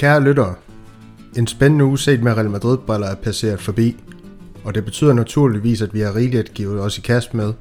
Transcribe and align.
Kære 0.00 0.22
lyttere, 0.22 0.54
en 1.36 1.46
spændende 1.46 1.84
uge 1.84 1.98
set 1.98 2.22
med 2.22 2.32
Real 2.32 2.50
Madrid-briller 2.50 3.06
er 3.06 3.14
passeret 3.14 3.60
forbi, 3.60 3.96
og 4.64 4.74
det 4.74 4.84
betyder 4.84 5.12
naturligvis, 5.12 5.82
at 5.82 5.94
vi 5.94 6.00
har 6.00 6.16
rigeligt 6.16 6.48
at 6.48 6.54
give 6.54 6.80
os 6.80 6.98
i 6.98 7.00
kast 7.00 7.34
med 7.34 7.52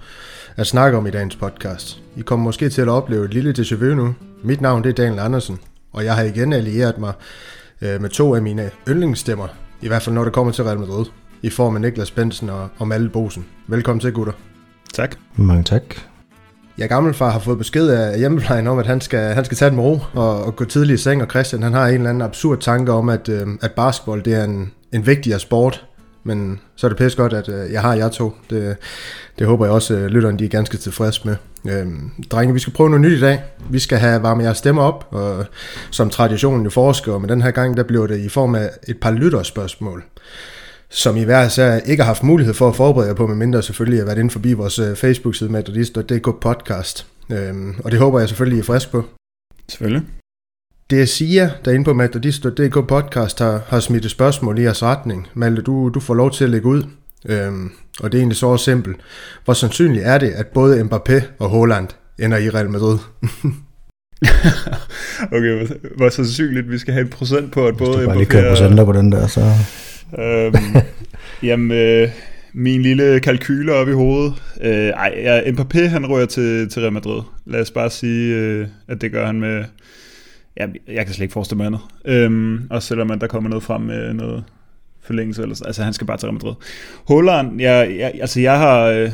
at 0.56 0.68
snakke 0.68 0.98
om 0.98 1.08
i 1.08 1.12
dagens 1.12 1.36
podcast. 1.36 2.04
I 2.18 2.22
kommer 2.22 2.44
måske 2.44 2.70
til 2.70 2.82
at 2.82 2.88
opleve 2.88 3.26
et 3.26 3.34
lille 3.34 3.54
déjà 3.58 3.76
vu 3.76 3.96
nu. 3.96 4.16
Mit 4.44 4.62
navn 4.62 4.84
det 4.84 4.90
er 4.90 4.94
Daniel 4.94 5.20
Andersen, 5.20 5.60
og 5.94 6.06
jeg 6.06 6.16
har 6.16 6.24
igen 6.24 6.54
allieret 6.54 6.98
mig 6.98 7.14
øh, 7.82 8.02
med 8.02 8.10
to 8.10 8.36
af 8.36 8.42
mine 8.42 8.72
yndlingsstemmer, 8.88 9.48
i 9.82 9.88
hvert 9.88 10.02
fald 10.02 10.16
når 10.16 10.24
det 10.24 10.34
kommer 10.34 10.54
til 10.54 10.64
Real 10.64 10.80
Madrid, 10.80 11.06
i 11.42 11.50
form 11.50 11.76
af 11.76 11.82
Niklas 11.82 12.12
Bensen 12.12 12.50
og, 12.50 12.70
og 12.78 12.88
Malte 12.88 13.10
Bosen. 13.10 13.46
Velkommen 13.68 14.00
til, 14.00 14.14
gutter. 14.14 14.34
Tak. 14.94 15.16
Mange 15.36 15.64
tak. 15.64 15.84
Ja, 16.78 16.86
gammelfar 16.86 17.30
har 17.30 17.40
fået 17.40 17.58
besked 17.58 17.88
af 17.88 18.20
hjemmeplejen 18.20 18.68
om, 18.68 18.80
at 18.80 18.88
han 18.88 19.02
skal, 19.02 19.34
han 19.34 19.46
skal 19.46 19.58
tage 19.58 19.72
den 19.72 19.80
ro 19.80 20.00
og, 20.14 20.44
og 20.44 20.56
gå 20.56 20.66
tidligt 20.66 21.00
i 21.00 21.04
seng, 21.04 21.22
og 21.22 21.30
Christian 21.30 21.64
han 21.64 21.74
har 21.74 21.88
en 21.88 21.94
eller 21.94 22.10
anden 22.10 22.22
absurd 22.22 22.60
tanke 22.60 22.92
om, 22.92 23.10
at, 23.10 23.30
øh, 23.30 23.48
at 23.62 23.72
basketball 23.72 24.26
det 24.26 24.34
er 24.34 24.44
en, 24.44 24.72
en 24.92 25.06
vigtigere 25.06 25.40
sport, 25.40 25.86
men 26.24 26.60
så 26.76 26.88
er 26.88 26.90
det 26.90 26.98
pisse 26.98 27.18
godt, 27.18 27.34
at 27.34 27.50
øh, 27.50 27.72
jeg 27.72 27.82
har 27.82 27.94
jer 27.94 28.10
to. 28.10 28.34
Det, 28.50 28.78
det 29.40 29.48
håber 29.48 29.66
jeg 29.66 29.74
også, 29.74 29.96
at 29.96 30.12
lytterne 30.12 30.40
de 30.40 30.46
er 30.46 30.50
ganske 30.50 30.78
tilfredse 30.78 31.22
med. 31.26 31.36
Øhm, 31.70 32.12
drenge, 32.32 32.54
vi 32.54 32.60
skal 32.60 32.74
prøve 32.74 32.90
noget 32.90 33.02
nyt 33.02 33.18
i 33.18 33.22
dag. 33.22 33.44
Vi 33.70 33.80
skal 33.80 33.98
have 33.98 34.24
varmet 34.24 34.44
jeres 34.44 34.58
stemmer 34.58 34.82
op, 34.82 35.08
og 35.12 35.46
som 35.92 36.10
traditionen 36.10 36.64
jo 36.64 36.70
forsker, 36.70 37.18
men 37.18 37.30
den 37.30 37.42
her 37.42 37.52
gang, 37.52 37.78
der 37.78 37.84
bliver 37.84 38.08
det 38.08 38.20
i 38.20 38.30
form 38.30 38.56
af 38.56 38.70
et 38.88 38.98
par 38.98 39.12
lytterspørgsmål 39.12 40.04
som 40.90 41.18
i 41.18 41.24
hver 41.24 41.48
sær 41.48 41.76
ikke 41.76 42.04
har 42.04 42.08
haft 42.08 42.24
mulighed 42.24 42.54
for 42.54 42.70
at 42.70 42.76
forberede 42.76 43.08
jer 43.08 43.16
på, 43.16 43.28
medmindre 43.28 43.64
selvfølgelig 43.64 44.00
har 44.00 44.06
været 44.06 44.18
inde 44.18 44.30
forbi 44.30 44.54
vores 44.54 44.80
øh, 44.80 44.96
Facebook-side 44.96 45.52
metodist.dk 45.52 46.42
podcast. 46.42 47.08
Øhm, 47.32 47.76
og 47.84 47.92
det 47.92 48.00
håber 48.00 48.20
jeg 48.20 48.30
selvfølgelig, 48.30 48.58
I 48.58 48.60
er 48.60 48.64
frisk 48.64 48.92
på. 48.92 49.06
Selvfølgelig. 49.70 50.04
Det 50.90 51.02
er 51.02 51.06
Sia, 51.06 51.52
der 51.66 51.72
inde 51.72 51.86
på 51.86 51.94
metodist.dk 51.94 52.88
podcast 52.88 53.40
har, 53.40 53.62
har 53.68 53.80
smidt 53.80 54.06
et 54.06 54.12
spørgsmål 54.12 54.60
i 54.60 54.62
jeres 54.62 54.84
retning. 54.84 55.28
Malte, 55.34 55.62
du, 55.62 55.92
du 55.94 56.00
får 56.00 56.14
lov 56.14 56.32
til 56.32 56.44
at 56.44 56.50
lægge 56.50 56.68
ud. 56.68 56.84
Øhm, 57.26 57.72
og 58.00 58.12
det 58.12 58.18
er 58.18 58.22
egentlig 58.22 58.38
så 58.38 58.58
simpelt. 58.58 58.98
Hvor 59.46 59.54
sandsynligt 59.54 60.06
er 60.06 60.18
det, 60.18 60.30
at 60.30 60.48
både 60.48 60.82
Mbappé 60.82 61.22
og 61.40 61.52
Haaland 61.52 61.88
ender 62.20 62.38
i 62.38 62.50
Real 62.50 62.70
Madrid? 62.70 62.98
okay, 65.36 65.58
hvor, 65.58 65.98
hvor 65.98 66.10
sandsynligt 66.10 66.72
vi 66.72 66.78
skal 66.78 66.94
have 66.94 67.04
en 67.04 67.10
procent 67.10 67.52
på, 67.52 67.68
at 67.68 67.76
Hvis 67.76 67.88
både 67.88 68.02
du 68.02 68.06
bare 68.06 68.18
lige 68.18 68.28
Mbappé 68.28 68.32
kører 68.32 68.50
og... 68.50 68.58
procenter 68.58 68.86
på 68.86 68.94
den 68.94 69.12
der, 69.12 69.28
så... 69.28 69.42
Øhm, 70.18 70.56
jamen, 71.50 71.72
øh, 71.72 72.10
min 72.54 72.82
lille 72.82 73.20
kalkyler 73.20 73.74
op 73.74 73.90
i 73.90 73.92
hovedet. 73.92 74.34
Øh, 74.62 74.72
ej, 74.72 75.14
ja, 75.18 75.42
Mbappé 75.42 75.80
han 75.80 76.10
rører 76.10 76.26
til, 76.26 76.70
til 76.70 76.82
Real 76.82 76.94
Madrid. 76.94 77.22
Lad 77.46 77.62
os 77.62 77.72
bare 77.72 77.90
sige, 77.90 78.36
øh, 78.36 78.68
at 78.88 79.02
det 79.02 79.12
gør 79.12 79.26
han 79.26 79.40
med... 79.40 79.64
Ja, 80.58 80.68
jeg 80.88 81.06
kan 81.06 81.14
slet 81.14 81.24
ikke 81.24 81.34
forestille 81.34 81.58
mig 81.58 81.66
andet. 81.66 81.82
Øhm, 82.06 82.68
også 82.70 82.88
selvom 82.88 83.12
at 83.12 83.22
der 83.22 83.28
kommer 83.28 83.50
noget 83.50 83.64
frem 83.64 83.82
med 83.82 84.14
noget 84.14 84.44
forlængelse. 85.02 85.42
Eller, 85.42 85.56
sådan. 85.56 85.68
altså, 85.68 85.84
han 85.84 85.94
skal 85.94 86.08
bare 86.08 86.18
til 86.18 86.26
Real 86.26 86.34
Madrid. 86.34 86.54
Holland, 87.08 87.62
jeg, 87.62 87.96
jeg, 88.00 88.12
altså 88.22 88.42
jeg 88.42 88.58
har... 88.58 88.86
Øh, 88.86 89.12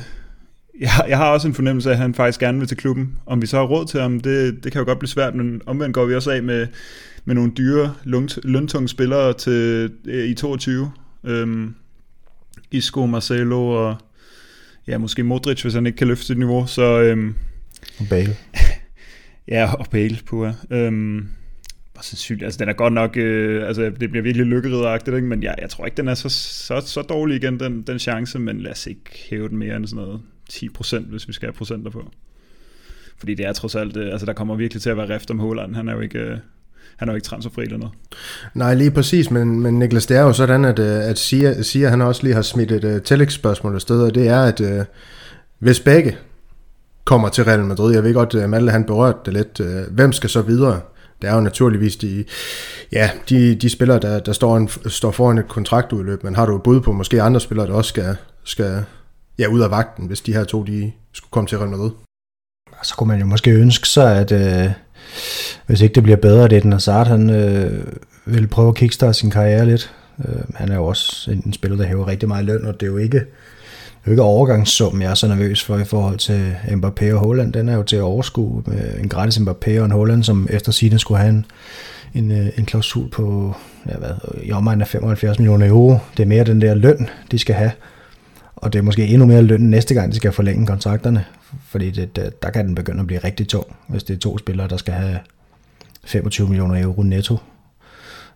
jeg, 0.79 0.89
jeg 1.07 1.17
har 1.17 1.29
også 1.29 1.47
en 1.47 1.53
fornemmelse 1.53 1.89
af, 1.89 1.93
at 1.93 1.99
han 1.99 2.13
faktisk 2.13 2.39
gerne 2.39 2.59
vil 2.59 2.67
til 2.67 2.77
klubben. 2.77 3.17
Om 3.25 3.41
vi 3.41 3.47
så 3.47 3.57
har 3.57 3.65
råd 3.65 3.85
til 3.85 4.01
ham, 4.01 4.19
det, 4.19 4.63
det 4.63 4.71
kan 4.71 4.79
jo 4.79 4.85
godt 4.85 4.99
blive 4.99 5.09
svært, 5.09 5.35
men 5.35 5.61
omvendt 5.65 5.93
går 5.93 6.05
vi 6.05 6.15
også 6.15 6.31
af 6.31 6.43
med, 6.43 6.67
med 7.25 7.35
nogle 7.35 7.51
dyre, 7.57 7.93
løntunge 8.43 8.87
spillere 8.87 9.33
til, 9.33 9.91
øh, 10.05 10.25
i 10.25 10.33
22. 10.33 10.91
Øhm, 11.23 11.75
Isco, 12.71 13.05
Marcelo 13.05 13.67
og 13.67 13.97
ja, 14.87 14.97
måske 14.97 15.23
Modric, 15.23 15.61
hvis 15.61 15.73
han 15.73 15.85
ikke 15.85 15.97
kan 15.97 16.07
løfte 16.07 16.25
sit 16.25 16.37
niveau. 16.37 16.67
Så 16.67 16.99
øhm, 17.01 17.35
Og 17.99 18.05
Bale. 18.09 18.35
ja, 19.55 19.73
og 19.73 19.87
Bale 19.91 20.17
på 20.25 20.51
øhm, 20.71 21.27
hvor 21.93 22.01
sandsynligt, 22.01 22.45
altså 22.45 22.57
den 22.57 22.69
er 22.69 22.73
godt 22.73 22.93
nok, 22.93 23.17
øh, 23.17 23.67
altså 23.67 23.83
det 23.99 24.11
bliver 24.11 24.23
virkelig 24.23 24.45
lykkeridderagtigt, 24.45 25.15
ikke? 25.15 25.27
men 25.27 25.43
jeg, 25.43 25.55
jeg 25.61 25.69
tror 25.69 25.85
ikke, 25.85 25.97
den 25.97 26.07
er 26.07 26.13
så, 26.13 26.29
så, 26.29 26.81
så 26.85 27.01
dårlig 27.01 27.35
igen, 27.43 27.59
den, 27.59 27.81
den 27.81 27.99
chance, 27.99 28.39
men 28.39 28.61
lad 28.61 28.71
os 28.71 28.87
ikke 28.87 29.01
hæve 29.29 29.49
den 29.49 29.57
mere 29.57 29.75
end 29.75 29.87
sådan 29.87 30.05
noget 30.05 30.21
10%, 30.51 30.99
hvis 30.99 31.27
vi 31.27 31.33
skal 31.33 31.47
have 31.47 31.53
procenter 31.53 31.91
på. 31.91 32.11
Fordi 33.17 33.33
det 33.35 33.45
er 33.45 33.53
trods 33.53 33.75
alt, 33.75 33.97
øh, 33.97 34.11
altså 34.11 34.25
der 34.25 34.33
kommer 34.33 34.55
virkelig 34.55 34.81
til 34.81 34.89
at 34.89 34.97
være 34.97 35.15
rift 35.15 35.31
om 35.31 35.39
Håland, 35.39 35.75
han 35.75 35.89
er 35.89 35.93
jo 35.93 35.99
ikke, 35.99 36.19
øh, 36.19 36.37
han 36.97 37.09
er 37.09 37.13
jo 37.13 37.15
ikke 37.15 37.25
transferfri 37.25 37.63
eller 37.63 37.77
noget. 37.77 37.93
Nej, 38.53 38.73
lige 38.73 38.91
præcis, 38.91 39.31
men, 39.31 39.59
men 39.59 39.79
Niklas, 39.79 40.05
det 40.05 40.17
er 40.17 40.21
jo 40.21 40.33
sådan, 40.33 40.65
at, 40.65 40.79
øh, 40.79 41.09
at 41.09 41.19
Sia, 41.19 41.61
Sia 41.61 41.89
han 41.89 42.01
også 42.01 42.23
lige 42.23 42.35
har 42.35 42.41
smidt 42.41 42.71
et 42.71 42.83
uh, 42.83 43.01
tillægsspørgsmål 43.01 43.75
afsted, 43.75 44.01
og 44.01 44.15
det 44.15 44.27
er, 44.27 44.41
at 44.41 44.59
uh, 44.59 44.85
hvis 45.59 45.79
begge 45.79 46.17
kommer 47.05 47.29
til 47.29 47.43
Real 47.43 47.65
Madrid, 47.65 47.93
jeg 47.93 48.03
ved 48.03 48.13
godt, 48.13 48.35
at 48.35 48.49
Malte 48.49 48.71
han 48.71 48.83
berørte 48.83 49.19
det 49.25 49.33
lidt, 49.33 49.59
uh, 49.59 49.93
hvem 49.95 50.11
skal 50.11 50.29
så 50.29 50.41
videre? 50.41 50.81
Det 51.21 51.29
er 51.29 51.35
jo 51.35 51.41
naturligvis 51.41 51.95
de, 51.95 52.25
ja, 52.91 53.09
de, 53.29 53.55
de 53.55 53.69
spillere, 53.69 53.99
der, 53.99 54.19
der 54.19 54.33
står, 54.33 54.57
en, 54.57 54.69
står 54.85 55.11
foran 55.11 55.37
et 55.37 55.47
kontraktudløb, 55.47 56.23
men 56.23 56.35
har 56.35 56.45
du 56.45 56.55
et 56.55 56.63
bud 56.63 56.81
på 56.81 56.91
måske 56.91 57.21
andre 57.21 57.39
spillere, 57.39 57.67
der 57.67 57.73
også 57.73 57.89
skal, 57.89 58.17
skal 58.43 58.83
ja, 59.39 59.47
ud 59.47 59.61
af 59.61 59.71
vagten, 59.71 60.07
hvis 60.07 60.21
de 60.21 60.33
her 60.33 60.43
to 60.43 60.63
de 60.63 60.91
skulle 61.13 61.31
komme 61.31 61.47
til 61.47 61.57
Real 61.57 61.69
Madrid? 61.69 61.91
Så 62.83 62.95
kunne 62.95 63.07
man 63.07 63.19
jo 63.19 63.25
måske 63.25 63.51
ønske 63.51 63.87
sig, 63.87 64.17
at 64.17 64.31
øh, 64.31 64.71
hvis 65.65 65.81
ikke 65.81 65.95
det 65.95 66.03
bliver 66.03 66.17
bedre, 66.17 66.47
det 66.47 66.57
er 66.57 66.61
den 66.61 66.71
Hazard, 66.71 67.07
han 67.07 67.29
øh, 67.29 67.83
vil 68.25 68.47
prøve 68.47 68.67
at 68.67 68.75
kickstarte 68.75 69.13
sin 69.13 69.29
karriere 69.29 69.65
lidt. 69.65 69.93
Øh, 70.25 70.41
han 70.55 70.71
er 70.71 70.75
jo 70.75 70.85
også 70.85 71.31
en 71.31 71.53
spiller, 71.53 71.77
der 71.77 71.85
hæver 71.85 72.07
rigtig 72.07 72.27
meget 72.27 72.45
løn, 72.45 72.65
og 72.65 72.73
det 72.73 72.83
er 72.83 72.91
jo 72.91 72.97
ikke, 72.97 73.17
det 73.17 73.25
er 74.05 74.07
jo 74.07 74.11
ikke 74.11 74.23
overgangssum, 74.23 75.01
jeg 75.01 75.11
er 75.11 75.15
så 75.15 75.27
nervøs 75.27 75.63
for 75.63 75.77
i 75.77 75.83
forhold 75.83 76.17
til 76.17 76.55
Mbappé 76.67 77.13
og 77.13 77.19
Holland. 77.19 77.53
Den 77.53 77.69
er 77.69 77.75
jo 77.75 77.83
til 77.83 77.95
at 77.95 78.01
overskue 78.01 78.63
med 78.65 78.99
en 78.99 79.09
gratis 79.09 79.37
Mbappé 79.37 79.79
og 79.79 79.85
en 79.85 79.91
Holland, 79.91 80.23
som 80.23 80.47
efter 80.49 80.71
sine 80.71 80.99
skulle 80.99 81.19
have 81.19 81.29
en, 81.29 81.45
en, 82.13 82.31
øh, 82.31 82.47
en 82.57 82.65
klausul 82.65 83.09
på 83.09 83.55
ja, 83.89 83.97
hvad, 83.97 84.09
i 84.43 84.51
omegnen 84.51 84.81
af 84.81 84.87
75 84.87 85.39
millioner 85.39 85.67
euro. 85.67 85.97
Det 86.17 86.23
er 86.23 86.27
mere 86.27 86.43
den 86.43 86.61
der 86.61 86.73
løn, 86.73 87.09
de 87.31 87.39
skal 87.39 87.55
have. 87.55 87.71
Og 88.55 88.73
det 88.73 88.79
er 88.79 88.83
måske 88.83 89.07
endnu 89.07 89.25
mere 89.25 89.41
løn 89.41 89.61
næste 89.61 89.93
gang, 89.93 90.11
de 90.11 90.17
skal 90.17 90.31
forlænge 90.31 90.67
kontrakterne. 90.67 91.25
Fordi 91.67 91.91
det, 91.91 92.41
der 92.41 92.49
kan 92.49 92.67
den 92.67 92.75
begynde 92.75 92.99
at 92.99 93.07
blive 93.07 93.19
rigtig 93.23 93.47
tung, 93.47 93.75
hvis 93.87 94.03
det 94.03 94.15
er 94.15 94.19
to 94.19 94.37
spillere, 94.37 94.67
der 94.67 94.77
skal 94.77 94.93
have 94.93 95.19
25 96.05 96.47
millioner 96.47 96.81
euro 96.81 97.03
netto 97.03 97.37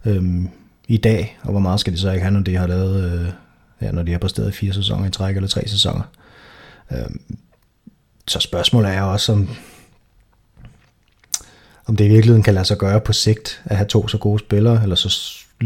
øhm, 0.05 0.49
i 0.87 0.97
dag. 0.97 1.37
Og 1.41 1.51
hvor 1.51 1.59
meget 1.59 1.79
skal 1.79 1.93
de 1.93 1.97
så 1.97 2.11
ikke 2.11 2.23
have, 2.23 2.33
når 2.33 2.39
de 2.41 2.55
har 2.55 2.67
lavet, 2.67 3.21
øh, 3.21 3.31
ja, 3.81 3.91
når 3.91 4.03
de 4.03 4.11
har 4.11 4.19
præsteret 4.19 4.53
fire 4.53 4.73
sæsoner 4.73 5.07
i 5.07 5.11
træk, 5.11 5.35
eller 5.35 5.49
tre 5.49 5.67
sæsoner. 5.67 6.03
Øhm, 6.91 7.21
så 8.27 8.39
spørgsmålet 8.39 8.91
er 8.91 9.01
også, 9.01 9.31
om, 9.31 9.49
om 11.85 11.95
det 11.95 12.05
i 12.05 12.09
virkeligheden 12.09 12.43
kan 12.43 12.53
lade 12.53 12.65
sig 12.65 12.77
gøre 12.77 13.01
på 13.01 13.13
sigt 13.13 13.61
at 13.65 13.77
have 13.77 13.87
to 13.87 14.07
så 14.07 14.17
gode 14.17 14.39
spillere, 14.39 14.83
eller 14.83 14.95
så, 14.95 15.09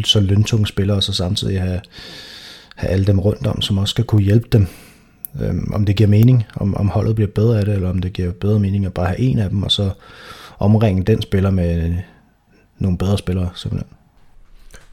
så 0.06 0.20
løntunge 0.20 0.68
spillere, 0.68 0.98
og 0.98 1.04
så 1.04 1.14
samtidig 1.14 1.62
have, 1.62 1.82
have 2.76 2.92
alle 2.92 3.06
dem 3.06 3.20
rundt 3.20 3.48
om, 3.48 3.62
som 3.62 3.78
også 3.78 3.92
skal 3.92 4.04
kunne 4.04 4.22
hjælpe 4.22 4.48
dem. 4.52 4.68
Øhm, 5.42 5.72
om 5.74 5.86
det 5.86 5.96
giver 5.96 6.10
mening, 6.10 6.44
om, 6.56 6.76
om 6.76 6.90
holdet 6.90 7.16
bliver 7.16 7.32
bedre 7.36 7.60
af 7.60 7.66
det, 7.66 7.74
eller 7.74 7.90
om 7.90 8.00
det 8.00 8.14
giver 8.14 8.32
bedre 8.32 8.60
mening 8.60 8.86
at 8.86 8.94
bare 8.94 9.06
have 9.06 9.20
en 9.20 9.40
af 9.40 9.50
dem, 9.50 9.64
og 9.64 9.72
så 9.72 9.90
omringe 10.60 11.04
den 11.04 11.22
spiller 11.22 11.52
med 11.52 11.94
nogle 12.80 12.98
bedre 12.98 13.18
spillere, 13.18 13.50
simpelthen. 13.56 13.90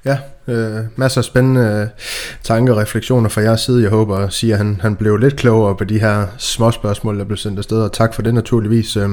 Ja, 0.04 0.18
øh, 0.46 0.84
masser 0.96 1.20
af 1.20 1.24
spændende 1.24 1.60
øh, 1.60 2.02
tanker 2.42 2.72
og 2.72 2.80
refleksioner 2.80 3.28
fra 3.28 3.40
jeres 3.40 3.60
side. 3.60 3.82
Jeg 3.82 3.90
håber 3.90 4.16
at 4.16 4.32
siger, 4.32 4.54
at 4.54 4.58
han, 4.58 4.80
han 4.80 4.96
blev 4.96 5.16
lidt 5.16 5.36
klogere 5.36 5.76
på 5.76 5.84
de 5.84 6.00
her 6.00 6.26
små 6.38 6.70
spørgsmål, 6.70 7.18
der 7.18 7.24
blev 7.24 7.36
sendt 7.36 7.58
afsted, 7.58 7.82
og 7.82 7.92
tak 7.92 8.14
for 8.14 8.22
det 8.22 8.34
naturligvis. 8.34 8.96
Øh, 8.96 9.08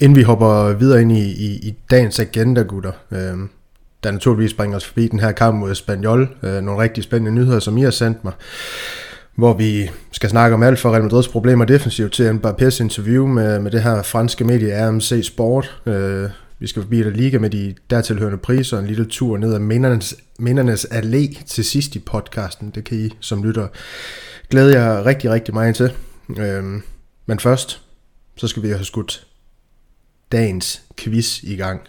inden 0.00 0.16
vi 0.16 0.22
hopper 0.22 0.72
videre 0.72 1.00
ind 1.00 1.12
i, 1.12 1.24
i, 1.24 1.68
i 1.68 1.74
dagens 1.90 2.20
agenda, 2.20 2.62
gutter, 2.62 2.92
øh, 3.10 3.38
der 4.04 4.10
naturligvis 4.10 4.54
bringer 4.54 4.76
os 4.76 4.84
forbi 4.84 5.08
den 5.08 5.20
her 5.20 5.32
kamp 5.32 5.58
mod 5.58 5.70
Espanyol. 5.70 6.36
Øh, 6.42 6.62
nogle 6.62 6.82
rigtig 6.82 7.04
spændende 7.04 7.32
nyheder, 7.32 7.58
som 7.58 7.78
I 7.78 7.82
har 7.82 7.90
sendt 7.90 8.24
mig 8.24 8.32
hvor 9.34 9.52
vi 9.52 9.90
skal 10.12 10.30
snakke 10.30 10.54
om 10.54 10.62
alt 10.62 10.78
fra 10.78 10.90
Real 10.90 11.02
Madrids 11.02 11.28
problemer 11.28 11.64
defensivt 11.64 12.12
til 12.12 12.30
Mbappé's 12.30 12.82
interview 12.82 13.26
med, 13.26 13.58
med 13.58 13.70
det 13.70 13.82
her 13.82 14.02
franske 14.02 14.44
medie 14.44 14.88
RMC 14.88 15.26
Sport. 15.26 15.82
Øh, 15.86 16.30
vi 16.58 16.66
skal 16.66 16.82
forbi 16.82 17.02
La 17.02 17.10
Liga 17.10 17.38
med 17.38 17.50
de 17.50 17.74
dertilhørende 17.90 18.38
priser, 18.38 18.78
en 18.78 18.86
lille 18.86 19.04
tur 19.04 19.36
ned 19.36 19.54
ad 19.54 19.58
mindernes, 19.58 20.16
mindernes 20.38 20.84
allé 20.84 21.44
til 21.46 21.64
sidst 21.64 21.96
i 21.96 21.98
podcasten. 21.98 22.70
Det 22.70 22.84
kan 22.84 22.98
I 22.98 23.10
som 23.20 23.44
lytter 23.44 23.68
glæde 24.50 24.80
jer 24.80 25.06
rigtig, 25.06 25.30
rigtig 25.30 25.54
meget 25.54 25.74
til. 25.74 25.92
Øh, 26.38 26.64
men 27.26 27.38
først, 27.38 27.80
så 28.36 28.48
skal 28.48 28.62
vi 28.62 28.68
have 28.68 28.84
skudt 28.84 29.26
dagens 30.32 30.82
quiz 30.96 31.42
i 31.42 31.56
gang. 31.56 31.80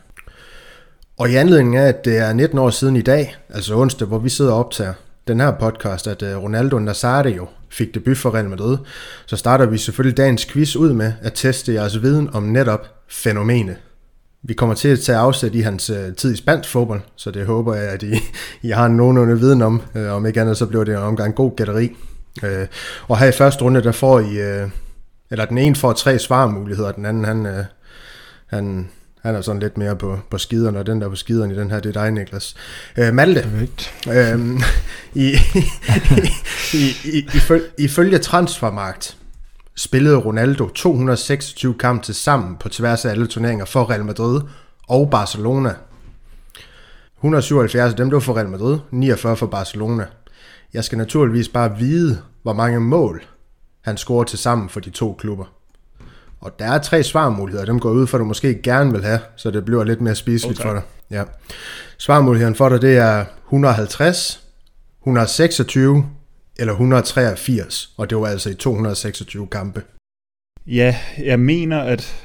Og 1.18 1.30
i 1.30 1.36
anledning 1.36 1.76
af, 1.76 1.88
at 1.88 2.06
det 2.06 2.18
er 2.18 2.34
19 2.34 2.58
år 2.60 2.70
siden 2.70 2.96
i 2.96 3.02
dag, 3.02 3.36
altså 3.50 3.76
onsdag, 3.76 4.08
hvor 4.08 4.20
vi 4.20 4.30
sidder 4.30 4.52
og 4.52 4.60
optager, 4.60 4.94
den 5.28 5.40
her 5.40 5.52
podcast, 5.52 6.08
at 6.08 6.22
øh, 6.22 6.30
Ronaldo 6.30 6.46
Ronaldo 6.46 6.80
Nazario 6.80 7.48
fik 7.70 7.94
debut 7.94 8.18
for 8.18 8.36
Real 8.36 8.50
Madrid, 8.50 8.78
så 9.26 9.36
starter 9.36 9.66
vi 9.66 9.78
selvfølgelig 9.78 10.18
dagens 10.18 10.46
quiz 10.46 10.76
ud 10.76 10.94
med 10.94 11.14
at 11.22 11.34
teste 11.34 11.74
jeres 11.74 12.02
viden 12.02 12.30
om 12.34 12.44
netop 12.44 12.88
fænomenet. 13.08 13.76
Vi 14.44 14.54
kommer 14.54 14.76
til 14.76 14.88
at 14.88 15.00
tage 15.00 15.18
afsæt 15.18 15.56
i 15.56 15.62
hans 15.62 15.90
øh, 15.90 16.16
tid 16.16 16.34
i 16.34 16.38
spansk 16.38 16.70
fodbold, 16.70 17.02
så 17.16 17.32
det 17.32 17.46
håber 17.46 17.76
jeg, 17.76 17.90
at 17.90 18.04
I, 18.04 18.14
I 18.62 18.70
har 18.70 18.88
nogenlunde 18.88 19.40
viden 19.40 19.62
om. 19.62 19.82
Øh, 19.96 20.12
om 20.12 20.26
ikke 20.26 20.42
andet, 20.42 20.58
så 20.58 20.66
bliver 20.66 20.84
det 20.84 20.94
en 20.94 21.00
omgang 21.00 21.36
god 21.36 21.56
gætteri. 21.56 21.96
Og 23.08 23.20
her 23.20 23.28
i 23.28 23.32
første 23.32 23.64
runde, 23.64 23.84
der 23.84 23.92
får 23.92 24.20
I, 24.20 24.38
eller 25.32 25.46
den 25.46 25.58
ene 25.58 25.76
får 25.76 25.94
tre 25.94 26.20
svarmuligheder, 26.20 26.92
den 26.92 27.06
anden, 27.06 27.26
han, 27.26 27.66
han, 28.48 28.90
han 29.26 29.36
er 29.36 29.42
sådan 29.42 29.62
lidt 29.62 29.78
mere 29.78 29.96
på, 29.96 30.20
på 30.30 30.38
skiderne, 30.38 30.80
og 30.80 30.86
den 30.86 31.02
der 31.02 31.10
på 31.10 31.16
skiderne 31.16 31.54
i 31.54 31.58
den 31.58 31.72
her, 31.72 31.80
det 31.80 31.96
er 31.96 32.02
dig, 32.02 32.12
Niklas. 32.12 32.56
Øh, 32.98 33.14
Malte, 33.14 33.70
øh, 34.10 34.40
i, 35.24 35.36
i, 36.74 36.88
i, 37.04 37.18
i, 37.18 37.26
ifølge 37.78 38.18
Transfermarkt 38.18 39.18
spillede 39.76 40.18
Ronaldo 40.18 40.70
226 40.70 41.74
kampe 41.74 42.06
til 42.06 42.16
sammen 42.16 42.56
på 42.56 42.70
tværs 42.70 43.06
af 43.06 43.12
alle 43.12 43.28
turneringer 43.28 43.66
for 43.66 43.90
Real 43.90 44.06
Madrid 44.06 44.42
og 44.88 45.10
Barcelona. 45.10 45.74
177 47.18 47.92
af 47.92 47.98
dem, 47.98 48.10
der 48.10 48.16
var 48.16 48.20
for 48.22 48.38
Real 48.38 48.50
Madrid, 48.50 48.80
49 48.92 49.38
for 49.38 49.48
Barcelona. 49.48 50.06
Jeg 50.74 50.84
skal 50.84 50.98
naturligvis 50.98 51.50
bare 51.50 51.78
vide, 51.78 52.22
hvor 52.44 52.54
mange 52.54 52.80
mål 52.80 53.24
han 53.82 53.98
scorer 53.98 54.24
til 54.24 54.40
sammen 54.40 54.70
for 54.70 54.80
de 54.80 54.90
to 54.90 55.14
klubber. 55.14 55.46
Og 56.46 56.60
der 56.60 56.66
er 56.66 56.78
tre 56.78 57.04
svarmuligheder, 57.04 57.66
dem 57.66 57.80
går 57.80 57.92
ud 57.92 58.08
for, 58.08 58.18
at 58.18 58.20
du 58.20 58.26
måske 58.26 58.62
gerne 58.62 58.92
vil 58.92 59.04
have, 59.04 59.20
så 59.36 59.52
det 59.52 59.66
bliver 59.66 59.84
lidt 59.84 60.02
mere 60.02 60.16
spiseligt 60.16 60.60
okay. 60.60 60.70
for 60.70 60.74
dig. 60.74 60.84
Ja. 61.12 61.24
Svarmuligheden 61.98 62.56
for 62.56 62.70
dig, 62.70 62.82
det 62.82 62.98
er 62.98 63.26
150, 63.46 64.44
126 65.02 66.06
eller 66.58 66.74
183, 66.74 67.90
og 67.98 68.10
det 68.10 68.18
var 68.18 68.28
altså 68.28 68.50
i 68.50 68.54
226 68.54 69.48
kampe. 69.48 69.82
Ja, 70.68 70.96
jeg 71.18 71.40
mener, 71.40 71.80
at 71.80 72.16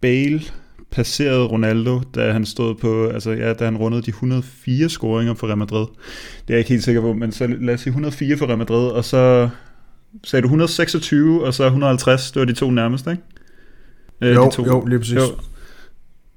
Bale 0.00 0.42
passerede 0.90 1.46
Ronaldo, 1.46 2.00
da 2.14 2.32
han 2.32 2.46
stod 2.46 2.74
på, 2.74 3.08
altså 3.08 3.30
ja, 3.30 3.52
da 3.52 3.64
han 3.64 3.76
rundede 3.76 4.02
de 4.02 4.10
104 4.10 4.88
scoringer 4.88 5.34
for 5.34 5.46
Real 5.46 5.58
Madrid. 5.58 5.86
Det 5.86 6.48
er 6.48 6.54
jeg 6.54 6.58
ikke 6.58 6.70
helt 6.70 6.84
sikker 6.84 7.00
på, 7.00 7.12
men 7.12 7.32
så 7.32 7.46
lad 7.46 7.74
os 7.74 7.80
sige 7.80 7.90
104 7.90 8.36
for 8.36 8.46
Real 8.46 8.58
Madrid, 8.58 8.88
og 8.88 9.04
så 9.04 9.48
sagde 10.24 10.42
du 10.42 10.46
126, 10.46 11.44
og 11.44 11.54
så 11.54 11.64
150, 11.64 12.32
det 12.32 12.40
var 12.40 12.46
de 12.46 12.52
to 12.52 12.70
nærmeste, 12.70 13.10
ikke? 13.10 13.22
Øh, 14.22 14.34
jo, 14.34 14.46
de 14.46 14.50
to. 14.50 14.66
jo, 14.66 14.84
lige 14.84 14.98
præcis. 14.98 15.16
Jo. 15.16 15.22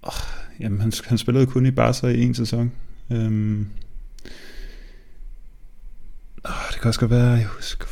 Oh, 0.04 0.14
jamen, 0.60 0.82
han, 0.82 0.92
han 1.06 1.18
spillede 1.18 1.46
kun 1.46 1.66
i 1.66 1.72
Barca 1.72 2.08
i 2.08 2.22
en 2.22 2.36
sæson. 2.36 2.72
Øhm. 3.12 3.68
Oh, 6.46 6.52
det 6.72 6.82
kan 6.82 6.88
også 6.88 7.00
godt 7.00 7.12
være, 7.12 7.30
jeg 7.32 7.46
husker, 7.46 7.86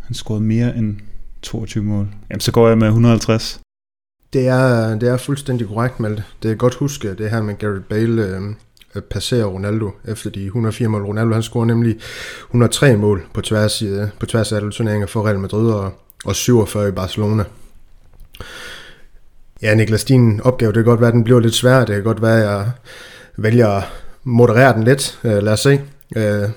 han 0.00 0.14
scorede 0.14 0.42
mere 0.42 0.76
end 0.76 0.96
22 1.42 1.84
mål. 1.84 2.08
Jamen, 2.30 2.40
så 2.40 2.52
går 2.52 2.68
jeg 2.68 2.78
med 2.78 2.86
150. 2.86 3.60
Det 4.32 4.48
er, 4.48 4.98
det 4.98 5.08
er 5.08 5.16
fuldstændig 5.16 5.66
korrekt, 5.66 6.00
Malte. 6.00 6.24
Det 6.42 6.50
er 6.50 6.54
godt 6.54 6.74
huske, 6.74 7.14
det 7.14 7.30
her 7.30 7.42
med 7.42 7.54
Gareth 7.54 7.84
Bale 7.84 8.22
øh, 8.22 9.02
passerer 9.02 9.44
Ronaldo 9.44 9.90
efter 10.04 10.30
de 10.30 10.44
104 10.44 10.88
mål. 10.88 11.04
Ronaldo 11.04 11.32
han 11.32 11.42
scorer 11.42 11.64
nemlig 11.64 11.96
103 12.48 12.96
mål 12.96 13.26
på 13.34 13.40
tværs, 13.40 13.82
øh, 13.82 14.08
på 14.20 14.26
tværs 14.26 14.52
af 14.52 14.56
alle 14.56 14.72
turneringer 14.72 15.06
for 15.06 15.26
Real 15.26 15.38
Madrid 15.38 15.70
og, 15.70 15.92
og 16.24 16.36
47 16.36 16.88
i 16.88 16.92
Barcelona. 16.92 17.44
Ja, 19.62 19.74
Niklas, 19.74 20.04
din 20.04 20.40
opgave, 20.40 20.72
det 20.72 20.76
kan 20.76 20.84
godt 20.84 21.00
være, 21.00 21.08
at 21.08 21.14
den 21.14 21.24
bliver 21.24 21.40
lidt 21.40 21.54
sværere. 21.54 21.80
Det 21.80 21.94
kan 21.94 22.02
godt 22.02 22.22
være, 22.22 22.36
at 22.36 22.50
jeg 22.50 22.70
vælger 23.36 23.68
at 23.68 23.84
moderere 24.24 24.74
den 24.74 24.82
lidt. 24.84 25.18
Øh, 25.24 25.42
lad 25.42 25.52
os 25.52 25.60
se. 25.60 25.80
Øh, 26.16 26.48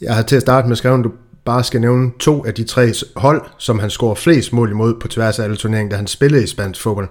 jeg 0.00 0.14
har 0.14 0.22
til 0.22 0.36
at 0.36 0.42
starte 0.42 0.68
med 0.68 0.76
skrevet, 0.76 0.98
at 0.98 1.04
du 1.04 1.12
bare 1.44 1.64
skal 1.64 1.80
nævne 1.80 2.10
to 2.20 2.44
af 2.44 2.54
de 2.54 2.64
tre 2.64 2.92
hold, 3.16 3.42
som 3.58 3.78
han 3.78 3.90
scorer 3.90 4.14
flest 4.14 4.52
mål 4.52 4.70
imod 4.70 4.94
på 5.00 5.08
tværs 5.08 5.38
af 5.38 5.44
alle 5.44 5.56
turneringer, 5.56 5.90
da 5.90 5.96
han 5.96 6.06
spillede 6.06 6.44
i 6.44 6.46
spansk 6.46 6.82
fodbold. 6.82 7.08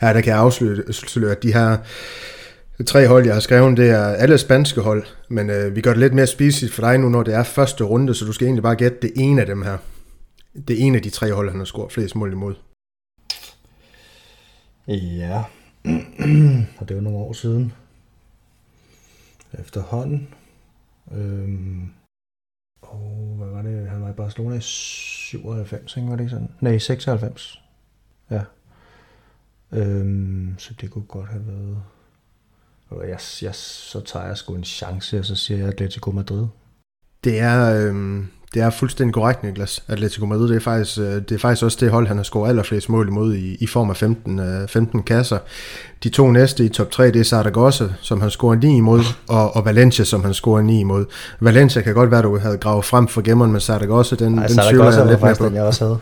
Her 0.00 0.12
der 0.12 0.20
kan 0.20 0.30
jeg 0.30 0.40
afsløre, 0.40 1.30
at 1.30 1.42
de 1.42 1.52
her 1.52 1.76
tre 2.86 3.06
hold, 3.08 3.24
jeg 3.24 3.34
har 3.34 3.40
skrevet, 3.40 3.76
det 3.76 3.90
er 3.90 4.04
alle 4.06 4.38
spanske 4.38 4.80
hold, 4.80 5.04
men 5.28 5.50
øh, 5.50 5.76
vi 5.76 5.80
gør 5.80 5.90
det 5.90 6.00
lidt 6.00 6.14
mere 6.14 6.26
spiseligt 6.26 6.74
for 6.74 6.82
dig 6.82 6.98
nu, 6.98 7.08
når 7.08 7.22
det 7.22 7.34
er 7.34 7.42
første 7.42 7.84
runde, 7.84 8.14
så 8.14 8.24
du 8.24 8.32
skal 8.32 8.44
egentlig 8.44 8.62
bare 8.62 8.76
gætte 8.76 8.98
det 9.02 9.12
ene 9.16 9.40
af 9.40 9.46
dem 9.46 9.62
her. 9.62 9.76
Det 10.68 10.82
ene 10.82 10.96
af 10.96 11.02
de 11.02 11.10
tre 11.10 11.32
hold, 11.32 11.50
han 11.50 11.58
har 11.58 11.64
scoret 11.64 11.92
flest 11.92 12.16
mål 12.16 12.32
imod. 12.32 12.54
Ja, 14.88 15.44
og 16.78 16.88
det 16.88 16.96
var 16.96 17.02
nogle 17.02 17.18
år 17.18 17.32
siden. 17.32 17.72
Efterhånden. 19.58 20.28
Øhm, 21.12 21.92
og 22.82 23.34
hvad 23.38 23.48
var 23.48 23.62
det? 23.62 23.88
Han 23.88 24.02
var 24.02 24.10
i 24.10 24.12
Barcelona 24.12 24.56
i 24.56 24.60
97, 24.60 25.96
ikke? 25.96 26.08
Var 26.08 26.16
det 26.16 26.22
ikke 26.22 26.30
sådan? 26.30 26.50
Nej, 26.60 26.78
96. 26.78 27.62
Ja. 28.30 28.42
Øhm, 29.72 30.54
så 30.58 30.74
det 30.80 30.90
kunne 30.90 31.04
godt 31.04 31.28
have 31.28 31.46
været... 31.46 31.82
Jeg, 32.90 33.18
jeg, 33.42 33.54
så 33.54 34.00
tager 34.00 34.26
jeg 34.26 34.36
sgu 34.36 34.54
en 34.54 34.64
chance, 34.64 35.18
og 35.18 35.24
så 35.24 35.36
siger 35.36 35.58
jeg 35.58 35.68
Atletico 35.68 36.10
Madrid. 36.10 36.46
Det 37.24 37.40
er, 37.40 37.88
øhm, 37.88 38.28
det 38.54 38.62
er 38.62 38.70
fuldstændig 38.70 39.14
korrekt, 39.14 39.42
Niklas. 39.42 39.82
Atletico 39.88 40.26
Madrid, 40.26 40.48
det 40.48 40.56
er 40.56 40.60
faktisk, 40.60 40.98
øh, 40.98 41.04
det 41.04 41.32
er 41.32 41.38
faktisk 41.38 41.64
også 41.64 41.78
det 41.80 41.90
hold, 41.90 42.06
han 42.06 42.16
har 42.16 42.24
scoret 42.24 42.48
allerflest 42.48 42.88
mål 42.88 43.08
imod 43.08 43.34
i, 43.34 43.56
i 43.60 43.66
form 43.66 43.90
af 43.90 43.96
15, 43.96 44.40
15 44.68 44.98
øh, 44.98 45.04
kasser. 45.04 45.38
De 46.04 46.08
to 46.08 46.30
næste 46.30 46.64
i 46.64 46.68
top 46.68 46.90
3, 46.90 47.06
det 47.06 47.16
er 47.16 47.24
Zaragoza, 47.24 47.84
som 48.00 48.20
han 48.20 48.30
scorer 48.30 48.54
9 48.54 48.76
imod, 48.76 49.00
og, 49.28 49.56
og 49.56 49.64
Valencia, 49.64 50.04
som 50.04 50.24
han 50.24 50.34
scorer 50.34 50.62
9 50.62 50.80
imod. 50.80 51.04
Valencia 51.40 51.82
kan 51.82 51.94
godt 51.94 52.10
være, 52.10 52.18
at 52.18 52.24
du 52.24 52.38
havde 52.38 52.58
gravet 52.58 52.84
frem 52.84 53.08
for 53.08 53.22
gemmeren, 53.22 53.52
med 53.52 53.60
Zaragoza, 53.60 54.16
den, 54.16 54.38
Ej, 54.38 54.46
den 54.46 54.54
Zaragoza 54.54 55.00
var 55.00 55.10
lidt 55.10 55.20
faktisk 55.20 55.40
den, 55.40 55.54
jeg 55.54 55.62
også 55.62 55.84
havde. 55.84 55.98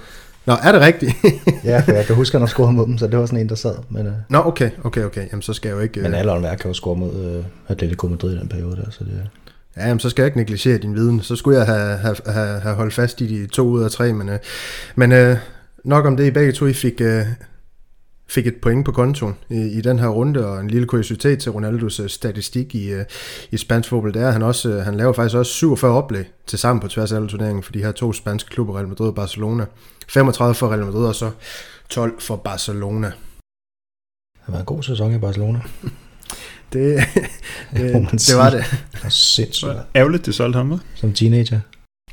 Nå, 0.47 0.53
er 0.63 0.73
det 0.73 0.81
rigtigt? 0.81 1.13
ja, 1.65 1.81
for 1.81 1.93
jeg 1.93 2.07
kan 2.07 2.17
huske, 2.17 2.35
at 2.35 2.41
han 2.41 2.49
scoret 2.49 2.75
mod 2.75 2.87
dem, 2.87 2.99
så 2.99 3.07
det 3.07 3.19
var 3.19 3.27
sådan 3.27 3.39
en, 3.39 3.49
der 3.49 3.55
sad. 3.55 3.75
Men, 3.89 4.07
uh... 4.07 4.13
Nå, 4.29 4.39
okay, 4.39 4.71
okay, 4.85 5.05
okay. 5.05 5.27
Jamen, 5.31 5.43
så 5.43 5.53
skal 5.53 5.69
jeg 5.69 5.77
jo 5.77 5.81
ikke... 5.81 6.01
Uh... 6.01 6.03
Men 6.03 6.15
alle 6.15 6.57
kan 6.61 6.71
jo 6.71 6.73
score 6.73 6.97
mod 6.97 7.39
uh, 7.39 7.45
Atletico 7.69 8.07
Madrid 8.09 8.37
i 8.37 8.39
den 8.39 8.49
periode 8.49 8.77
der, 8.77 8.91
så 8.91 9.05
det... 9.05 9.29
Ja, 9.77 9.87
jamen, 9.87 10.01
så 10.01 10.11
skal 10.11 10.23
jeg 10.23 10.27
ikke 10.27 10.39
negligere 10.39 10.79
din 10.79 10.95
viden. 10.95 11.23
Så 11.23 11.37
skulle 11.37 11.59
jeg 11.59 11.67
have, 11.67 11.97
have, 11.97 12.17
have, 12.27 12.61
have 12.61 12.75
holdt 12.75 12.95
fast 12.95 13.21
i 13.21 13.27
de 13.27 13.47
to 13.47 13.63
ud 13.63 13.83
af 13.83 13.91
tre, 13.91 14.13
men, 14.13 14.29
øh, 14.29 14.39
men 14.97 15.13
øh, 15.13 15.37
nok 15.85 16.07
om 16.07 16.17
det, 16.17 16.27
I 16.27 16.31
begge 16.31 16.53
to 16.53 16.67
I 16.67 16.73
fik, 16.73 17.01
øh, 17.01 17.27
fik 18.29 18.47
et 18.47 18.57
point 18.57 18.85
på 18.85 18.93
kontoen 18.93 19.37
i, 19.51 19.61
i 19.61 19.81
den 19.81 19.99
her 19.99 20.09
runde, 20.09 20.47
og 20.47 20.61
en 20.61 20.69
lille 20.69 20.87
kuriositet 20.87 21.39
til 21.39 21.53
Ronaldos 21.53 22.01
øh, 22.01 22.09
statistik 22.09 22.75
i, 22.75 22.93
øh, 22.93 23.05
i 23.51 23.57
spansk 23.57 23.89
fodbold, 23.89 24.13
det 24.13 24.23
er, 24.23 24.27
at 24.27 24.33
han, 24.33 24.43
også, 24.43 24.71
øh, 24.71 24.85
han 24.85 24.95
laver 24.95 25.13
faktisk 25.13 25.37
også 25.37 25.53
47 25.53 25.93
oplæg 25.93 26.25
til 26.47 26.59
sammen 26.59 26.81
på 26.81 26.89
tværs 26.89 27.13
af 27.13 27.17
alle 27.17 27.29
turneringen 27.29 27.63
for 27.63 27.73
de 27.73 27.83
her 27.83 27.93
to 27.93 28.13
spanske 28.13 28.51
klubber, 28.51 28.77
Real 28.77 28.89
Madrid 28.89 29.09
og 29.09 29.15
Barcelona. 29.15 29.65
35 30.09 30.55
for 30.55 30.69
Real 30.69 30.85
Madrid, 30.85 31.07
og 31.07 31.15
så 31.15 31.31
12 31.89 32.21
for 32.21 32.37
Barcelona. 32.37 33.13
Det 34.47 34.55
var 34.55 34.59
en 34.59 34.65
god 34.65 34.83
sæson 34.83 35.15
i 35.15 35.19
Barcelona. 35.19 35.61
Det, 36.73 37.05
det, 37.77 38.11
det 38.13 38.37
var 38.37 38.51
det. 38.51 38.65
Det 38.93 39.03
var 39.03 39.09
sindssygt. 39.09 39.71
Ærgerligt, 39.97 40.27
det 40.27 40.35
solgte 40.35 40.57
ham, 40.57 40.67
med. 40.67 40.79
Som 40.95 41.13
teenager. 41.13 41.61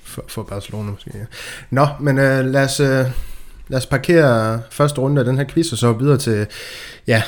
For, 0.03 0.23
for 0.27 0.43
Barcelona 0.43 0.91
måske, 0.91 1.11
ja. 1.13 1.25
Nå, 1.69 1.87
men 1.99 2.17
uh, 2.17 2.23
lad, 2.23 2.63
os, 2.63 2.79
uh, 2.79 2.87
lad 3.67 3.77
os 3.77 3.85
parkere 3.85 4.61
første 4.71 5.01
runde 5.01 5.21
af 5.21 5.25
den 5.25 5.37
her 5.37 5.45
quiz, 5.45 5.71
og 5.71 5.77
så 5.77 5.93
videre 5.93 6.17
til, 6.17 6.47
ja, 7.07 7.23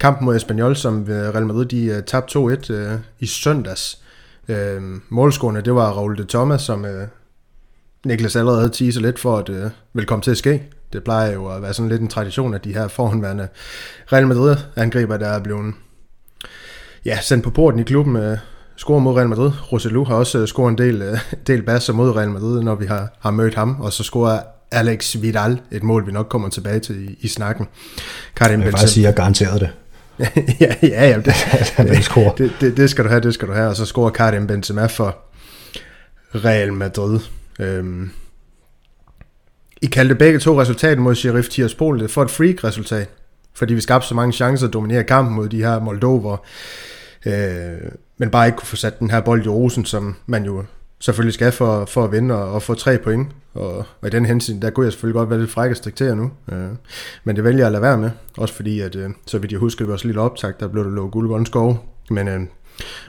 kampen 0.00 0.24
mod 0.24 0.36
Espanyol, 0.36 0.76
som 0.76 1.04
Real 1.08 1.46
Madrid 1.46 1.66
de 1.66 1.96
uh, 1.96 2.04
tabte 2.04 2.38
2-1 2.38 2.42
uh, 2.72 3.00
i 3.20 3.26
søndags. 3.26 4.02
Uh, 4.48 4.54
målscorerne, 5.08 5.60
det 5.60 5.74
var 5.74 5.90
Raul 5.90 6.18
de 6.18 6.24
Thomas, 6.24 6.62
som 6.62 6.84
uh, 6.84 6.90
Niklas 8.06 8.36
allerede 8.36 8.60
havde 8.60 8.72
teaset 8.72 9.02
lidt 9.02 9.18
for, 9.18 9.38
at 9.38 9.72
vil 9.94 10.06
komme 10.06 10.22
til 10.22 10.30
at 10.30 10.38
ske. 10.38 10.62
Det 10.92 11.04
plejer 11.04 11.32
jo 11.32 11.46
at 11.46 11.62
være 11.62 11.74
sådan 11.74 11.88
lidt 11.88 12.00
en 12.00 12.08
tradition, 12.08 12.54
at 12.54 12.64
de 12.64 12.74
her 12.74 12.88
forhåndværende 12.88 13.48
Real 14.12 14.26
Madrid-angriber, 14.26 15.16
der 15.16 15.26
er 15.26 15.40
blevet 15.40 15.74
ja, 17.04 17.18
sendt 17.20 17.44
på 17.44 17.50
porten 17.50 17.80
i 17.80 17.82
klubben. 17.82 18.16
Øh, 18.16 18.38
scorer 18.76 19.00
mod 19.00 19.16
Real 19.16 19.28
Madrid. 19.28 19.50
Roselu 19.72 20.04
har 20.04 20.14
også 20.14 20.38
øh, 20.38 20.48
scoret 20.48 20.70
en 20.70 20.78
del, 20.78 21.02
øh, 21.02 21.18
del 21.46 21.62
basser 21.62 21.92
mod 21.92 22.16
Real 22.16 22.30
Madrid, 22.30 22.62
når 22.62 22.74
vi 22.74 22.86
har, 22.86 23.16
har 23.20 23.30
mødt 23.30 23.54
ham. 23.54 23.80
Og 23.80 23.92
så 23.92 24.02
scorer 24.02 24.40
Alex 24.70 25.16
Vidal 25.20 25.60
et 25.70 25.82
mål, 25.82 26.06
vi 26.06 26.12
nok 26.12 26.28
kommer 26.28 26.48
tilbage 26.48 26.80
til 26.80 27.10
i, 27.10 27.18
i 27.20 27.28
snakken. 27.28 27.66
Karim 28.36 28.60
jeg 28.60 28.66
vil 28.66 28.72
faktisk 28.72 28.92
sige, 28.92 29.04
at 29.04 29.06
jeg 29.06 29.16
garanterede 29.16 29.60
det. 29.60 29.70
ja, 30.60 30.74
ja, 30.82 31.08
ja, 31.08 31.16
det, 31.16 31.24
det, 31.76 32.38
det, 32.38 32.52
det, 32.60 32.76
det, 32.76 32.90
skal 32.90 33.04
du 33.04 33.08
have, 33.08 33.20
det 33.20 33.34
skal 33.34 33.48
du 33.48 33.52
have. 33.52 33.68
Og 33.68 33.76
så 33.76 33.86
scorer 33.86 34.10
Karim 34.10 34.46
Benzema 34.46 34.86
for 34.86 35.16
Real 36.34 36.72
Madrid. 36.72 37.20
Øhm. 37.60 38.10
I 39.82 39.86
kaldte 39.86 40.14
begge 40.14 40.38
to 40.38 40.60
resultater 40.60 41.00
mod 41.00 41.14
Sheriff 41.14 41.48
Tiraspol 41.48 42.08
for 42.08 42.22
et 42.22 42.30
freak-resultat, 42.30 43.10
fordi 43.58 43.74
vi 43.74 43.80
skabte 43.80 44.08
så 44.08 44.14
mange 44.14 44.32
chancer 44.32 44.66
at 44.66 44.72
dominere 44.72 45.04
kampen 45.04 45.34
mod 45.34 45.48
de 45.48 45.62
her 45.62 45.80
Moldover 45.80 46.36
øh, 47.26 47.90
men 48.18 48.30
bare 48.30 48.46
ikke 48.46 48.58
kunne 48.58 48.66
få 48.66 48.76
sat 48.76 48.98
den 48.98 49.10
her 49.10 49.20
bold 49.20 49.46
i 49.46 49.48
rosen, 49.48 49.84
som 49.84 50.16
man 50.26 50.44
jo 50.44 50.64
selvfølgelig 51.00 51.34
skal 51.34 51.52
for, 51.52 51.84
for 51.84 52.04
at 52.04 52.12
vinde 52.12 52.34
og, 52.34 52.52
og 52.52 52.62
få 52.62 52.74
tre 52.74 52.98
point. 52.98 53.28
Og, 53.54 53.76
og 53.76 54.06
i 54.06 54.10
den 54.10 54.26
hensyn, 54.26 54.62
der 54.62 54.70
kunne 54.70 54.84
jeg 54.84 54.92
selvfølgelig 54.92 55.18
godt 55.18 55.30
være 55.30 55.38
lidt 55.38 55.50
fræk 55.50 55.70
at 55.70 55.76
striktere 55.76 56.16
nu. 56.16 56.30
Øh, 56.52 56.68
men 57.24 57.36
det 57.36 57.44
vælger 57.44 57.58
jeg 57.58 57.66
at 57.66 57.72
lade 57.72 57.82
være 57.82 57.98
med. 57.98 58.10
Også 58.38 58.54
fordi, 58.54 58.80
at 58.80 58.96
øh, 58.96 59.10
så 59.26 59.38
vidt 59.38 59.52
jeg 59.52 59.60
husker, 59.60 59.84
det 59.84 59.88
var 59.88 59.92
også 59.92 60.06
lille 60.06 60.20
optag, 60.20 60.52
der 60.60 60.68
blev 60.68 60.84
der 60.84 60.90
lov 60.90 61.10
guld 61.10 61.46
skov. 61.46 61.94
Men 62.10 62.28
øh, 62.28 62.40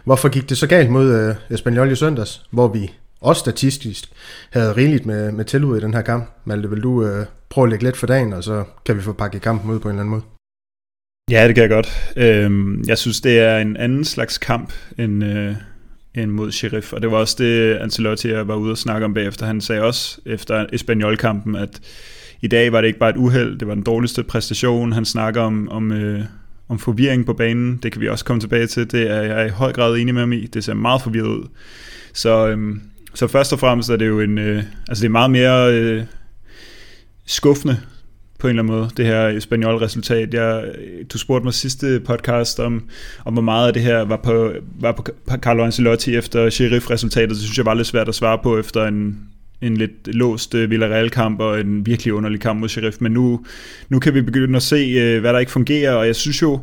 hvorfor 0.03 0.29
gik 0.29 0.49
det 0.49 0.57
så 0.57 0.67
galt 0.67 0.89
mod 0.89 1.13
øh, 1.13 1.35
Espanyol 1.49 1.91
i 1.91 1.95
søndags, 1.95 2.45
hvor 2.51 2.67
vi 2.67 2.93
også 3.21 3.39
statistisk 3.39 4.11
havde 4.49 4.75
rigeligt 4.75 5.05
med, 5.05 5.31
med 5.31 5.45
tilbud 5.45 5.77
i 5.77 5.81
den 5.81 5.93
her 5.93 6.01
kamp? 6.01 6.29
Malte, 6.45 6.69
vil 6.69 6.83
du 6.83 7.03
øh, 7.03 7.25
prøve 7.49 7.65
at 7.65 7.69
lægge 7.69 7.85
lidt 7.85 7.97
for 7.97 8.07
dagen, 8.07 8.33
og 8.33 8.43
så 8.43 8.63
kan 8.85 8.95
vi 8.95 9.01
få 9.01 9.13
pakket 9.13 9.41
kampen 9.41 9.71
ud 9.71 9.79
på 9.79 9.87
en 9.87 9.95
eller 9.95 10.01
anden 10.01 10.11
måde? 10.11 10.38
Ja, 11.29 11.47
det 11.47 11.55
kan 11.55 11.61
jeg 11.61 11.69
godt. 11.69 12.13
Øhm, 12.15 12.83
jeg 12.87 12.97
synes, 12.97 13.21
det 13.21 13.39
er 13.39 13.57
en 13.57 13.77
anden 13.77 14.05
slags 14.05 14.37
kamp, 14.37 14.73
end, 14.97 15.23
øh, 15.23 15.55
end 16.15 16.31
mod 16.31 16.51
Sheriff. 16.51 16.93
Og 16.93 17.01
det 17.01 17.11
var 17.11 17.17
også 17.17 17.35
det, 17.39 17.75
Ancelotti 17.75 18.31
var 18.31 18.55
ude 18.55 18.71
og 18.71 18.77
snakke 18.77 19.05
om 19.05 19.13
bagefter. 19.13 19.45
Han 19.45 19.61
sagde 19.61 19.81
også 19.81 20.21
efter 20.25 20.65
Espanyol-kampen, 20.73 21.55
at 21.55 21.79
i 22.41 22.47
dag 22.47 22.71
var 22.71 22.81
det 22.81 22.87
ikke 22.87 22.99
bare 22.99 23.09
et 23.09 23.17
uheld, 23.17 23.59
det 23.59 23.67
var 23.67 23.73
den 23.73 23.83
dårligste 23.83 24.23
præstation. 24.23 24.91
Han 24.91 25.05
snakker 25.05 25.41
om, 25.41 25.69
om, 25.69 25.91
øh, 25.91 26.23
om 26.69 26.79
forvirring 26.79 27.25
på 27.25 27.33
banen. 27.33 27.79
Det 27.83 27.91
kan 27.91 28.01
vi 28.01 28.09
også 28.09 28.25
komme 28.25 28.39
tilbage 28.39 28.67
til. 28.67 28.91
Det 28.91 29.11
er 29.11 29.21
jeg 29.21 29.47
i 29.47 29.49
høj 29.49 29.73
grad 29.73 29.95
enig 29.97 30.13
med 30.13 30.21
ham 30.21 30.33
i. 30.33 30.45
Det 30.45 30.63
ser 30.63 30.73
meget 30.73 31.01
forvirret 31.01 31.27
ud. 31.27 31.47
Så, 32.13 32.47
øhm, 32.47 32.81
så 33.13 33.27
først 33.27 33.53
og 33.53 33.59
fremmest 33.59 33.89
er 33.89 33.95
det 33.95 34.07
jo 34.07 34.19
en, 34.19 34.37
øh, 34.37 34.63
altså 34.87 35.01
det 35.01 35.07
er 35.07 35.11
meget 35.11 35.31
mere 35.31 35.73
øh, 35.73 36.03
skuffende 37.25 37.77
på 38.39 38.47
en 38.47 38.49
eller 38.49 38.63
anden 38.63 38.75
måde, 38.75 38.89
det 38.97 39.05
her 39.05 39.39
Spaniol-resultat. 39.39 40.33
Jeg, 40.33 40.63
du 41.13 41.17
spurgte 41.17 41.43
mig 41.43 41.53
sidste 41.53 41.99
podcast 41.99 42.59
om, 42.59 42.83
om 43.25 43.33
hvor 43.33 43.41
meget 43.41 43.67
af 43.67 43.73
det 43.73 43.81
her 43.81 44.01
var 44.01 44.17
på, 44.17 44.53
var 44.79 44.91
på 44.91 45.03
Carlo 45.37 45.63
Ancelotti 45.63 46.15
efter 46.15 46.49
Sheriff-resultatet. 46.49 47.29
Det 47.29 47.37
synes 47.37 47.57
jeg 47.57 47.65
var 47.65 47.73
lidt 47.73 47.87
svært 47.87 48.09
at 48.09 48.15
svare 48.15 48.39
på 48.43 48.59
efter 48.59 48.85
en, 48.85 49.19
en 49.61 49.77
lidt 49.77 50.15
låst 50.15 50.53
uh, 50.53 50.69
Villarreal-kamp 50.69 51.39
og 51.39 51.59
en 51.59 51.85
virkelig 51.85 52.13
underlig 52.13 52.39
kamp 52.41 52.59
mod 52.59 52.69
Sheriff. 52.69 52.97
Men 52.99 53.11
nu, 53.11 53.45
nu 53.89 53.99
kan 53.99 54.13
vi 54.13 54.21
begynde 54.21 54.55
at 54.55 54.63
se, 54.63 55.15
uh, 55.15 55.21
hvad 55.21 55.33
der 55.33 55.39
ikke 55.39 55.51
fungerer, 55.51 55.93
og 55.93 56.07
jeg 56.07 56.15
synes 56.15 56.41
jo, 56.41 56.59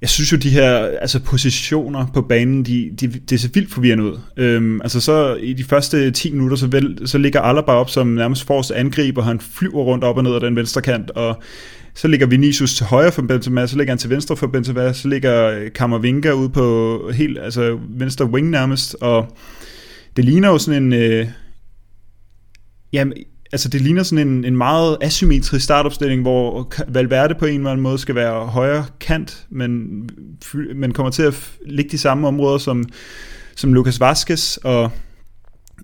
jeg 0.00 0.08
synes 0.08 0.32
jo, 0.32 0.36
de 0.36 0.50
her 0.50 0.70
altså 1.00 1.20
positioner 1.20 2.06
på 2.14 2.22
banen, 2.22 2.64
de, 2.64 2.90
de, 3.00 3.08
det 3.08 3.40
ser 3.40 3.48
vildt 3.54 3.72
forvirrende 3.72 4.04
ud. 4.04 4.18
Øhm, 4.36 4.80
altså 4.80 5.00
så 5.00 5.34
i 5.34 5.52
de 5.52 5.64
første 5.64 6.10
10 6.10 6.32
minutter, 6.32 6.56
så, 6.56 6.66
vel, 6.66 6.98
så 7.08 7.18
ligger 7.18 7.40
Alaba 7.40 7.72
op 7.72 7.90
som 7.90 8.06
nærmest 8.06 8.46
forrest 8.46 8.70
angriber, 8.70 9.22
han 9.22 9.40
flyver 9.40 9.82
rundt 9.82 10.04
op 10.04 10.16
og 10.16 10.22
ned 10.22 10.34
af 10.34 10.40
den 10.40 10.56
venstre 10.56 10.82
kant, 10.82 11.10
og 11.10 11.42
så 11.94 12.08
ligger 12.08 12.26
Vinicius 12.26 12.74
til 12.74 12.86
højre 12.86 13.12
for 13.12 13.22
Benzema, 13.22 13.66
så 13.66 13.76
ligger 13.76 13.92
han 13.92 13.98
til 13.98 14.10
venstre 14.10 14.36
for 14.36 14.46
Benzema, 14.46 14.92
så 14.92 15.08
ligger 15.08 15.68
Kammervinga 15.74 16.32
ude 16.32 16.48
på 16.48 17.10
helt, 17.14 17.38
altså 17.38 17.78
venstre 17.88 18.24
wing 18.24 18.50
nærmest, 18.50 18.96
og 19.00 19.36
det 20.16 20.24
ligner 20.24 20.48
jo 20.48 20.58
sådan 20.58 20.82
en, 20.82 20.92
øh, 20.92 21.28
jamen, 22.92 23.14
altså 23.52 23.68
det 23.68 23.80
ligner 23.80 24.02
sådan 24.02 24.28
en, 24.28 24.44
en 24.44 24.56
meget 24.56 24.98
asymmetrisk 25.00 25.64
startopstilling, 25.64 26.22
hvor 26.22 26.72
Valverde 26.88 27.34
på 27.34 27.46
en 27.46 27.60
eller 27.60 27.70
anden 27.70 27.82
måde 27.82 27.98
skal 27.98 28.14
være 28.14 28.46
højre 28.46 28.86
kant, 29.00 29.46
men, 29.50 30.02
men 30.74 30.92
kommer 30.92 31.10
til 31.10 31.22
at 31.22 31.50
ligge 31.66 31.90
de 31.90 31.98
samme 31.98 32.28
områder 32.28 32.58
som, 32.58 32.84
som 33.56 33.74
Lucas 33.74 34.00
Vazquez, 34.00 34.56
og 34.56 34.90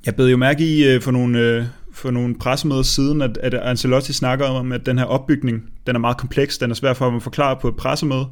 jeg 0.07 0.17
bed 0.17 0.29
jo 0.29 0.37
mærke 0.37 0.65
i 0.65 0.85
øh, 0.85 1.01
for 1.01 1.11
nogle, 1.11 1.39
øh, 1.39 1.65
for 1.95 2.11
nogle 2.11 2.35
pressemøder 2.39 2.83
siden, 2.83 3.23
at, 3.23 3.39
at 3.43 3.55
Ancelotti 3.55 4.13
snakker 4.13 4.47
om, 4.47 4.73
at 4.73 4.87
den 4.87 4.99
her 4.99 5.05
opbygning, 5.05 5.63
den 5.87 5.97
er 5.97 6.01
meget 6.01 6.17
kompleks, 6.17 6.59
den 6.59 6.71
er 6.71 6.75
svær 6.75 6.95
for 6.95 7.05
ham 7.05 7.17
at 7.17 7.23
forklare 7.23 7.57
på 7.61 7.69
et 7.69 7.77
pressemøde. 7.77 8.27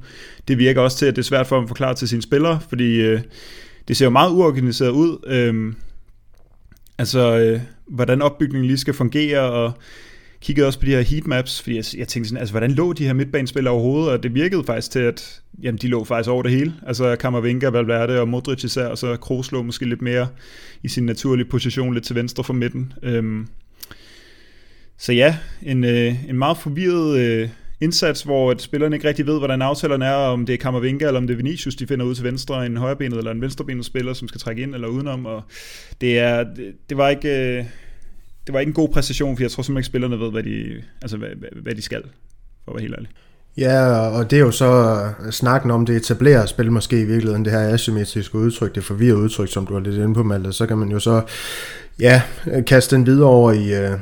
Det 0.49 0.59
virker 0.59 0.81
også 0.81 0.99
til, 0.99 1.07
at 1.07 1.17
det 1.17 1.23
er 1.23 1.27
svært 1.27 1.47
for 1.47 1.57
ham 1.57 1.65
at 1.65 1.69
forklare 1.69 1.95
til 1.95 2.09
sine 2.09 2.23
spillere, 2.23 2.61
fordi 2.69 3.01
øh, 3.01 3.21
det 3.89 3.97
ser 3.97 4.07
jo 4.07 4.11
meget 4.11 4.31
uorganiseret 4.31 4.91
ud. 4.91 5.19
Øh, 5.27 5.75
altså, 6.99 7.39
øh, 7.39 7.61
hvordan 7.91 8.23
opbygningen 8.23 8.67
lige 8.67 8.79
skal 8.79 8.95
fungere, 8.95 9.41
og 9.41 9.73
kiggede 10.41 10.67
også 10.67 10.79
på 10.79 10.87
de 10.87 10.91
her 10.91 11.01
heatmaps, 11.01 11.63
fordi 11.63 11.77
jeg, 11.77 11.85
jeg 11.97 12.09
tænkte 12.09 12.29
sådan, 12.29 12.41
altså 12.41 12.53
hvordan 12.53 12.71
lå 12.71 12.93
de 12.93 13.07
her 13.07 13.13
midtbanespillere 13.13 13.75
overhovedet, 13.75 14.11
og 14.13 14.23
det 14.23 14.35
virkede 14.35 14.65
faktisk 14.65 14.91
til, 14.91 14.99
at 14.99 15.43
jamen, 15.63 15.79
de 15.79 15.89
lå 15.89 16.05
faktisk 16.05 16.31
over 16.31 16.43
det 16.43 16.53
hele. 16.53 16.75
Altså 16.87 17.17
Kammervinga, 17.17 17.69
Valverde 17.69 18.21
og 18.21 18.29
Modric 18.29 18.65
især, 18.65 18.87
og 18.87 18.99
så 18.99 19.17
Kroos 19.17 19.53
lå 19.53 19.63
måske 19.63 19.89
lidt 19.89 20.03
mere 20.03 20.29
i 20.83 20.89
sin 20.89 21.07
naturlige 21.07 21.49
position, 21.49 21.95
lidt 21.95 22.05
til 22.05 22.17
venstre 22.17 22.45
for 22.45 22.53
midten. 22.53 22.93
Øhm, 23.03 23.47
så 24.99 25.13
ja, 25.13 25.37
en, 25.63 25.85
øh, 25.85 26.29
en 26.29 26.39
meget 26.39 26.57
forvirret 26.57 27.19
øh, 27.19 27.49
indsats, 27.81 28.23
hvor 28.23 28.51
at 28.51 28.63
spillerne 28.63 28.97
ikke 28.97 29.09
rigtig 29.09 29.27
ved, 29.27 29.39
hvordan 29.39 29.63
aftalerne 29.63 30.05
er, 30.05 30.15
om 30.15 30.47
det 30.47 30.53
er 30.53 30.57
Kammervinga 30.57 31.07
eller 31.07 31.21
om 31.21 31.27
det 31.27 31.35
er 31.35 31.37
Vinicius, 31.37 31.75
de 31.75 31.87
finder 31.87 32.07
ud 32.07 32.15
til 32.15 32.25
venstre, 32.25 32.67
en 32.67 32.77
højrebenet 32.77 33.19
eller 33.19 33.31
en 33.31 33.41
venstrebenet 33.41 33.85
spiller, 33.85 34.13
som 34.13 34.29
skal 34.29 34.41
trække 34.41 34.63
ind 34.63 34.75
eller 34.75 34.89
udenom, 34.89 35.27
og 35.27 35.43
det, 36.01 36.19
er, 36.19 36.45
det, 36.45 36.75
det 36.89 36.97
var 36.97 37.09
ikke... 37.09 37.59
Øh, 37.59 37.65
det 38.47 38.55
var 38.55 38.61
ikke 38.61 38.71
en 38.71 38.75
god 38.75 38.89
præstation, 38.89 39.37
for 39.37 39.43
jeg 39.43 39.51
tror 39.51 39.63
simpelthen 39.63 39.79
ikke, 39.79 39.87
spillerne 39.87 40.21
ved, 40.21 40.31
hvad 40.31 40.43
de, 40.43 40.83
altså, 41.03 41.17
hvad, 41.17 41.29
hvad 41.63 41.75
de 41.75 41.83
skal, 41.83 42.03
for 42.65 42.73
at 42.73 42.75
være 42.75 42.83
helt 42.83 42.95
ærlig. 42.95 43.09
Ja, 43.57 44.09
og 44.09 44.31
det 44.31 44.37
er 44.37 44.41
jo 44.41 44.51
så 44.51 45.01
øh, 45.27 45.33
snakken 45.33 45.71
om 45.71 45.87
det 45.87 45.97
etablerer 45.97 46.47
spil 46.47 46.73
måske 46.73 47.01
i 47.01 47.05
virkeligheden, 47.05 47.45
det 47.45 47.53
her 47.53 47.75
asymmetriske 47.75 48.39
udtryk, 48.39 48.75
det 48.75 48.85
forvirrede 48.85 49.19
udtryk, 49.19 49.49
som 49.49 49.67
du 49.67 49.73
har 49.73 49.81
lidt 49.81 49.95
inde 49.95 50.15
på, 50.15 50.23
Malte, 50.23 50.53
så 50.53 50.67
kan 50.67 50.79
man 50.79 50.91
jo 50.91 50.99
så 50.99 51.23
ja, 52.01 52.23
kaste 52.67 52.97
den 52.97 53.07
videre 53.07 53.29
over 53.29 53.53
i 53.53 53.75
øh, 53.75 53.99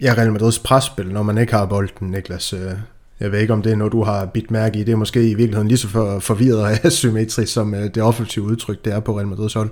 ja, 0.00 0.14
Real 0.18 0.32
Madrids 0.32 0.58
presspil, 0.58 1.12
når 1.12 1.22
man 1.22 1.38
ikke 1.38 1.52
har 1.52 1.66
bolden, 1.66 2.10
Niklas. 2.10 2.52
Øh, 2.52 2.72
jeg 3.20 3.32
ved 3.32 3.38
ikke, 3.40 3.52
om 3.52 3.62
det 3.62 3.72
er 3.72 3.76
noget, 3.76 3.92
du 3.92 4.02
har 4.02 4.26
bidt 4.26 4.50
mærke 4.50 4.78
i. 4.78 4.84
Det 4.84 4.92
er 4.92 4.96
måske 4.96 5.30
i 5.30 5.34
virkeligheden 5.34 5.68
lige 5.68 5.78
så 5.78 5.88
for, 5.88 6.18
forvirret 6.18 6.62
og 6.62 6.70
asymmetrisk, 6.86 7.52
som 7.52 7.74
øh, 7.74 7.94
det 7.94 8.02
offensive 8.02 8.44
udtryk, 8.44 8.84
det 8.84 8.92
er 8.92 9.00
på 9.00 9.16
Real 9.16 9.26
Madrids 9.26 9.54
hold. 9.54 9.70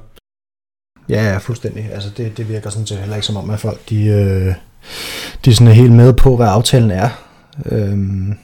Ja, 1.09 1.33
ja, 1.33 1.39
fuldstændig. 1.39 1.89
Altså 1.93 2.11
det, 2.17 2.37
det 2.37 2.49
virker 2.49 2.71
sådan 2.71 2.87
set 2.87 2.99
heller 2.99 3.17
ikke 3.17 3.27
som 3.27 3.37
om, 3.37 3.51
at 3.51 3.61
folk 3.61 3.89
de, 3.89 4.05
øh, 4.07 4.55
de 5.45 5.55
sådan 5.55 5.67
er 5.67 5.73
helt 5.73 5.93
med 5.93 6.13
på, 6.13 6.37
hvad 6.37 6.47
aftalen 6.47 6.91
er. 6.91 7.09
Øhm, 7.67 8.35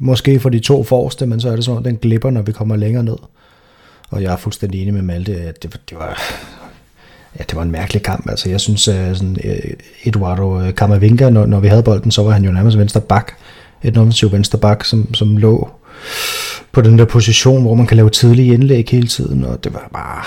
måske 0.00 0.40
for 0.40 0.48
de 0.48 0.60
to 0.60 0.82
forreste, 0.82 1.26
men 1.26 1.40
så 1.40 1.50
er 1.50 1.56
det 1.56 1.64
sådan, 1.64 1.78
at 1.78 1.84
den 1.84 1.96
glipper, 1.96 2.30
når 2.30 2.42
vi 2.42 2.52
kommer 2.52 2.76
længere 2.76 3.02
ned. 3.02 3.16
Og 4.10 4.22
jeg 4.22 4.32
er 4.32 4.36
fuldstændig 4.36 4.82
enig 4.82 4.94
med 4.94 5.02
Malte, 5.02 5.36
at 5.36 5.62
det, 5.62 5.80
det 5.90 5.98
var... 5.98 6.20
Ja, 7.38 7.42
det 7.42 7.56
var 7.56 7.62
en 7.62 7.70
mærkelig 7.70 8.02
kamp. 8.02 8.30
Altså, 8.30 8.50
jeg 8.50 8.60
synes, 8.60 8.88
øh, 8.88 9.14
sådan, 9.14 9.36
øh, 9.44 9.70
Eduardo 10.04 10.70
Camavinga, 10.70 11.30
når, 11.30 11.46
når 11.46 11.60
vi 11.60 11.68
havde 11.68 11.82
bolden, 11.82 12.10
så 12.10 12.22
var 12.22 12.30
han 12.30 12.44
jo 12.44 12.52
nærmest 12.52 12.78
venstre 12.78 13.00
bak. 13.00 13.32
Et 13.82 13.98
offensiv 13.98 14.32
venstre 14.32 14.58
bak, 14.58 14.84
som, 14.84 15.14
som 15.14 15.36
lå 15.36 15.70
på 16.72 16.80
den 16.80 16.98
der 16.98 17.04
position, 17.04 17.62
hvor 17.62 17.74
man 17.74 17.86
kan 17.86 17.96
lave 17.96 18.10
tidlige 18.10 18.54
indlæg 18.54 18.88
hele 18.90 19.06
tiden, 19.06 19.44
og 19.44 19.64
det 19.64 19.74
var 19.74 19.88
bare 19.92 20.22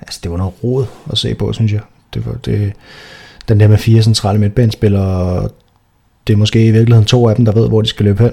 altså 0.00 0.20
det 0.22 0.30
var 0.30 0.36
noget 0.36 0.54
rod 0.64 0.86
at 1.12 1.18
se 1.18 1.34
på, 1.34 1.52
synes 1.52 1.72
jeg. 1.72 1.80
Det 2.14 2.26
var 2.26 2.32
det, 2.32 2.72
den 3.48 3.60
der 3.60 3.68
med 3.68 3.78
fire 3.78 4.02
centrale 4.02 4.38
midtbanespillere, 4.38 5.48
det 6.26 6.32
er 6.32 6.36
måske 6.36 6.66
i 6.66 6.70
virkeligheden 6.70 7.06
to 7.06 7.28
af 7.28 7.36
dem, 7.36 7.44
der 7.44 7.52
ved, 7.52 7.68
hvor 7.68 7.82
de 7.82 7.88
skal 7.88 8.04
løbe 8.04 8.22
hen. 8.22 8.32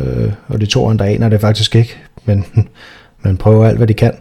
Øh, 0.00 0.32
og 0.48 0.60
de 0.60 0.66
to 0.66 0.90
andre 0.90 1.08
aner 1.08 1.28
det 1.28 1.40
faktisk 1.40 1.76
ikke, 1.76 1.96
men 2.24 2.44
man 3.24 3.36
prøver 3.36 3.66
alt, 3.66 3.76
hvad 3.76 3.86
de 3.86 3.94
kan. 3.94 4.12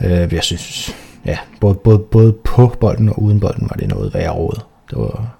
Øh, 0.00 0.32
jeg 0.32 0.42
synes, 0.42 0.94
ja, 1.26 1.38
både, 1.60 1.74
både, 1.74 1.98
både 1.98 2.32
på 2.44 2.76
bolden 2.80 3.08
og 3.08 3.22
uden 3.22 3.40
bolden 3.40 3.70
var 3.70 3.76
det 3.76 3.88
noget 3.88 4.14
værre 4.14 4.30
råd. 4.30 4.60
Det 4.90 4.98
var, 4.98 5.36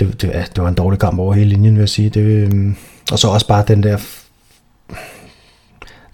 det, 0.00 0.22
det, 0.22 0.32
det 0.56 0.62
var 0.62 0.68
en 0.68 0.74
dårlig 0.74 0.98
kamp 0.98 1.18
over 1.18 1.34
hele 1.34 1.50
linjen, 1.50 1.74
vil 1.74 1.80
jeg 1.80 1.88
sige. 1.88 2.08
Det, 2.08 2.20
øhm, 2.20 2.76
og 3.12 3.18
så 3.18 3.28
også 3.28 3.46
bare 3.46 3.64
den 3.68 3.82
der 3.82 3.98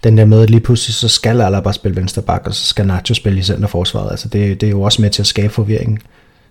den 0.03 0.17
der 0.17 0.25
med, 0.25 0.43
at 0.43 0.49
lige 0.49 0.61
pludselig 0.61 0.95
så 0.95 1.07
skal 1.07 1.41
Alaba 1.41 1.71
spille 1.71 1.95
venstre 1.95 2.21
bak, 2.21 2.41
og 2.45 2.53
så 2.53 2.65
skal 2.65 2.87
Nacho 2.87 3.15
spille 3.15 3.39
i 3.39 3.43
centerforsvaret. 3.43 4.11
Altså 4.11 4.27
det, 4.27 4.61
det 4.61 4.67
er 4.67 4.71
jo 4.71 4.81
også 4.81 5.01
med 5.01 5.09
til 5.09 5.21
at 5.21 5.27
skabe 5.27 5.53
forvirring. 5.53 5.99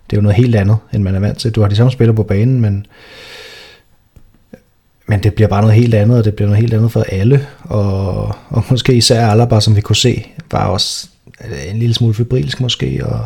Det 0.09 0.15
er 0.15 0.17
jo 0.17 0.21
noget 0.21 0.35
helt 0.35 0.55
andet, 0.55 0.77
end 0.93 1.03
man 1.03 1.15
er 1.15 1.19
vant 1.19 1.37
til. 1.37 1.51
Du 1.51 1.61
har 1.61 1.67
de 1.67 1.75
samme 1.75 1.91
spillere 1.91 2.15
på 2.15 2.23
banen, 2.23 2.61
men, 2.61 2.85
men 5.07 5.23
det 5.23 5.33
bliver 5.33 5.47
bare 5.47 5.61
noget 5.61 5.75
helt 5.75 5.93
andet, 5.93 6.17
og 6.17 6.25
det 6.25 6.35
bliver 6.35 6.47
noget 6.47 6.61
helt 6.61 6.73
andet 6.73 6.91
for 6.91 7.01
alle. 7.01 7.47
Og, 7.63 8.35
og 8.49 8.63
måske 8.69 8.93
især 8.93 9.27
Alaba, 9.27 9.59
som 9.59 9.75
vi 9.75 9.81
kunne 9.81 9.95
se, 9.95 10.27
var 10.51 10.65
også 10.65 11.09
en 11.69 11.79
lille 11.79 11.95
smule 11.95 12.13
febrilsk 12.13 12.61
måske, 12.61 13.05
og 13.05 13.25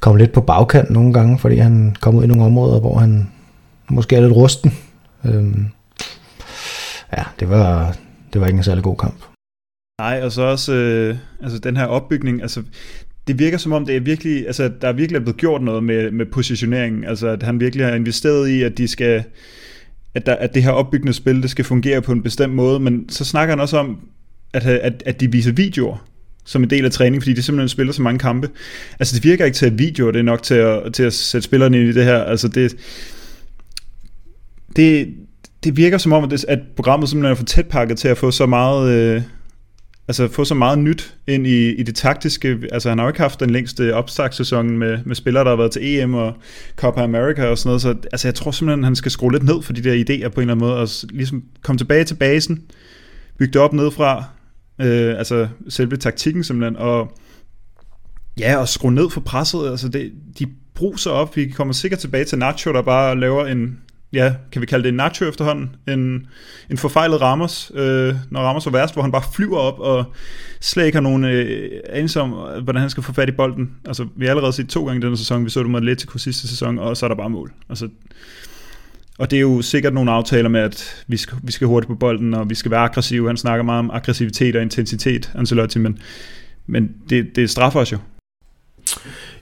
kom 0.00 0.16
lidt 0.16 0.32
på 0.32 0.40
bagkant 0.40 0.90
nogle 0.90 1.12
gange, 1.12 1.38
fordi 1.38 1.56
han 1.56 1.96
kom 2.00 2.14
ud 2.14 2.24
i 2.24 2.26
nogle 2.26 2.44
områder, 2.44 2.80
hvor 2.80 2.98
han 2.98 3.30
måske 3.90 4.16
er 4.16 4.20
lidt 4.20 4.32
rusten. 4.32 4.72
Øhm, 5.24 5.66
ja, 7.16 7.22
det 7.40 7.48
var, 7.48 7.96
det 8.32 8.40
var 8.40 8.46
ikke 8.46 8.56
en 8.56 8.64
særlig 8.64 8.84
god 8.84 8.96
kamp. 8.96 9.24
Nej, 10.00 10.20
og 10.22 10.32
så 10.32 10.42
også 10.42 10.72
øh, 10.72 11.16
altså 11.42 11.58
den 11.58 11.76
her 11.76 11.84
opbygning, 11.84 12.42
altså 12.42 12.62
det 13.26 13.38
virker 13.38 13.58
som 13.58 13.72
om, 13.72 13.86
det 13.86 13.96
er 13.96 14.00
virkelig, 14.00 14.46
altså, 14.46 14.70
der 14.80 14.88
er 14.88 14.92
virkelig 14.92 15.22
blevet 15.22 15.36
gjort 15.36 15.62
noget 15.62 15.84
med, 15.84 16.10
med 16.10 16.26
positioneringen. 16.26 17.04
Altså, 17.04 17.28
at 17.28 17.42
han 17.42 17.60
virkelig 17.60 17.86
har 17.86 17.94
investeret 17.94 18.48
i, 18.48 18.62
at 18.62 18.78
de 18.78 18.88
skal, 18.88 19.24
at, 20.14 20.26
der, 20.26 20.34
at 20.34 20.54
det 20.54 20.62
her 20.62 20.70
opbyggende 20.70 21.12
spil, 21.12 21.42
det 21.42 21.50
skal 21.50 21.64
fungere 21.64 22.02
på 22.02 22.12
en 22.12 22.22
bestemt 22.22 22.54
måde, 22.54 22.80
men 22.80 23.08
så 23.08 23.24
snakker 23.24 23.52
han 23.52 23.60
også 23.60 23.78
om, 23.78 24.00
at, 24.54 24.66
at, 24.66 25.02
at 25.06 25.20
de 25.20 25.32
viser 25.32 25.52
videoer 25.52 26.09
som 26.44 26.62
en 26.62 26.70
del 26.70 26.84
af 26.84 26.90
træning, 26.90 27.22
fordi 27.22 27.32
de 27.32 27.42
simpelthen 27.42 27.68
spiller 27.68 27.92
så 27.92 28.02
mange 28.02 28.18
kampe. 28.18 28.48
Altså, 28.98 29.16
det 29.16 29.24
virker 29.24 29.44
ikke 29.44 29.56
til, 29.56 29.66
at 29.66 29.78
video, 29.78 30.06
det 30.06 30.16
er 30.18 30.22
nok 30.22 30.42
til 30.42 30.54
at, 30.54 30.94
til 30.94 31.02
at 31.02 31.12
sætte 31.12 31.44
spillerne 31.44 31.80
ind 31.80 31.88
i 31.88 31.92
det 31.92 32.04
her. 32.04 32.18
Altså, 32.18 32.48
det, 32.48 32.76
det, 34.76 35.08
det 35.64 35.76
virker 35.76 35.98
som 35.98 36.12
om, 36.12 36.24
at, 36.24 36.30
det, 36.30 36.44
at 36.48 36.58
programmet 36.76 37.08
simpelthen 37.08 37.32
er 37.32 37.36
for 37.36 37.44
tæt 37.44 37.66
pakket 37.66 37.98
til 37.98 38.08
at 38.08 38.18
få 38.18 38.30
så 38.30 38.46
meget... 38.46 38.90
Øh, 38.90 39.22
altså 40.08 40.28
få 40.28 40.44
så 40.44 40.54
meget 40.54 40.78
nyt 40.78 41.14
ind 41.26 41.46
i, 41.46 41.70
i 41.70 41.82
det 41.82 41.94
taktiske. 41.94 42.58
Altså 42.72 42.88
han 42.88 42.98
har 42.98 43.04
jo 43.04 43.08
ikke 43.08 43.20
haft 43.20 43.40
den 43.40 43.50
længste 43.50 43.94
opstartssæson 43.94 44.70
med, 44.70 44.98
med 45.04 45.14
spillere, 45.14 45.44
der 45.44 45.50
har 45.50 45.56
været 45.56 45.70
til 45.70 45.98
EM 45.98 46.14
og 46.14 46.34
Copa 46.76 47.02
America 47.02 47.46
og 47.46 47.58
sådan 47.58 47.68
noget. 47.68 47.82
Så 47.82 47.94
altså, 48.12 48.28
jeg 48.28 48.34
tror 48.34 48.50
simpelthen, 48.50 48.84
han 48.84 48.96
skal 48.96 49.10
skrue 49.10 49.32
lidt 49.32 49.42
ned 49.42 49.62
for 49.62 49.72
de 49.72 49.82
der 49.82 49.94
idéer 49.94 50.28
på 50.28 50.40
en 50.40 50.42
eller 50.42 50.54
anden 50.54 50.58
måde, 50.58 50.76
og 50.76 50.88
ligesom 51.10 51.42
komme 51.62 51.78
tilbage 51.78 52.04
til 52.04 52.14
basen, 52.14 52.62
bygge 53.38 53.52
det 53.52 53.60
op 53.60 53.72
nedefra, 53.72 54.24
øh, 54.80 55.18
altså 55.18 55.48
selve 55.68 55.96
taktikken 55.96 56.44
simpelthen, 56.44 56.76
og 56.76 57.12
ja, 58.38 58.56
og 58.56 58.68
skrue 58.68 58.92
ned 58.92 59.10
for 59.10 59.20
presset. 59.20 59.70
Altså 59.70 59.88
det, 59.88 60.12
de 60.38 60.46
bruser 60.74 61.10
op. 61.10 61.36
Vi 61.36 61.48
kommer 61.48 61.74
sikkert 61.74 62.00
tilbage 62.00 62.24
til 62.24 62.38
Nacho, 62.38 62.72
der 62.72 62.82
bare 62.82 63.20
laver 63.20 63.46
en 63.46 63.78
ja, 64.12 64.34
kan 64.52 64.60
vi 64.60 64.66
kalde 64.66 64.82
det 64.82 64.88
en 64.88 64.94
nacho 64.94 65.28
efterhånden, 65.28 65.76
en, 65.88 66.26
en 66.70 66.78
forfejlet 66.78 67.20
Ramos, 67.20 67.72
øh, 67.74 68.14
når 68.30 68.40
Ramos 68.40 68.66
var 68.66 68.72
værst, 68.72 68.94
hvor 68.94 69.02
han 69.02 69.12
bare 69.12 69.22
flyver 69.34 69.58
op 69.58 69.78
og 69.78 70.04
slet 70.60 70.86
ikke 70.86 70.96
har 70.96 71.02
nogen 71.02 71.24
øh, 71.24 71.70
anelse 71.88 72.20
om, 72.20 72.30
hvordan 72.62 72.80
han 72.80 72.90
skal 72.90 73.02
få 73.02 73.12
fat 73.12 73.28
i 73.28 73.32
bolden. 73.32 73.70
Altså, 73.86 74.06
vi 74.16 74.24
har 74.24 74.30
allerede 74.30 74.52
set 74.52 74.68
to 74.68 74.86
gange 74.86 74.98
i 74.98 75.02
denne 75.02 75.16
sæson, 75.16 75.44
vi 75.44 75.50
så 75.50 75.60
det 75.60 75.70
med 75.70 75.78
Atletico 75.78 76.18
sidste 76.18 76.48
sæson, 76.48 76.78
og 76.78 76.96
så 76.96 77.06
er 77.06 77.08
der 77.08 77.16
bare 77.16 77.30
mål. 77.30 77.52
Altså, 77.68 77.88
og 79.20 79.30
det 79.30 79.36
er 79.36 79.40
jo 79.40 79.62
sikkert 79.62 79.94
nogle 79.94 80.10
aftaler 80.10 80.48
med, 80.48 80.60
at 80.60 81.04
vi 81.06 81.16
skal, 81.16 81.38
vi 81.42 81.52
skal 81.52 81.66
hurtigt 81.66 81.88
på 81.88 81.94
bolden, 81.94 82.34
og 82.34 82.50
vi 82.50 82.54
skal 82.54 82.70
være 82.70 82.80
aggressive. 82.80 83.26
Han 83.26 83.36
snakker 83.36 83.64
meget 83.64 83.78
om 83.78 83.90
aggressivitet 83.90 84.56
og 84.56 84.62
intensitet, 84.62 85.32
Ancelotti, 85.34 85.78
men, 85.78 85.98
men 86.66 86.90
det, 87.10 87.36
det 87.36 87.50
straffer 87.50 87.80
os 87.80 87.92
jo. 87.92 87.98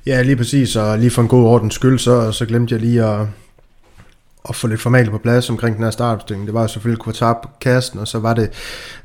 Ja, 0.07 0.23
lige 0.23 0.37
præcis, 0.37 0.77
og 0.77 0.99
lige 0.99 1.11
for 1.11 1.23
en 1.23 1.29
god 1.29 1.45
ordens 1.45 1.75
skyld, 1.75 1.99
så, 1.99 2.33
så 2.33 2.47
glemte 2.47 2.75
jeg 2.75 2.81
lige 2.81 3.05
at, 3.05 3.27
at 4.49 4.57
få 4.57 4.67
lidt 4.67 4.81
formalia 4.81 5.11
på 5.11 5.19
plads 5.19 5.51
omkring 5.51 5.77
den 5.77 5.85
her 5.85 5.91
startopstilling. 5.91 6.47
Det 6.47 6.55
var 6.55 6.67
selvfølgelig 6.67 7.05
Quartar 7.05 7.41
på 7.43 7.49
kasten, 7.61 8.01
og 8.01 8.09
så 8.09 8.19
var 8.19 8.35
det 8.35 8.51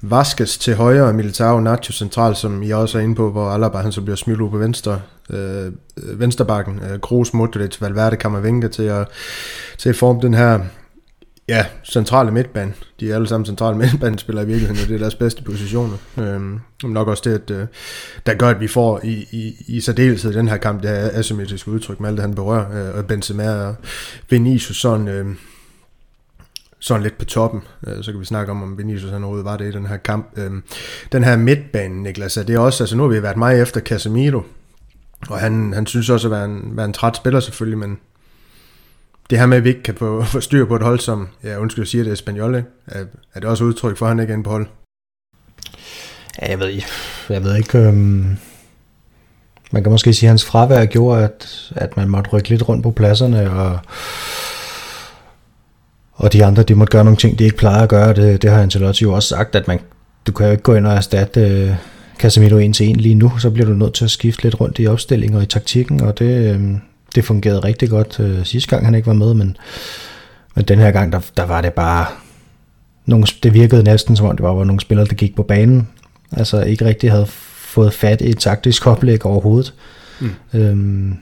Vaskes 0.01 0.57
til 0.57 0.75
højre 0.75 1.03
og 1.03 1.15
Militao 1.15 1.59
Nacho 1.59 1.93
central, 1.93 2.35
som 2.35 2.63
I 2.63 2.71
også 2.71 2.97
er 2.97 3.01
inde 3.01 3.15
på, 3.15 3.31
hvor 3.31 3.49
Alaba 3.49 3.77
han 3.77 3.91
så 3.91 4.01
bliver 4.01 4.15
smidt 4.15 4.41
ud 4.41 4.49
på 4.49 4.57
venstre, 4.57 5.01
øh, 5.29 5.65
øh, 6.03 6.19
vensterbakken. 6.19 6.79
Øh, 6.91 6.99
Kroos, 6.99 7.33
Modric, 7.33 7.81
Valverde, 7.81 8.15
Kammervenga 8.15 8.67
til 8.67 8.83
at, 8.83 9.07
til 9.77 9.89
at 9.89 9.95
forme 9.95 10.21
den 10.21 10.33
her 10.33 10.59
ja, 11.47 11.65
centrale 11.83 12.31
midtbane. 12.31 12.73
De 12.99 13.11
er 13.11 13.15
alle 13.15 13.27
sammen 13.27 13.45
centrale 13.45 13.77
midtbanespillere 13.83 14.43
i 14.43 14.47
virkeligheden, 14.47 14.81
og 14.81 14.87
det 14.87 14.95
er 14.95 14.99
deres 14.99 15.15
bedste 15.15 15.43
positioner. 15.43 15.97
Øhm, 16.17 16.59
nok 16.83 17.07
også 17.07 17.23
det, 17.25 17.33
at, 17.33 17.51
øh, 17.51 17.67
der 18.25 18.33
gør, 18.33 18.49
at 18.49 18.59
vi 18.59 18.67
får 18.67 18.99
i, 19.03 19.27
i, 19.31 19.55
i 19.67 19.81
særdeleshed 19.81 20.31
i 20.31 20.37
den 20.37 20.47
her 20.47 20.57
kamp, 20.57 20.81
det 20.81 20.89
her 20.89 21.09
asymmetriske 21.13 21.71
udtryk 21.71 21.99
med 21.99 22.09
alt 22.09 22.17
det, 22.17 22.23
han 22.23 22.35
berører, 22.35 22.89
øh, 22.89 22.97
og 22.97 23.05
Benzema 23.05 23.49
og 23.49 23.75
Vinicius 24.29 24.77
sådan, 24.77 25.07
øh, 25.07 25.25
sådan 26.79 27.03
lidt 27.03 27.17
på 27.17 27.25
toppen. 27.25 27.61
Øh, 27.87 28.03
så 28.03 28.11
kan 28.11 28.19
vi 28.19 28.25
snakke 28.25 28.51
om, 28.51 28.63
om 28.63 28.77
Vinicius 28.77 29.11
han 29.11 29.23
overhovedet 29.23 29.45
var 29.45 29.57
det 29.57 29.67
i 29.67 29.71
den 29.71 29.85
her 29.85 29.97
kamp. 29.97 30.29
Øh, 30.37 30.51
den 31.11 31.23
her 31.23 31.37
midtbane, 31.37 32.03
Niklas, 32.03 32.37
er 32.37 32.43
det 32.43 32.57
også, 32.57 32.83
altså 32.83 32.95
nu 32.95 33.03
har 33.03 33.09
vi 33.09 33.23
været 33.23 33.37
meget 33.37 33.61
efter 33.61 33.81
Casemiro, 33.81 34.41
og 35.29 35.39
han, 35.39 35.73
han 35.73 35.85
synes 35.85 36.09
også 36.09 36.27
at 36.27 36.31
være 36.31 36.45
en, 36.45 36.77
være 36.77 36.85
en 36.85 36.93
træt 36.93 37.15
spiller 37.15 37.39
selvfølgelig, 37.39 37.77
men 37.77 37.97
det 39.29 39.39
her 39.39 39.45
med, 39.45 39.57
at 39.57 39.63
vi 39.63 39.69
ikke 39.69 39.83
kan 39.83 39.95
få, 39.95 40.23
få 40.23 40.39
styr 40.39 40.65
på 40.65 40.75
et 40.75 40.81
hold, 40.81 40.99
som, 40.99 41.27
ja, 41.43 41.57
undskyld, 41.57 41.83
jeg 41.83 41.87
siger 41.87 42.03
det, 42.03 42.11
er 42.11 42.15
Spanjol, 42.15 42.55
er, 42.55 42.63
er 43.33 43.39
det 43.39 43.49
også 43.49 43.63
udtryk 43.63 43.97
for, 43.97 44.05
at 44.05 44.09
han 44.09 44.19
ikke 44.19 44.31
er 44.31 44.35
inde 44.35 44.43
på 44.43 44.49
hold? 44.49 44.67
Ja, 46.41 46.49
jeg 46.49 46.59
ved, 46.59 46.81
jeg 47.29 47.43
ved 47.43 47.55
ikke, 47.55 47.77
øhm, 47.77 48.37
man 49.71 49.83
kan 49.83 49.91
måske 49.91 50.13
sige, 50.13 50.27
at 50.27 50.31
hans 50.31 50.45
fravær 50.45 50.85
gjorde, 50.85 51.23
at, 51.23 51.71
at 51.75 51.97
man 51.97 52.09
måtte 52.09 52.29
rykke 52.29 52.49
lidt 52.49 52.69
rundt 52.69 52.83
på 52.83 52.91
pladserne, 52.91 53.51
og, 53.51 53.79
og 56.13 56.33
de 56.33 56.45
andre, 56.45 56.63
de 56.63 56.75
måtte 56.75 56.91
gøre 56.91 57.03
nogle 57.03 57.17
ting, 57.17 57.39
de 57.39 57.43
ikke 57.43 57.57
plejer 57.57 57.83
at 57.83 57.89
gøre. 57.89 58.13
Det, 58.13 58.41
det 58.41 58.51
har 58.51 58.61
Ancelotti 58.61 59.03
jo 59.03 59.13
også 59.13 59.29
sagt, 59.29 59.55
at 59.55 59.67
man, 59.67 59.79
du 60.27 60.31
kan 60.31 60.45
jo 60.45 60.51
ikke 60.51 60.63
gå 60.63 60.75
ind 60.75 60.87
og 60.87 60.93
erstatte 60.93 61.41
øh, 61.41 61.75
Casemiro 62.19 62.57
en 62.57 62.73
til 62.73 62.87
en 62.87 62.95
lige 62.95 63.15
nu, 63.15 63.37
så 63.37 63.49
bliver 63.49 63.67
du 63.67 63.73
nødt 63.73 63.93
til 63.93 64.05
at 64.05 64.11
skifte 64.11 64.43
lidt 64.43 64.61
rundt 64.61 64.79
i 64.79 64.87
opstillingen 64.87 65.37
og 65.37 65.43
i 65.43 65.45
taktikken, 65.45 66.01
og 66.01 66.19
det, 66.19 66.55
øh, 66.55 66.61
det 67.15 67.25
fungerede 67.25 67.59
rigtig 67.59 67.89
godt 67.89 68.19
øh, 68.19 68.45
sidste 68.45 68.69
gang, 68.69 68.85
han 68.85 68.95
ikke 68.95 69.07
var 69.07 69.13
med, 69.13 69.33
men, 69.33 69.57
men 70.55 70.65
den 70.65 70.79
her 70.79 70.91
gang, 70.91 71.11
der, 71.11 71.19
der 71.37 71.45
var 71.45 71.61
det 71.61 71.73
bare... 71.73 72.05
Nogle, 73.05 73.25
det 73.43 73.53
virkede 73.53 73.83
næsten 73.83 74.15
som 74.15 74.25
om, 74.25 74.35
det 74.35 74.43
var, 74.43 74.53
var 74.53 74.63
nogle 74.63 74.79
spillere, 74.79 75.07
der 75.07 75.13
gik 75.13 75.35
på 75.35 75.43
banen, 75.43 75.87
altså 76.31 76.61
ikke 76.61 76.85
rigtig 76.85 77.11
havde 77.11 77.27
fået 77.73 77.93
fat 77.93 78.21
i 78.21 78.29
et 78.29 78.37
taktisk 78.37 78.87
oplæg 78.87 79.25
overhovedet. 79.25 79.73
Mm. 80.19 80.31
Øhm, 80.53 81.17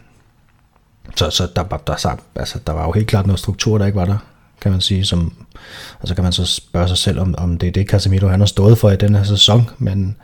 så 1.15 1.29
så 1.29 1.47
der, 1.55 1.63
der, 1.63 1.77
der, 1.77 2.15
altså, 2.35 2.59
der 2.67 2.73
var 2.73 2.85
jo 2.85 2.91
helt 2.91 3.07
klart 3.07 3.27
noget 3.27 3.39
struktur, 3.39 3.77
der 3.77 3.85
ikke 3.85 3.95
var 3.95 4.05
der, 4.05 4.17
kan 4.61 4.71
man 4.71 4.81
sige. 4.81 5.05
Som, 5.05 5.33
og 5.99 6.07
så 6.07 6.15
kan 6.15 6.23
man 6.23 6.33
så 6.33 6.45
spørge 6.45 6.87
sig 6.87 6.97
selv, 6.97 7.19
om, 7.19 7.35
om 7.37 7.57
det 7.57 7.67
er 7.67 7.71
det, 7.71 7.87
Casemiro 7.87 8.27
han 8.27 8.39
har 8.39 8.47
stået 8.47 8.77
for 8.77 8.89
i 8.89 8.95
den 8.95 9.15
her 9.15 9.23
sæson, 9.23 9.69
men 9.77 10.15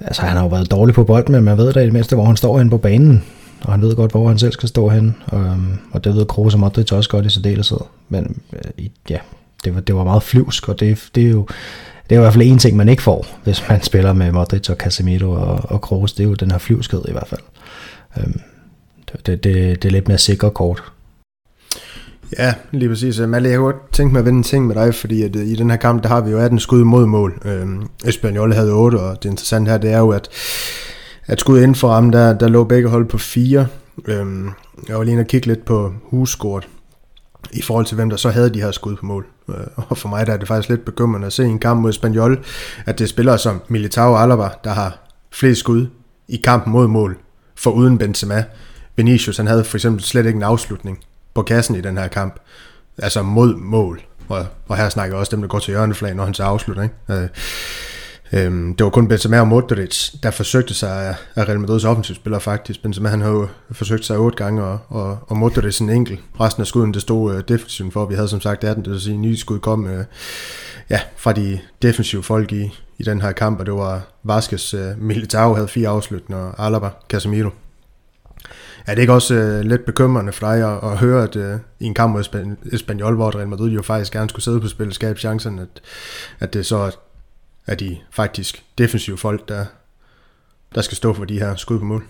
altså, 0.00 0.22
han 0.22 0.36
har 0.36 0.42
jo 0.42 0.48
været 0.48 0.70
dårlig 0.70 0.94
på 0.94 1.04
bolden, 1.04 1.32
men 1.32 1.44
man 1.44 1.58
ved 1.58 1.72
da 1.72 1.80
i 1.80 1.84
det 1.84 1.92
mindste, 1.92 2.16
hvor 2.16 2.24
han 2.24 2.36
står 2.36 2.58
hen 2.58 2.70
på 2.70 2.78
banen 2.78 3.24
og 3.62 3.72
han 3.72 3.82
ved 3.82 3.96
godt, 3.96 4.10
hvor 4.10 4.28
han 4.28 4.38
selv 4.38 4.52
skal 4.52 4.68
stå 4.68 4.88
hen, 4.88 5.16
og, 5.26 5.40
øhm, 5.40 5.78
og 5.90 6.04
det 6.04 6.14
ved 6.14 6.26
Kroos 6.26 6.54
og 6.54 6.60
Modric 6.60 6.92
også 6.92 7.10
godt 7.10 7.26
i 7.26 7.30
særdeleshed. 7.30 7.78
Men 8.08 8.40
øh, 8.52 8.86
ja, 9.10 9.18
det 9.64 9.74
var, 9.74 9.80
det 9.80 9.94
var 9.94 10.04
meget 10.04 10.22
flyvsk, 10.22 10.68
og 10.68 10.80
det, 10.80 11.08
det 11.14 11.26
er 11.26 11.30
jo 11.30 11.46
det 12.10 12.16
er 12.16 12.20
i 12.20 12.22
hvert 12.22 12.32
fald 12.32 12.46
en 12.46 12.58
ting, 12.58 12.76
man 12.76 12.88
ikke 12.88 13.02
får, 13.02 13.26
hvis 13.44 13.68
man 13.68 13.82
spiller 13.82 14.12
med 14.12 14.32
Modric 14.32 14.70
og 14.70 14.76
Casemiro 14.76 15.30
og, 15.30 15.60
og 15.64 15.80
Kroos. 15.80 16.12
Det 16.12 16.24
er 16.24 16.28
jo 16.28 16.34
den 16.34 16.50
her 16.50 16.58
flyvskhed 16.58 17.02
i 17.08 17.12
hvert 17.12 17.28
fald. 17.28 17.40
Øhm, 18.18 18.40
det, 19.12 19.26
det, 19.26 19.44
det, 19.44 19.82
det 19.82 19.88
er 19.88 19.92
lidt 19.92 20.08
mere 20.08 20.18
sikre 20.18 20.50
kort. 20.50 20.82
Ja, 22.38 22.54
lige 22.72 22.88
præcis. 22.88 23.18
Øhm, 23.18 23.30
Malle, 23.30 23.48
jeg 23.48 23.58
kunne 23.58 23.72
godt 23.72 23.92
tænke 23.92 24.12
mig 24.12 24.18
at 24.18 24.26
vende 24.26 24.36
en 24.36 24.42
ting 24.42 24.66
med 24.66 24.74
dig, 24.74 24.94
fordi 24.94 25.22
at, 25.22 25.36
øh, 25.36 25.46
i 25.46 25.54
den 25.54 25.70
her 25.70 25.76
kamp, 25.76 26.02
der 26.02 26.08
har 26.08 26.20
vi 26.20 26.30
jo 26.30 26.38
18 26.38 26.58
skud 26.58 26.84
mod 26.84 27.06
mål. 27.06 27.42
Øhm, 27.44 27.88
Espanol 28.04 28.54
havde 28.54 28.72
8, 28.72 28.96
og 28.96 29.22
det 29.22 29.28
interessante 29.28 29.70
her, 29.70 29.78
det 29.78 29.92
er 29.92 29.98
jo, 29.98 30.10
at 30.10 30.28
at 31.26 31.40
skud 31.40 31.58
inden 31.58 31.74
for 31.74 31.92
ham, 31.92 32.10
der, 32.10 32.38
der 32.38 32.48
lå 32.48 32.64
begge 32.64 32.88
hold 32.88 33.06
på 33.06 33.18
fire. 33.18 33.66
Øhm, 34.06 34.50
jeg 34.88 34.96
var 34.96 35.02
lige 35.02 35.12
inde 35.12 35.22
og 35.22 35.26
kigge 35.26 35.46
lidt 35.46 35.64
på 35.64 35.92
huskort 36.02 36.68
i 37.52 37.62
forhold 37.62 37.86
til 37.86 37.94
hvem 37.94 38.10
der 38.10 38.16
så 38.16 38.30
havde 38.30 38.54
de 38.54 38.62
her 38.62 38.70
skud 38.70 38.96
på 38.96 39.06
mål. 39.06 39.26
Øh, 39.48 39.54
og 39.76 39.98
for 39.98 40.08
mig 40.08 40.26
der 40.26 40.32
er 40.32 40.36
det 40.36 40.48
faktisk 40.48 40.68
lidt 40.68 40.84
bekymrende 40.84 41.26
at 41.26 41.32
se 41.32 41.44
en 41.44 41.58
kamp 41.58 41.80
mod 41.80 41.92
Spaniol, 41.92 42.44
at 42.86 42.98
det 42.98 43.04
er 43.04 43.08
spillere 43.08 43.38
som 43.38 43.62
Militao 43.68 44.12
og 44.12 44.22
Alaba, 44.22 44.48
der 44.64 44.70
har 44.70 44.98
flest 45.32 45.60
skud 45.60 45.86
i 46.28 46.36
kampen 46.36 46.72
mod 46.72 46.86
mål, 46.86 47.18
for 47.56 47.70
uden 47.70 47.98
Benzema. 47.98 48.44
Vinicius, 48.96 49.36
han 49.36 49.46
havde 49.46 49.64
for 49.64 49.76
eksempel 49.76 50.04
slet 50.04 50.26
ikke 50.26 50.36
en 50.36 50.42
afslutning 50.42 50.98
på 51.34 51.42
kassen 51.42 51.74
i 51.74 51.80
den 51.80 51.98
her 51.98 52.08
kamp. 52.08 52.40
Altså 52.98 53.22
mod 53.22 53.54
mål. 53.54 54.00
Og, 54.28 54.46
og 54.68 54.76
her 54.76 54.88
snakker 54.88 55.14
jeg 55.14 55.20
også 55.20 55.36
dem, 55.36 55.40
der 55.40 55.48
går 55.48 55.58
til 55.58 55.72
hjørneflag, 55.72 56.14
når 56.14 56.24
han 56.24 56.34
så 56.34 56.42
afslutter. 56.42 56.82
Ikke? 56.82 56.94
Øh, 57.08 57.28
Øh, 58.32 58.40
Øhm, 58.40 58.74
det 58.74 58.84
var 58.84 58.90
kun 58.90 59.08
Benzema 59.08 59.40
og 59.40 59.48
Modric, 59.48 60.10
der 60.22 60.30
forsøgte 60.30 60.74
sig 60.74 61.16
af 61.36 61.48
Real 61.48 61.60
Madrids 61.60 61.84
offensivspiller 61.84 62.38
faktisk. 62.38 62.82
Benzema 62.82 63.08
han 63.08 63.20
havde 63.20 63.48
forsøgt 63.70 64.04
sig 64.04 64.18
otte 64.18 64.36
gange, 64.36 64.62
og, 64.62 64.78
og, 64.88 65.18
og 65.26 65.36
Modric 65.36 65.78
en 65.78 65.90
enkelt. 65.90 66.20
Resten 66.40 66.60
af 66.60 66.66
skuden, 66.66 66.94
det 66.94 67.02
stod 67.02 67.34
øh, 67.34 67.42
defensiven 67.48 67.92
for. 67.92 68.06
Vi 68.06 68.14
havde 68.14 68.28
som 68.28 68.40
sagt 68.40 68.64
18, 68.64 68.84
det 68.84 68.92
vil 68.92 69.00
sige, 69.00 69.16
nye 69.16 69.36
skud 69.36 69.58
kom 69.58 69.86
øh, 69.86 70.04
ja, 70.90 71.00
fra 71.16 71.32
de 71.32 71.58
defensive 71.82 72.22
folk 72.22 72.52
i, 72.52 72.78
i 72.98 73.02
den 73.02 73.20
her 73.20 73.32
kamp, 73.32 73.60
og 73.60 73.66
det 73.66 73.74
var 73.74 74.02
Vasquez, 74.24 74.74
øh, 74.74 74.98
Militao 74.98 75.54
havde 75.54 75.68
fire 75.68 75.88
afslutninger, 75.88 76.44
og 76.44 76.66
Alaba, 76.66 76.88
Casemiro. 77.08 77.50
Er 78.86 78.94
det 78.94 79.00
ikke 79.02 79.12
også 79.12 79.34
øh, 79.34 79.60
lidt 79.60 79.84
bekymrende 79.84 80.32
for 80.32 80.46
dig 80.46 80.72
at, 80.72 80.90
at 80.90 80.98
høre, 80.98 81.22
at 81.22 81.36
øh, 81.36 81.58
i 81.80 81.84
en 81.84 81.94
kamp 81.94 82.12
mod 82.12 82.56
Espanyol, 82.72 83.14
hvor 83.14 83.36
Real 83.36 83.48
Madrid 83.48 83.70
jo 83.70 83.82
faktisk 83.82 84.12
gerne 84.12 84.28
skulle 84.28 84.44
sidde 84.44 84.60
på 84.60 84.68
spillet, 84.68 84.94
skabe 84.94 85.18
chancen, 85.18 85.58
at, 85.58 85.68
at 86.40 86.54
det 86.54 86.66
så 86.66 86.90
er 87.70 87.74
de 87.74 87.96
faktisk 88.10 88.64
defensive 88.78 89.18
folk, 89.18 89.48
der, 89.48 89.64
der 90.74 90.80
skal 90.80 90.96
stå 90.96 91.12
for 91.12 91.24
de 91.24 91.38
her 91.38 91.56
skud 91.56 91.78
på 91.78 91.84
mål. 91.84 92.04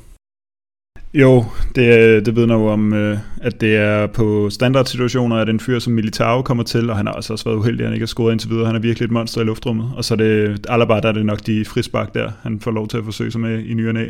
Jo, 1.15 1.45
det, 1.75 2.27
det 2.27 2.37
vidner 2.37 2.55
jo 2.55 2.67
om, 2.67 2.93
øh, 2.93 3.19
at 3.41 3.61
det 3.61 3.77
er 3.77 4.07
på 4.07 4.51
standardsituationer, 4.51 5.37
at 5.37 5.49
en 5.49 5.61
fyr 5.61 5.79
som 5.79 5.93
Militao 5.93 6.43
kommer 6.43 6.65
til, 6.65 6.91
og 6.91 6.97
han 6.97 7.07
har 7.07 7.13
også, 7.13 7.33
også 7.33 7.45
været 7.45 7.57
uheldig, 7.57 7.81
at 7.81 7.87
han 7.87 7.95
ikke 7.95 8.03
har 8.03 8.07
scoret 8.07 8.33
indtil 8.33 8.51
videre. 8.51 8.67
Han 8.67 8.77
er 8.77 8.81
virkelig 8.81 9.05
et 9.05 9.11
monster 9.11 9.41
i 9.41 9.45
luftrummet. 9.45 9.93
Og 9.97 10.05
så 10.05 10.15
er 10.15 10.19
det 10.19 10.67
Alaba, 10.69 11.01
der 11.01 11.09
er 11.09 11.13
det 11.13 11.27
nok 11.27 11.47
de 11.47 11.65
frispark 11.65 12.15
der, 12.15 12.31
han 12.43 12.61
får 12.61 12.71
lov 12.71 12.89
til 12.89 12.99
at 12.99 13.05
forsøge 13.05 13.31
sig 13.31 13.41
med 13.41 13.65
i 13.65 13.75
ny 13.75 13.89
og 13.89 13.95
næ. 13.95 14.09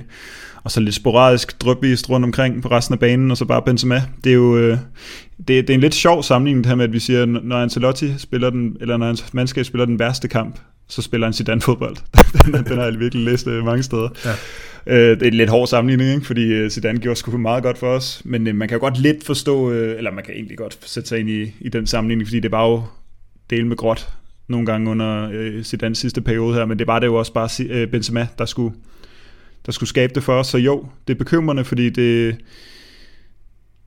Og 0.65 0.71
så 0.71 0.81
lidt 0.81 0.95
sporadisk 0.95 1.61
drøbvist 1.63 2.11
rundt 2.11 2.25
omkring 2.25 2.63
på 2.63 2.69
resten 2.69 2.93
af 2.93 2.99
banen, 2.99 3.31
og 3.31 3.37
så 3.37 3.45
bare 3.45 3.63
Benzema. 3.63 4.03
Det 4.25 4.31
er 4.31 4.35
jo 4.35 4.59
øh, 4.59 4.79
det, 5.39 5.49
det 5.49 5.71
er 5.71 5.75
en 5.75 5.81
lidt 5.81 5.95
sjov 5.95 6.23
sammenligning 6.23 6.65
det 6.65 6.69
her 6.69 6.77
med, 6.77 6.85
at 6.85 6.93
vi 6.93 6.99
siger, 6.99 7.27
når 7.27 7.57
Ancelotti 7.57 8.19
spiller 8.19 8.51
den, 8.51 8.77
eller 8.81 8.97
når 8.97 9.07
hans 9.07 9.35
mandskab 9.35 9.65
spiller 9.65 9.85
den 9.85 9.99
værste 9.99 10.29
kamp, 10.29 10.61
så 10.91 11.03
spiller 11.03 11.27
han 11.27 11.35
Zidane 11.35 11.61
fodbold. 11.61 11.97
den, 12.45 12.65
den 12.65 12.79
har 12.79 12.85
jeg 12.85 12.99
virkelig 12.99 13.25
læst 13.25 13.47
øh, 13.47 13.65
mange 13.65 13.83
steder. 13.83 14.09
Ja. 14.25 14.31
Øh, 14.87 15.21
det 15.21 15.23
er 15.23 15.31
en 15.31 15.35
lidt 15.35 15.51
hård 15.51 15.67
sammenligning, 15.67 16.15
ikke? 16.15 16.27
fordi 16.27 16.45
øh, 16.53 16.71
Zidane 16.71 16.99
gjorde 16.99 17.19
sgu 17.19 17.39
meget 17.39 17.63
godt 17.63 17.79
for 17.79 17.87
os, 17.87 18.23
men 18.25 18.57
man 18.57 18.69
kan 18.69 18.77
jo 18.77 18.81
godt 18.81 19.01
lidt 19.01 19.25
forstå, 19.25 19.71
eller 19.71 20.11
man 20.11 20.25
kan 20.25 20.35
egentlig 20.35 20.59
godt 20.59 20.79
sætte 20.83 21.09
sig 21.09 21.21
ind 21.21 21.31
i, 21.31 21.55
i 21.61 21.69
den 21.69 21.87
sammenligning, 21.87 22.29
fordi 22.29 22.41
det 22.41 22.53
var 22.53 22.69
jo 22.69 22.83
del 23.51 23.67
med 23.67 23.77
gråt 23.77 24.09
nogle 24.49 24.67
gange 24.67 24.91
under 24.91 25.31
øh, 25.33 25.63
Zidanes 25.63 25.99
sidste 25.99 26.21
periode 26.21 26.55
her, 26.55 26.65
men 26.65 26.79
det 26.79 26.87
var 26.87 26.99
det 26.99 27.07
jo 27.07 27.15
også 27.15 27.33
bare 27.33 27.65
øh, 27.69 27.89
Benzema, 27.89 28.29
der 28.39 28.45
skulle, 28.45 28.75
der 29.67 29.73
skulle 29.73 29.89
skabe 29.89 30.15
det 30.15 30.23
for 30.23 30.33
os, 30.33 30.47
så 30.47 30.59
jo, 30.59 30.87
det 31.09 31.15
er 31.15 31.19
bekymrende, 31.19 31.65
fordi 31.65 31.91
det, 31.91 32.37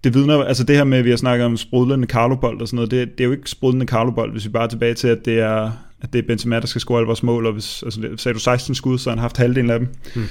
det 0.04 0.14
vidner, 0.14 0.44
altså 0.44 0.64
det 0.64 0.76
her 0.76 0.84
med, 0.84 0.98
at 0.98 1.06
vi 1.06 1.10
har 1.10 1.18
snakket 1.18 1.46
om 1.46 1.58
sprudlende 1.58 2.08
Carlo-bold 2.08 2.62
og 2.62 2.68
sådan 2.68 2.76
noget, 2.76 2.92
det, 2.92 3.18
det 3.18 3.24
er 3.24 3.26
jo 3.26 3.32
ikke 3.32 3.50
sprudlende 3.50 3.86
Carlo-bold, 3.86 4.32
hvis 4.32 4.46
vi 4.46 4.50
bare 4.50 4.64
er 4.64 4.68
tilbage 4.68 4.94
til, 4.94 5.08
at 5.08 5.26
det 5.26 5.40
er 5.40 5.72
at 6.04 6.14
det 6.14 6.20
er 6.20 6.28
Benzema, 6.28 6.60
der 6.60 6.68
skal 6.68 6.82
score 6.82 7.00
alle 7.00 7.08
vores 7.08 7.24
mål, 7.24 7.46
og 7.46 7.54
hvis, 7.54 7.84
altså, 7.84 8.02
sagde 8.18 8.34
du 8.34 8.40
16 8.40 8.76
skud, 8.76 8.98
så 8.98 9.10
har 9.10 9.16
han 9.16 9.22
haft 9.22 9.38
halvdelen 9.38 9.70
af 9.70 9.80
dem. 9.80 9.88
Hmm. 10.16 10.26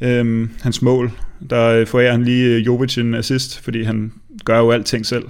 Øhm, 0.00 0.50
hans 0.62 0.82
mål, 0.82 1.12
der 1.50 1.84
forærer 1.84 2.12
han 2.12 2.24
lige 2.24 2.54
øh, 2.54 2.66
Jovic 2.66 2.98
en 2.98 3.14
assist, 3.14 3.60
fordi 3.60 3.82
han 3.82 4.12
gør 4.44 4.58
jo 4.58 4.70
alting 4.70 5.06
selv. 5.06 5.24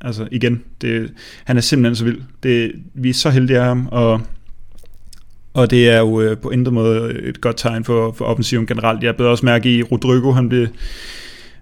Altså 0.00 0.28
igen, 0.32 0.62
det, 0.80 1.12
han 1.44 1.56
er 1.56 1.60
simpelthen 1.60 1.96
så 1.96 2.04
vild. 2.04 2.20
Det, 2.42 2.72
vi 2.94 3.10
er 3.10 3.14
så 3.14 3.30
heldige 3.30 3.58
af 3.58 3.64
ham, 3.64 3.88
og, 3.90 4.20
og 5.54 5.70
det 5.70 5.88
er 5.88 5.98
jo 5.98 6.20
øh, 6.20 6.38
på 6.38 6.50
intet 6.50 6.74
måde 6.74 7.12
et 7.12 7.40
godt 7.40 7.56
tegn 7.56 7.84
for, 7.84 8.12
for 8.12 8.24
offensiven 8.24 8.66
generelt. 8.66 9.02
Jeg 9.02 9.16
blev 9.16 9.28
også 9.28 9.46
mærke 9.46 9.76
i 9.76 9.82
Rodrigo, 9.82 10.32
han 10.32 10.48
blev 10.48 10.66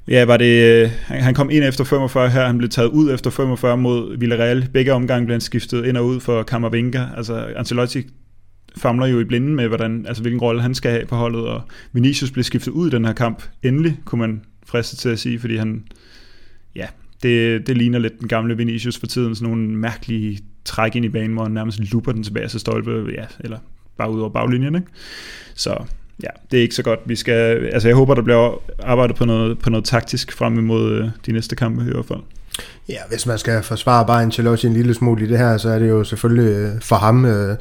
Ja, 0.09 0.25
var 0.25 0.37
det, 0.37 0.83
øh, 0.83 0.91
han 1.07 1.35
kom 1.35 1.51
ind 1.51 1.65
efter 1.65 1.85
45 1.85 2.31
her, 2.31 2.47
han 2.47 2.59
blev 2.59 2.71
taget 2.71 2.89
ud 2.89 3.15
efter 3.15 3.31
45 3.31 3.77
mod 3.77 4.17
Villarreal. 4.17 4.69
Begge 4.73 4.93
omgange 4.93 5.27
blev 5.27 5.35
han 5.35 5.41
skiftet 5.41 5.85
ind 5.85 5.97
og 5.97 6.07
ud 6.07 6.21
for 6.21 6.43
Kammervinga. 6.43 7.07
Altså 7.17 7.47
Ancelotti 7.57 8.03
famler 8.77 9.07
jo 9.07 9.21
i 9.21 9.25
blinden 9.25 9.57
med, 9.57 9.69
hvordan, 9.69 10.07
altså, 10.07 10.23
hvilken 10.23 10.41
rolle 10.41 10.63
han 10.63 10.75
skal 10.75 10.91
have 10.91 11.07
på 11.07 11.17
holdet, 11.17 11.49
og 11.49 11.63
Vinicius 11.93 12.31
blev 12.31 12.45
skiftet 12.45 12.73
ud 12.73 12.89
i 12.89 12.91
den 12.91 13.05
her 13.05 13.13
kamp. 13.13 13.43
Endelig, 13.63 13.99
kunne 14.05 14.21
man 14.21 14.43
friste 14.67 14.97
til 14.97 15.09
at 15.09 15.19
sige, 15.19 15.39
fordi 15.39 15.57
han, 15.57 15.85
ja, 16.77 16.87
det, 17.23 17.67
det 17.67 17.77
ligner 17.77 17.99
lidt 17.99 18.21
den 18.21 18.29
gamle 18.29 18.57
Vinicius 18.57 18.99
for 18.99 19.07
tiden, 19.07 19.35
sådan 19.35 19.49
nogle 19.49 19.69
mærkelige 19.69 20.39
træk 20.65 20.97
ind 20.97 21.05
i 21.05 21.09
banen, 21.09 21.33
hvor 21.33 21.43
han 21.43 21.53
nærmest 21.53 21.81
luper 21.81 22.13
den 22.13 22.23
tilbage 22.23 22.49
til 22.49 22.61
stolpe, 22.61 23.13
ja, 23.15 23.25
eller 23.41 23.59
bare 23.99 24.11
ud 24.11 24.21
over 24.21 24.31
baglinjen, 24.31 24.75
ikke? 24.75 24.87
Så 25.55 25.85
ja, 26.23 26.29
det 26.51 26.59
er 26.59 26.63
ikke 26.63 26.75
så 26.75 26.83
godt. 26.83 27.01
Vi 27.07 27.17
skal, 27.17 27.67
altså 27.73 27.89
jeg 27.89 27.97
håber, 27.97 28.15
der 28.15 28.23
bliver 28.23 28.63
arbejdet 28.83 29.17
på 29.17 29.25
noget, 29.25 29.59
på 29.59 29.71
noget 29.71 29.85
taktisk 29.85 30.33
frem 30.33 30.59
imod 30.59 30.93
øh, 30.93 31.09
de 31.27 31.33
næste 31.33 31.57
kampe 31.57 31.83
i 31.83 31.93
hvert 31.93 32.07
fald. 32.07 32.21
Ja, 32.89 32.99
hvis 33.09 33.27
man 33.27 33.39
skal 33.39 33.63
forsvare 33.63 34.07
bare 34.07 34.23
Ancelotti 34.23 34.67
en 34.67 34.73
lille 34.73 34.95
smule 34.95 35.25
i 35.25 35.29
det 35.29 35.39
her, 35.39 35.57
så 35.57 35.69
er 35.69 35.79
det 35.79 35.89
jo 35.89 36.05
selvfølgelig 36.05 36.53
øh, 36.53 36.81
for 36.81 36.97
ham, 36.97 37.25
øh, 37.25 37.57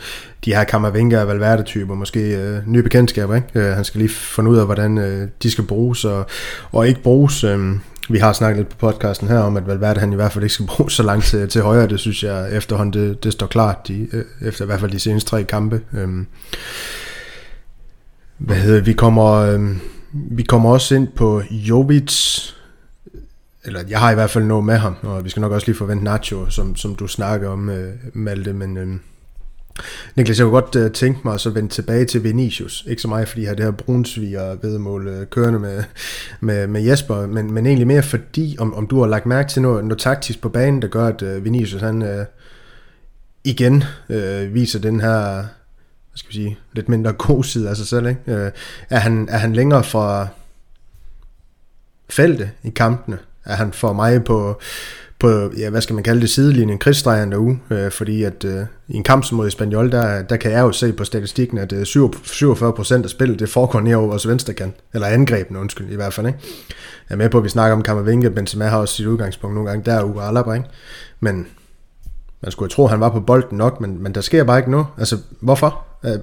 de 0.46 0.56
her 0.56 0.63
Kammervinger 0.63 1.22
og 1.22 1.28
Valverde-typer, 1.28 1.96
måske 1.96 2.20
øh, 2.20 2.68
nye 2.68 2.84
bekendtskaber. 2.84 3.36
Ikke? 3.36 3.48
Øh, 3.56 3.76
han 3.76 3.84
skal 3.84 4.00
lige 4.00 4.10
finde 4.10 4.52
ud 4.52 4.58
af, 4.58 4.65
hvordan 4.65 4.98
øh, 4.98 5.28
de 5.44 5.52
skal 5.52 5.63
bruges 5.63 6.06
og, 6.06 6.26
og 6.72 6.88
ikke 6.88 7.02
bruges. 7.02 7.46
Vi 8.10 8.18
har 8.18 8.34
snakket 8.34 8.58
lidt 8.58 8.70
på 8.70 8.76
podcasten 8.78 9.28
her 9.28 9.39
om, 9.39 9.58
at 9.58 9.68
Valverde 9.68 10.00
han 10.00 10.13
i 10.13 10.15
hvert 10.15 10.32
fald 10.32 10.44
ikke 10.44 10.54
skal 10.54 10.65
bruges 10.76 10.94
så 10.94 11.04
langt 11.04 11.26
til, 11.26 11.50
til 11.50 11.62
højre. 11.62 11.88
Det 11.88 12.00
synes 12.00 12.24
jeg 12.24 12.52
efterhånden, 12.52 12.94
det, 12.94 13.24
det 13.24 13.34
står 13.34 13.48
klart, 13.48 13.88
de, 13.88 14.08
efter 14.41 14.65
i 14.65 14.68
hvert 14.68 14.80
fald 14.80 14.91
de 14.91 15.00
seneste 15.00 15.30
tre 15.30 15.44
kampe. 15.44 15.82
Hvad 18.38 18.56
hedder 18.56 18.82
vi 18.82 18.93
kommer 18.93 19.32
øh, 19.34 19.78
vi 20.13 20.43
kommer 20.43 20.69
også 20.69 20.95
ind 20.95 21.08
på 21.08 21.41
Jovic 21.52 22.45
eller 23.65 23.84
jeg 23.89 24.00
har 24.00 24.12
i 24.12 24.13
hvert 24.13 24.30
fald 24.30 24.43
noget 24.43 24.65
med 24.65 24.78
ham, 24.78 24.95
og 25.02 25.26
vi 25.26 25.30
skal 25.30 25.41
nok 25.41 25.52
også 25.52 25.67
lige 25.67 25.78
forvente 25.78 26.04
Nacho, 26.04 26.50
som, 26.50 26.76
som 26.76 26.95
du 26.95 27.08
snakker 27.08 27.50
om, 27.50 27.69
øh, 27.69 27.93
Malte, 28.13 28.54
men 28.54 28.78
øh, 28.78 28.88
Niklas, 30.15 30.39
jeg 30.39 30.45
kunne 30.45 30.62
godt 30.62 30.76
øh, 30.76 30.91
tænke 30.91 31.19
mig 31.24 31.34
at 31.34 31.41
så 31.41 31.50
vende 31.50 31.69
tilbage 31.69 32.06
til 32.06 32.24
Vinicius. 32.24 32.86
Ikke 32.88 33.02
så 33.02 33.08
meget, 33.08 33.28
fordi 33.28 33.41
jeg 33.41 33.50
har 33.50 33.56
det 33.56 33.65
her 33.65 33.71
brunsviger 33.71 34.56
vedmål 34.62 35.08
øh, 35.08 35.28
kørende 35.28 35.60
med, 35.60 35.84
med, 36.39 36.67
med 36.67 36.82
Jesper, 36.82 37.28
men, 37.28 37.54
men 37.54 37.65
egentlig 37.65 37.88
mere 37.88 38.04
fordi, 38.04 38.56
om, 38.60 38.74
om 38.74 38.88
du 38.88 39.00
har 39.00 39.08
lagt 39.08 39.26
mærke 39.26 39.50
til 39.50 39.62
noget, 39.62 39.86
noget 39.86 40.00
taktisk 40.00 40.41
på 40.41 40.50
banen, 40.50 40.82
der 40.82 40.88
gør, 40.88 41.08
at 41.08 41.21
øh, 41.21 41.45
Vinicius 41.45 41.82
han 41.82 42.02
øh, 42.02 42.26
igen 43.43 43.84
øh, 44.10 44.54
viser 44.54 44.80
den 44.80 45.02
her 45.02 45.45
hvad 46.15 46.19
skal 46.19 46.30
vi 46.30 46.34
sige, 46.34 46.58
lidt 46.73 46.89
mindre 46.89 47.13
god 47.13 47.43
side 47.43 47.69
af 47.69 47.78
sig 47.78 47.88
selv. 47.88 48.08
Ikke? 48.08 48.21
Øh, 48.28 48.51
er, 48.89 48.99
han, 48.99 49.28
er 49.32 49.38
han 49.38 49.54
længere 49.54 49.84
fra 49.84 50.28
feltet 52.10 52.49
i 52.63 52.69
kampene? 52.69 53.17
Er 53.45 53.56
han 53.56 53.73
for 53.73 53.93
mig 53.93 54.23
på, 54.23 54.60
på 55.19 55.51
ja, 55.58 55.69
hvad 55.69 55.82
skal 55.82 55.93
man 55.93 56.04
kalde 56.04 56.21
det, 56.21 56.30
sidelinjen, 56.30 56.78
krigsstrejeren 56.78 57.32
derude? 57.32 57.58
Øh, 57.69 57.91
fordi 57.91 58.23
at 58.23 58.43
øh, 58.45 58.65
i 58.88 58.95
en 58.95 59.04
kamp 59.04 59.23
som 59.23 59.38
mod 59.38 59.47
Espanyol, 59.47 59.91
der, 59.91 60.21
der 60.21 60.38
kan 60.38 60.51
jeg 60.51 60.60
jo 60.60 60.71
se 60.71 60.93
på 60.93 61.04
statistikken, 61.04 61.58
at 61.58 61.73
øh, 61.73 61.82
47% 61.82 63.04
af 63.04 63.10
spillet, 63.10 63.39
det 63.39 63.49
foregår 63.49 63.82
ned 63.82 63.93
over 63.93 64.08
vores 64.08 64.28
venstre 64.28 64.54
kant, 64.54 64.75
eller 64.93 65.08
angrebene, 65.08 65.60
undskyld, 65.60 65.91
i 65.91 65.95
hvert 65.95 66.13
fald. 66.13 66.28
Ikke? 66.28 66.39
Jeg 67.10 67.15
er 67.15 67.17
med 67.17 67.30
på, 67.30 67.38
at 67.38 67.43
vi 67.43 67.49
snakker 67.49 67.75
om 67.75 67.84
Kammervinke, 67.84 68.32
Benzema 68.32 68.65
har 68.65 68.78
også 68.78 68.95
sit 68.95 69.06
udgangspunkt 69.06 69.56
nogle 69.56 69.69
gange, 69.69 69.86
der 69.86 69.93
er 69.93 70.04
Uwe 70.04 70.23
Alaba, 70.23 70.54
ikke? 70.54 70.69
Men 71.19 71.47
man 72.41 72.51
skulle 72.51 72.69
tro, 72.69 72.84
at 72.84 72.89
han 72.89 72.99
var 72.99 73.10
på 73.10 73.19
bolden 73.19 73.58
nok, 73.58 73.82
men, 73.82 74.04
men 74.04 74.15
der 74.15 74.21
sker 74.21 74.43
bare 74.43 74.58
ikke 74.58 74.71
noget. 74.71 74.86
Altså, 74.97 75.17
hvorfor? 75.39 75.86
Er, 76.06 76.18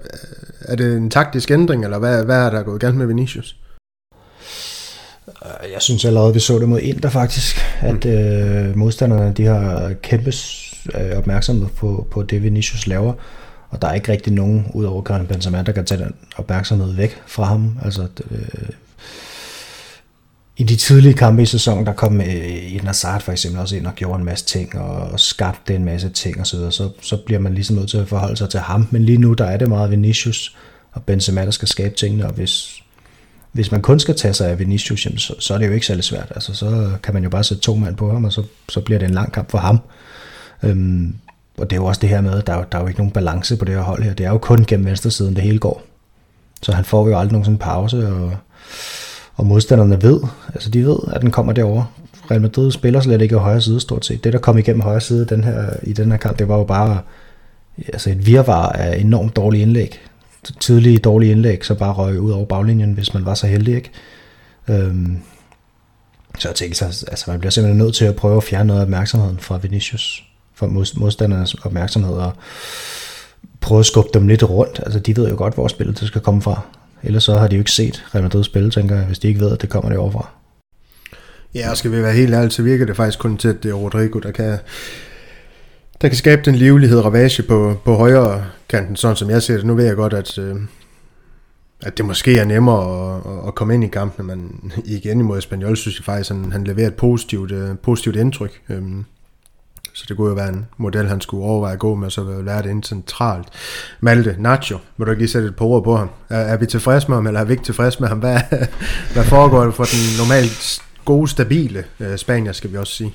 er 0.61 0.77
det 0.77 0.97
en 0.97 1.11
taktisk 1.11 1.51
ændring, 1.51 1.85
eller 1.85 1.99
hvad, 1.99 2.25
hvad 2.25 2.47
er 2.47 2.51
der 2.51 2.63
gået 2.63 2.81
galt 2.81 2.97
med 2.97 3.07
Vinicius? 3.07 3.57
Øh, 5.29 5.73
jeg 5.73 5.83
synes 5.83 6.05
allerede, 6.05 6.35
vi 6.35 6.41
så 6.41 6.59
det 6.59 6.69
mod 6.69 6.81
Inter 6.81 7.09
faktisk, 7.09 7.57
at 7.81 8.05
mm. 8.05 8.11
øh, 8.11 8.77
modstanderne 8.77 9.33
de 9.33 9.45
har 9.45 9.93
kæmpe 10.03 10.33
øh, 10.95 11.19
opmærksomhed 11.19 11.69
på, 11.77 12.07
på 12.11 12.23
det, 12.23 12.43
Vinicius 12.43 12.87
laver. 12.87 13.13
Og 13.71 13.83
der 13.83 13.89
er 13.89 13.95
ikke 13.95 14.13
rigtig 14.13 14.33
nogen, 14.33 14.67
udover 14.75 15.03
Karim 15.03 15.27
Benzema, 15.27 15.63
der 15.63 15.73
kan 15.73 15.85
tage 15.85 16.05
den 16.05 16.15
opmærksomhed 16.37 16.95
væk 16.95 17.23
fra 17.27 17.45
ham. 17.45 17.79
Altså, 17.85 18.07
øh, 18.31 18.69
i 20.63 20.65
de 20.65 20.77
tidlige 20.77 21.15
kampe 21.15 21.43
i 21.43 21.47
sæsonen, 21.47 21.87
der 21.87 21.93
kom 21.93 22.21
øh, 22.21 22.75
Eden 22.75 22.87
Hazard 22.87 23.21
for 23.21 23.33
eksempel 23.33 23.61
også 23.61 23.77
ind 23.77 23.87
og 23.87 23.95
gjorde 23.95 24.19
en 24.19 24.25
masse 24.25 24.45
ting, 24.45 24.79
og, 24.79 25.21
skabte 25.21 25.75
en 25.75 25.85
masse 25.85 26.09
ting 26.09 26.41
og 26.41 26.47
så 26.47 26.57
videre, 26.57 26.73
så, 26.73 26.91
så 27.01 27.17
bliver 27.17 27.41
man 27.41 27.55
ligesom 27.55 27.77
nødt 27.77 27.91
til 27.91 27.99
at 27.99 28.09
forholde 28.09 28.37
sig 28.37 28.51
til 28.51 28.61
ham. 28.61 28.89
Men 28.91 29.05
lige 29.05 29.19
nu, 29.19 29.33
der 29.33 29.45
er 29.45 29.57
det 29.57 29.69
meget 29.69 29.91
Vinicius 29.91 30.57
og 30.93 31.03
Benzema, 31.03 31.45
der 31.45 31.51
skal 31.51 31.69
skabe 31.69 31.95
tingene, 31.95 32.27
og 32.27 32.33
hvis, 32.33 32.83
hvis 33.53 33.71
man 33.71 33.83
kun 33.83 34.01
skal 34.01 34.17
tage 34.17 34.35
sig 34.35 34.51
af 34.51 34.59
Vinicius, 34.59 35.07
jamen, 35.07 35.19
så, 35.19 35.35
så 35.39 35.55
er 35.55 35.59
det 35.59 35.67
jo 35.67 35.73
ikke 35.73 35.87
særlig 35.87 36.05
svært. 36.05 36.33
Altså, 36.35 36.55
så 36.55 36.91
kan 37.03 37.15
man 37.15 37.25
jo 37.25 37.31
bare 37.31 37.45
sætte 37.45 37.63
to 37.63 37.75
mand 37.75 37.97
på 37.97 38.13
ham, 38.13 38.25
og 38.25 38.33
så, 38.33 38.43
så 38.69 38.81
bliver 38.81 38.99
det 38.99 39.09
en 39.09 39.15
lang 39.15 39.33
kamp 39.33 39.51
for 39.51 39.59
ham. 39.59 39.79
Øhm, 40.63 41.15
og 41.59 41.71
det 41.71 41.77
er 41.77 41.81
jo 41.81 41.87
også 41.87 42.01
det 42.01 42.09
her 42.09 42.21
med, 42.21 42.39
at 42.39 42.47
der, 42.47 42.65
der 42.65 42.79
er 42.79 42.83
jo 42.83 42.89
ikke 42.89 43.01
nogen 43.01 43.13
balance 43.13 43.57
på 43.57 43.65
det 43.65 43.75
her 43.75 43.83
hold 43.83 44.03
her. 44.03 44.15
Det 44.15 44.27
er 44.27 44.31
jo 44.31 44.39
kun 44.39 44.65
gennem 44.65 44.87
venstre 44.87 45.11
siden, 45.11 45.35
det 45.35 45.43
hele 45.43 45.59
går. 45.59 45.83
Så 46.63 46.73
han 46.73 46.85
får 46.85 47.09
jo 47.09 47.19
aldrig 47.19 47.33
nogen 47.33 47.45
sådan 47.45 47.59
pause, 47.59 48.09
og 48.09 48.37
og 49.35 49.47
modstanderne 49.47 50.03
ved, 50.03 50.21
altså 50.55 50.71
de 50.71 50.87
ved, 50.87 50.99
at 51.13 51.23
den 51.23 51.31
kommer 51.31 51.53
derover. 51.53 51.85
Real 52.31 52.41
Madrid 52.41 52.73
spiller 52.73 53.01
slet 53.01 53.23
ikke 53.23 53.35
i 53.35 53.39
højre 53.39 53.61
side 53.61 53.81
stort 53.81 54.07
set. 54.07 54.25
Det, 54.25 54.33
der 54.33 54.39
kom 54.39 54.59
igennem 54.59 54.83
højre 54.83 55.01
side 55.01 55.25
den 55.25 55.45
her, 55.45 55.71
i 55.83 55.93
den 55.93 56.11
her 56.11 56.19
kamp, 56.19 56.39
det 56.39 56.49
var 56.49 56.57
jo 56.57 56.65
bare 56.65 57.01
altså 57.79 58.11
et 58.11 58.27
virvar 58.27 58.69
af 58.69 58.99
enormt 58.99 59.37
dårlige 59.37 59.63
indlæg. 59.63 60.01
Tidlige 60.61 60.99
dårlige 60.99 61.33
indlæg, 61.33 61.65
så 61.65 61.75
bare 61.75 61.93
røg 61.93 62.21
ud 62.21 62.31
over 62.31 62.45
baglinjen, 62.45 62.93
hvis 62.93 63.15
man 63.15 63.25
var 63.25 63.35
så 63.35 63.47
heldig, 63.47 63.75
ikke? 63.75 63.91
Øhm, 64.69 65.19
så 66.39 66.49
jeg 66.49 66.55
tænkte, 66.55 66.85
altså 66.85 67.25
man 67.31 67.41
bliver 67.41 67.51
simpelthen 67.51 67.79
nødt 67.79 67.95
til 67.95 68.05
at 68.05 68.17
prøve 68.17 68.37
at 68.37 68.43
fjerne 68.43 68.67
noget 68.67 68.81
af 68.81 68.85
opmærksomheden 68.85 69.39
fra 69.39 69.59
Vinicius, 69.59 70.25
fra 70.55 70.67
modstandernes 70.97 71.55
opmærksomhed, 71.55 72.15
og 72.15 72.33
prøve 73.61 73.79
at 73.79 73.87
skubbe 73.87 74.11
dem 74.15 74.29
lidt 74.29 74.43
rundt. 74.43 74.81
Altså 74.83 74.99
de 74.99 75.17
ved 75.17 75.29
jo 75.29 75.37
godt, 75.37 75.55
hvor 75.55 75.69
spillet 75.69 75.99
skal 75.99 76.21
komme 76.21 76.43
fra. 76.43 76.61
Ellers 77.05 77.25
så 77.25 77.35
har 77.35 77.49
de 77.49 77.57
jo 77.57 77.61
ikke 77.61 77.71
set 77.71 78.05
Real 78.15 78.23
Madrid 78.23 78.45
spille, 78.45 78.71
tænker 78.71 78.97
jeg, 78.97 79.05
hvis 79.05 79.19
de 79.19 79.29
ikke 79.29 79.41
ved, 79.41 79.53
at 79.53 79.63
det 79.63 79.71
kommer 79.71 79.91
det 79.91 79.99
overfra. 79.99 80.29
Ja, 81.55 81.71
og 81.71 81.77
skal 81.77 81.93
vi 81.93 82.03
være 82.03 82.13
helt 82.13 82.35
ærlige, 82.35 82.51
så 82.51 82.63
virker 82.63 82.87
det 82.87 82.97
faktisk 82.97 83.19
kun 83.19 83.37
til, 83.37 83.49
at 83.49 83.63
det 83.63 83.71
er 83.71 83.75
Rodrigo, 83.75 84.19
der 84.19 84.31
kan, 84.31 84.59
der 86.03 86.09
kan 86.09 86.17
skabe 86.17 86.43
den 86.45 86.55
livlighed 86.55 86.99
og 86.99 87.05
ravage 87.05 87.43
på, 87.43 87.77
på 87.85 87.95
højre 87.95 88.45
kanten, 88.69 88.97
sådan 88.97 89.17
som 89.17 89.31
jeg 89.31 89.43
ser 89.43 89.55
det. 89.57 89.65
Nu 89.65 89.75
ved 89.75 89.85
jeg 89.85 89.97
godt, 89.97 90.13
at, 90.13 90.39
øh, 90.39 90.57
at 91.83 91.99
det 91.99 92.05
måske 92.05 92.39
er 92.39 92.45
nemmere 92.45 93.17
at, 93.17 93.49
at 93.49 93.55
komme 93.55 93.75
ind 93.75 93.85
i 93.85 93.89
kampene, 93.89 94.27
men 94.27 94.73
igen 94.85 95.21
imod 95.21 95.39
Espanyol, 95.39 95.77
synes 95.77 95.99
jeg 95.99 96.05
faktisk, 96.05 96.31
at 96.31 96.37
han, 96.37 96.53
han 96.53 96.65
leverer 96.65 96.87
et 96.87 96.95
positivt, 96.95 97.53
øh, 97.53 97.79
positivt 97.83 98.17
indtryk. 98.17 98.61
Øhm, 98.69 99.05
så 99.95 100.05
det 100.09 100.17
kunne 100.17 100.29
jo 100.29 100.35
være 100.35 100.49
en 100.49 100.67
model, 100.77 101.09
han 101.09 101.21
skulle 101.21 101.45
overveje 101.45 101.73
at 101.73 101.79
gå 101.79 101.95
med, 101.95 102.11
så 102.11 102.23
vil 102.23 102.45
lære 102.45 102.63
det 102.63 102.71
ind 102.71 102.85
centralt. 102.85 103.49
Malte, 104.01 104.37
Nacho, 104.39 104.79
må 104.97 105.05
du 105.05 105.11
ikke 105.11 105.23
lige 105.23 105.31
sætte 105.31 105.49
et 105.49 105.57
par 105.57 105.65
ord 105.65 105.85
på 105.85 105.97
ham? 105.97 106.11
Er, 106.29 106.39
er 106.39 106.57
vi 106.57 106.67
tilfredse 106.67 107.09
med 107.09 107.17
ham, 107.17 107.27
eller 107.27 107.41
er 107.41 107.45
vi 107.45 107.53
ikke 107.53 107.65
tilfredse 107.65 108.01
med 108.01 108.09
ham? 108.09 108.19
Hvad, 108.19 108.41
hvad 109.15 109.25
foregår 109.25 109.65
det 109.65 109.75
for 109.75 109.85
den 109.85 110.19
normalt 110.19 110.83
gode, 111.05 111.29
stabile 111.29 111.85
uh, 112.01 112.17
Spanier, 112.17 112.53
skal 112.53 112.73
vi 112.73 112.77
også 112.77 112.93
sige? 112.93 113.15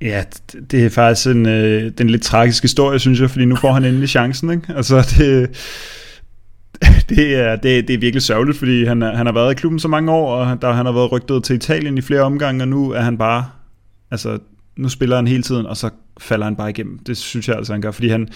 Ja, 0.00 0.24
det 0.70 0.84
er 0.84 0.90
faktisk 0.90 1.26
en, 1.26 1.46
øh, 1.46 1.92
den 1.98 2.10
lidt 2.10 2.22
tragiske 2.22 2.64
historie, 2.64 2.98
synes 2.98 3.20
jeg, 3.20 3.30
fordi 3.30 3.44
nu 3.44 3.56
får 3.56 3.72
han 3.72 3.84
endelig 3.84 4.08
chancen. 4.08 4.50
Ikke? 4.50 4.74
Altså, 4.76 4.96
det, 5.18 5.50
det, 7.08 7.34
er, 7.34 7.56
det, 7.56 7.88
det 7.88 7.94
er 7.94 7.98
virkelig 7.98 8.22
sørgeligt, 8.22 8.58
fordi 8.58 8.84
han, 8.84 9.02
han 9.02 9.26
har 9.26 9.32
været 9.32 9.52
i 9.52 9.54
klubben 9.54 9.78
så 9.78 9.88
mange 9.88 10.12
år, 10.12 10.34
og 10.34 10.62
der, 10.62 10.72
han 10.72 10.86
har 10.86 10.92
været 10.92 11.12
rygtet 11.12 11.44
til 11.44 11.56
Italien 11.56 11.98
i 11.98 12.00
flere 12.00 12.20
omgange, 12.20 12.64
og 12.64 12.68
nu 12.68 12.90
er 12.90 13.00
han 13.00 13.18
bare... 13.18 13.46
Altså, 14.10 14.38
nu 14.80 14.88
spiller 14.88 15.16
han 15.16 15.26
hele 15.26 15.42
tiden, 15.42 15.66
og 15.66 15.76
så 15.76 15.90
falder 16.20 16.44
han 16.44 16.56
bare 16.56 16.70
igennem. 16.70 16.98
Det 16.98 17.16
synes 17.16 17.48
jeg 17.48 17.56
altså, 17.56 17.72
han 17.72 17.82
gør, 17.82 17.90
fordi 17.90 18.08
han, 18.08 18.28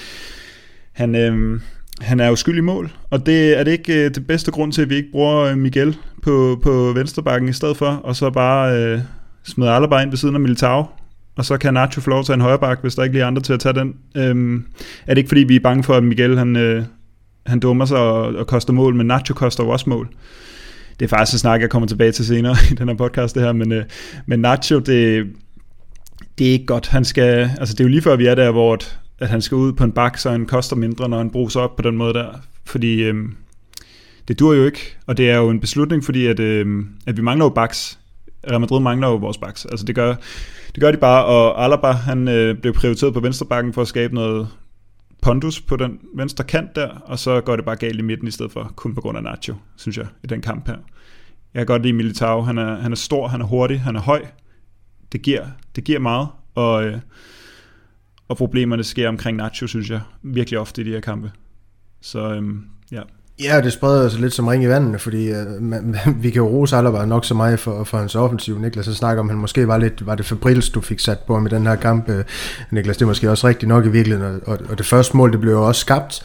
han, 0.92 1.14
øh, 1.14 1.61
han 2.00 2.20
er 2.20 2.28
jo 2.28 2.37
skyld 2.37 2.59
i 2.59 2.61
mål, 2.61 2.92
og 3.11 3.26
det 3.26 3.59
er 3.59 3.64
det 3.64 3.72
ikke 3.72 4.04
øh, 4.04 4.14
det 4.14 4.26
bedste 4.26 4.50
grund 4.50 4.72
til, 4.72 4.83
at 4.83 4.90
vi 4.90 4.94
ikke 4.94 5.11
bruger 5.12 5.37
øh, 5.37 5.59
Miguel 5.59 5.96
på, 6.22 6.61
på 6.62 6.92
venstrebakken 6.94 7.48
i 7.48 7.52
stedet 7.52 7.76
for, 7.76 7.87
og 7.87 8.16
så 8.16 8.30
bare 8.30 8.78
øh, 8.78 9.00
smider 9.44 9.72
Alaba 9.72 9.98
ind 9.98 10.11
ved 10.11 10.18
siden 10.18 10.35
af 10.35 10.40
Militao, 10.40 10.87
og 11.37 11.44
så 11.44 11.57
kan 11.57 11.74
Nacho 11.74 12.00
få 12.00 12.11
lov 12.11 12.24
til 12.24 12.35
en 12.35 12.40
højrebak, 12.40 12.78
hvis 12.80 12.94
der 12.94 13.02
ikke 13.02 13.12
lige 13.12 13.22
er 13.22 13.26
andre 13.26 13.42
til 13.42 13.52
at 13.52 13.61
tage 13.61 13.74
den. 13.74 13.94
Øh, 14.16 14.61
er 15.07 15.14
det 15.14 15.18
ikke 15.18 15.28
fordi, 15.28 15.44
vi 15.44 15.57
er 15.57 15.61
bange 15.61 15.83
for, 15.83 15.94
at 15.94 16.04
Miguel 16.04 16.38
han, 16.38 16.57
øh, 16.57 16.85
han 17.46 17.61
dummer 17.61 17.85
sig 17.85 17.98
og, 17.98 18.22
og 18.35 18.46
koster 18.46 18.72
mål, 18.72 18.94
men 18.94 19.07
Nacho 19.07 19.35
koster 19.35 19.64
jo 19.64 19.70
også 19.70 19.90
mål. 19.90 20.09
Det 21.00 21.04
er 21.04 21.09
faktisk 21.09 21.35
en 21.35 21.38
snak, 21.38 21.61
jeg 21.61 21.70
kommer 21.70 21.88
tilbage 21.88 22.12
til 22.12 22.26
senere 22.26 22.57
i 22.72 22.74
den 22.74 22.88
her 22.88 22.96
podcast, 22.96 23.35
det 23.35 23.42
her, 23.42 23.52
men, 23.52 23.72
øh, 23.72 23.85
men 24.26 24.40
Nacho, 24.40 24.78
det, 24.78 25.26
det 26.38 26.49
er 26.49 26.53
ikke 26.53 26.66
godt. 26.66 26.88
Han 26.88 27.05
skal, 27.05 27.51
altså 27.59 27.75
det 27.75 27.81
er 27.81 27.85
jo 27.85 27.88
lige 27.88 28.03
før 28.03 28.16
vi 28.16 28.27
er 28.27 28.35
der, 28.35 28.51
hvor 28.51 28.73
at, 28.73 28.99
at 29.18 29.29
han 29.29 29.42
skal 29.42 29.57
ud 29.57 29.73
på 29.73 29.85
en 29.85 29.92
bak, 29.92 30.18
så 30.18 30.31
han 30.31 30.47
koster 30.47 30.77
mindre, 30.77 31.09
når 31.09 31.18
han 31.18 31.31
bruser 31.31 31.61
op 31.61 31.77
på 31.77 31.83
den 31.83 31.97
måde 31.97 32.14
der. 32.14 32.29
Fordi 32.64 33.03
øhm, 33.03 33.37
det 34.29 34.38
dur 34.38 34.55
jo 34.55 34.64
ikke, 34.64 34.97
og 35.07 35.16
det 35.16 35.31
er 35.31 35.37
jo 35.37 35.51
en 35.51 35.61
beslutning, 35.61 36.05
fordi 36.05 36.27
at, 36.27 36.40
øhm, 36.40 36.88
at 37.07 37.16
vi 37.16 37.23
mangler 37.23 37.44
jo 37.44 37.51
baks. 37.51 37.99
Real 38.51 38.61
Madrid 38.61 38.81
mangler 38.81 39.09
jo 39.09 39.14
vores 39.14 39.38
baks. 39.38 39.64
Altså 39.66 39.87
det 39.87 39.94
gør, 39.94 40.14
det 40.75 40.81
gør 40.81 40.90
de 40.90 40.97
bare, 40.97 41.25
og 41.25 41.64
Alaba 41.64 41.90
han 41.90 42.29
øh, 42.29 42.59
blev 42.59 42.75
prioriteret 42.75 43.14
på 43.14 43.20
venstre 43.20 43.47
bakken 43.47 43.73
for 43.73 43.83
at 43.83 43.88
skabe 43.88 44.14
noget 44.14 44.49
pondus 45.23 45.61
på 45.61 45.77
den 45.77 45.99
venstre 46.14 46.44
kant 46.44 46.77
der, 46.77 46.88
og 46.88 47.18
så 47.18 47.40
går 47.40 47.57
det 47.57 47.64
bare 47.64 47.77
galt 47.77 47.99
i 47.99 48.03
midten 48.03 48.29
i 48.29 48.31
stedet 48.31 48.53
for 48.53 48.73
kun 48.77 48.94
på 48.94 49.01
grund 49.01 49.16
af 49.16 49.23
Nacho, 49.23 49.55
synes 49.77 49.97
jeg, 49.97 50.07
i 50.25 50.27
den 50.27 50.40
kamp 50.40 50.66
her. 50.66 50.77
Jeg 51.55 51.61
kan 51.61 51.66
godt 51.66 51.83
lide 51.83 51.92
Militao. 51.92 52.42
Han 52.42 52.59
er, 52.59 52.81
han 52.81 52.92
er 52.92 52.97
stor, 52.97 53.29
han 53.29 53.40
er 53.40 53.44
hurtig, 53.44 53.81
han 53.81 53.97
er 53.97 54.01
høj. 54.01 54.23
Det 55.14 55.22
giver, 55.22 55.46
det 55.77 55.85
giver 55.85 55.98
meget, 55.98 56.29
og, 56.55 56.85
øh, 56.85 56.98
og 58.29 58.37
problemerne 58.37 58.85
sker 58.85 59.09
omkring 59.09 59.37
Nacho, 59.37 59.66
synes 59.66 59.90
jeg, 59.90 60.00
virkelig 60.22 60.59
ofte 60.59 60.83
i 60.83 60.85
de 60.85 60.90
her 60.90 61.00
kampe. 61.00 61.31
Så 62.00 62.35
øh, 62.35 62.42
ja. 62.92 63.00
Ja, 63.42 63.61
det 63.61 63.72
spreder 63.72 64.09
sig 64.09 64.20
lidt 64.20 64.33
som 64.33 64.46
ring 64.46 64.64
i 64.64 64.68
vandet, 64.68 65.00
fordi 65.00 65.29
øh, 65.29 65.62
man, 65.62 65.96
vi 66.22 66.31
kan 66.31 66.42
jo 66.42 66.48
rose 66.48 66.77
Alaba 66.77 67.05
nok 67.05 67.24
så 67.24 67.35
meget 67.35 67.61
for, 67.61 67.85
for 67.85 67.98
hans 67.98 68.14
offensiv. 68.14 68.59
Niklas, 68.59 68.85
så 68.85 68.94
snakker 68.94 69.20
om, 69.20 69.29
han 69.29 69.38
måske 69.38 69.68
var 69.68 69.79
lidt, 69.79 70.07
var 70.07 70.14
det 70.14 70.27
Fabrils, 70.27 70.70
du 70.70 70.81
fik 70.81 71.00
sat 71.00 71.18
på 71.18 71.38
med 71.38 71.50
den 71.50 71.66
her 71.66 71.77
kamp. 71.77 72.09
øh, 72.09 72.24
Niklas, 72.70 72.96
det 72.96 73.03
er 73.03 73.07
måske 73.07 73.31
også 73.31 73.48
rigtigt 73.48 73.68
nok 73.68 73.87
i 73.87 73.90
virkeligheden, 73.90 74.40
og, 74.46 74.59
og 74.68 74.79
det 74.79 74.87
første 74.87 75.16
mål, 75.16 75.33
det 75.33 75.40
blev 75.40 75.53
jo 75.53 75.66
også 75.66 75.81
skabt 75.81 76.22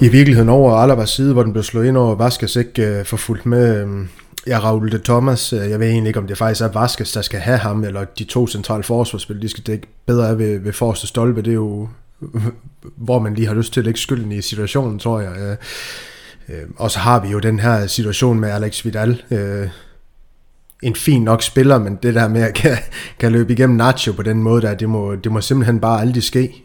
i 0.00 0.08
virkeligheden 0.08 0.48
over 0.48 0.74
Alabas 0.74 1.10
side, 1.10 1.32
hvor 1.32 1.42
den 1.42 1.52
blev 1.52 1.62
slået 1.62 1.86
ind 1.86 1.96
over 1.96 2.14
Vasquez, 2.14 2.56
ikke 2.56 2.86
øh, 2.86 2.98
for 2.98 3.04
forfulgt 3.04 3.46
med... 3.46 3.86
Øh, 3.86 4.06
Ja, 4.46 4.58
Raul 4.58 4.92
de 4.92 4.98
Thomas, 4.98 5.52
øh, 5.52 5.70
jeg 5.70 5.80
ved 5.80 5.88
egentlig 5.88 6.08
ikke, 6.08 6.20
om 6.20 6.26
det 6.26 6.38
faktisk 6.38 6.60
er 6.60 6.68
Vaskes, 6.68 7.12
der 7.12 7.22
skal 7.22 7.40
have 7.40 7.58
ham, 7.58 7.84
eller 7.84 8.04
de 8.04 8.24
to 8.24 8.46
centrale 8.46 8.82
forsvarsspil, 8.82 9.42
de 9.42 9.48
skal 9.48 9.64
dække 9.64 9.86
bedre 10.06 10.28
af 10.28 10.38
ved, 10.38 10.58
ved 10.58 10.72
forreste 10.72 11.06
stolpe. 11.06 11.42
Det 11.42 11.50
er 11.50 11.54
jo, 11.54 11.88
hvor 12.96 13.18
man 13.18 13.34
lige 13.34 13.46
har 13.46 13.54
lyst 13.54 13.72
til 13.72 13.80
at 13.80 13.84
lægge 13.84 14.00
skylden 14.00 14.32
i 14.32 14.42
situationen, 14.42 14.98
tror 14.98 15.20
jeg. 15.20 15.32
Øh, 15.38 15.56
øh, 16.48 16.62
Og 16.76 16.90
så 16.90 16.98
har 16.98 17.20
vi 17.20 17.28
jo 17.28 17.38
den 17.38 17.60
her 17.60 17.86
situation 17.86 18.40
med 18.40 18.50
Alex 18.50 18.84
Vidal. 18.84 19.22
En 20.82 20.94
fin 20.94 21.22
nok 21.24 21.42
spiller, 21.42 21.78
men 21.78 21.98
det 22.02 22.14
der 22.14 22.28
med 22.28 22.42
at 22.42 22.54
kan, 22.54 22.76
kan 23.18 23.32
løbe 23.32 23.52
igennem 23.52 23.76
Nacho 23.76 24.12
på 24.12 24.22
den 24.22 24.42
måde, 24.42 24.62
der, 24.62 24.74
det, 24.74 24.88
må, 24.88 25.14
det 25.14 25.32
må 25.32 25.40
simpelthen 25.40 25.80
bare 25.80 26.00
aldrig 26.00 26.22
ske. 26.22 26.64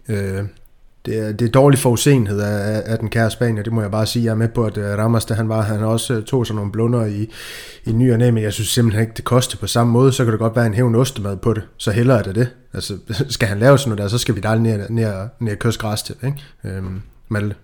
Det 1.06 1.20
er, 1.20 1.32
det 1.32 1.48
er 1.48 1.52
dårlig 1.52 1.80
forudsenhed 1.80 2.40
af, 2.40 2.84
af 2.86 3.00
den 3.00 3.10
kære 3.10 3.32
Spanier, 3.32 3.64
det 3.64 3.74
må 3.74 3.82
jeg 3.82 3.92
bare 3.92 4.06
sige. 4.06 4.26
Jeg 4.26 4.32
er 4.32 4.36
med 4.36 4.48
på, 4.48 4.66
at 4.66 4.78
øh, 4.78 4.98
Ramos, 4.98 5.26
da 5.26 5.34
han 5.34 5.50
var, 5.50 5.62
han 5.62 5.84
også 5.84 6.14
øh, 6.14 6.24
tog 6.24 6.48
sådan 6.48 6.56
nogle 6.56 6.72
blunder 6.72 7.06
i, 7.06 7.30
i 7.86 7.92
ny 7.92 8.12
og 8.12 8.18
næ, 8.18 8.32
men 8.32 8.44
jeg 8.44 8.54
synes 8.54 8.70
simpelthen 8.70 9.02
ikke, 9.02 9.14
det 9.18 9.26
koster 9.26 9.58
på 9.58 9.68
samme 9.68 9.94
måde. 9.94 10.12
Så 10.12 10.24
kan 10.24 10.32
det 10.32 10.40
godt 10.40 10.56
være 10.56 10.66
en 10.66 10.74
hævn 10.74 10.96
ostemad 10.96 11.38
på 11.38 11.54
det. 11.54 11.64
Så 11.78 11.92
hellere 11.92 12.20
er 12.20 12.24
det 12.24 12.36
det. 12.36 12.48
Altså, 12.74 12.98
skal 13.30 13.48
han 13.48 13.60
lave 13.60 13.78
sådan 13.78 13.90
noget 13.90 14.04
der, 14.04 14.08
så 14.08 14.18
skal 14.18 14.36
vi 14.36 14.42
da 14.42 14.56
ned, 14.56 14.90
ned, 14.90 15.14
ned 15.40 15.56
kysse 15.56 15.80
græs 15.80 16.04
til, 16.04 16.16
ikke? 16.24 16.44
Øhm, 16.64 17.02
Malte. 17.30 17.56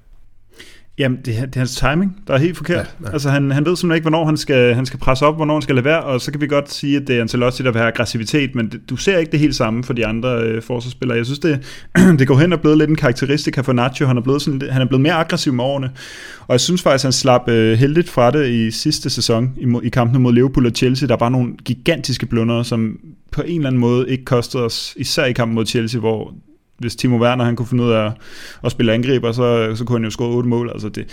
Jamen, 1.01 1.19
det 1.25 1.37
er, 1.37 1.45
det 1.45 1.55
er 1.55 1.59
hans 1.59 1.75
timing, 1.75 2.21
der 2.27 2.33
er 2.33 2.37
helt 2.37 2.57
forkert. 2.57 2.95
Ja, 3.01 3.07
ja. 3.07 3.13
Altså, 3.13 3.29
han, 3.29 3.51
han 3.51 3.65
ved 3.65 3.75
simpelthen 3.75 3.95
ikke, 3.95 4.03
hvornår 4.03 4.25
han 4.25 4.37
skal, 4.37 4.73
han 4.73 4.85
skal 4.85 4.99
presse 4.99 5.25
op, 5.25 5.35
hvornår 5.35 5.53
han 5.53 5.61
skal 5.61 5.75
lade 5.75 5.85
være, 5.85 6.03
og 6.03 6.21
så 6.21 6.31
kan 6.31 6.41
vi 6.41 6.47
godt 6.47 6.73
sige, 6.73 6.97
at 6.97 7.07
det 7.07 7.17
er 7.17 7.21
Ancelotti, 7.21 7.63
der 7.63 7.71
vil 7.71 7.79
have 7.79 7.91
aggressivitet, 7.91 8.55
men 8.55 8.69
det, 8.71 8.89
du 8.89 8.95
ser 8.95 9.17
ikke 9.17 9.31
det 9.31 9.39
helt 9.39 9.55
samme 9.55 9.83
for 9.83 9.93
de 9.93 10.05
andre 10.05 10.41
øh, 10.43 10.61
forsvarsspillere. 10.61 11.17
Jeg 11.17 11.25
synes, 11.25 11.39
det, 11.39 11.59
det 12.19 12.27
går 12.27 12.37
hen 12.37 12.53
og 12.53 12.61
blevet 12.61 12.77
lidt 12.77 12.89
en 12.89 12.95
karakteristika 12.95 13.61
for 13.61 13.73
Nacho. 13.73 14.05
Han 14.05 14.17
er 14.17 14.21
blevet, 14.21 14.41
sådan, 14.41 14.61
han 14.69 14.81
er 14.81 14.85
blevet 14.85 15.01
mere 15.01 15.13
aggressiv 15.13 15.53
med 15.53 15.63
årene, 15.63 15.91
og 16.47 16.53
jeg 16.53 16.59
synes 16.59 16.81
faktisk, 16.81 17.03
han 17.03 17.11
slap 17.11 17.49
øh, 17.49 17.77
heldigt 17.77 18.09
fra 18.09 18.31
det 18.31 18.49
i 18.49 18.71
sidste 18.71 19.09
sæson 19.09 19.53
i, 19.57 19.75
i 19.83 19.89
kampen 19.89 20.21
mod 20.21 20.33
Liverpool 20.33 20.65
og 20.65 20.71
Chelsea. 20.75 21.07
Der 21.07 21.17
var 21.19 21.29
nogle 21.29 21.53
gigantiske 21.65 22.25
blunder, 22.25 22.63
som 22.63 22.97
på 23.31 23.41
en 23.41 23.55
eller 23.55 23.67
anden 23.67 23.79
måde 23.79 24.09
ikke 24.09 24.25
kostede 24.25 24.63
os, 24.63 24.93
især 24.97 25.25
i 25.25 25.33
kampen 25.33 25.55
mod 25.55 25.65
Chelsea, 25.65 25.99
hvor 25.99 26.33
hvis 26.81 26.95
Timo 26.95 27.17
Werner 27.17 27.45
han 27.45 27.55
kunne 27.55 27.67
finde 27.67 27.83
ud 27.83 27.91
af 27.91 28.11
at 28.63 28.71
spille 28.71 28.93
angriber, 28.93 29.31
så, 29.31 29.75
så 29.75 29.85
kunne 29.85 29.99
han 29.99 30.03
jo 30.03 30.09
score 30.09 30.35
otte 30.35 30.49
mål. 30.49 30.69
Altså 30.69 30.89
det, 30.89 31.05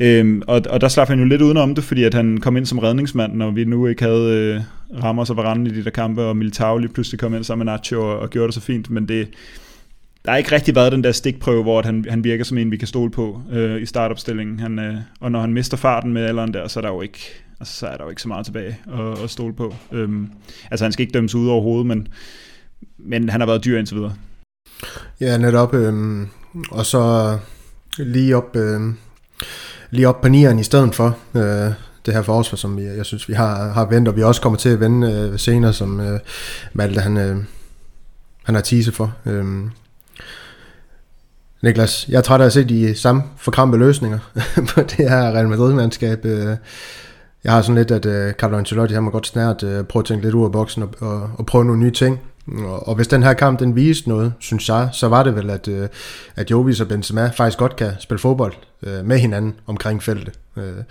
øhm, 0.00 0.42
og, 0.46 0.62
og 0.70 0.80
der 0.80 0.88
slap 0.88 1.08
han 1.08 1.18
jo 1.18 1.24
lidt 1.24 1.42
udenom 1.42 1.74
det, 1.74 1.84
fordi 1.84 2.04
at 2.04 2.14
han 2.14 2.38
kom 2.38 2.56
ind 2.56 2.66
som 2.66 2.78
redningsmand, 2.78 3.34
når 3.34 3.50
vi 3.50 3.64
nu 3.64 3.86
ikke 3.86 4.02
havde 4.02 4.32
øh, 4.32 5.02
Ramos 5.02 5.30
og 5.30 5.36
Varane 5.36 5.70
i 5.70 5.72
de 5.72 5.84
der 5.84 5.90
kampe, 5.90 6.22
og 6.22 6.36
Militao 6.36 6.78
lige 6.78 6.92
pludselig 6.92 7.20
kom 7.20 7.34
ind 7.34 7.44
sammen 7.44 7.66
med 7.66 7.72
Nacho 7.72 8.00
og, 8.00 8.18
og 8.18 8.30
gjorde 8.30 8.46
det 8.46 8.54
så 8.54 8.60
fint, 8.60 8.90
men 8.90 9.08
det, 9.08 9.28
der 10.24 10.30
har 10.30 10.38
ikke 10.38 10.52
rigtig 10.52 10.74
været 10.74 10.92
den 10.92 11.04
der 11.04 11.12
stikprøve, 11.12 11.62
hvor 11.62 11.82
han, 11.82 12.04
han 12.08 12.24
virker 12.24 12.44
som 12.44 12.58
en, 12.58 12.70
vi 12.70 12.76
kan 12.76 12.88
stole 12.88 13.10
på 13.10 13.42
øh, 13.52 13.82
i 13.82 13.86
startopstillingen. 13.86 14.60
Han, 14.60 14.78
øh, 14.78 14.94
og 15.20 15.32
når 15.32 15.40
han 15.40 15.52
mister 15.52 15.76
farten 15.76 16.12
med 16.12 16.24
alderen 16.24 16.54
der, 16.54 16.68
så 16.68 16.80
er 16.80 16.82
der 16.82 16.88
jo 16.88 17.02
ikke, 17.02 17.18
altså, 17.60 17.74
så 17.76 17.86
er 17.86 17.96
der 17.96 18.04
jo 18.04 18.10
ikke 18.10 18.22
så 18.22 18.28
meget 18.28 18.46
tilbage 18.46 18.76
at, 18.92 19.22
at 19.24 19.30
stole 19.30 19.54
på. 19.54 19.74
Øhm, 19.92 20.30
altså 20.70 20.84
han 20.84 20.92
skal 20.92 21.02
ikke 21.02 21.12
dømmes 21.12 21.34
ud 21.34 21.48
overhovedet, 21.48 21.86
men, 21.86 22.08
men 22.98 23.28
han 23.28 23.40
har 23.40 23.46
været 23.46 23.64
dyr 23.64 23.78
indtil 23.78 23.96
videre. 23.96 24.14
Ja, 25.20 25.38
netop. 25.38 25.74
Øh, 25.74 26.26
og 26.70 26.86
så 26.86 27.38
lige 27.98 28.36
op, 28.36 28.56
øh, 28.56 28.80
lige 29.90 30.08
op 30.08 30.20
på 30.20 30.28
nieren 30.28 30.58
i 30.58 30.64
stedet 30.64 30.94
for 30.94 31.18
øh, 31.34 31.72
det 32.06 32.14
her 32.14 32.22
forsvar, 32.22 32.56
som 32.56 32.78
jeg, 32.78 32.96
jeg 32.96 33.06
synes, 33.06 33.28
vi 33.28 33.34
har, 33.34 33.72
har 33.72 33.84
vendt, 33.84 34.08
og 34.08 34.16
vi 34.16 34.22
også 34.22 34.40
kommer 34.40 34.58
til 34.58 34.68
at 34.68 34.80
vende 34.80 35.12
øh, 35.12 35.38
senere, 35.38 35.72
som 35.72 36.00
øh, 36.00 36.20
Malte 36.72 37.00
han, 37.00 37.16
øh, 37.16 37.36
han 38.42 38.54
har 38.54 38.62
tise 38.62 38.92
for. 38.92 39.14
Øh, 39.26 39.44
Niklas, 41.62 42.08
jeg 42.08 42.18
er 42.18 42.22
træt 42.22 42.40
af 42.40 42.46
at 42.46 42.52
se 42.52 42.64
de 42.64 42.94
samme 42.94 43.22
forkrampe 43.36 43.76
løsninger 43.76 44.18
på 44.74 44.80
det 44.80 45.10
her 45.10 45.32
Real 45.32 45.48
Madrid-mandskab. 45.48 46.24
Øh, 46.24 46.56
jeg 47.44 47.52
har 47.52 47.62
sådan 47.62 47.74
lidt, 47.74 47.90
at 47.90 48.06
øh, 48.06 48.32
Carlo 48.32 48.58
Ancelotti 48.58 48.94
han 48.94 49.02
må 49.02 49.10
godt 49.10 49.26
snart 49.26 49.62
uh, 49.62 49.70
øh, 49.70 49.84
prøve 49.84 50.00
at 50.00 50.06
tænke 50.06 50.24
lidt 50.24 50.34
ud 50.34 50.44
af 50.44 50.52
boksen 50.52 50.82
og, 50.82 50.90
og, 50.98 51.30
og 51.38 51.46
prøve 51.46 51.64
nogle 51.64 51.80
nye 51.80 51.90
ting. 51.90 52.20
Og, 52.64 52.94
hvis 52.94 53.08
den 53.08 53.22
her 53.22 53.32
kamp 53.32 53.60
den 53.60 53.76
viste 53.76 54.08
noget, 54.08 54.32
synes 54.38 54.68
jeg, 54.68 54.88
så 54.92 55.08
var 55.08 55.22
det 55.22 55.36
vel, 55.36 55.50
at, 55.50 55.68
øh, 55.68 55.88
at 56.36 56.50
Jovis 56.50 56.80
og 56.80 56.88
Benzema 56.88 57.30
faktisk 57.36 57.58
godt 57.58 57.76
kan 57.76 57.92
spille 57.98 58.18
fodbold 58.18 58.54
øh, 58.82 59.04
med 59.04 59.18
hinanden 59.18 59.54
omkring 59.66 60.02
feltet. 60.02 60.34
Øh, 60.56 60.82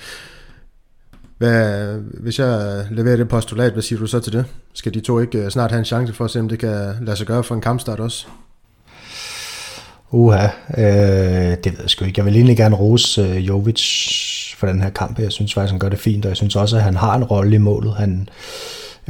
hvad, 1.38 1.96
hvis 1.98 2.40
jeg 2.40 2.86
leverer 2.92 3.16
det 3.16 3.28
postulat, 3.28 3.74
hvad 3.74 3.84
siger 3.84 4.00
du 4.00 4.08
så 4.08 4.20
til 4.20 4.34
det? 4.34 4.46
Skal 4.74 4.94
de 4.94 5.00
to 5.00 5.20
ikke 5.20 5.52
snart 5.52 5.72
have 5.72 5.80
en 5.80 5.86
chance 5.86 6.14
for 6.14 6.26
at 6.26 6.32
se, 6.32 6.40
om 6.40 6.50
det 6.50 6.60
kan 6.60 6.96
lade 7.02 7.18
sig 7.18 7.28
gøre 7.28 7.44
for 7.44 7.56
en 7.56 7.62
kampstart 7.62 8.00
også? 8.00 8.28
Uha, 10.12 10.48
øh, 10.78 11.58
det 11.64 11.72
ved 11.72 11.80
jeg 11.82 11.90
sgu 11.90 12.06
ikke. 12.06 12.20
Jeg 12.20 12.26
vil 12.26 12.36
egentlig 12.36 12.58
gerne 12.58 12.76
rose 12.76 13.22
øh, 13.22 13.48
Jovic 13.48 13.82
for 14.58 14.68
den 14.68 14.82
her 14.82 14.90
kamp. 14.90 15.20
Jeg 15.20 15.32
synes 15.32 15.54
faktisk, 15.54 15.72
han 15.72 15.80
gør 15.80 15.90
det 15.90 16.00
fint, 16.00 16.26
og 16.26 16.30
jeg 16.30 16.38
synes 16.38 16.56
også, 16.56 16.78
at 16.78 16.84
han 16.84 16.96
har 16.96 17.16
en 17.16 17.24
rolle 17.24 17.56
i 17.56 17.60
målet. 17.60 17.94
Han, 17.94 18.30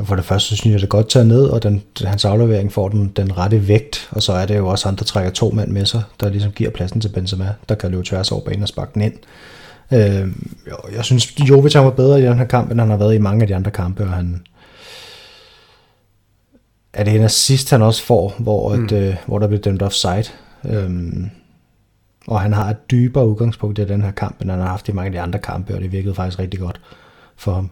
for 0.03 0.15
det 0.15 0.25
første, 0.25 0.55
synes 0.55 0.73
jeg, 0.73 0.79
det 0.79 0.83
er 0.83 0.87
godt 0.87 1.09
taget 1.09 1.27
ned, 1.27 1.45
og 1.45 1.63
den, 1.63 1.83
hans 2.01 2.25
aflevering 2.25 2.71
får 2.71 2.89
den, 2.89 3.07
den 3.15 3.37
rette 3.37 3.67
vægt, 3.67 4.09
og 4.11 4.23
så 4.23 4.33
er 4.33 4.45
det 4.45 4.57
jo 4.57 4.67
også 4.67 4.87
han, 4.87 4.95
der 4.95 5.03
trækker 5.03 5.31
to 5.31 5.49
mand 5.49 5.71
med 5.71 5.85
sig, 5.85 6.03
der 6.19 6.29
ligesom 6.29 6.51
giver 6.51 6.69
pladsen 6.69 7.01
til 7.01 7.09
Benzema, 7.09 7.53
der 7.69 7.75
kan 7.75 7.91
løbe 7.91 8.03
tværs 8.03 8.31
over 8.31 8.41
banen 8.41 8.61
og 8.61 8.67
sparke 8.67 8.91
den 8.93 9.01
ind. 9.01 9.13
Øh, 9.91 10.27
jeg 10.95 11.05
synes, 11.05 11.39
Jovic 11.39 11.73
har 11.73 11.81
var 11.81 11.89
bedre 11.89 12.19
i 12.19 12.23
den 12.23 12.37
her 12.37 12.45
kamp, 12.45 12.71
end 12.71 12.79
han 12.79 12.89
har 12.89 12.97
været 12.97 13.15
i 13.15 13.17
mange 13.17 13.41
af 13.41 13.47
de 13.47 13.55
andre 13.55 13.71
kampe, 13.71 14.03
og 14.03 14.09
han, 14.09 14.41
er 16.93 17.03
det 17.03 17.15
en 17.15 17.23
assist, 17.23 17.69
han 17.69 17.81
også 17.81 18.03
får, 18.03 18.35
hvor, 18.39 18.75
mm. 18.75 18.85
et, 18.85 18.91
øh, 18.91 19.15
hvor 19.25 19.39
der 19.39 19.47
bliver 19.47 19.61
dømt 19.61 19.81
offside. 19.81 20.25
Øhm, 20.69 21.29
og 22.27 22.41
han 22.41 22.53
har 22.53 22.69
et 22.69 22.91
dybere 22.91 23.27
udgangspunkt 23.27 23.79
i 23.79 23.85
den 23.85 24.01
her 24.01 24.11
kamp, 24.11 24.41
end 24.41 24.49
han 24.49 24.59
har 24.59 24.67
haft 24.67 24.89
i 24.89 24.91
mange 24.91 25.05
af 25.05 25.11
de 25.11 25.21
andre 25.21 25.39
kampe, 25.39 25.75
og 25.75 25.81
det 25.81 25.91
virkede 25.91 26.15
faktisk 26.15 26.39
rigtig 26.39 26.59
godt 26.59 26.81
for 27.37 27.53
ham. 27.53 27.69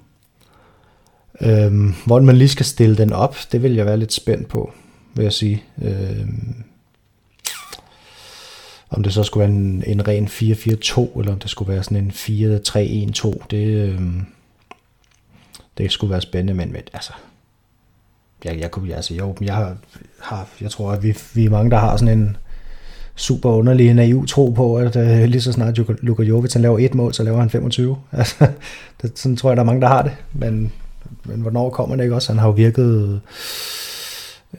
Øhm, 1.41 1.93
hvordan 2.05 2.25
man 2.25 2.37
lige 2.37 2.49
skal 2.49 2.65
stille 2.65 2.97
den 2.97 3.13
op, 3.13 3.35
det 3.51 3.63
vil 3.63 3.73
jeg 3.73 3.85
være 3.85 3.97
lidt 3.97 4.13
spændt 4.13 4.47
på, 4.47 4.71
vil 5.13 5.23
jeg 5.23 5.33
sige. 5.33 5.63
Øhm, 5.81 6.63
om 8.89 9.03
det 9.03 9.13
så 9.13 9.23
skulle 9.23 9.41
være 9.41 9.57
en, 9.57 9.83
en 9.87 10.07
ren 10.07 10.27
4-4-2, 10.27 11.19
eller 11.19 11.33
om 11.33 11.39
det 11.39 11.49
skulle 11.49 11.73
være 11.73 11.83
sådan 11.83 11.97
en 11.97 12.11
4-3-1-2, 12.11 13.45
det, 13.51 13.67
øhm, 13.67 14.25
det 15.77 15.91
skulle 15.91 16.11
være 16.11 16.21
spændende, 16.21 16.53
men, 16.53 16.71
men 16.71 16.81
altså, 16.93 17.13
jeg, 18.43 18.59
jeg 18.59 18.71
kunne, 18.71 18.95
altså, 18.95 19.13
jo, 19.13 19.35
jeg 19.41 19.55
har, 19.55 19.77
har, 20.19 20.47
jeg 20.61 20.71
tror, 20.71 20.91
at 20.91 21.03
vi, 21.03 21.17
vi 21.33 21.45
er 21.45 21.49
mange, 21.49 21.71
der 21.71 21.77
har 21.77 21.97
sådan 21.97 22.19
en, 22.19 22.37
super 23.15 23.49
underlig 23.49 23.93
naiv 23.93 24.25
tro 24.27 24.49
på, 24.49 24.77
at 24.77 24.95
uh, 24.95 25.23
lige 25.23 25.41
så 25.41 25.51
snart 25.51 25.77
Luka 25.77 26.23
Jovic 26.23 26.53
han 26.53 26.61
laver 26.61 26.79
et 26.79 26.95
mål, 26.95 27.13
så 27.13 27.23
laver 27.23 27.39
han 27.39 27.49
25. 27.49 27.97
Altså, 28.11 28.47
det, 29.01 29.19
sådan 29.19 29.35
tror 29.35 29.49
jeg, 29.49 29.57
der 29.57 29.63
er 29.63 29.65
mange, 29.65 29.81
der 29.81 29.87
har 29.87 30.01
det. 30.01 30.11
Men, 30.33 30.71
men 31.25 31.41
hvornår 31.41 31.69
kommer 31.69 31.95
det 31.95 32.03
ikke 32.03 32.15
også? 32.15 32.31
Han 32.31 32.39
har 32.39 32.47
jo 32.47 32.53
virket 32.53 33.21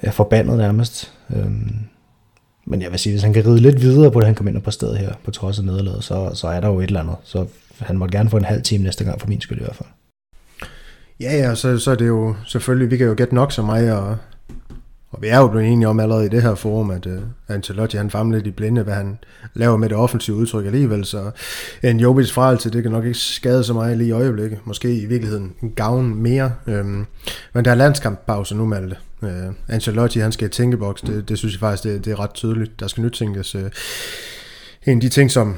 ja, 0.02 0.10
forbandet 0.10 0.58
nærmest. 0.58 1.12
Øhm, 1.36 1.76
men 2.66 2.82
jeg 2.82 2.90
vil 2.90 2.98
sige, 2.98 3.12
hvis 3.12 3.22
han 3.22 3.32
kan 3.32 3.46
ride 3.46 3.60
lidt 3.60 3.80
videre 3.80 4.10
på 4.10 4.20
det, 4.20 4.26
han 4.26 4.34
kommer 4.34 4.52
ind 4.52 4.62
på 4.62 4.70
stedet 4.70 4.98
her, 4.98 5.12
på 5.24 5.30
trods 5.30 5.58
af 5.58 5.64
nederlaget, 5.64 6.04
så, 6.04 6.30
så 6.34 6.48
er 6.48 6.60
der 6.60 6.68
jo 6.68 6.80
et 6.80 6.84
eller 6.84 7.00
andet. 7.00 7.16
Så 7.24 7.46
han 7.78 7.98
må 7.98 8.06
gerne 8.06 8.30
få 8.30 8.36
en 8.36 8.44
halv 8.44 8.62
time 8.62 8.84
næste 8.84 9.04
gang, 9.04 9.20
for 9.20 9.28
min 9.28 9.40
skyld 9.40 9.58
i 9.58 9.64
hvert 9.64 9.76
fald. 9.76 9.88
Ja, 11.20 11.36
ja, 11.36 11.54
så, 11.54 11.78
så 11.78 11.90
er 11.90 11.94
det 11.94 12.06
jo 12.06 12.34
selvfølgelig, 12.46 12.90
vi 12.90 12.96
kan 12.96 13.06
jo 13.06 13.14
gætte 13.16 13.34
nok 13.34 13.52
så 13.52 13.62
mig, 13.62 13.92
og 13.92 14.16
og 15.14 15.22
vi 15.22 15.28
er 15.28 15.38
jo 15.38 15.48
blevet 15.48 15.68
enige 15.68 15.88
om 15.88 16.00
allerede 16.00 16.26
i 16.26 16.28
det 16.28 16.42
her 16.42 16.54
forum, 16.54 16.90
at 16.90 17.06
uh, 17.06 17.12
Ancelotti 17.48 17.96
han 17.96 18.10
famler 18.10 18.36
lidt 18.36 18.46
i 18.46 18.50
blinde, 18.50 18.82
hvad 18.82 18.94
han 18.94 19.18
laver 19.54 19.76
med 19.76 19.88
det 19.88 19.96
offensive 19.96 20.36
udtryk 20.36 20.66
alligevel, 20.66 21.04
så 21.04 21.30
en 21.82 22.00
Jobis 22.00 22.32
frelse, 22.32 22.70
det 22.70 22.82
kan 22.82 22.92
nok 22.92 23.04
ikke 23.04 23.18
skade 23.18 23.64
så 23.64 23.72
meget 23.72 23.98
lige 23.98 24.08
i 24.08 24.12
øjeblikket. 24.12 24.58
Måske 24.64 24.94
i 24.94 25.06
virkeligheden 25.06 25.52
en 25.62 25.70
gavn 25.70 26.14
mere. 26.14 26.52
Øhm, 26.66 27.06
men 27.52 27.64
der 27.64 27.70
er 27.70 27.74
landskamppause 27.74 28.56
nu, 28.56 28.66
Malte. 28.66 28.96
Øh, 29.22 29.30
Ancelotti, 29.68 30.18
han 30.18 30.32
skal 30.32 30.46
i 30.46 30.50
tænkeboks, 30.50 31.00
det, 31.00 31.28
det 31.28 31.38
synes 31.38 31.54
jeg 31.54 31.60
faktisk, 31.60 31.82
det, 31.82 32.04
det 32.04 32.12
er 32.12 32.20
ret 32.20 32.34
tydeligt. 32.34 32.80
Der 32.80 32.86
skal 32.86 33.04
nytænkes. 33.04 33.54
Øh, 33.54 33.70
en 34.86 34.98
af 34.98 35.00
de 35.00 35.08
ting, 35.08 35.30
som 35.30 35.56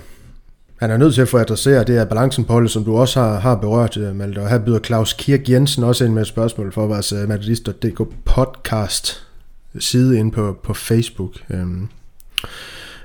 han 0.81 0.91
er 0.91 0.97
nødt 0.97 1.15
til 1.15 1.23
at 1.23 1.29
få 1.29 1.39
adresseret, 1.39 1.87
det 1.87 1.97
er 1.97 2.05
balancen 2.05 2.45
på 2.45 2.53
holdet, 2.53 2.71
som 2.71 2.85
du 2.85 2.97
også 2.97 3.21
har, 3.21 3.39
har 3.39 3.55
berørt, 3.55 3.97
øh, 3.97 4.17
Malte. 4.17 4.39
Og 4.39 4.49
her 4.49 4.59
byder 4.59 4.79
Claus 4.79 5.13
Kirk 5.13 5.49
Jensen 5.49 5.85
også 5.85 6.05
ind 6.05 6.13
med 6.13 6.23
et 6.23 6.29
spørgsmål 6.29 6.73
for 6.73 6.87
vores 6.87 7.13
øh, 7.13 7.23
uh, 7.23 7.29
Madridist.dk 7.29 8.01
podcast 8.25 9.26
side 9.81 10.19
ind 10.19 10.33
på, 10.33 10.59
på 10.63 10.75
Facebook. 10.75 11.33
Øhm, 11.51 11.89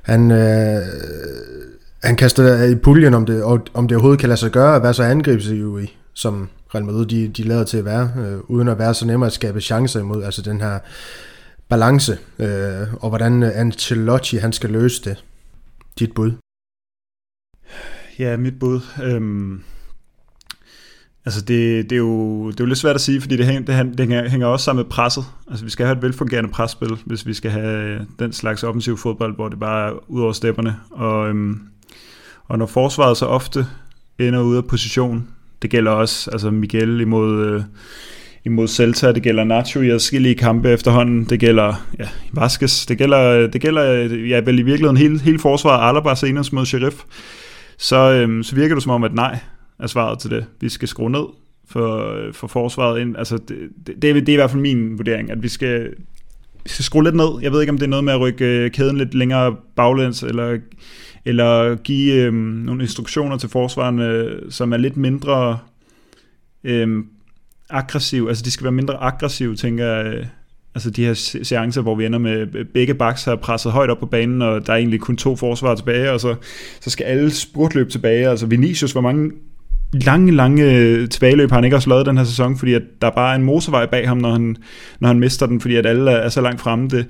han, 0.01 0.31
øh, 0.31 0.81
han 2.03 2.15
kaster 2.15 2.63
i 2.63 2.75
puljen, 2.75 3.13
om 3.13 3.25
det, 3.25 3.43
om 3.73 3.88
det 3.88 3.95
overhovedet 3.95 4.19
kan 4.19 4.29
lade 4.29 4.39
sig 4.39 4.51
gøre 4.51 4.75
at 4.75 4.84
være 4.84 4.93
så 4.93 5.03
i, 5.84 5.97
som 6.13 6.49
Real 6.75 6.86
Madrid 6.86 7.05
de, 7.05 7.27
de 7.27 7.43
lader 7.43 7.63
til 7.63 7.77
at 7.77 7.86
være, 7.86 8.12
øh, 8.17 8.39
uden 8.47 8.67
at 8.67 8.79
være 8.79 8.93
så 8.93 9.05
nemme 9.05 9.25
at 9.25 9.34
skabe 9.34 9.62
chancer 9.62 9.99
imod, 9.99 10.23
altså 10.23 10.41
den 10.41 10.62
her 10.62 10.79
balance, 11.69 12.17
øh, 12.39 12.93
og 12.93 13.10
hvordan 13.10 13.43
øh, 13.43 13.51
Ancelotti 13.53 14.38
han 14.38 14.53
skal 14.53 14.69
løse 14.69 15.03
det. 15.03 15.23
Dit 15.99 16.13
bud? 16.13 16.31
Ja, 18.19 18.38
mit 18.38 18.60
bud. 18.60 18.79
Øhm, 19.03 19.63
altså 21.25 21.41
det, 21.41 21.89
det, 21.89 21.95
er 21.95 21.99
jo, 21.99 22.47
det 22.47 22.60
er 22.60 22.63
jo 22.63 22.67
lidt 22.67 22.79
svært 22.79 22.95
at 22.95 23.01
sige, 23.01 23.21
fordi 23.21 23.38
det, 23.38 23.45
hænger, 23.45 23.62
det, 23.62 23.97
det 23.97 23.99
hænger, 23.99 24.29
hænger 24.29 24.47
også 24.47 24.63
sammen 24.63 24.84
med 24.84 24.89
presset. 24.89 25.25
Altså 25.49 25.65
vi 25.65 25.71
skal 25.71 25.86
have 25.86 25.97
et 25.97 26.03
velfungerende 26.03 26.49
presspil, 26.49 26.97
hvis 27.05 27.25
vi 27.27 27.34
skal 27.34 27.51
have 27.51 27.84
øh, 27.84 27.99
den 28.19 28.34
slags 28.34 28.63
offensiv 28.63 28.97
fodbold, 28.97 29.36
hvor 29.36 29.49
det 29.49 29.60
bare 29.60 29.89
er 29.89 29.93
ud 30.07 30.21
over 30.21 30.31
stepperne. 30.31 30.75
Og, 30.91 31.29
øhm, 31.29 31.60
og 32.47 32.57
når 32.57 32.65
forsvaret 32.65 33.17
så 33.17 33.25
ofte 33.25 33.65
ender 34.19 34.41
ude 34.41 34.57
af 34.57 34.65
position, 34.65 35.27
det 35.62 35.69
gælder 35.69 35.91
også 35.91 36.31
altså 36.31 36.51
Miguel 36.51 37.01
imod, 37.01 37.45
øh, 37.45 37.63
imod 38.45 38.67
Celta, 38.67 39.12
det 39.12 39.23
gælder 39.23 39.43
Nacho 39.43 39.81
i 39.81 39.89
adskillige 39.89 40.36
kampe 40.36 40.69
efterhånden, 40.69 41.23
det 41.23 41.39
gælder 41.39 41.86
ja, 41.99 42.07
Vasquez, 42.34 42.86
det 42.86 42.97
gælder, 42.97 43.19
øh, 43.19 43.53
det 43.53 43.62
gælder 43.62 43.91
øh, 43.91 44.29
ja, 44.29 44.39
vel 44.39 44.60
i 44.60 44.62
virkeligheden 44.62 44.97
hele, 44.97 45.19
hele 45.19 45.39
forsvaret, 45.39 45.89
Alaba 45.89 46.15
senest 46.15 46.53
mod 46.53 46.65
Sheriff, 46.65 46.95
så, 47.77 48.12
øhm, 48.12 48.43
så 48.43 48.55
virker 48.55 48.75
det 48.75 48.84
som 48.84 48.91
om, 48.91 49.03
at 49.03 49.13
nej 49.13 49.39
er 49.82 49.88
svaret 49.88 50.20
til 50.20 50.32
det. 50.32 50.46
Vi 50.62 50.70
skal 50.70 50.88
skrue 50.88 51.10
ned 51.12 51.26
for, 51.67 52.17
for 52.32 52.48
forsvaret. 52.48 53.02
Ind. 53.02 53.17
Altså, 53.17 53.38
det, 53.38 53.58
det, 53.88 54.02
det, 54.02 54.10
er, 54.10 54.13
det 54.13 54.30
er 54.30 54.34
i 54.34 54.36
hvert 54.36 54.52
fald 54.52 54.62
min 54.62 54.98
vurdering, 54.98 55.32
at 55.32 55.44
vi 55.44 55.48
skal, 55.48 55.89
vi 56.63 56.70
skal 56.70 56.86
skrue 56.86 57.04
lidt 57.04 57.15
ned. 57.15 57.41
Jeg 57.41 57.52
ved 57.52 57.62
ikke, 57.62 57.72
om 57.72 57.78
det 57.78 57.86
er 57.86 57.89
noget 57.89 58.04
med 58.04 58.13
at 58.13 58.20
rykke 58.20 58.46
øh, 58.46 58.72
kæden 58.72 58.98
lidt 58.98 59.13
længere 59.13 59.56
baglæns, 59.76 60.24
eller, 60.24 60.58
eller 61.26 61.76
give 61.76 62.13
øhm, 62.13 62.36
nogle 62.36 62.82
instruktioner 62.82 63.38
til 63.38 63.50
forsvarerne, 63.50 64.30
som 64.52 64.74
er 64.74 64.78
lidt 64.78 64.98
mindre 64.98 65.60
øhm, 66.63 67.08
aggressiv. 67.70 68.26
Altså, 68.28 68.44
de 68.44 68.52
skal 68.52 68.63
være 68.63 68.72
mindre 68.72 68.96
aggressive, 68.96 69.56
tænker 69.56 69.86
jeg. 69.86 70.13
Øh, 70.13 70.26
altså 70.76 70.89
de 70.89 71.06
her 71.06 71.13
seancer, 71.44 71.82
hvor 71.82 71.96
vi 71.96 72.06
ender 72.06 72.20
med 72.20 72.56
øh, 72.56 72.65
begge 72.65 72.94
backs 72.94 73.24
har 73.24 73.36
presset 73.36 73.72
højt 73.72 73.89
op 73.89 74.00
på 74.00 74.06
banen, 74.06 74.41
og 74.41 74.67
der 74.67 74.74
er 74.74 74.78
egentlig 74.78 75.00
kun 75.00 75.17
to 75.17 75.36
forsvar 75.36 75.76
tilbage, 75.76 76.12
og 76.12 76.20
så, 76.20 76.36
så 76.82 76.89
skal 76.89 77.04
alle 77.04 77.32
spurtløb 77.32 77.89
tilbage. 77.89 78.30
Altså 78.30 78.46
Vinicius, 78.46 78.91
hvor 78.91 79.02
mange 79.02 79.32
lange, 79.93 80.32
lange 80.32 80.63
øh, 80.63 81.10
tilbageløb 81.10 81.49
har 81.49 81.58
han 81.58 81.63
ikke 81.63 81.75
også 81.75 81.89
lavet 81.89 82.06
den 82.06 82.17
her 82.17 82.23
sæson, 82.23 82.58
fordi 82.58 82.73
at 82.73 82.82
der 83.01 83.10
bare 83.10 83.32
er 83.32 83.36
en 83.36 83.43
motorvej 83.43 83.86
bag 83.86 84.08
ham, 84.08 84.17
når 84.17 84.32
han, 84.32 84.58
når 84.99 85.08
han 85.08 85.19
mister 85.19 85.45
den, 85.45 85.62
fordi 85.62 85.75
at 85.75 85.86
alle 85.86 86.12
er 86.12 86.30
så 86.30 86.41
langt 86.41 86.62
fremme. 86.62 86.89
Det, 86.89 87.06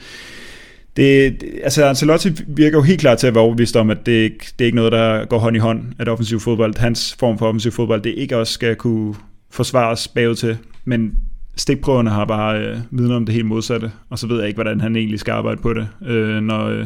det, 0.97 1.43
altså 1.63 1.85
Ancelotti 1.85 2.31
virker 2.47 2.77
jo 2.77 2.81
helt 2.81 2.99
klart 2.99 3.17
til 3.17 3.27
at 3.27 3.35
være 3.35 3.43
overbevist 3.43 3.75
om, 3.75 3.89
at 3.89 3.97
det, 4.05 4.33
det 4.59 4.61
er 4.61 4.65
ikke 4.65 4.75
noget, 4.75 4.91
der 4.91 5.25
går 5.25 5.37
hånd 5.37 5.55
i 5.55 5.59
hånd, 5.59 5.83
at 5.99 6.09
offensiv 6.09 6.39
fodbold, 6.39 6.77
hans 6.77 7.15
form 7.19 7.37
for 7.37 7.47
offensiv 7.47 7.71
fodbold, 7.71 8.01
det 8.01 8.13
ikke 8.17 8.37
også 8.37 8.53
skal 8.53 8.75
kunne 8.75 9.15
forsvares 9.51 10.07
bagud 10.07 10.35
til. 10.35 10.57
Men 10.85 11.13
stikprøverne 11.55 12.09
har 12.09 12.25
bare 12.25 12.59
øh, 12.59 12.77
viden 12.91 13.11
om 13.11 13.25
det 13.25 13.35
helt 13.35 13.45
modsatte, 13.45 13.91
og 14.09 14.19
så 14.19 14.27
ved 14.27 14.37
jeg 14.37 14.47
ikke, 14.47 14.57
hvordan 14.57 14.81
han 14.81 14.95
egentlig 14.95 15.19
skal 15.19 15.31
arbejde 15.31 15.61
på 15.61 15.73
det, 15.73 15.87
øh, 16.07 16.41
når, 16.41 16.65
øh, 16.65 16.85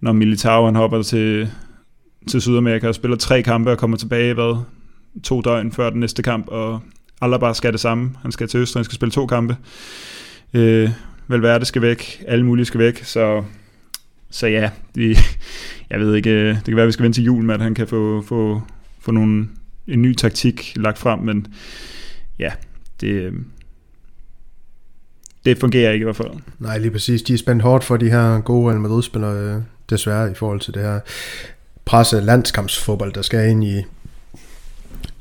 når 0.00 0.12
Militao 0.12 0.64
han 0.64 0.76
hopper 0.76 1.02
til, 1.02 1.48
til 2.28 2.40
Sydamerika 2.40 2.88
og 2.88 2.94
spiller 2.94 3.16
tre 3.16 3.42
kampe 3.42 3.70
og 3.70 3.78
kommer 3.78 3.96
tilbage, 3.96 4.34
hvad, 4.34 4.62
to 5.22 5.40
døgn 5.40 5.72
før 5.72 5.90
den 5.90 6.00
næste 6.00 6.22
kamp, 6.22 6.48
og 6.48 6.80
Alaba 7.20 7.52
skal 7.52 7.72
det 7.72 7.80
samme. 7.80 8.10
Han 8.22 8.32
skal 8.32 8.48
til 8.48 8.60
Østrig, 8.60 8.80
han 8.80 8.84
skal 8.84 8.94
spille 8.94 9.12
to 9.12 9.26
kampe. 9.26 9.56
Øh, 10.54 10.90
Valverde 11.28 11.64
skal 11.64 11.82
væk, 11.82 12.24
alle 12.28 12.46
mulige 12.46 12.64
skal 12.64 12.80
væk, 12.80 13.04
så, 13.04 13.44
så 14.30 14.46
ja, 14.46 14.70
vi, 14.94 15.16
jeg 15.90 16.00
ved 16.00 16.14
ikke, 16.14 16.30
øh, 16.30 16.54
det 16.54 16.64
kan 16.64 16.76
være, 16.76 16.82
at 16.82 16.86
vi 16.86 16.92
skal 16.92 17.02
vente 17.02 17.16
til 17.16 17.24
jul 17.24 17.44
med, 17.44 17.54
at 17.54 17.60
han 17.60 17.74
kan 17.74 17.86
få, 17.86 18.22
få, 18.22 18.62
få 19.00 19.10
nogle, 19.10 19.48
en 19.88 20.02
ny 20.02 20.14
taktik 20.14 20.72
lagt 20.76 20.98
frem, 20.98 21.18
men 21.18 21.46
ja, 22.38 22.50
det, 23.00 23.08
øh, 23.08 23.32
det 25.44 25.58
fungerer 25.58 25.92
ikke 25.92 26.02
i 26.02 26.04
hvert 26.04 26.16
fald. 26.16 26.30
Nej, 26.58 26.78
lige 26.78 26.90
præcis. 26.90 27.22
De 27.22 27.34
er 27.34 27.38
spændt 27.38 27.62
hårdt 27.62 27.84
for 27.84 27.96
de 27.96 28.10
her 28.10 28.40
gode 28.40 28.70
Real 28.70 28.80
Madrid-spillere, 28.80 29.54
øh, 29.56 29.62
desværre, 29.90 30.30
i 30.30 30.34
forhold 30.34 30.60
til 30.60 30.74
det 30.74 30.82
her 30.82 31.00
presse 31.84 32.20
landskampsfodbold, 32.20 33.12
der 33.12 33.22
skal 33.22 33.50
ind 33.50 33.64
i, 33.64 33.82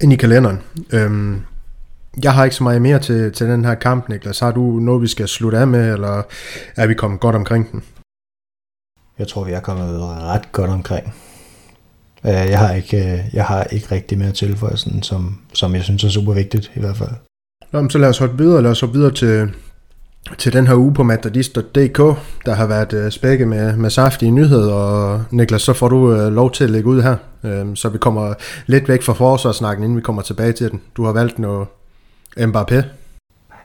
ind 0.01 0.13
i 0.13 0.15
kalenderen. 0.15 0.59
Øhm, 0.91 1.41
jeg 2.23 2.33
har 2.33 2.43
ikke 2.43 2.55
så 2.55 2.63
meget 2.63 2.81
mere 2.81 2.99
til, 2.99 3.31
til 3.31 3.47
den 3.47 3.65
her 3.65 3.75
kamp, 3.75 4.09
Niklas. 4.09 4.39
Har 4.39 4.51
du 4.51 4.61
noget, 4.61 5.01
vi 5.01 5.07
skal 5.07 5.27
slutte 5.27 5.57
af 5.57 5.67
med, 5.67 5.93
eller 5.93 6.21
er 6.75 6.87
vi 6.87 6.93
kommet 6.93 7.19
godt 7.19 7.35
omkring 7.35 7.71
den? 7.71 7.83
Jeg 9.19 9.27
tror, 9.27 9.43
vi 9.43 9.51
er 9.51 9.59
kommet 9.59 9.99
ret 10.01 10.51
godt 10.51 10.69
omkring. 10.69 11.13
Øh, 12.25 12.31
jeg 12.31 12.59
har 12.59 12.73
ikke, 12.73 12.97
øh, 12.97 13.19
jeg 13.33 13.45
har 13.45 13.63
ikke 13.63 13.87
rigtig 13.91 14.17
mere 14.17 14.31
tilføje, 14.31 14.77
sådan, 14.77 15.03
som, 15.03 15.37
som 15.53 15.75
jeg 15.75 15.83
synes 15.83 16.03
er 16.03 16.09
super 16.09 16.33
vigtigt 16.33 16.71
i 16.75 16.79
hvert 16.79 16.97
fald. 16.97 17.09
Nå, 17.71 17.89
så 17.89 17.97
lad 17.97 18.09
os 18.09 18.17
hoppe 18.17 18.37
videre. 18.37 18.61
Lad 18.61 18.71
os 18.71 18.81
hoppe 18.81 18.97
videre 18.97 19.13
til, 19.13 19.49
til 20.37 20.53
den 20.53 20.67
her 20.67 20.75
uge 20.75 20.93
på 20.93 21.03
Madridist.dk, 21.03 21.97
der 22.45 22.53
har 22.53 22.65
været 22.67 22.93
uh, 22.93 23.09
spækket 23.09 23.47
med, 23.47 23.77
med 23.77 23.89
saftige 23.89 24.31
nyheder, 24.31 24.73
og 24.73 25.23
Niklas, 25.31 25.61
så 25.61 25.73
får 25.73 25.89
du 25.89 26.29
lov 26.29 26.51
til 26.51 26.63
at 26.63 26.69
lægge 26.69 26.89
ud 26.89 27.01
her, 27.01 27.15
uh, 27.43 27.75
så 27.75 27.89
vi 27.89 27.97
kommer 27.97 28.33
lidt 28.65 28.89
væk 28.89 29.01
fra 29.01 29.13
forsvarssnakken, 29.13 29.83
inden 29.83 29.97
vi 29.97 30.01
kommer 30.01 30.21
tilbage 30.21 30.51
til 30.51 30.71
den. 30.71 30.81
Du 30.97 31.05
har 31.05 31.11
valgt 31.11 31.39
noget 31.39 31.67
Mbappé. 32.39 32.81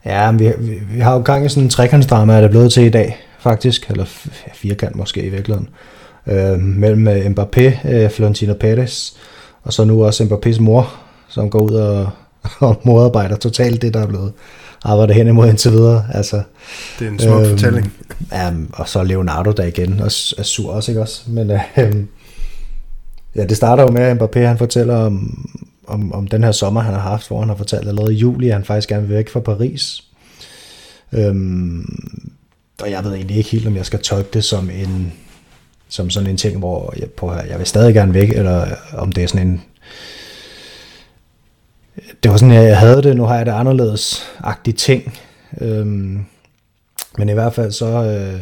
Ja, 0.04 0.32
vi, 0.32 0.52
vi, 0.58 0.80
vi 0.92 1.00
har 1.00 1.14
jo 1.14 1.22
gang 1.22 1.46
i 1.46 1.48
sådan 1.48 1.62
en 1.62 1.70
trekantsdrama, 1.70 2.36
er 2.36 2.40
det 2.40 2.50
blevet 2.50 2.72
til 2.72 2.82
i 2.82 2.90
dag, 2.90 3.26
faktisk, 3.38 3.90
eller 3.90 4.04
firkant 4.54 4.96
måske 4.96 5.22
i 5.22 5.28
virkeligheden, 5.28 5.68
uh, 6.26 6.60
mellem 6.60 7.32
Mbappé, 7.32 7.88
uh, 7.88 8.10
Florentino 8.10 8.54
Perez, 8.54 9.10
og 9.62 9.72
så 9.72 9.84
nu 9.84 10.04
også 10.04 10.24
Mbappés 10.24 10.60
mor, 10.60 10.94
som 11.28 11.50
går 11.50 11.60
ud 11.60 11.74
og, 11.74 12.10
og 12.68 12.80
modarbejder 12.84 13.36
totalt 13.36 13.82
det, 13.82 13.94
der 13.94 14.00
er 14.02 14.06
blevet 14.06 14.32
arbejder 14.86 15.14
hen 15.14 15.28
imod 15.28 15.48
indtil 15.48 15.72
videre. 15.72 16.04
Altså, 16.14 16.42
det 16.98 17.06
er 17.06 17.10
en 17.10 17.18
smuk 17.18 17.40
øhm, 17.40 17.50
fortælling. 17.50 17.92
Ja, 18.32 18.52
og 18.72 18.88
så 18.88 19.02
Leonardo 19.02 19.50
der 19.50 19.64
igen, 19.64 20.00
og 20.00 20.06
er 20.06 20.42
sur 20.42 20.72
også, 20.72 20.90
ikke 20.90 21.00
også? 21.00 21.22
Men 21.26 21.50
øh, 21.50 21.60
ja, 23.37 23.44
det 23.44 23.57
starter 23.57 23.83
jo 23.83 23.90
med, 23.90 24.03
at 24.03 24.16
Mbappé 24.16 24.38
han 24.38 24.59
fortæller 24.59 24.96
om, 24.96 25.49
om, 25.87 26.12
om 26.12 26.27
den 26.27 26.44
her 26.44 26.53
sommer, 26.53 26.81
han 26.81 26.94
har 26.94 27.01
haft, 27.01 27.29
hvor 27.29 27.40
han 27.40 27.49
har 27.49 27.57
fortalt 27.57 27.88
allerede 27.88 28.14
i 28.14 28.16
juli, 28.16 28.49
at 28.49 28.55
han 28.55 28.64
faktisk 28.64 28.88
gerne 28.88 29.07
vil 29.07 29.16
væk 29.16 29.29
fra 29.29 29.40
Paris. 29.40 30.03
Øhm, 31.12 31.85
og 32.83 32.90
jeg 32.90 33.05
ved 33.05 33.14
egentlig 33.14 33.37
ikke 33.37 33.51
helt, 33.51 33.66
om 33.66 33.77
jeg 33.77 33.87
skal 33.87 34.01
tolke 34.01 34.29
det 34.33 34.44
som 34.44 34.70
en 34.70 35.12
som 35.88 36.11
sådan 36.11 36.31
en 36.31 36.37
ting, 36.37 36.59
hvor 36.59 36.94
jeg, 36.99 37.11
på, 37.11 37.33
jeg 37.33 37.59
vil 37.59 37.66
stadig 37.66 37.94
gerne 37.94 38.14
væk, 38.14 38.31
eller 38.31 38.66
om 38.92 39.12
det 39.12 39.25
er 39.25 39.29
sådan 39.29 39.49
en 39.49 39.62
det 42.22 42.31
var 42.31 42.37
sådan, 42.37 42.55
jeg 42.55 42.79
havde 42.79 43.03
det, 43.03 43.16
nu 43.16 43.25
har 43.25 43.37
jeg 43.37 43.46
det 43.46 43.53
anderledes 43.53 44.22
agtige 44.44 44.75
ting. 44.75 45.18
Øhm, 45.61 46.25
men 47.18 47.29
i 47.29 47.33
hvert 47.33 47.55
fald 47.55 47.72
så 47.72 47.87
øh, 47.87 48.40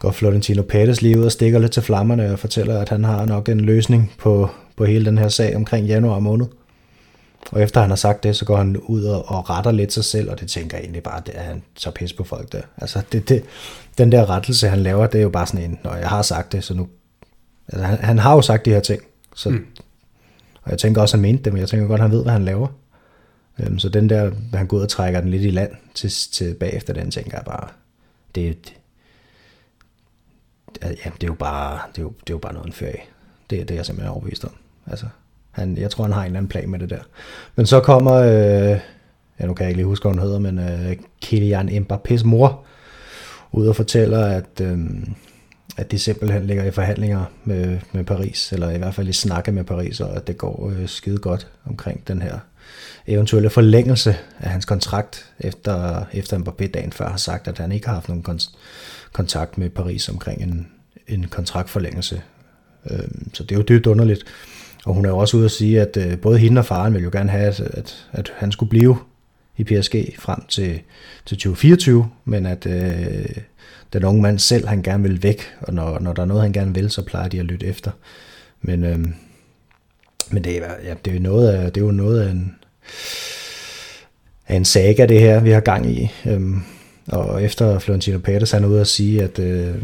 går 0.00 0.10
Florentino 0.10 0.62
Pérez 0.72 1.00
lige 1.00 1.18
ud 1.18 1.24
og 1.24 1.32
stikker 1.32 1.58
lidt 1.58 1.72
til 1.72 1.82
flammerne 1.82 2.32
og 2.32 2.38
fortæller, 2.38 2.80
at 2.80 2.88
han 2.88 3.04
har 3.04 3.26
nok 3.26 3.48
en 3.48 3.60
løsning 3.60 4.12
på, 4.18 4.48
på 4.76 4.84
hele 4.84 5.04
den 5.04 5.18
her 5.18 5.28
sag 5.28 5.56
omkring 5.56 5.86
januar 5.86 6.18
måned. 6.18 6.46
Og 7.52 7.62
efter 7.62 7.80
han 7.80 7.90
har 7.90 7.96
sagt 7.96 8.22
det, 8.22 8.36
så 8.36 8.44
går 8.44 8.56
han 8.56 8.76
ud 8.76 9.04
og, 9.04 9.28
og 9.28 9.50
retter 9.50 9.70
lidt 9.70 9.92
sig 9.92 10.04
selv, 10.04 10.30
og 10.30 10.40
det 10.40 10.48
tænker 10.48 10.76
jeg 10.76 10.84
egentlig 10.84 11.02
bare, 11.02 11.22
at 11.26 11.42
han 11.42 11.62
tager 11.76 11.92
pis 11.92 12.12
på 12.12 12.24
folk 12.24 12.52
der. 12.52 12.62
Altså 12.78 13.02
det, 13.12 13.28
det, 13.28 13.44
den 13.98 14.12
der 14.12 14.30
rettelse, 14.30 14.68
han 14.68 14.80
laver, 14.80 15.06
det 15.06 15.18
er 15.18 15.22
jo 15.22 15.28
bare 15.28 15.46
sådan 15.46 15.70
en, 15.70 15.78
når 15.84 15.94
jeg 15.94 16.08
har 16.08 16.22
sagt 16.22 16.52
det, 16.52 16.64
så 16.64 16.74
nu... 16.74 16.88
Altså 17.68 17.86
han, 17.86 17.98
han 17.98 18.18
har 18.18 18.34
jo 18.34 18.42
sagt 18.42 18.64
de 18.64 18.70
her 18.70 18.80
ting, 18.80 19.02
så 19.34 19.50
mm. 19.50 19.66
Og 20.62 20.70
jeg 20.70 20.78
tænker 20.78 21.00
også, 21.00 21.16
at 21.16 21.18
han 21.18 21.22
mente 21.30 21.44
det, 21.44 21.52
men 21.52 21.60
jeg 21.60 21.68
tænker 21.68 21.86
godt, 21.86 22.00
at 22.00 22.02
han 22.02 22.12
ved, 22.16 22.22
hvad 22.22 22.32
han 22.32 22.44
laver. 22.44 22.68
Øhm, 23.58 23.78
så 23.78 23.88
den 23.88 24.08
der, 24.08 24.30
han 24.54 24.66
går 24.66 24.76
ud 24.76 24.82
og 24.82 24.88
trækker 24.88 25.20
den 25.20 25.30
lidt 25.30 25.42
i 25.42 25.50
land 25.50 25.70
til, 25.94 26.10
til 26.32 26.54
bagefter, 26.54 26.92
den 26.92 27.10
tænker 27.10 27.36
jeg 27.36 27.44
bare, 27.46 27.68
det, 28.34 28.68
det, 28.68 28.74
ja, 30.82 30.88
det 30.88 31.22
er 31.22 31.26
jo 31.26 31.34
bare, 31.34 31.80
det 31.92 31.98
er 31.98 32.02
jo, 32.02 32.08
det 32.08 32.30
er 32.30 32.34
jo 32.34 32.38
bare 32.38 32.52
noget 32.52 32.66
en 32.66 32.72
ferie. 32.72 33.00
Det 33.50 33.50
det 33.50 33.60
er 33.60 33.64
det, 33.64 33.74
jeg 33.74 33.86
simpelthen 33.86 34.08
er 34.08 34.14
overbevist 34.14 34.44
om. 34.44 34.52
Altså, 34.86 35.06
han, 35.50 35.76
jeg 35.76 35.90
tror, 35.90 36.04
han 36.04 36.12
har 36.12 36.20
en 36.20 36.26
eller 36.26 36.38
anden 36.38 36.48
plan 36.48 36.70
med 36.70 36.78
det 36.78 36.90
der. 36.90 37.02
Men 37.56 37.66
så 37.66 37.80
kommer, 37.80 38.12
øh, 38.12 38.80
ja, 39.40 39.46
nu 39.46 39.54
kan 39.54 39.64
jeg 39.64 39.70
ikke 39.70 39.78
lige 39.78 39.86
huske, 39.86 40.04
hvad 40.04 40.12
hun 40.12 40.22
hedder, 40.22 40.38
men 40.38 40.58
øh, 40.58 40.96
Kylian 41.22 41.68
Mbappé's 41.68 42.24
mor 42.24 42.64
ud 43.52 43.66
og 43.66 43.76
fortæller, 43.76 44.24
at 44.24 44.60
øh, 44.60 44.78
at 45.76 45.90
de 45.90 45.98
simpelthen 45.98 46.46
ligger 46.46 46.64
i 46.64 46.70
forhandlinger 46.70 47.24
med, 47.44 47.78
med 47.92 48.04
Paris, 48.04 48.52
eller 48.52 48.70
i 48.70 48.78
hvert 48.78 48.94
fald 48.94 49.08
i 49.08 49.12
snakke 49.12 49.52
med 49.52 49.64
Paris, 49.64 50.00
og 50.00 50.16
at 50.16 50.26
det 50.26 50.38
går 50.38 50.70
øh, 50.70 50.88
skide 50.88 51.18
godt 51.18 51.48
omkring 51.66 52.08
den 52.08 52.22
her 52.22 52.38
eventuelle 53.06 53.50
forlængelse 53.50 54.16
af 54.38 54.50
hans 54.50 54.64
kontrakt, 54.64 55.32
efter, 55.40 56.04
efter 56.12 56.38
Mbappé 56.38 56.66
dagen 56.66 56.92
før 56.92 57.08
har 57.08 57.16
sagt, 57.16 57.48
at 57.48 57.58
han 57.58 57.72
ikke 57.72 57.86
har 57.86 57.94
haft 57.94 58.08
nogen 58.08 58.24
kon- 58.28 58.56
kontakt 59.12 59.58
med 59.58 59.70
Paris 59.70 60.08
omkring 60.08 60.42
en, 60.42 60.68
en 61.08 61.26
kontraktforlængelse. 61.30 62.22
Øh, 62.90 63.08
så 63.32 63.42
det 63.42 63.52
er 63.52 63.56
jo 63.56 63.64
dybt 63.68 63.86
underligt. 63.86 64.24
Og 64.84 64.94
hun 64.94 65.04
er 65.04 65.08
jo 65.08 65.18
også 65.18 65.36
ude 65.36 65.44
at 65.44 65.50
sige, 65.50 65.80
at 65.80 65.96
øh, 65.96 66.18
både 66.18 66.38
hende 66.38 66.58
og 66.58 66.64
faren 66.64 66.94
vil 66.94 67.02
jo 67.02 67.10
gerne 67.12 67.30
have, 67.30 67.46
at, 67.46 67.60
at, 67.60 68.06
at 68.12 68.32
han 68.36 68.52
skulle 68.52 68.70
blive 68.70 68.98
i 69.56 69.64
PSG 69.64 70.14
frem 70.18 70.46
til, 70.48 70.80
til 71.26 71.36
2024, 71.36 72.10
men 72.24 72.46
at 72.46 72.66
øh, 72.66 73.36
den 73.92 74.04
unge 74.04 74.22
mand 74.22 74.38
selv, 74.38 74.68
han 74.68 74.82
gerne 74.82 75.02
vil 75.02 75.22
væk, 75.22 75.42
og 75.60 75.74
når, 75.74 75.98
når 75.98 76.12
der 76.12 76.22
er 76.22 76.26
noget, 76.26 76.42
han 76.42 76.52
gerne 76.52 76.74
vil, 76.74 76.90
så 76.90 77.02
plejer 77.02 77.28
de 77.28 77.40
at 77.40 77.44
lytte 77.44 77.66
efter. 77.66 77.90
Men, 78.62 78.84
øh, 78.84 78.98
men 80.30 80.44
det, 80.44 80.56
er, 80.56 80.72
ja, 80.84 80.94
det, 81.04 81.16
er 81.16 81.20
noget 81.20 81.48
af, 81.48 81.72
det 81.72 81.80
er 81.80 81.84
jo 81.84 81.92
noget 81.92 82.20
af 82.20 82.30
en, 82.30 82.56
er 84.46 84.56
en 84.56 84.64
saga, 84.64 85.06
det 85.06 85.20
her, 85.20 85.40
vi 85.40 85.50
har 85.50 85.60
gang 85.60 85.90
i. 85.90 86.10
Øhm, 86.26 86.62
og 87.08 87.42
efter 87.42 87.78
Florentino 87.78 88.18
Pérez 88.28 88.52
han 88.52 88.64
er 88.64 88.68
ude 88.68 88.80
at 88.80 88.86
sige, 88.86 89.22
at, 89.22 89.38
øh, 89.38 89.74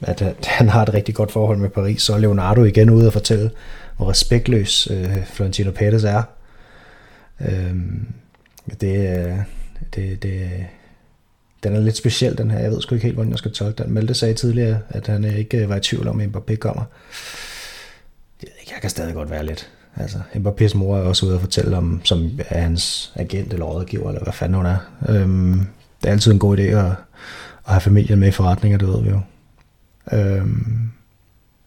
at 0.00 0.34
han 0.44 0.68
har 0.68 0.82
et 0.82 0.94
rigtig 0.94 1.14
godt 1.14 1.32
forhold 1.32 1.58
med 1.58 1.70
Paris, 1.70 2.02
så 2.02 2.14
er 2.14 2.18
Leonardo 2.18 2.64
igen 2.64 2.90
ude 2.90 3.06
at 3.06 3.12
fortælle, 3.12 3.50
hvor 3.96 4.10
respektløs 4.10 4.88
øh, 4.90 5.26
Florentino 5.26 5.70
Pérez 5.70 6.06
er. 6.06 6.22
Øhm, 7.40 8.06
det, 8.80 9.18
øh, 9.18 9.36
det, 9.94 10.22
det, 10.22 10.50
den 11.62 11.76
er 11.76 11.80
lidt 11.80 11.96
speciel, 11.96 12.38
den 12.38 12.50
her. 12.50 12.58
Jeg 12.58 12.70
ved 12.70 12.80
sgu 12.80 12.94
ikke 12.94 13.04
helt, 13.04 13.14
hvordan 13.14 13.30
jeg 13.30 13.38
skal 13.38 13.52
tolke 13.52 13.82
den. 13.82 13.92
Malte 13.92 14.14
sagde 14.14 14.34
tidligere, 14.34 14.78
at 14.88 15.06
han 15.06 15.24
ikke 15.24 15.68
var 15.68 15.76
i 15.76 15.80
tvivl 15.80 16.08
om, 16.08 16.20
at 16.20 16.28
Mbappé 16.28 16.56
kommer. 16.56 16.84
Jeg 18.42 18.80
kan 18.80 18.90
stadig 18.90 19.14
godt 19.14 19.30
være 19.30 19.46
lidt. 19.46 19.70
Altså, 19.96 20.18
Mbappés 20.34 20.76
mor 20.76 20.96
er 20.96 21.00
også 21.00 21.26
ude 21.26 21.34
at 21.34 21.40
fortælle 21.40 21.76
om, 21.76 22.00
som 22.04 22.30
er 22.48 22.60
hans 22.60 23.12
agent 23.16 23.52
eller 23.52 23.66
rådgiver, 23.66 24.08
eller 24.08 24.22
hvad 24.22 24.32
fanden 24.32 24.56
hun 24.56 24.66
er. 24.66 24.76
Øhm, 25.08 25.66
det 26.02 26.08
er 26.08 26.12
altid 26.12 26.32
en 26.32 26.38
god 26.38 26.58
idé 26.58 26.62
at, 26.62 26.84
at 27.66 27.72
have 27.72 27.80
familien 27.80 28.18
med 28.18 28.28
i 28.28 28.30
forretninger, 28.30 28.78
det 28.78 28.88
ved 28.88 29.02
vi 29.02 29.08
jo. 29.08 29.20
Øhm, 30.12 30.90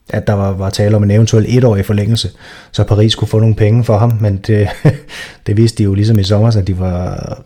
at 0.09 0.28
der 0.28 0.34
var, 0.34 0.51
var 0.51 0.69
tale 0.69 0.95
om 0.95 1.03
en 1.03 1.11
eventuel 1.11 1.45
etårig 1.57 1.86
forlængelse, 1.86 2.32
så 2.71 2.84
Paris 2.84 3.15
kunne 3.15 3.28
få 3.28 3.39
nogle 3.39 3.55
penge 3.55 3.84
for 3.84 3.97
ham, 3.97 4.17
men 4.21 4.38
det, 4.38 4.69
det 5.47 5.57
viste 5.57 5.78
de 5.78 5.84
jo 5.84 5.93
ligesom 5.93 6.19
i 6.19 6.23
sommer, 6.23 6.57
at 6.57 6.67
de 6.67 6.80
var 6.80 7.41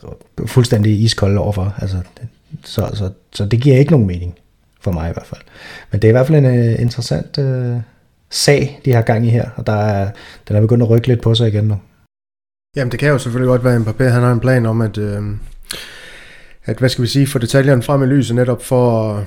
fuldstændig 0.46 1.02
iskolde 1.02 1.40
overfor. 1.40 1.76
Altså, 1.78 1.98
så, 2.64 2.90
så, 2.94 3.12
så 3.34 3.46
det 3.46 3.62
giver 3.62 3.78
ikke 3.78 3.92
nogen 3.92 4.08
mening, 4.08 4.36
for 4.82 4.92
mig 4.92 5.10
i 5.10 5.14
hvert 5.14 5.26
fald. 5.26 5.42
Men 5.92 6.02
det 6.02 6.08
er 6.08 6.10
i 6.10 6.12
hvert 6.12 6.28
fald 6.28 6.46
en 6.46 6.74
uh, 6.74 6.82
interessant 6.82 7.38
uh, 7.38 7.82
sag, 8.32 8.82
de 8.86 8.94
har 8.94 9.02
gang 9.02 9.26
i 9.26 9.30
her, 9.30 9.50
og 9.56 9.68
der 9.68 9.74
er, 9.74 10.12
den 10.48 10.56
er 10.56 10.62
begyndt 10.62 10.84
at 10.84 10.90
rykke 10.90 11.08
lidt 11.08 11.22
på 11.22 11.36
sig 11.36 11.48
igen 11.48 11.64
nu. 11.64 11.80
Jamen 12.76 12.92
det 12.92 13.00
kan 13.00 13.10
jo 13.10 13.18
selvfølgelig 13.18 13.50
godt 13.50 13.64
være, 13.64 13.76
at 13.76 13.82
Mbappé 13.82 14.04
han 14.04 14.24
har 14.24 14.32
en 14.32 14.40
plan 14.40 14.66
om, 14.66 14.82
at, 14.82 14.98
øh, 14.98 15.22
at 16.66 16.78
hvad 16.78 16.90
skal 16.90 17.02
vi 17.02 17.08
sige, 17.08 17.28
få 17.28 17.40
detaljerne 17.40 17.82
frem 17.82 18.04
i 18.04 18.06
lyset 18.06 18.36
netop 18.36 18.64
for, 18.64 19.24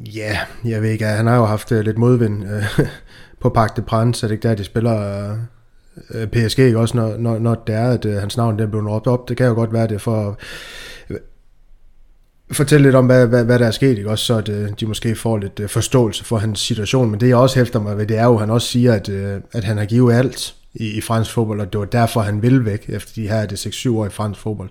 ja, 0.00 0.38
jeg 0.64 0.82
ved 0.82 0.90
ikke, 0.90 1.04
han 1.04 1.26
har 1.26 1.36
jo 1.36 1.44
haft 1.44 1.72
øh, 1.72 1.80
lidt 1.80 1.98
modvind 1.98 2.44
øh, 2.44 2.78
på 3.40 3.48
Parc 3.48 3.70
de 3.76 3.82
Prince, 3.82 4.26
er 4.26 4.28
det 4.28 4.34
ikke 4.34 4.48
der, 4.48 4.54
de 4.54 4.64
spiller 4.64 5.30
øh, 6.10 6.26
PSG, 6.26 6.58
ikke 6.58 6.78
også, 6.78 6.96
når, 6.96 7.16
når, 7.16 7.38
når 7.38 7.54
det 7.54 7.74
er, 7.74 7.90
at 7.90 8.04
øh, 8.04 8.14
hans 8.14 8.36
navn 8.36 8.58
der 8.58 8.66
blev 8.66 8.82
råbt 8.82 9.06
op, 9.06 9.28
det 9.28 9.36
kan 9.36 9.46
jo 9.46 9.54
godt 9.54 9.72
være 9.72 9.86
det 9.86 10.00
for 10.00 10.38
fortælle 12.52 12.86
lidt 12.86 12.94
om, 12.94 13.06
hvad, 13.06 13.26
hvad, 13.26 13.44
hvad 13.44 13.58
der 13.58 13.66
er 13.66 13.70
sket, 13.70 13.98
ikke? 13.98 14.10
også 14.10 14.24
så 14.24 14.36
at, 14.36 14.48
øh, 14.48 14.68
de 14.80 14.86
måske 14.86 15.14
får 15.14 15.38
lidt 15.38 15.60
øh, 15.60 15.68
forståelse 15.68 16.24
for 16.24 16.38
hans 16.38 16.60
situation, 16.60 17.10
men 17.10 17.20
det 17.20 17.28
jeg 17.28 17.36
også 17.36 17.58
hæfter 17.58 17.80
mig 17.80 17.98
ved, 17.98 18.06
det 18.06 18.18
er 18.18 18.24
jo, 18.24 18.34
at 18.34 18.40
han 18.40 18.50
også 18.50 18.68
siger, 18.68 18.92
at, 18.92 19.08
øh, 19.08 19.40
at 19.52 19.64
han 19.64 19.78
har 19.78 19.84
givet 19.84 20.14
alt 20.14 20.54
i, 20.74 20.90
i 20.90 21.00
fransk 21.00 21.30
fodbold, 21.30 21.60
og 21.60 21.72
det 21.72 21.78
var 21.78 21.86
derfor, 21.86 22.20
han 22.20 22.42
vil 22.42 22.64
væk, 22.64 22.84
efter 22.88 23.12
de 23.14 23.28
her 23.28 23.46
det 23.46 23.66
6-7 23.66 23.90
år 23.90 24.06
i 24.06 24.10
fransk 24.10 24.40
fodbold. 24.40 24.70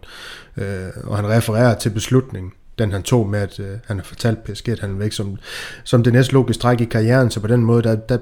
Øh, 0.57 0.87
og 1.03 1.15
han 1.15 1.29
refererer 1.29 1.75
til 1.75 1.89
beslutningen, 1.89 2.51
den 2.79 2.91
han 2.91 3.03
tog 3.03 3.29
med, 3.29 3.39
at 3.39 3.59
øh, 3.59 3.77
han 3.85 3.97
har 3.97 4.03
fortalt 4.03 4.43
PSG, 4.43 4.69
at 4.69 4.79
han 4.79 4.91
er 4.91 4.95
væk 4.95 5.11
som, 5.11 5.37
som 5.83 6.03
det 6.03 6.13
næste 6.13 6.33
logiske 6.33 6.61
træk 6.61 6.81
i 6.81 6.85
karrieren, 6.85 7.31
så 7.31 7.39
på 7.39 7.47
den 7.47 7.61
måde, 7.61 7.83
der, 7.83 7.95
der, 7.95 8.17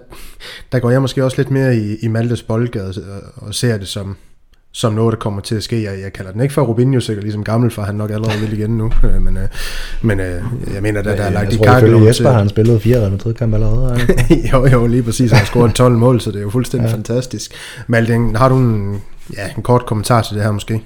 der 0.72 0.80
går 0.80 0.90
jeg 0.90 1.02
måske 1.02 1.24
også 1.24 1.38
lidt 1.38 1.52
mere 1.52 1.78
i, 1.78 1.96
i 1.96 2.08
Maltes 2.08 2.44
boldgade 2.44 2.94
og, 3.38 3.48
og 3.48 3.56
ser 3.56 3.78
det 3.78 3.88
som, 3.88 4.18
som 4.72 4.94
noget, 4.94 5.12
der 5.12 5.20
kommer 5.20 5.42
til 5.42 5.56
at 5.56 5.64
ske. 5.64 5.84
Jeg, 5.84 6.00
jeg 6.04 6.14
kalder 6.14 6.32
den 6.32 6.42
ikke 6.42 6.54
for 6.54 6.62
Robinho 6.62 7.00
sikkert, 7.00 7.24
ligesom 7.24 7.44
gammel, 7.44 7.72
for 7.72 7.82
han 7.82 7.96
nok 7.96 8.12
allerede 8.12 8.40
vil 8.40 8.54
igen 8.54 8.78
nu. 8.78 8.92
Øh, 9.04 9.22
men, 9.22 9.38
øh, 9.38 9.48
men 10.02 10.20
øh, 10.20 10.42
jeg 10.74 10.82
mener, 10.82 11.02
der, 11.02 11.16
der 11.16 11.24
er 11.24 11.30
lagt 11.30 11.54
i 11.54 11.58
kakkel. 11.58 11.92
Jeg 11.92 12.06
Jesper 12.06 12.32
han 12.32 12.50
spillet 12.50 12.82
fire 12.82 13.00
Real 13.00 13.12
Madrid-kampe 13.12 13.56
allerede. 13.56 14.00
jo, 14.54 14.68
jo, 14.68 14.88
lige 14.88 15.04
præcis. 15.04 15.32
Han 15.32 15.46
scoret 15.46 15.76
12 15.84 15.98
mål, 15.98 16.22
så 16.22 16.32
det 16.32 16.38
er 16.38 16.42
jo 16.42 16.50
fuldstændig 16.50 16.90
ja. 16.90 16.96
fantastisk. 16.96 17.52
Malte, 17.88 18.14
har 18.36 18.50
du 18.50 18.56
en, 18.56 19.02
ja, 19.38 19.48
en 19.58 19.64
kort 19.64 19.86
kommentar 19.86 20.22
til 20.22 20.36
det 20.36 20.44
her 20.44 20.52
måske? 20.52 20.84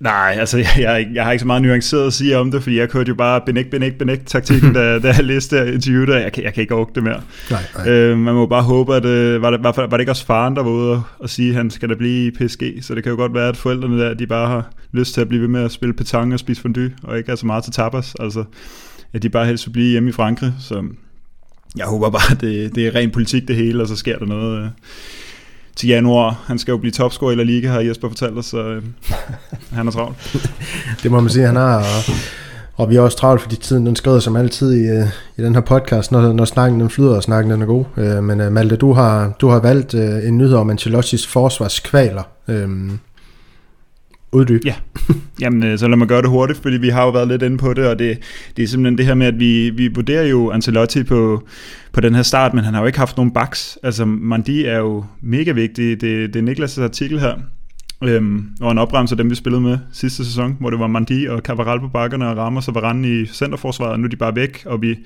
Nej, 0.00 0.36
altså 0.38 0.58
jeg, 0.58 1.08
jeg, 1.14 1.24
har 1.24 1.32
ikke 1.32 1.40
så 1.40 1.46
meget 1.46 1.62
nuanceret 1.62 2.06
at 2.06 2.12
sige 2.12 2.38
om 2.38 2.50
det, 2.50 2.62
fordi 2.62 2.78
jeg 2.78 2.88
kørte 2.88 3.08
jo 3.08 3.14
bare 3.14 3.40
benæk, 3.46 3.70
benæk, 3.70 3.98
benæk 3.98 4.26
taktikken, 4.26 4.72
da, 4.74 4.98
da 4.98 5.08
jeg 5.08 5.24
læste 5.24 5.74
interviewet, 5.74 6.08
og 6.08 6.20
jeg, 6.20 6.38
jeg 6.42 6.54
kan 6.54 6.60
ikke 6.60 6.74
orke 6.74 6.92
det 6.94 7.02
mere. 7.02 7.22
Nej, 7.50 7.62
nej. 7.76 7.88
Øh, 7.88 8.18
man 8.18 8.34
må 8.34 8.46
bare 8.46 8.62
håbe, 8.62 8.94
at 8.94 9.04
øh, 9.04 9.42
var, 9.42 9.50
det, 9.50 9.64
var, 9.64 9.72
var 9.76 9.86
det 9.86 10.00
ikke 10.00 10.12
også 10.12 10.26
faren, 10.26 10.56
der 10.56 10.62
var 10.62 10.70
ude 10.70 11.02
og 11.18 11.30
sige, 11.30 11.48
at 11.48 11.56
han 11.56 11.70
skal 11.70 11.88
da 11.88 11.94
blive 11.94 12.26
i 12.26 12.30
PSG, 12.30 12.62
så 12.82 12.94
det 12.94 13.02
kan 13.02 13.10
jo 13.10 13.16
godt 13.16 13.34
være, 13.34 13.48
at 13.48 13.56
forældrene 13.56 14.00
der, 14.02 14.14
de 14.14 14.26
bare 14.26 14.48
har 14.48 14.72
lyst 14.92 15.14
til 15.14 15.20
at 15.20 15.28
blive 15.28 15.42
ved 15.42 15.48
med 15.48 15.64
at 15.64 15.72
spille 15.72 15.94
petanque 15.94 16.34
og 16.34 16.40
spise 16.40 16.62
fondue, 16.62 16.90
og 17.02 17.18
ikke 17.18 17.32
er 17.32 17.36
så 17.36 17.46
meget 17.46 17.64
til 17.64 17.72
tapas, 17.72 18.14
altså 18.20 18.44
at 19.12 19.22
de 19.22 19.28
bare 19.28 19.46
helst 19.46 19.66
vil 19.66 19.72
blive 19.72 19.90
hjemme 19.90 20.08
i 20.08 20.12
Frankrig, 20.12 20.52
så 20.60 20.84
jeg 21.76 21.86
håber 21.86 22.10
bare, 22.10 22.32
at 22.34 22.40
det, 22.40 22.74
det 22.74 22.86
er 22.86 22.94
ren 22.94 23.10
politik 23.10 23.48
det 23.48 23.56
hele, 23.56 23.82
og 23.82 23.88
så 23.88 23.96
sker 23.96 24.18
der 24.18 24.26
noget... 24.26 24.62
Øh, 24.62 24.68
til 25.80 25.88
januar. 25.88 26.44
Han 26.46 26.58
skal 26.58 26.72
jo 26.72 26.78
blive 26.78 26.92
topscorer 26.92 27.32
i 27.32 27.34
La 27.34 27.42
Liga, 27.42 27.68
har 27.68 27.80
Jesper 27.80 28.08
fortalt 28.08 28.38
os, 28.38 28.46
så 28.46 28.62
øh, 28.62 28.82
han 29.78 29.86
er 29.86 29.90
travlt. 29.90 30.16
det 31.02 31.10
må 31.10 31.20
man 31.20 31.30
sige, 31.30 31.46
han 31.46 31.56
har. 31.56 31.76
Og, 31.78 32.14
og 32.74 32.90
vi 32.90 32.96
er 32.96 33.00
også 33.00 33.16
travlt, 33.16 33.42
fordi 33.42 33.56
tiden 33.56 33.86
den 33.86 33.96
skrider 33.96 34.20
som 34.20 34.36
altid 34.36 34.72
i, 34.72 34.88
øh, 34.88 35.06
i 35.36 35.42
den 35.42 35.54
her 35.54 35.62
podcast, 35.62 36.12
når, 36.12 36.32
når 36.32 36.44
snakken 36.44 36.80
den 36.80 36.90
flyder, 36.90 37.16
og 37.16 37.22
snakken 37.22 37.52
den 37.52 37.62
er 37.62 37.66
god. 37.66 37.84
Øh, 37.96 38.22
men 38.24 38.40
uh, 38.40 38.52
Malte, 38.52 38.76
du 38.76 38.92
har, 38.92 39.32
du 39.40 39.48
har 39.48 39.60
valgt 39.60 39.94
uh, 39.94 40.28
en 40.28 40.38
nyhed 40.38 40.54
om 40.54 40.70
Ancelottis 40.70 41.26
forsvarskvaler. 41.26 42.22
Øh, 42.48 42.68
uddybe. 44.32 44.62
Ja, 44.64 44.74
Jamen, 45.40 45.62
øh, 45.62 45.78
så 45.78 45.88
lad 45.88 45.96
mig 45.96 46.08
gøre 46.08 46.22
det 46.22 46.30
hurtigt, 46.30 46.58
fordi 46.62 46.76
vi 46.76 46.88
har 46.88 47.04
jo 47.04 47.10
været 47.10 47.28
lidt 47.28 47.42
inde 47.42 47.58
på 47.58 47.74
det, 47.74 47.86
og 47.86 47.98
det, 47.98 48.18
det 48.56 48.62
er 48.62 48.66
simpelthen 48.66 48.98
det 48.98 49.06
her 49.06 49.14
med, 49.14 49.26
at 49.26 49.40
vi, 49.40 49.70
vi 49.70 49.88
vurderer 49.88 50.26
jo 50.26 50.50
Ancelotti 50.50 51.02
på, 51.02 51.42
på 51.92 52.00
den 52.00 52.14
her 52.14 52.22
start, 52.22 52.54
men 52.54 52.64
han 52.64 52.74
har 52.74 52.80
jo 52.80 52.86
ikke 52.86 52.98
haft 52.98 53.16
nogen 53.16 53.32
backs. 53.32 53.78
Altså, 53.82 54.04
Mandi 54.04 54.64
er 54.64 54.78
jo 54.78 55.04
mega 55.20 55.52
vigtig. 55.52 56.00
Det, 56.00 56.34
det 56.34 56.48
er 56.48 56.52
Niklas' 56.52 56.82
artikel 56.82 57.20
her, 57.20 57.34
øhm, 58.04 58.48
og 58.60 58.70
han 58.70 58.78
opremser 58.78 59.16
dem, 59.16 59.30
vi 59.30 59.34
spillede 59.34 59.62
med 59.62 59.78
sidste 59.92 60.24
sæson, 60.24 60.56
hvor 60.60 60.70
det 60.70 60.78
var 60.78 60.86
Mandi 60.86 61.26
og 61.26 61.38
Cavaral 61.38 61.80
på 61.80 61.88
bakkerne 61.88 62.28
og 62.28 62.36
Ramos 62.36 62.68
og 62.68 62.74
Varane 62.74 63.20
i 63.20 63.26
centerforsvaret, 63.26 63.92
og 63.92 64.00
nu 64.00 64.04
er 64.04 64.08
de 64.08 64.16
bare 64.16 64.36
væk, 64.36 64.62
og 64.66 64.82
vi 64.82 64.96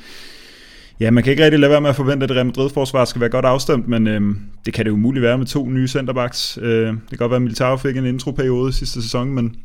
Ja, 1.00 1.10
man 1.10 1.24
kan 1.24 1.30
ikke 1.30 1.44
rigtig 1.44 1.60
lade 1.60 1.70
være 1.70 1.80
med 1.80 1.90
at 1.90 1.96
forvente, 1.96 2.24
at 2.24 2.30
Real 2.30 2.46
Madrid-forsvar 2.46 3.04
skal 3.04 3.20
være 3.20 3.30
godt 3.30 3.44
afstemt, 3.44 3.88
men 3.88 4.06
øh, 4.06 4.20
det 4.66 4.74
kan 4.74 4.84
det 4.84 4.90
umuligt 4.90 5.22
være 5.22 5.38
med 5.38 5.46
to 5.46 5.68
nye 5.68 5.88
centerbacks. 5.88 6.58
Øh, 6.62 6.86
det 6.86 7.08
kan 7.08 7.18
godt 7.18 7.30
være, 7.30 7.36
at 7.36 7.42
Militao 7.42 7.76
fik 7.76 7.96
en 7.96 8.06
introperiode 8.06 8.72
sidste 8.72 9.02
sæson, 9.02 9.30
men, 9.30 9.56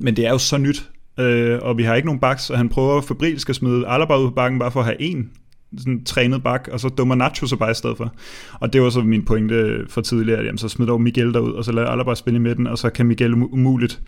men 0.00 0.16
det 0.16 0.26
er 0.26 0.30
jo 0.30 0.38
så 0.38 0.58
nyt, 0.58 0.90
øh, 1.18 1.58
og 1.62 1.78
vi 1.78 1.82
har 1.82 1.94
ikke 1.94 2.06
nogen 2.06 2.20
backs, 2.20 2.50
og 2.50 2.58
han 2.58 2.68
prøver 2.68 3.00
febrilsk 3.00 3.48
at 3.48 3.56
smide 3.56 3.88
Alaba 3.88 4.16
ud 4.16 4.28
på 4.28 4.34
bakken, 4.34 4.58
bare 4.58 4.70
for 4.70 4.80
at 4.80 4.86
have 4.86 5.02
en 5.02 5.30
sådan 5.78 6.04
trænet 6.04 6.42
bak, 6.42 6.68
og 6.72 6.80
så 6.80 6.88
dummer 6.88 7.14
Nacho 7.14 7.46
så 7.46 7.56
bare 7.56 7.70
i 7.70 7.74
stedet 7.74 7.96
for. 7.96 8.14
Og 8.52 8.72
det 8.72 8.82
var 8.82 8.90
så 8.90 9.00
min 9.00 9.24
pointe 9.24 9.84
for 9.88 10.00
tidligere, 10.00 10.38
at 10.38 10.46
jamen, 10.46 10.58
så 10.58 10.68
smider 10.68 10.90
dog 10.90 11.00
Miguel 11.00 11.34
derud, 11.34 11.52
og 11.52 11.64
så 11.64 11.72
lader 11.72 11.88
Alaba 11.88 12.14
spille 12.14 12.36
i 12.36 12.40
midten, 12.40 12.66
og 12.66 12.78
så 12.78 12.90
kan 12.90 13.06
Miguel 13.06 13.34
umuligt 13.34 14.00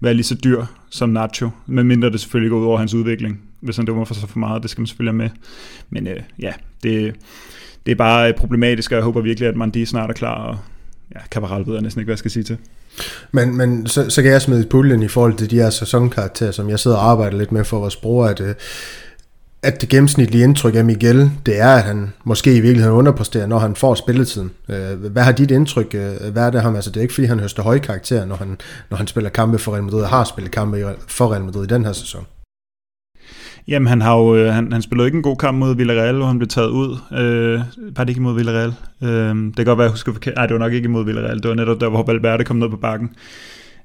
være 0.00 0.14
lige 0.14 0.24
så 0.24 0.34
dyr 0.44 0.64
som 0.90 1.08
Nacho, 1.08 1.50
medmindre 1.66 2.10
det 2.10 2.20
selvfølgelig 2.20 2.50
går 2.50 2.58
ud 2.58 2.64
over 2.64 2.78
hans 2.78 2.94
udvikling. 2.94 3.51
Hvis 3.62 3.76
han 3.76 3.86
dømmer 3.86 4.04
for 4.04 4.14
så 4.14 4.26
for 4.26 4.38
meget, 4.38 4.62
det 4.62 4.70
skal 4.70 4.80
man 4.80 4.86
selvfølgelig 4.86 5.12
have 5.12 5.30
med. 5.30 5.30
Men 5.90 6.06
øh, 6.06 6.22
ja, 6.38 6.52
det, 6.82 7.14
det 7.86 7.92
er 7.92 7.96
bare 7.96 8.28
øh, 8.28 8.34
problematisk, 8.36 8.92
og 8.92 8.96
jeg 8.96 9.04
håber 9.04 9.20
virkelig, 9.20 9.48
at 9.48 9.56
Mandi 9.56 9.84
snart 9.86 10.10
er 10.10 10.14
klar, 10.14 10.34
og 10.34 10.58
ja, 11.14 11.20
Cabral 11.30 11.66
ved 11.66 11.74
jeg 11.74 11.82
næsten 11.82 12.00
ikke, 12.00 12.06
hvad 12.06 12.12
jeg 12.12 12.18
skal 12.18 12.30
sige 12.30 12.42
til. 12.42 12.56
Men, 13.32 13.56
men 13.56 13.86
så, 13.86 14.10
så 14.10 14.22
kan 14.22 14.30
jeg 14.30 14.42
smide 14.42 14.66
puljen 14.66 15.02
i 15.02 15.08
forhold 15.08 15.34
til 15.34 15.50
de 15.50 15.56
her 15.56 15.70
sæsonkarakterer, 15.70 16.50
som 16.50 16.68
jeg 16.68 16.78
sidder 16.78 16.96
og 16.96 17.10
arbejder 17.10 17.38
lidt 17.38 17.52
med 17.52 17.64
for 17.64 17.78
vores 17.78 17.96
bror, 17.96 18.26
at 18.26 18.40
øh, 18.40 18.54
at 19.64 19.80
det 19.80 19.88
gennemsnitlige 19.88 20.44
indtryk 20.44 20.74
af 20.74 20.84
Miguel, 20.84 21.30
det 21.46 21.60
er, 21.60 21.74
at 21.74 21.82
han 21.82 22.12
måske 22.24 22.56
i 22.56 22.60
virkeligheden 22.60 22.98
underpresterer, 22.98 23.46
når 23.46 23.58
han 23.58 23.76
får 23.76 23.94
spilletiden. 23.94 24.50
Øh, 24.68 25.04
hvad 25.04 25.22
har 25.22 25.32
dit 25.32 25.50
indtryk 25.50 25.94
været 26.20 26.54
af 26.54 26.62
ham? 26.62 26.74
Altså, 26.74 26.90
det 26.90 26.96
er 26.96 27.02
ikke, 27.02 27.14
fordi 27.14 27.26
han 27.26 27.40
høster 27.40 27.62
høje 27.62 27.78
karakterer, 27.78 28.24
når 28.24 28.36
han, 28.36 28.58
når 28.90 28.96
han 28.96 29.06
spiller 29.06 29.30
kampe 29.30 29.58
for 29.58 29.72
Real 29.72 29.84
Madrid, 29.84 30.02
og 30.02 30.08
har 30.08 30.24
spillet 30.24 30.52
kampe 30.52 30.94
for 31.08 31.32
Real 31.32 31.44
Madrid 31.44 31.64
i 31.64 31.66
den 31.66 31.84
her 31.84 31.92
sæson. 31.92 32.26
Jamen, 33.68 33.86
han 33.86 34.00
har 34.00 34.16
jo, 34.16 34.36
øh, 34.36 34.54
han, 34.54 34.72
han 34.72 34.82
spillede 34.82 35.06
ikke 35.06 35.16
en 35.16 35.22
god 35.22 35.36
kamp 35.36 35.58
mod 35.58 35.76
Villarreal, 35.76 36.16
hvor 36.16 36.26
han 36.26 36.38
blev 36.38 36.48
taget 36.48 36.68
ud. 36.68 36.96
Øh, 37.12 37.60
var 37.96 38.04
det 38.04 38.08
ikke 38.08 38.18
imod 38.18 38.34
Villarreal? 38.34 38.74
Øh, 39.02 39.46
det 39.46 39.56
kan 39.56 39.64
godt 39.64 39.78
være, 39.78 39.84
jeg 39.84 39.90
husker 39.90 40.12
forkert. 40.12 40.34
Nej, 40.34 40.46
det 40.46 40.54
var 40.54 40.60
nok 40.60 40.72
ikke 40.72 40.84
imod 40.84 41.04
Villarreal. 41.04 41.42
Det 41.42 41.48
var 41.48 41.54
netop 41.54 41.80
der, 41.80 41.88
hvor 41.88 42.04
Valverde 42.06 42.44
kom 42.44 42.56
ned 42.56 42.68
på 42.68 42.76
bakken. 42.76 43.10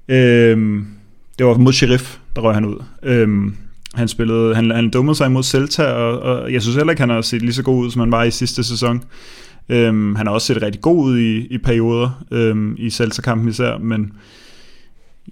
Øh, 0.08 0.84
det 1.38 1.46
var 1.46 1.58
mod 1.58 1.74
Sheriff, 1.74 2.18
der 2.36 2.42
røg 2.42 2.54
han 2.54 2.66
ud. 2.66 2.84
Øh, 3.04 3.28
han 3.94 4.08
spillede, 4.08 4.56
han, 4.56 4.72
han 4.72 4.90
dummede 4.90 5.16
sig 5.16 5.26
imod 5.26 5.44
Celta, 5.44 5.84
og, 5.84 6.20
og 6.20 6.54
jeg 6.54 6.62
synes 6.62 6.76
heller 6.76 6.92
ikke, 6.92 7.02
han 7.02 7.10
har 7.10 7.22
set 7.22 7.42
lige 7.42 7.54
så 7.54 7.64
god 7.64 7.86
ud, 7.86 7.92
som 7.92 8.00
han 8.00 8.12
var 8.12 8.24
i 8.24 8.32
sidste 8.32 8.64
sæson. 8.64 9.04
Øhm, 9.70 10.16
han 10.16 10.28
har 10.28 10.34
også 10.34 10.48
set 10.48 10.62
rigtig 10.62 10.82
god 10.82 11.06
ud 11.06 11.18
i, 11.18 11.38
i 11.38 11.58
perioder, 11.58 12.24
øhm, 12.32 12.76
i 12.78 12.90
Celta-kampen 12.90 13.50
især, 13.50 13.78
men 13.78 14.12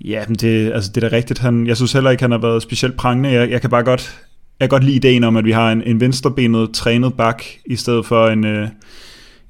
ja, 0.06 0.24
men 0.28 0.36
det, 0.36 0.72
altså, 0.74 0.91
det 0.96 1.04
er 1.04 1.10
da 1.10 1.16
rigtigt. 1.16 1.39
Han, 1.39 1.68
jeg 1.68 1.78
synes 1.78 1.93
heller 1.93 2.10
ikke, 2.12 2.24
han 2.24 2.32
har 2.32 2.38
været 2.38 2.62
specielt 2.62 2.98
prangende. 2.98 3.30
Jeg, 3.30 3.50
jeg 3.50 3.62
kan 3.62 3.70
bare 3.70 3.84
godt, 3.84 4.22
jeg 4.60 4.70
kan 4.70 4.70
godt 4.70 4.84
lide 4.84 4.95
ideen 4.95 5.24
om, 5.24 5.38
at 5.38 5.45
vi 5.45 5.51
har 5.51 5.72
en, 5.72 5.84
en 5.84 5.99
venstrebenet 5.99 6.70
trænet 6.74 7.14
bak, 7.14 7.43
i 7.66 7.76
stedet 7.76 8.06
for 8.06 8.28
en, 8.28 8.45
øh, 8.45 8.68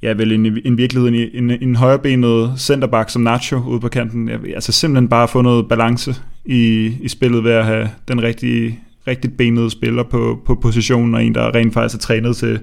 ja, 0.01 0.13
vel 0.13 0.31
en, 0.31 0.57
en 0.65 0.77
virkelighed, 0.77 1.09
en, 1.09 1.43
en, 1.43 1.51
en 1.61 1.75
højrebenet 1.75 2.53
centerback 2.57 3.09
som 3.09 3.21
Nacho 3.21 3.61
ude 3.67 3.79
på 3.79 3.89
kanten. 3.89 4.29
Jeg, 4.29 4.39
altså 4.55 4.71
simpelthen 4.71 5.07
bare 5.09 5.27
få 5.27 5.41
noget 5.41 5.67
balance 5.69 6.15
i, 6.45 6.93
i 7.01 7.07
spillet 7.07 7.43
ved 7.43 7.51
at 7.51 7.65
have 7.65 7.89
den 8.07 8.23
rigtige 8.23 8.79
rigtigt 9.07 9.37
benede 9.37 9.69
spiller 9.69 10.03
på, 10.03 10.41
på 10.45 10.55
positionen, 10.55 11.15
og 11.15 11.23
en, 11.23 11.35
der 11.35 11.55
rent 11.55 11.73
faktisk 11.73 11.95
er 11.95 11.99
trænet 11.99 12.35
til, 12.35 12.59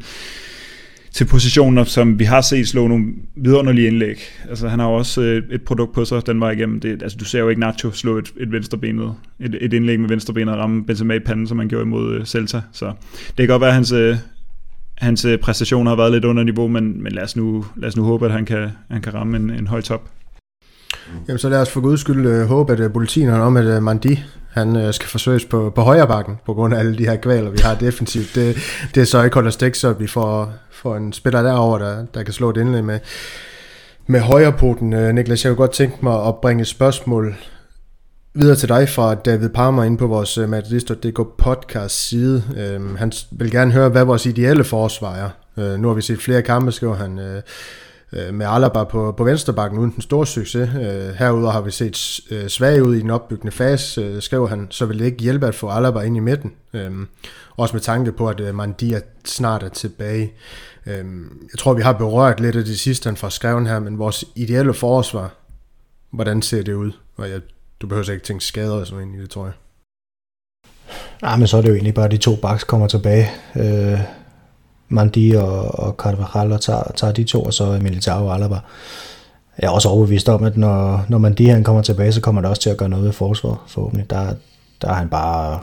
til 1.12 1.24
positioner, 1.24 1.84
som 1.84 2.18
vi 2.18 2.24
har 2.24 2.40
set 2.40 2.68
slå 2.68 2.88
nogle 2.88 3.06
vidunderlige 3.36 3.86
indlæg. 3.86 4.20
Altså 4.48 4.68
han 4.68 4.78
har 4.78 4.86
også 4.86 5.22
øh, 5.22 5.42
et 5.50 5.62
produkt 5.62 5.94
på 5.94 6.04
sig 6.04 6.26
den 6.26 6.40
vej 6.40 6.50
igennem. 6.50 6.80
Det, 6.80 7.02
altså 7.02 7.18
du 7.18 7.24
ser 7.24 7.38
jo 7.38 7.48
ikke 7.48 7.60
Nacho 7.60 7.90
slå 7.90 8.18
et, 8.18 8.32
et 8.40 8.52
venstrebenet, 8.52 9.14
et, 9.40 9.56
et 9.60 9.72
indlæg 9.72 10.00
med 10.00 10.08
venstrebenet 10.08 10.54
og 10.54 10.60
ramme 10.60 10.84
Benzema 10.84 11.14
i 11.14 11.18
panden, 11.18 11.46
som 11.46 11.58
han 11.58 11.68
gjorde 11.68 11.82
imod 11.82 12.14
øh, 12.14 12.24
Celta. 12.24 12.60
Så 12.72 12.92
det 13.26 13.36
kan 13.36 13.48
godt 13.48 13.60
være, 13.60 13.70
at 13.70 13.74
hans, 13.74 13.92
øh, 13.92 14.16
hans 14.98 15.24
øh, 15.24 15.38
præstationer 15.38 15.90
har 15.90 15.96
været 15.96 16.12
lidt 16.12 16.24
under 16.24 16.42
niveau, 16.42 16.68
men, 16.68 17.02
men 17.02 17.12
lad, 17.12 17.22
os 17.22 17.36
nu, 17.36 17.64
lad 17.76 17.88
os 17.88 17.96
nu 17.96 18.02
håbe, 18.02 18.26
at 18.26 18.32
han 18.32 18.44
kan, 18.44 18.68
han 18.90 19.02
kan 19.02 19.14
ramme 19.14 19.36
en, 19.36 19.50
en 19.50 19.66
høj 19.66 19.80
top. 19.80 20.10
Mm. 21.08 21.18
Jamen 21.28 21.38
så 21.38 21.48
lad 21.48 21.60
os 21.60 21.70
for 21.70 21.80
guds 21.80 22.00
skyld 22.00 22.26
øh, 22.26 22.46
håbe, 22.46 22.72
at 22.72 22.80
øh, 22.80 22.92
politiet 22.92 23.32
om, 23.32 23.56
at 23.56 23.64
øh, 23.64 23.82
Mandi 23.82 24.24
han 24.52 24.76
øh, 24.76 24.94
skal 24.94 25.08
forsøges 25.08 25.44
på, 25.44 25.72
på 25.74 25.80
højre 25.80 26.06
bakken, 26.06 26.38
på 26.46 26.54
grund 26.54 26.74
af 26.74 26.78
alle 26.78 26.98
de 26.98 27.06
her 27.06 27.16
kvaler, 27.16 27.50
vi 27.50 27.58
har 27.62 27.74
defensivt. 27.74 28.34
Det, 28.34 28.56
det 28.94 29.00
er 29.00 29.04
så 29.04 29.22
ikke 29.22 29.34
holder 29.34 29.50
stik, 29.50 29.74
så 29.74 29.92
vi 29.92 30.06
får, 30.06 30.52
får 30.70 30.96
en 30.96 31.12
spiller 31.12 31.42
derover, 31.42 31.78
der, 31.78 32.04
der 32.14 32.22
kan 32.22 32.32
slå 32.32 32.50
et 32.50 32.56
indlæg 32.56 32.84
med, 32.84 32.98
med 34.06 34.20
højre 34.20 34.52
poten. 34.52 34.92
Øh, 34.92 35.14
Niklas, 35.14 35.44
jeg 35.44 35.50
kunne 35.50 35.56
godt 35.56 35.72
tænke 35.72 35.96
mig 36.02 36.26
at 36.26 36.36
bringe 36.36 36.60
et 36.60 36.66
spørgsmål 36.66 37.34
videre 38.34 38.56
til 38.56 38.68
dig 38.68 38.88
fra 38.88 39.14
David 39.14 39.48
Palmer 39.48 39.84
inde 39.84 39.96
på 39.98 40.06
vores 40.06 40.38
øh, 40.38 40.48
Madridist.dk 40.48 41.20
podcast 41.38 42.08
side. 42.08 42.42
Øh, 42.56 42.96
han 42.96 43.12
vil 43.30 43.50
gerne 43.50 43.72
høre, 43.72 43.88
hvad 43.88 44.04
vores 44.04 44.26
ideelle 44.26 44.64
forsvar 44.64 45.14
er. 45.14 45.30
Øh, 45.62 45.80
nu 45.80 45.88
har 45.88 45.94
vi 45.94 46.02
set 46.02 46.22
flere 46.22 46.42
kampe, 46.42 46.72
skriver 46.72 46.94
han. 46.94 47.18
Øh, 47.18 47.42
øh, 48.12 48.34
med 48.34 48.46
Alaba 48.46 48.84
på, 48.84 49.12
på 49.12 49.24
venstrebakken 49.24 49.78
uden 49.78 49.90
den 49.90 50.02
store 50.02 50.26
succes. 50.26 50.68
Øh, 50.74 51.14
herudover 51.14 51.50
har 51.50 51.60
vi 51.60 51.70
set 51.70 52.20
øh, 52.30 52.48
svag 52.48 52.82
ud 52.82 52.94
i 52.94 53.00
den 53.00 53.10
opbyggende 53.10 53.52
fase, 53.52 54.00
øh, 54.00 54.22
skriver 54.22 54.46
han, 54.46 54.66
så 54.70 54.86
vil 54.86 54.98
det 54.98 55.04
ikke 55.04 55.22
hjælpe 55.22 55.46
at 55.46 55.54
få 55.54 55.68
Alaba 55.68 56.00
ind 56.00 56.16
i 56.16 56.20
midten. 56.20 56.52
Øh, 56.74 56.90
også 57.56 57.74
med 57.74 57.80
tanke 57.80 58.12
på, 58.12 58.28
at 58.28 58.40
øh, 58.40 58.54
Mandia 58.54 59.00
snart 59.24 59.62
er 59.62 59.68
tilbage. 59.68 60.32
Øh, 60.86 61.04
jeg 61.52 61.58
tror, 61.58 61.74
vi 61.74 61.82
har 61.82 61.92
berørt 61.92 62.40
lidt 62.40 62.56
af 62.56 62.64
det 62.64 62.78
sidste, 62.78 63.06
han 63.06 63.16
får 63.16 63.28
skrevet 63.28 63.68
her, 63.68 63.78
men 63.78 63.98
vores 63.98 64.24
ideelle 64.34 64.74
forsvar, 64.74 65.34
hvordan 66.10 66.42
ser 66.42 66.62
det 66.62 66.72
ud? 66.72 66.92
Og 67.16 67.30
jeg, 67.30 67.40
du 67.80 67.86
behøver 67.86 68.10
ikke 68.10 68.24
tænke 68.24 68.44
skader 68.44 68.74
og 68.74 68.86
sådan 68.86 69.14
i 69.14 69.20
det, 69.20 69.30
tror 69.30 69.44
jeg. 69.44 69.52
Nej, 71.22 71.36
men 71.36 71.46
så 71.46 71.56
er 71.56 71.60
det 71.60 71.68
jo 71.68 71.74
egentlig 71.74 71.94
bare, 71.94 72.04
at 72.04 72.10
de 72.10 72.16
to 72.16 72.36
baks 72.36 72.64
kommer 72.64 72.86
tilbage. 72.86 73.30
Øh, 73.56 74.00
Mandi 74.92 75.32
og, 75.32 75.78
og 75.78 75.94
Carvajal 75.98 76.52
og 76.52 76.60
tager, 76.60 76.82
tager 76.96 77.12
de 77.12 77.24
to, 77.24 77.42
og 77.42 77.54
så 77.54 77.78
Militao 77.82 78.26
og 78.26 78.34
Alaba. 78.34 78.58
Jeg 79.58 79.66
er 79.66 79.70
også 79.70 79.88
overbevist 79.88 80.28
om, 80.28 80.44
at 80.44 80.56
når, 80.56 81.04
når 81.08 81.18
Mandi 81.18 81.46
han 81.46 81.64
kommer 81.64 81.82
tilbage, 81.82 82.12
så 82.12 82.20
kommer 82.20 82.40
det 82.40 82.50
også 82.50 82.62
til 82.62 82.70
at 82.70 82.76
gøre 82.76 82.88
noget 82.88 83.04
ved 83.04 83.12
forsvaret, 83.12 83.58
forhåbentlig. 83.66 84.10
Der, 84.10 84.34
der 84.82 84.88
er 84.88 84.94
han 84.94 85.08
bare 85.08 85.60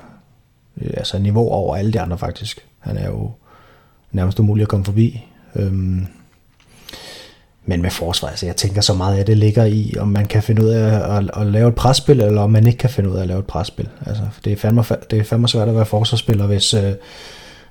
altså 0.93 1.19
niveau 1.19 1.49
over 1.49 1.75
alle 1.75 1.93
de 1.93 2.01
andre 2.01 2.17
faktisk. 2.17 2.65
Han 2.79 2.97
er 2.97 3.07
jo 3.07 3.31
nærmest 4.11 4.39
umulig 4.39 4.61
at 4.61 4.67
komme 4.67 4.85
forbi. 4.85 5.25
Øhm, 5.55 6.07
men 7.65 7.81
med 7.81 7.89
forsvar, 7.89 8.29
altså 8.29 8.45
jeg 8.45 8.55
tænker 8.55 8.81
så 8.81 8.93
meget 8.93 9.17
af 9.17 9.25
det 9.25 9.37
ligger 9.37 9.65
i, 9.65 9.95
om 9.99 10.07
man 10.07 10.25
kan 10.25 10.43
finde 10.43 10.63
ud 10.63 10.69
af 10.69 11.17
at, 11.17 11.31
at, 11.41 11.47
lave 11.47 11.69
et 11.69 11.75
presspil, 11.75 12.21
eller 12.21 12.41
om 12.41 12.49
man 12.49 12.67
ikke 12.67 12.77
kan 12.77 12.89
finde 12.89 13.09
ud 13.09 13.15
af 13.15 13.21
at 13.21 13.27
lave 13.27 13.39
et 13.39 13.45
presspil. 13.45 13.89
Altså, 14.05 14.23
det, 14.45 14.53
er 14.53 14.57
fandme, 14.57 14.83
det 15.11 15.19
er 15.19 15.23
fandme 15.23 15.47
svært 15.47 15.69
at 15.69 15.75
være 15.75 15.85
forsvarsspiller, 15.85 16.47
hvis, 16.47 16.73
øh, 16.73 16.93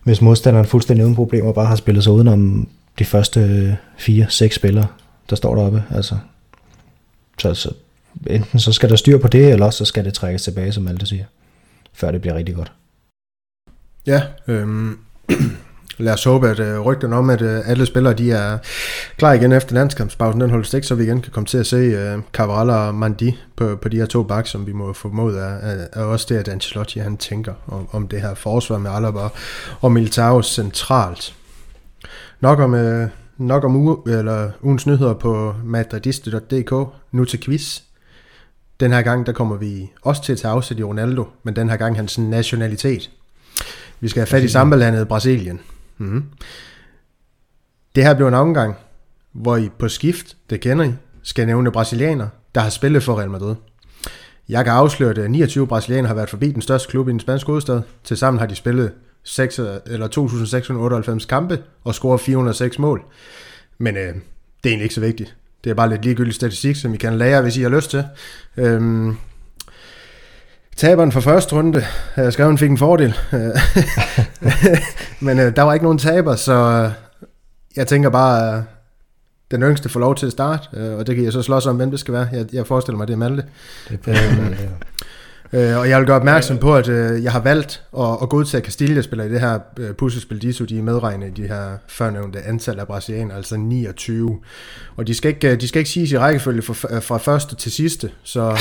hvis 0.04 0.20
modstanderen 0.20 0.66
fuldstændig 0.66 1.04
uden 1.04 1.14
problemer 1.16 1.52
bare 1.52 1.66
har 1.66 1.76
spillet 1.76 2.04
sig 2.04 2.12
udenom 2.12 2.68
de 2.98 3.04
første 3.04 3.40
øh, 3.40 3.74
fire, 3.96 4.26
seks 4.28 4.54
spillere, 4.56 4.86
der 5.30 5.36
står 5.36 5.54
deroppe. 5.54 5.84
Altså, 5.90 6.18
så, 7.38 7.54
så 7.54 7.72
enten 8.26 8.58
så 8.58 8.72
skal 8.72 8.90
der 8.90 8.96
styr 8.96 9.18
på 9.18 9.28
det, 9.28 9.52
eller 9.52 9.66
også 9.66 9.78
så 9.78 9.84
skal 9.84 10.04
det 10.04 10.14
trækkes 10.14 10.42
tilbage, 10.42 10.72
som 10.72 10.82
Malte 10.82 11.06
siger, 11.06 11.24
før 11.92 12.10
det 12.10 12.20
bliver 12.20 12.34
rigtig 12.34 12.54
godt. 12.54 12.72
Ja, 14.06 14.22
øhm, 14.46 14.98
lad 15.98 16.12
os 16.12 16.24
håbe, 16.24 16.48
at 16.48 16.60
øh, 16.60 16.80
rygten 16.80 17.12
om, 17.12 17.30
at 17.30 17.42
øh, 17.42 17.68
alle 17.68 17.86
spillere 17.86 18.14
de 18.14 18.32
er 18.32 18.58
klar 19.16 19.32
igen 19.32 19.52
efter 19.52 19.74
landskampspausen, 19.74 20.40
den 20.40 20.50
holdes 20.50 20.74
ikke, 20.74 20.86
så 20.86 20.94
vi 20.94 21.04
igen 21.04 21.20
kan 21.20 21.32
komme 21.32 21.46
til 21.46 21.58
at 21.58 21.66
se 21.66 21.76
øh, 21.76 22.18
Cabral 22.32 22.70
og 22.70 22.94
Mandi 22.94 23.38
på, 23.56 23.76
på 23.76 23.88
de 23.88 23.96
her 23.96 24.06
to 24.06 24.22
bak, 24.22 24.46
som 24.46 24.66
vi 24.66 24.72
må 24.72 24.92
formode 24.92 25.38
er, 25.38 25.44
er, 25.44 25.86
er 25.92 26.02
også 26.02 26.26
det, 26.28 26.36
at 26.36 26.48
Ancelotti 26.48 26.98
han 26.98 27.16
tænker 27.16 27.54
om, 27.66 27.88
om 27.92 28.08
det 28.08 28.20
her 28.20 28.34
forsvar 28.34 28.78
med 28.78 28.90
Alaba 28.90 29.28
og 29.80 29.92
Militao 29.92 30.42
centralt. 30.42 31.34
Nok 32.40 32.58
om, 32.58 32.74
øh, 32.74 33.08
nok 33.38 33.64
om 33.64 33.76
uge, 33.76 34.18
eller 34.18 34.50
ugens 34.62 34.86
nyheder 34.86 35.14
på 35.14 35.54
madridiste.dk, 35.64 36.72
nu 37.12 37.24
til 37.24 37.40
quiz. 37.40 37.80
Den 38.80 38.92
her 38.92 39.02
gang, 39.02 39.26
der 39.26 39.32
kommer 39.32 39.56
vi 39.56 39.90
også 40.02 40.24
til 40.24 40.32
at 40.32 40.38
tage 40.38 40.52
afsæt 40.52 40.78
i 40.78 40.82
Ronaldo, 40.82 41.24
men 41.42 41.56
den 41.56 41.70
her 41.70 41.76
gang 41.76 41.96
hans 41.96 42.18
nationalitet. 42.18 43.10
Vi 44.00 44.08
skal 44.08 44.20
have 44.20 44.26
fat 44.26 44.42
i 44.42 44.48
sambelandet 44.48 45.08
Brasilien. 45.08 45.60
Mm-hmm. 45.98 46.24
Det 47.94 48.04
her 48.04 48.14
blev 48.14 48.28
en 48.28 48.34
omgang, 48.34 48.74
hvor 49.32 49.56
I 49.56 49.68
på 49.78 49.88
skift, 49.88 50.36
det 50.50 50.60
kender 50.60 50.84
I, 50.84 50.92
skal 51.22 51.46
nævne 51.46 51.72
brasilianer, 51.72 52.28
der 52.54 52.60
har 52.60 52.70
spillet 52.70 53.02
for 53.02 53.18
Real 53.18 53.30
Madrid. 53.30 53.54
Jeg 54.48 54.64
kan 54.64 54.74
afsløre, 54.74 55.24
at 55.24 55.30
29 55.30 55.66
brasilianere 55.66 56.08
har 56.08 56.14
været 56.14 56.30
forbi 56.30 56.52
den 56.52 56.62
største 56.62 56.88
klub 56.88 57.08
i 57.08 57.10
den 57.10 57.20
spanske 57.20 57.46
hovedstad. 57.46 57.82
Tilsammen 58.04 58.38
har 58.38 58.46
de 58.46 58.54
spillet 58.54 58.92
6, 59.22 59.58
eller 59.58 60.08
2.698 61.20 61.26
kampe 61.26 61.62
og 61.84 61.94
scoret 61.94 62.20
406 62.20 62.78
mål. 62.78 63.04
Men 63.78 63.96
øh, 63.96 64.02
det 64.02 64.14
er 64.64 64.68
egentlig 64.68 64.82
ikke 64.82 64.94
så 64.94 65.00
vigtigt. 65.00 65.36
Det 65.64 65.70
er 65.70 65.74
bare 65.74 65.90
lidt 65.90 66.04
ligegyldig 66.04 66.34
statistik, 66.34 66.76
som 66.76 66.94
I 66.94 66.96
kan 66.96 67.18
lære, 67.18 67.42
hvis 67.42 67.56
I 67.56 67.62
har 67.62 67.68
lyst 67.68 67.90
til. 67.90 68.04
Øhm, 68.56 69.16
Taberen 70.78 71.12
for 71.12 71.20
første 71.20 71.56
runde, 71.56 71.84
skrev, 72.30 72.46
han 72.46 72.58
fik 72.58 72.70
en 72.70 72.78
fordel. 72.78 73.14
Men 75.20 75.38
øh, 75.38 75.56
der 75.56 75.62
var 75.62 75.74
ikke 75.74 75.84
nogen 75.84 75.98
taber, 75.98 76.36
så 76.36 76.52
øh, 76.52 76.90
jeg 77.76 77.86
tænker 77.86 78.10
bare, 78.10 78.56
at 78.56 78.62
den 79.50 79.62
yngste 79.62 79.88
får 79.88 80.00
lov 80.00 80.14
til 80.14 80.26
at 80.26 80.32
starte, 80.32 80.68
øh, 80.72 80.98
og 80.98 81.06
det 81.06 81.14
kan 81.14 81.24
jeg 81.24 81.32
så 81.32 81.42
slås 81.42 81.66
om, 81.66 81.76
hvem 81.76 81.90
det 81.90 82.00
skal 82.00 82.14
være. 82.14 82.28
Jeg, 82.32 82.46
jeg 82.52 82.66
forestiller 82.66 82.96
mig, 82.96 83.08
det 83.08 83.14
er 83.14 83.18
Malte. 83.18 83.44
Det 83.88 84.00
er 84.06 84.30
øhm, 84.30 84.54
øh, 85.52 85.78
og 85.78 85.88
jeg 85.88 85.98
vil 85.98 86.06
gøre 86.06 86.16
opmærksom 86.16 86.58
på, 86.58 86.76
at 86.76 86.88
øh, 86.88 87.24
jeg 87.24 87.32
har 87.32 87.40
valgt 87.40 87.82
at, 87.98 88.16
at 88.22 88.28
godtage 88.28 88.64
Castilla-spillere 88.64 89.28
i 89.28 89.32
det 89.32 89.40
her 89.40 89.58
øh, 89.78 89.94
puslespil. 89.94 90.42
De, 90.42 90.52
så 90.52 90.64
de 90.64 90.78
er 90.78 90.82
medregnet 90.82 91.38
i 91.38 91.42
de 91.42 91.48
her 91.48 91.76
førnævnte 91.88 92.42
antal 92.42 92.78
af 92.78 92.86
brasilianer, 92.86 93.34
altså 93.34 93.56
29. 93.56 94.38
Og 94.96 95.06
de 95.06 95.14
skal 95.14 95.28
ikke, 95.28 95.56
de 95.56 95.68
skal 95.68 95.78
ikke 95.78 95.90
siges 95.90 96.12
i 96.12 96.18
rækkefølge 96.18 96.62
fra, 96.62 96.98
fra 96.98 97.18
første 97.18 97.56
til 97.56 97.72
sidste, 97.72 98.10
så 98.22 98.58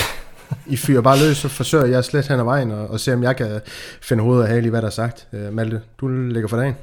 i 0.67 0.77
fyrer 0.77 1.01
bare 1.01 1.19
løs, 1.19 1.37
så 1.37 1.49
forsøger 1.49 1.85
jeg 1.85 2.05
slet 2.05 2.27
hen 2.27 2.39
ad 2.39 2.43
vejen 2.43 2.71
og, 2.71 2.87
og 2.87 2.99
se, 2.99 3.13
om 3.13 3.23
jeg 3.23 3.37
kan 3.37 3.61
finde 4.01 4.23
hovedet 4.23 4.43
af 4.43 4.49
hale 4.49 4.67
i, 4.67 4.69
hvad 4.69 4.81
der 4.81 4.87
er 4.87 4.91
sagt. 4.91 5.27
Uh, 5.33 5.53
Malte, 5.53 5.83
du 5.97 6.07
lægger 6.07 6.49
for 6.49 6.57
dagen. 6.57 6.75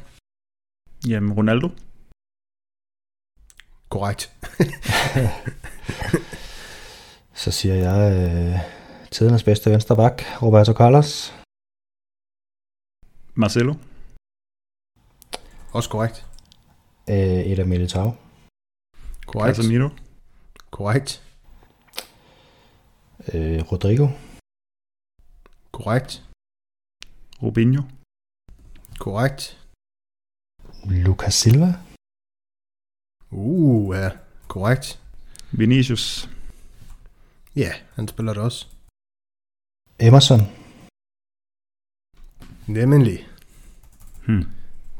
Jamen, 1.08 1.32
Ronaldo. 1.32 1.68
Korrekt. 3.88 4.32
så 7.42 7.50
siger 7.50 7.74
jeg 7.74 7.98
øh, 8.16 8.60
tidernes 9.10 9.44
bedste 9.44 9.70
venstre 9.70 9.96
bak, 9.96 10.22
Roberto 10.42 10.72
Carlos. 10.72 11.34
Marcelo. 13.34 13.74
Også 15.72 15.90
korrekt. 15.90 16.26
Øh, 17.10 17.50
Eder 17.50 17.64
Militao. 17.64 18.14
Korrekt. 19.26 19.56
Casemiro. 19.56 19.88
Korrekt. 20.70 21.22
Øh, 23.32 23.60
Rodrigo. 23.72 24.06
Korrekt. 25.72 26.10
Robinho. 27.42 27.82
Korrekt. 28.98 29.42
Lucas 31.06 31.34
Silva. 31.34 31.70
Uh, 33.30 33.96
ja. 33.96 34.10
Korrekt. 34.48 35.00
Vinicius. 35.52 36.28
Ja, 37.56 37.72
han 37.94 38.08
spiller 38.08 38.32
det 38.34 38.42
også. 38.42 38.66
Emerson. 39.98 40.40
Nemlig. 42.66 43.18
Hmm. 44.26 44.44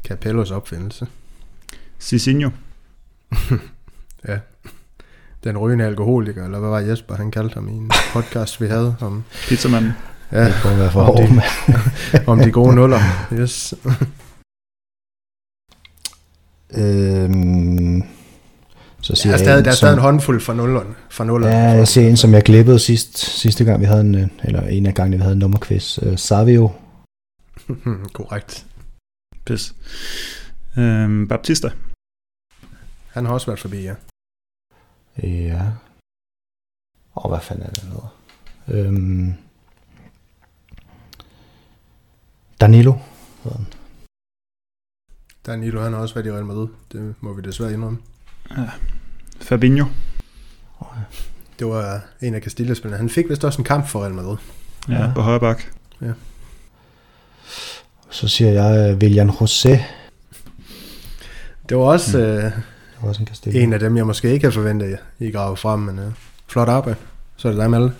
Capellos 0.03 0.51
opfindelse. 0.51 1.07
Cicinho. 1.99 2.49
ja. 4.29 4.39
Den 5.45 5.57
rygende 5.57 5.85
alkoholiker, 5.85 6.45
eller 6.45 6.59
hvad 6.59 6.69
var 6.69 6.79
Jesper, 6.79 7.15
han 7.15 7.31
kaldte 7.31 7.53
ham 7.53 7.67
i 7.67 7.71
en 7.71 7.91
podcast, 8.13 8.61
vi 8.61 8.67
havde 8.67 8.95
om... 9.01 9.23
Pizzamanden. 9.47 9.91
Ja, 10.31 10.45
Det 10.45 10.53
kunne 10.63 10.77
være 10.79 10.91
for 10.91 11.01
om, 11.01 11.15
de, 11.17 11.41
om 12.27 12.39
de 12.39 12.51
gode 12.51 12.75
nuller. 12.75 12.99
Yes. 13.33 13.73
Øhm, 16.77 18.03
så 19.01 19.15
siger 19.15 19.37
Der 19.37 19.37
er, 19.37 19.37
jeg 19.37 19.39
stadig, 19.39 19.59
en, 19.59 19.65
der 19.65 19.71
er 19.71 19.75
som- 19.75 19.77
stadig 19.77 19.93
en 19.93 19.99
håndfuld 20.01 20.41
fra 20.41 20.53
nullerne. 20.53 20.95
Fra 21.09 21.23
nullerne. 21.23 21.55
Ja, 21.55 21.61
jeg 21.69 21.87
siger 21.87 22.09
en, 22.09 22.17
som 22.17 22.33
jeg 22.33 22.43
glippede 22.43 22.79
sidst, 22.79 23.17
sidste 23.17 23.63
gang, 23.65 23.79
vi 23.79 23.85
havde 23.85 24.01
en, 24.01 24.15
øh, 24.15 24.27
eller 24.43 24.61
en 24.61 24.85
af 24.85 24.93
gangene, 24.93 25.17
vi 25.17 25.21
havde 25.21 25.33
en 25.33 25.39
nummerquiz. 25.39 25.97
Uh, 25.97 26.15
Savio. 26.15 26.71
Korrekt. 28.13 28.65
Pis. 29.45 29.75
Øhm, 30.77 31.27
Baptista. 31.27 31.69
Han 33.13 33.25
har 33.25 33.33
også 33.33 33.47
været 33.47 33.59
forbi, 33.59 33.77
ja. 33.81 33.93
Ja. 35.23 35.61
Og 37.13 37.29
hvad 37.29 37.39
fanden 37.39 37.65
er 37.65 37.69
det, 37.69 37.83
hedder? 37.83 38.15
Øhm, 38.67 39.33
Danilo. 42.61 42.93
hedder 43.43 43.57
han. 43.57 43.67
Danilo, 45.45 45.81
han 45.81 45.93
har 45.93 45.99
også 45.99 46.15
været 46.15 46.25
i 46.25 46.31
Real 46.31 46.45
Madrid. 46.45 46.67
Det 46.91 47.15
må 47.21 47.33
vi 47.33 47.41
desværre 47.41 47.73
indrømme. 47.73 47.99
Ja. 48.57 48.69
Fabinho. 49.41 49.85
Det 51.59 51.67
var 51.67 52.01
en 52.21 52.35
af 52.35 52.41
Castilla-spillerne. 52.41 52.97
Han 52.97 53.09
fik 53.09 53.29
vist 53.29 53.43
også 53.43 53.61
en 53.61 53.65
kamp 53.65 53.87
for 53.87 54.01
Real 54.01 54.13
Madrid. 54.13 54.37
Ja, 54.89 55.03
ja. 55.03 55.11
på 55.13 55.21
højre 55.21 55.39
bak. 55.39 55.63
Ja. 56.01 56.11
Så 58.09 58.27
siger 58.27 58.51
jeg 58.51 58.93
uh, 58.93 58.97
William 58.97 59.29
José. 59.29 59.79
Det 61.69 61.77
var 61.77 61.83
også, 61.83 62.17
mm. 62.17 62.23
øh, 62.23 62.51
Var 63.01 63.09
også 63.09 63.25
en 63.53 63.73
af 63.73 63.79
dem, 63.79 63.97
jeg 63.97 64.05
måske 64.05 64.31
ikke 64.31 64.45
havde 64.45 64.53
forventet, 64.53 64.97
I 65.19 65.31
grave 65.31 65.57
frem, 65.57 65.79
men 65.79 65.99
øh, 65.99 66.11
flot 66.47 66.69
arbejde. 66.69 66.99
Så 67.37 67.47
er 67.47 67.51
det 67.51 67.61
dig, 67.61 67.69
Malte. 67.69 67.95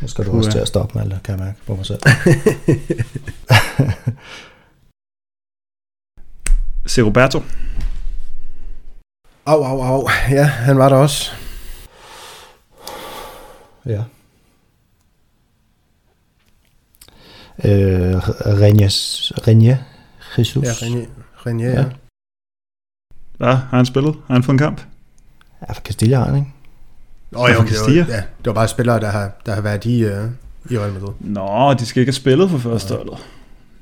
Nu 0.00 0.08
skal 0.08 0.24
du 0.24 0.30
Uha. 0.30 0.38
også 0.38 0.50
til 0.50 0.58
at 0.58 0.68
stoppe 0.68 0.98
med 0.98 1.20
kan 1.24 1.38
jeg 1.38 1.44
mærke 1.44 1.58
på 1.66 1.76
mig 1.76 1.86
selv. 1.86 2.00
Se 6.86 7.02
Roberto. 7.02 7.42
Au, 9.46 9.62
au, 9.64 9.82
au. 9.82 10.08
Ja, 10.30 10.44
han 10.44 10.78
var 10.78 10.88
der 10.88 10.96
også. 10.96 11.30
ja. 13.86 14.02
Øh, 17.64 18.16
Renjes, 18.60 19.32
Renje 19.48 19.84
Jesus. 20.38 20.64
Ja, 20.64 20.72
René, 20.72 21.06
René, 21.46 21.62
ja. 21.62 21.80
Ja. 21.80 21.84
Ja. 23.42 23.54
Har 23.54 23.76
han 23.76 23.86
spillet? 23.86 24.14
Har 24.26 24.34
han 24.34 24.42
fået 24.42 24.54
en 24.54 24.58
kamp? 24.58 24.80
Ja, 25.68 25.72
for 25.72 25.82
Castilla 25.82 26.16
har 26.16 26.24
han, 26.24 26.36
ikke? 26.36 26.48
Oh, 27.34 27.50
jo, 27.50 27.56
fra 27.56 27.64
det 27.64 27.70
var, 27.70 27.76
Castilla? 27.76 28.06
ja, 28.08 28.16
det 28.16 28.46
var 28.46 28.52
bare 28.52 28.68
spillere, 28.68 29.00
der 29.00 29.10
har, 29.10 29.30
der 29.46 29.54
har 29.54 29.60
været 29.60 29.84
i, 29.84 30.04
øh, 30.04 30.24
i 30.70 30.78
Real 30.78 30.92
Madrid. 30.92 31.12
Nå, 31.20 31.74
de 31.74 31.86
skal 31.86 32.00
ikke 32.00 32.10
have 32.10 32.14
spillet 32.14 32.50
for 32.50 32.58
første 32.58 32.94
holdet. 32.94 33.18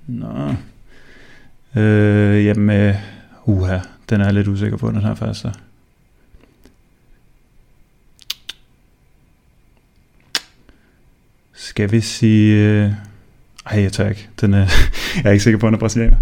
Nå. 0.07 0.55
Øh, 1.81 2.47
jamen, 2.47 2.77
øh, 2.77 2.95
uha, 3.45 3.79
den 4.11 4.21
er 4.21 4.25
jeg 4.25 4.35
lidt 4.35 4.49
usikker 4.49 4.77
på, 4.77 4.91
den 4.91 5.01
her 5.01 5.15
første. 5.15 5.53
Skal 11.53 11.93
vi 11.93 12.01
sige... 12.01 12.57
Øh... 12.57 12.93
Ej, 13.67 13.83
jeg 13.83 13.93
tager 13.93 14.11
ikke. 14.11 14.29
Den 14.41 14.55
er... 14.55 14.59
jeg 15.17 15.25
er 15.25 15.31
ikke 15.31 15.45
sikker 15.45 15.59
på, 15.59 15.67
at 15.67 15.71
den 15.71 15.75
er 15.75 15.79
brasilianer. 15.79 16.17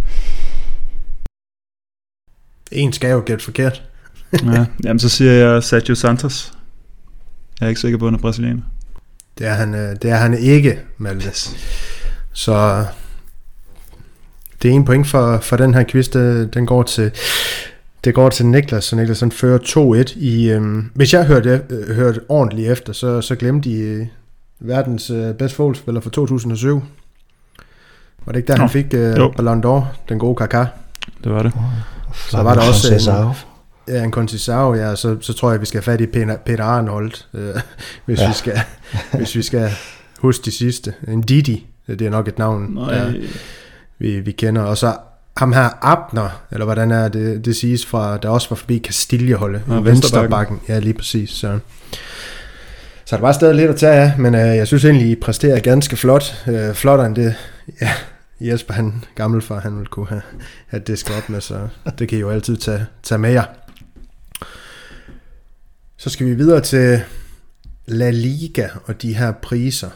En 2.72 2.92
skal 2.92 3.10
jo 3.10 3.22
gætte 3.26 3.44
forkert. 3.44 3.82
ja. 4.32 4.64
Jamen, 4.84 4.98
så 4.98 5.08
siger 5.08 5.32
jeg 5.32 5.62
Sergio 5.62 5.94
Santos. 5.94 6.52
Jeg 7.60 7.66
er 7.66 7.68
ikke 7.68 7.80
sikker 7.80 7.98
på, 7.98 8.04
at 8.04 8.12
han 8.12 8.18
er 8.18 8.22
brasilianer. 8.22 8.62
Det 9.38 9.46
er 9.46 9.54
han, 9.54 9.74
øh, 9.74 9.96
det 10.02 10.10
er 10.10 10.16
han 10.16 10.38
ikke, 10.38 10.78
Malte. 10.98 11.30
Så 12.32 12.84
det 14.62 14.70
er 14.70 14.74
en 14.74 14.84
point 14.84 15.06
for, 15.06 15.38
for 15.38 15.56
den 15.56 15.74
her 15.74 15.84
quiz, 15.84 16.08
det, 16.08 16.54
den 16.54 16.66
går 16.66 16.82
til 16.82 17.10
det 18.04 18.14
går 18.14 18.28
til 18.28 18.46
Niklas, 18.46 18.84
så 18.84 18.96
Niklas 18.96 19.20
han 19.20 19.32
fører 19.32 19.58
2-1 20.08 20.18
i... 20.18 20.50
Øhm, 20.50 20.90
hvis 20.94 21.12
jeg 21.12 21.26
hørte, 21.26 21.62
øh, 21.70 21.96
hørte 21.96 22.20
ordentligt 22.28 22.70
efter, 22.70 22.92
så, 22.92 23.20
så 23.20 23.36
glemte 23.36 23.70
de 23.70 23.76
øh, 23.76 24.06
verdens 24.60 25.10
øh, 25.10 25.34
bedste 25.34 25.56
fodboldspiller 25.56 26.00
for 26.00 26.10
2007. 26.10 26.82
Var 28.26 28.32
det 28.32 28.38
ikke 28.38 28.48
der, 28.48 28.56
Nå, 28.56 28.60
han 28.60 28.70
fik 28.70 28.94
øh, 28.94 29.16
jo. 29.16 29.32
Ballon 29.36 29.64
d'Or, 29.64 29.84
den 30.08 30.18
gode 30.18 30.42
Kaká? 30.42 30.64
Det 31.24 31.32
var 31.32 31.42
det. 31.42 31.52
Så 32.30 32.42
var 32.42 32.54
der 32.54 32.68
også 32.68 32.94
en-. 32.94 33.94
Ja, 33.94 34.02
en 34.04 34.11
Concisao, 34.12 34.74
ja, 34.74 34.96
så, 34.96 35.16
så 35.20 35.32
tror 35.32 35.50
jeg, 35.50 35.61
vi 35.61 35.66
skal 35.66 35.82
have 35.84 35.92
fat 35.92 36.00
i 36.00 36.06
Peter, 36.46 36.64
Arnold, 36.64 37.12
øh, 37.34 37.54
hvis, 38.06 38.18
Ja. 38.20 38.28
vi 38.28 38.34
skal, 38.34 38.61
hvis 39.12 39.34
vi 39.34 39.42
skal 39.42 39.70
huske 40.18 40.44
de 40.44 40.52
sidste. 40.52 40.94
En 41.09 41.20
Didi, 41.20 41.66
det 41.86 42.02
er 42.02 42.11
nok 42.11 42.28
et 42.28 42.38
navn, 42.38 42.62
Nej, 42.74 42.94
der, 42.94 43.12
vi, 43.98 44.20
vi 44.20 44.32
kender. 44.32 44.62
Og 44.62 44.78
så 44.78 44.96
ham 45.36 45.52
her 45.52 45.68
Abner, 45.82 46.28
eller 46.52 46.64
hvordan 46.64 46.90
er 46.90 47.09
det, 47.09 47.44
det 47.44 47.56
siges 47.56 47.86
fra, 47.86 48.16
der 48.16 48.28
også 48.28 48.48
var 48.50 48.56
forbi 48.56 48.82
Castilleholdet, 48.86 49.62
Ja, 49.68 49.74
ja, 49.74 49.80
venstrebakken. 49.80 50.61
Ja, 50.68 50.78
lige 50.78 50.94
præcis. 50.94 51.30
Så. 51.30 51.59
så 53.04 53.16
der 53.16 53.22
var 53.22 53.32
stadig 53.32 53.54
lidt 53.54 53.70
at 53.70 53.76
tage 53.76 53.92
af, 53.94 54.12
men 54.18 54.34
øh, 54.34 54.40
jeg 54.40 54.66
synes 54.66 54.84
egentlig, 54.84 55.11
I 55.11 55.14
præsterer 55.14 55.61
ganske 55.61 55.96
flot. 55.96 56.44
Øh, 56.48 56.74
flottere 56.74 57.06
end 57.06 57.16
det, 57.16 57.34
ja, 57.80 57.90
Jesper, 58.41 58.74
han 58.74 59.05
gammel 59.14 59.43
far, 59.43 59.61
han 59.61 59.76
ville 59.76 59.86
kunne 59.86 60.07
have, 60.07 60.22
have 60.66 60.82
disket 60.86 61.16
op 61.16 61.28
med, 61.28 61.41
så 61.41 61.68
det 61.99 62.09
kan 62.09 62.18
I 62.18 62.20
jo 62.20 62.30
altid 62.30 62.57
tage, 62.57 62.86
tage 63.03 63.18
med 63.18 63.32
jer. 63.32 63.45
Så 65.97 66.11
skal 66.11 66.26
vi 66.26 66.34
videre 66.34 66.61
til 66.61 67.01
La 67.86 68.11
Liga 68.11 68.68
og 68.84 69.03
de 69.03 69.14
her 69.14 69.32
priser. 69.32 69.91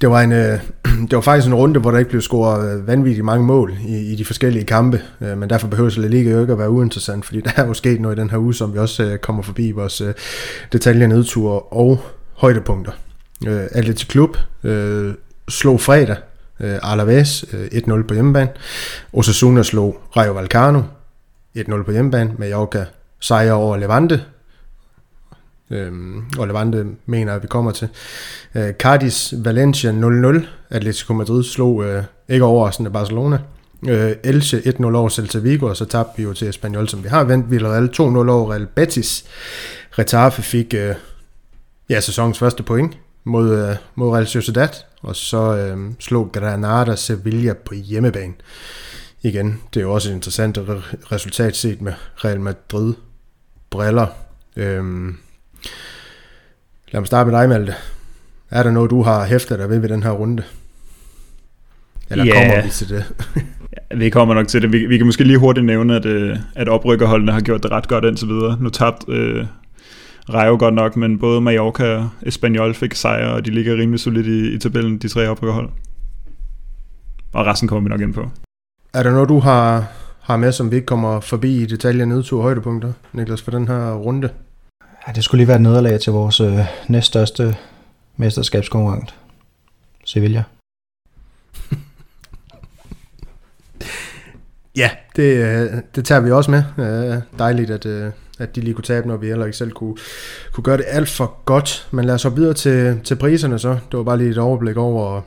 Det 0.00 0.10
var, 0.10 0.20
en, 0.20 0.32
øh, 0.32 0.60
det 1.08 1.12
var 1.12 1.20
faktisk 1.20 1.46
en 1.46 1.54
runde, 1.54 1.80
hvor 1.80 1.90
der 1.90 1.98
ikke 1.98 2.10
blev 2.10 2.22
scoret 2.22 2.78
øh, 2.78 2.86
vanvittigt 2.86 3.24
mange 3.24 3.46
mål 3.46 3.76
i, 3.86 4.12
i 4.12 4.16
de 4.16 4.24
forskellige 4.24 4.64
kampe, 4.64 5.02
øh, 5.20 5.38
men 5.38 5.50
derfor 5.50 5.68
behøver 5.68 5.90
La 5.96 6.06
Liga 6.06 6.30
jo 6.30 6.40
ikke 6.40 6.52
at 6.52 6.58
være 6.58 6.70
uinteressant, 6.70 7.24
fordi 7.24 7.40
der 7.46 7.50
er 7.56 7.66
jo 7.66 7.74
sket 7.74 8.00
noget 8.00 8.18
i 8.18 8.20
den 8.20 8.30
her 8.30 8.38
uge, 8.38 8.54
som 8.54 8.74
vi 8.74 8.78
også 8.78 9.18
kommer 9.22 9.42
forbi 9.42 9.66
i 9.66 9.72
vores 9.72 10.02
detaljer, 10.72 11.06
nedture 11.06 11.60
og 11.60 12.00
højdepunkter. 12.34 12.92
Atletic 13.46 14.08
Klub 14.08 14.36
slog 15.48 15.80
fredag 15.80 16.16
øh, 16.60 16.78
Alaves 16.82 17.44
øh, 17.52 17.66
1-0 17.66 18.02
på 18.02 18.14
hjemmebane. 18.14 18.50
Osasuna 19.12 19.62
slog 19.62 20.00
Rayo 20.16 20.32
Vallecano 20.32 20.82
1-0 21.58 21.82
på 21.82 21.92
hjemmebane. 21.92 22.34
Mallorca 22.38 22.84
sejrer 23.20 23.52
over 23.52 23.76
Levante. 23.76 24.22
Øh, 25.70 25.92
og 26.38 26.46
Levante 26.46 26.86
mener, 27.06 27.34
at 27.34 27.42
vi 27.42 27.46
kommer 27.46 27.70
til. 27.70 27.88
Øh, 28.54 28.72
Cardis 28.72 29.34
Valencia 29.36 29.92
0-0. 29.92 30.46
Atletico 30.70 31.12
Madrid 31.12 31.44
slog 31.44 31.84
øh, 31.84 32.04
ikke 32.28 32.44
overraskende 32.44 32.90
Barcelona. 32.90 33.38
Øh, 33.88 34.12
Elche 34.24 34.58
1-0 34.58 34.84
over 34.84 35.08
Celta 35.08 35.38
Vigo, 35.38 35.66
og 35.66 35.76
så 35.76 35.84
tabte 35.84 36.16
vi 36.16 36.22
jo 36.22 36.32
til 36.32 36.48
Espanyol, 36.48 36.88
som 36.88 37.04
vi 37.04 37.08
har 37.08 37.24
vendt. 37.24 37.50
Villarreal 37.50 37.90
2-0 37.96 38.00
over 38.02 38.52
Real 38.52 38.66
Betis. 38.66 39.24
Retafe 39.98 40.42
fik 40.42 40.74
øh, 40.74 40.94
ja, 41.88 42.00
sæsonens 42.00 42.38
første 42.38 42.62
point 42.62 42.98
mod, 43.24 43.68
øh, 43.68 43.76
mod 43.94 44.10
Real 44.14 44.26
Sociedad, 44.26 44.68
og 45.02 45.16
så 45.16 45.56
øh, 45.56 45.90
slog 46.00 46.30
Granada 46.32 46.96
Sevilla 46.96 47.52
på 47.64 47.74
hjemmebane. 47.74 48.32
Igen, 49.22 49.60
det 49.74 49.80
er 49.80 49.84
jo 49.84 49.92
også 49.92 50.10
et 50.10 50.14
interessant 50.14 50.58
re- 50.58 51.12
resultat 51.12 51.56
set 51.56 51.80
med 51.82 51.92
Real 52.24 52.40
Madrid 52.40 52.94
briller. 53.70 54.06
Øhm, 54.56 55.16
lad 56.92 57.00
mig 57.00 57.06
starte 57.06 57.30
med 57.30 57.38
dig, 57.40 57.48
Malte. 57.48 57.74
Er 58.50 58.62
der 58.62 58.70
noget, 58.70 58.90
du 58.90 59.02
har 59.02 59.24
hæftet 59.26 59.58
dig 59.58 59.68
ved 59.70 59.78
ved 59.78 59.88
den 59.88 60.02
her 60.02 60.10
runde? 60.10 60.42
Eller 62.10 62.24
Ja. 62.24 62.32
kommer 62.34 62.62
vi 62.64 62.70
til 62.70 62.88
det? 62.88 63.04
Vi 63.96 64.10
kommer 64.10 64.34
nok 64.34 64.48
til 64.48 64.62
det. 64.62 64.72
Vi, 64.72 64.86
vi 64.86 64.96
kan 64.96 65.06
måske 65.06 65.24
lige 65.24 65.38
hurtigt 65.38 65.66
nævne, 65.66 65.96
at, 65.96 66.04
øh, 66.06 66.36
at 66.54 66.68
oprykkerholdene 66.68 67.32
har 67.32 67.40
gjort 67.40 67.62
det 67.62 67.70
ret 67.70 67.88
godt 67.88 68.04
indtil 68.04 68.28
videre. 68.28 68.56
Nu 68.60 68.68
tabte 68.70 69.12
øh, 69.12 69.46
Rayo 70.28 70.56
godt 70.58 70.74
nok, 70.74 70.96
men 70.96 71.18
både 71.18 71.40
Mallorca 71.40 71.96
og 71.96 72.08
Espanyol 72.22 72.74
fik 72.74 72.94
sejre, 72.94 73.32
og 73.32 73.44
de 73.44 73.50
ligger 73.50 73.76
rimelig 73.76 74.00
solidt 74.00 74.26
i, 74.26 74.54
i 74.54 74.58
tabellen, 74.58 74.98
de 74.98 75.08
tre 75.08 75.28
oprykkerhold. 75.28 75.70
Og 77.32 77.46
resten 77.46 77.68
kommer 77.68 77.88
vi 77.88 77.92
nok 77.92 78.00
ind 78.00 78.14
på. 78.14 78.30
Er 78.94 79.02
der 79.02 79.10
noget, 79.10 79.28
du 79.28 79.38
har, 79.38 79.86
har 80.20 80.36
med, 80.36 80.52
som 80.52 80.70
vi 80.70 80.76
ikke 80.76 80.86
kommer 80.86 81.20
forbi 81.20 81.62
i 81.62 81.66
detaljer 81.66 82.04
nedtur 82.04 82.38
og 82.38 82.42
højdepunkter, 82.42 82.92
Niklas, 83.12 83.42
for 83.42 83.50
den 83.50 83.68
her 83.68 83.94
runde? 83.94 84.28
Ja, 85.06 85.12
det 85.12 85.24
skulle 85.24 85.38
lige 85.38 85.48
være 85.48 85.56
et 85.56 85.62
nederlag 85.62 86.00
til 86.00 86.12
vores 86.12 86.40
øh, 86.40 86.58
næststørste 86.88 87.56
mesterskabskonkurrent. 88.16 89.14
Sevilla. 90.04 90.44
Ja, 94.76 94.90
det, 95.16 95.22
øh, 95.22 95.82
det 95.94 96.04
tager 96.04 96.20
vi 96.20 96.30
også 96.30 96.50
med. 96.50 96.64
Øh, 96.78 97.22
Dejligt, 97.38 97.70
at, 97.70 97.86
øh, 97.86 98.10
at 98.42 98.56
de 98.56 98.60
lige 98.60 98.74
kunne 98.74 98.84
tabe, 98.84 99.08
når 99.08 99.16
vi 99.16 99.26
heller 99.26 99.46
ikke 99.46 99.56
selv 99.56 99.70
kunne, 99.70 99.96
kunne 100.52 100.64
gøre 100.64 100.76
det 100.76 100.84
alt 100.88 101.08
for 101.08 101.42
godt. 101.44 101.88
Men 101.90 102.04
lad 102.04 102.14
os 102.14 102.22
hoppe 102.22 102.40
videre 102.40 102.54
til, 102.54 103.00
til 103.04 103.16
priserne 103.16 103.58
så. 103.58 103.70
Det 103.70 103.96
var 103.98 104.02
bare 104.02 104.18
lige 104.18 104.30
et 104.30 104.38
overblik 104.38 104.76
over, 104.76 105.20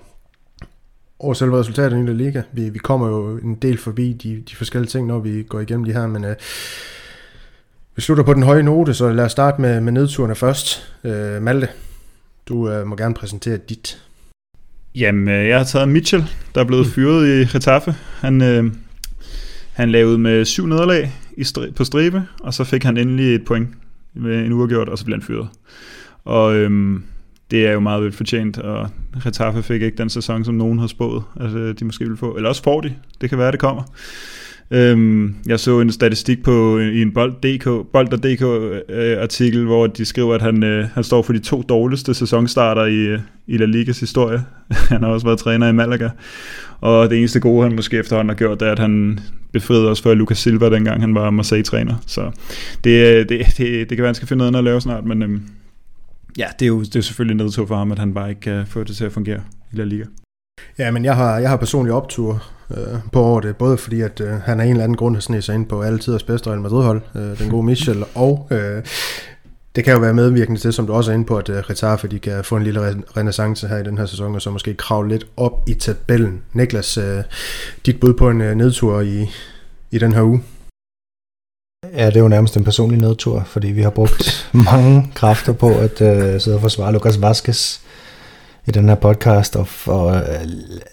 over 1.20 1.34
selve 1.34 1.60
resultatet 1.60 1.98
i 1.98 2.00
den 2.00 2.18
Liga. 2.18 2.42
Vi, 2.52 2.70
vi 2.70 2.80
kommer 2.80 3.08
jo 3.08 3.38
en 3.38 3.56
del 3.56 3.78
forbi 3.78 4.14
de, 4.14 4.44
de 4.50 4.56
forskellige 4.56 4.90
ting, 4.90 5.08
når 5.08 5.20
vi 5.20 5.44
går 5.44 5.60
igennem 5.60 5.86
de 5.86 5.94
her, 5.94 6.08
men 6.08 6.26
øh, 6.26 6.36
vi 7.96 8.02
slutter 8.02 8.24
på 8.24 8.34
den 8.34 8.44
høje 8.44 8.64
note, 8.64 8.94
så 8.94 9.12
lad 9.12 9.26
os 9.26 9.32
starte 9.32 9.62
med, 9.62 9.82
med 9.82 9.92
nedturene 9.92 10.36
først. 10.36 10.94
Øh, 11.04 11.42
Malte, 11.42 11.68
du 12.50 12.70
øh, 12.70 12.88
må 12.88 12.96
gerne 12.96 13.14
præsentere 13.14 13.58
dit. 13.58 14.02
Jamen, 14.96 15.28
øh, 15.28 15.48
jeg 15.48 15.58
har 15.58 15.64
taget 15.64 15.90
Mitchell, 15.90 16.24
der 16.56 16.62
er 16.62 16.66
blevet 16.66 16.88
fyret 16.88 17.28
i 17.28 17.46
Getafe. 17.54 17.96
Han, 18.20 18.42
øh, 18.42 18.72
han 19.74 19.92
lavede 19.92 20.18
med 20.18 20.46
syv 20.46 20.66
nederlag 20.66 21.14
i 21.38 21.44
stri- 21.44 21.72
på 21.72 21.84
stribe, 21.84 22.24
og 22.40 22.54
så 22.54 22.64
fik 22.64 22.84
han 22.84 22.98
endelig 22.98 23.36
et 23.36 23.46
point 23.46 23.70
med 24.14 24.46
en 24.46 24.54
uafgjort, 24.54 24.90
og 24.90 24.98
så 24.98 25.06
blev 25.06 25.16
han 25.16 25.24
fyret. 25.24 25.48
Og 26.26 26.56
øhm, 26.56 27.04
det 27.52 27.68
er 27.68 27.72
jo 27.72 27.80
meget 27.80 28.04
velfortjent, 28.04 28.58
og 28.58 28.90
Retaffe 29.26 29.64
fik 29.64 29.82
ikke 29.82 29.98
den 29.98 30.10
sæson, 30.10 30.46
som 30.46 30.56
nogen 30.56 30.80
har 30.80 30.88
spået, 30.88 31.24
at 31.40 31.52
øh, 31.52 31.76
de 31.80 31.86
måske 31.86 32.06
ville 32.06 32.18
få. 32.18 32.36
Eller 32.36 32.50
også 32.50 32.64
får 32.64 32.82
de, 32.82 32.96
det 33.22 33.30
kan 33.30 33.38
være, 33.38 33.52
det 33.52 33.60
kommer. 33.60 33.84
Øhm, 34.72 35.36
jeg 35.48 35.60
så 35.60 35.80
en 35.80 35.92
statistik 35.92 36.44
på 36.44 36.78
øh, 36.78 36.96
i 36.96 37.02
en 37.02 37.14
bold.dk, 37.14 37.92
bold.dk 37.94 38.42
øh, 38.90 39.22
artikel, 39.22 39.66
hvor 39.66 39.88
de 39.88 40.06
skriver, 40.06 40.36
at 40.36 40.42
han, 40.42 40.64
øh, 40.64 40.88
han 40.94 41.04
står 41.04 41.22
for 41.22 41.34
de 41.34 41.40
to 41.40 41.62
dårligste 41.62 42.14
sæsonstarter 42.14 42.86
i, 42.86 42.96
øh, 42.98 43.20
i 43.48 43.58
La 43.58 43.66
Ligas 43.66 44.00
historie. 44.00 44.44
han 44.90 45.04
har 45.04 45.10
også 45.10 45.26
været 45.26 45.40
træner 45.40 45.68
i 45.68 45.72
Malaga. 45.72 46.10
Og 46.82 47.10
det 47.10 47.18
eneste 47.18 47.40
gode, 47.40 47.64
han 47.64 47.76
måske 47.76 47.98
efterhånden 47.98 48.30
har 48.30 48.36
gjort, 48.36 48.60
det 48.60 48.68
er, 48.68 48.72
at 48.72 48.80
han 48.80 49.20
befriede 49.52 49.90
os 49.90 50.02
for 50.02 50.14
Lucas 50.14 50.38
Silva, 50.38 50.70
dengang 50.70 51.02
han 51.02 51.16
var 51.16 51.30
Marseille-træner. 51.30 51.96
Så 52.08 52.32
det, 52.84 53.06
øh, 53.08 53.30
det, 53.30 53.30
det, 53.30 53.58
det 53.58 53.88
kan 53.90 53.98
være, 53.98 54.08
han 54.08 54.16
skal 54.16 54.28
finde 54.28 54.52
noget 54.52 54.56
at 54.56 54.64
lave 54.64 54.82
snart, 54.82 55.06
men 55.06 55.24
øhm, 55.24 55.42
ja, 56.38 56.46
det 56.60 56.66
er 56.66 56.70
jo 56.70 56.82
det 56.82 56.96
er 56.96 57.02
selvfølgelig 57.02 57.38
nedtog 57.38 57.68
for 57.68 57.76
ham, 57.76 57.92
at 57.92 58.00
han 58.00 58.14
bare 58.14 58.30
ikke 58.30 58.42
kan 58.42 58.66
få 58.68 58.84
det 58.84 58.96
til 58.96 59.06
at 59.06 59.12
fungere 59.12 59.42
i 59.74 59.76
La 59.76 59.84
Liga. 59.84 60.04
Ja, 60.80 60.92
men 60.92 61.06
jeg 61.06 61.16
har, 61.16 61.40
jeg 61.40 61.50
har 61.50 61.58
personlig 61.58 61.94
optur 61.94 62.55
øh, 62.72 63.00
på 63.12 63.22
året, 63.22 63.56
både 63.56 63.78
fordi, 63.78 64.02
at 64.02 64.22
øh, 64.22 64.30
han 64.30 64.60
af 64.60 64.66
en 64.66 64.72
eller 64.72 64.84
anden 64.84 64.98
grund 64.98 65.16
har 65.16 65.22
snedet 65.22 65.44
sig 65.44 65.56
ind 65.56 65.66
på 65.66 65.82
alle 65.82 66.00
tiders 66.00 66.24
bedste 66.24 66.50
Real 66.50 66.62
Madrid-hold, 66.62 67.02
øh, 67.16 67.40
den 67.40 67.50
gode 67.50 67.66
Michel, 67.66 68.04
og 68.16 68.48
øh, 68.52 68.84
det 69.76 69.84
kan 69.84 69.94
jo 69.94 70.00
være 70.00 70.14
medvirkende 70.14 70.60
til, 70.60 70.74
som 70.74 70.88
du 70.88 70.94
også 70.94 71.12
er 71.12 71.16
inde 71.16 71.26
på, 71.26 71.38
at 71.38 71.50
uh, 71.50 71.56
Getafe 71.68 72.08
de 72.08 72.20
kan 72.20 72.44
få 72.44 72.58
en 72.58 72.64
lille 72.64 73.04
renaissance 73.18 73.68
her 73.68 73.78
i 73.78 73.84
den 73.84 73.98
her 73.98 74.06
sæson, 74.06 74.36
og 74.36 74.42
så 74.42 74.50
måske 74.50 74.74
kravle 74.74 75.10
lidt 75.10 75.28
op 75.38 75.64
i 75.68 75.74
tabellen. 75.74 76.42
Niklas, 76.54 76.98
uh, 76.98 77.04
dit 77.86 78.00
bud 78.00 78.14
på 78.14 78.30
en 78.30 78.38
nedtur 78.38 79.02
i, 79.02 79.30
i 79.92 79.98
den 79.98 80.14
her 80.14 80.22
uge? 80.22 80.44
Ja, 81.94 82.06
det 82.06 82.16
er 82.16 82.20
jo 82.20 82.28
nærmest 82.28 82.58
en 82.58 82.64
personlig 82.64 83.00
nedtur, 83.00 83.44
fordi 83.46 83.68
vi 83.68 83.82
har 83.82 83.90
brugt 83.90 84.50
mange 84.72 85.12
kræfter 85.16 85.54
på 85.54 85.70
at 85.70 86.02
uh, 86.02 86.42
sidde 86.42 86.56
og 86.56 86.62
forsvare 86.62 86.94
Lucas 86.94 87.22
Vazquez 87.22 87.80
i 88.66 88.72
den 88.72 88.90
her 88.90 88.96
podcast, 88.96 89.56
og, 89.56 89.68
og 89.86 90.06
uh, 90.06 90.50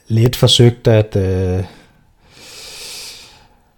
lidt 0.09 0.37
forsøgt 0.37 0.89
at, 0.89 1.16
uh, 1.16 1.64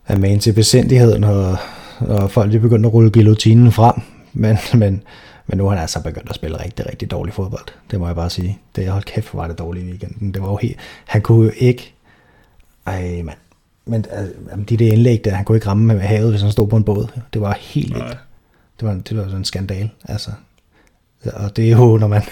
at 0.06 0.20
mane 0.20 0.38
til 0.38 0.52
besindigheden, 0.52 1.24
og, 1.24 1.56
og 2.00 2.30
folk 2.30 2.52
de 2.52 2.58
begyndte 2.58 2.86
at 2.86 2.92
rulle 2.92 3.10
guillotinen 3.10 3.72
frem, 3.72 3.94
men, 4.32 4.58
men, 4.74 5.02
men 5.46 5.58
nu 5.58 5.64
har 5.64 5.70
han 5.70 5.78
altså 5.78 6.02
begyndt 6.02 6.28
at 6.28 6.34
spille 6.34 6.64
rigtig, 6.64 6.86
rigtig 6.86 7.10
dårlig 7.10 7.34
fodbold. 7.34 7.66
Det 7.90 8.00
må 8.00 8.06
jeg 8.06 8.16
bare 8.16 8.30
sige. 8.30 8.58
Det, 8.76 8.88
hold 8.88 9.04
kæft, 9.04 9.30
hvor 9.30 9.40
var 9.40 9.48
det 9.48 9.58
dårligt 9.58 9.86
i 9.86 9.88
weekenden. 9.88 10.34
Det 10.34 10.42
var 10.42 10.48
jo 10.48 10.56
helt, 10.56 10.76
han 11.04 11.22
kunne 11.22 11.44
jo 11.44 11.52
ikke, 11.56 11.94
ej 12.86 13.22
mand, 13.22 13.38
men 13.86 14.04
altså, 14.10 14.32
de 14.68 14.76
der 14.76 14.92
indlæg 14.92 15.24
der, 15.24 15.34
han 15.34 15.44
kunne 15.44 15.56
ikke 15.56 15.66
ramme 15.66 15.84
med 15.84 16.00
havet, 16.00 16.30
hvis 16.30 16.42
han 16.42 16.52
stod 16.52 16.68
på 16.68 16.76
en 16.76 16.84
båd. 16.84 17.06
Det 17.32 17.40
var 17.40 17.58
helt 17.60 17.94
vildt. 17.94 18.18
Det 18.80 18.88
var, 18.88 18.94
det 18.94 19.16
var 19.16 19.24
sådan 19.24 19.38
en 19.38 19.44
skandal, 19.44 19.90
altså. 20.04 20.30
Og 21.32 21.56
det 21.56 21.66
er 21.66 21.70
jo, 21.70 21.96
når 21.96 22.06
man, 22.06 22.22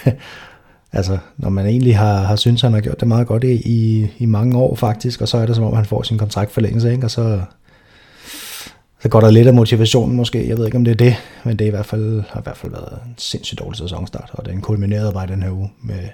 altså, 0.93 1.19
når 1.37 1.49
man 1.49 1.67
egentlig 1.67 1.99
har, 1.99 2.19
har 2.19 2.37
syntes, 2.37 2.63
han 2.63 2.73
har 2.73 2.81
gjort 2.81 3.01
det 3.01 3.09
meget 3.09 3.27
godt 3.27 3.45
i, 3.45 3.53
i, 3.53 4.09
i 4.19 4.27
mange 4.27 4.59
år 4.59 4.75
faktisk, 4.75 5.21
og 5.21 5.29
så 5.29 5.39
er 5.39 5.47
det 5.47 5.57
som 5.57 5.65
om, 5.65 5.75
han 5.75 5.85
får 5.85 6.03
sin 6.03 6.19
kontraktforlængelse, 6.19 6.93
ikke? 6.93 7.07
og 7.07 7.11
så, 7.11 7.41
så 9.01 9.09
går 9.09 9.21
der 9.21 9.31
lidt 9.31 9.49
af 9.49 9.55
motivationen 9.55 10.17
måske. 10.17 10.49
Jeg 10.49 10.59
ved 10.59 10.67
ikke, 10.67 10.79
om 10.79 10.85
det 10.85 10.91
er 10.91 10.97
det, 10.97 11.17
men 11.45 11.59
det 11.59 11.65
er 11.65 11.69
i 11.69 11.71
hvert 11.71 11.87
fald, 11.87 12.23
har 12.29 12.41
i 12.41 12.43
hvert 12.43 12.57
fald 12.57 12.73
været 12.73 12.99
en 13.07 13.15
sindssygt 13.19 13.61
dårlig 13.61 13.79
sæsonstart, 13.79 14.31
og 14.33 14.47
den 14.47 14.61
kulminerede 14.61 15.13
bare 15.13 15.27
den 15.27 15.43
her 15.43 15.51
uge 15.51 15.73
med 15.83 16.09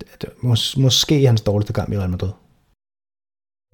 det, 0.00 0.28
mås, 0.40 0.76
måske 0.76 1.26
hans 1.26 1.40
dårligste 1.40 1.72
kamp 1.72 1.92
i 1.92 1.98
Real 1.98 2.10
Madrid. 2.10 2.30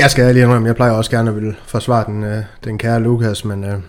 Jeg 0.00 0.10
skal 0.10 0.34
lige 0.34 0.42
indrømme, 0.44 0.68
jeg 0.68 0.76
plejer 0.76 0.92
også 0.92 1.10
gerne 1.10 1.30
at 1.30 1.36
ville 1.36 1.56
forsvare 1.66 2.04
den, 2.06 2.24
øh, 2.24 2.44
den 2.64 2.78
kære 2.78 3.00
Lukas, 3.00 3.44
men 3.44 3.64
øh, 3.64 3.80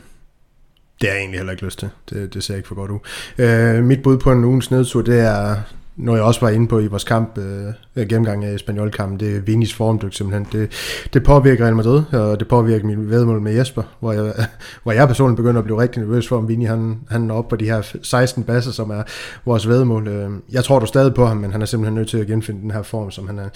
det 1.02 1.10
er 1.10 1.14
jeg 1.14 1.20
egentlig 1.20 1.40
heller 1.40 1.52
ikke 1.52 1.66
lyst 1.66 1.80
til. 1.80 1.90
Det, 2.10 2.34
det 2.34 2.44
ser 2.44 2.56
ikke 2.56 2.68
for 2.68 2.76
godt 2.76 2.92
ud. 2.92 3.00
Øh, 3.38 3.84
mit 3.84 4.04
bud 4.04 4.18
på 4.18 4.32
en 4.32 4.44
ugens 4.44 4.72
nedtur, 4.72 5.02
det 5.02 5.20
er 5.20 5.56
når 6.02 6.16
jeg 6.16 6.24
også 6.24 6.42
var 6.42 6.50
inde 6.50 6.68
på 6.68 6.80
i 6.80 6.88
vores 6.88 7.04
kamp, 7.04 7.38
øh, 7.38 7.68
øh 7.96 8.08
gennemgang 8.08 8.46
af 8.46 8.54
Espanyol-kampen, 8.54 9.20
det 9.20 9.36
er 9.36 9.40
Vinis 9.40 9.74
formdyk 9.74 10.14
simpelthen. 10.14 10.48
Det, 10.52 10.72
det 11.14 11.24
påvirker 11.24 11.66
Real 11.66 11.76
Madrid, 11.76 12.04
og 12.14 12.40
det 12.40 12.48
påvirker 12.48 12.86
min 12.86 13.10
vedmål 13.10 13.42
med 13.42 13.54
Jesper, 13.54 13.84
hvor 14.00 14.12
jeg, 14.12 14.34
hvor 14.84 14.92
jeg 14.92 15.08
personligt 15.08 15.38
begynder 15.38 15.60
at 15.60 15.66
blive 15.66 15.82
rigtig 15.82 16.02
nervøs 16.02 16.28
for, 16.28 16.38
om 16.38 16.48
Vini 16.48 16.66
han, 16.66 17.00
han 17.10 17.30
er 17.30 17.34
oppe 17.34 17.50
på 17.50 17.56
de 17.56 17.66
her 17.66 17.96
16 18.04 18.44
basser, 18.44 18.72
som 18.72 18.90
er 18.90 19.04
vores 19.46 19.68
vedmål. 19.68 20.08
Øh, 20.08 20.30
jeg 20.52 20.64
tror 20.64 20.80
du 20.80 20.86
stadig 20.86 21.14
på 21.14 21.26
ham, 21.26 21.38
men 21.38 21.52
han 21.52 21.62
er 21.62 21.66
simpelthen 21.66 21.96
nødt 21.96 22.10
til 22.10 22.18
at 22.18 22.28
genfinde 22.28 22.62
den 22.62 22.72
her 22.72 22.82
form, 22.82 23.12
som 23.12 23.28
han, 23.28 23.40
er, 23.40 23.50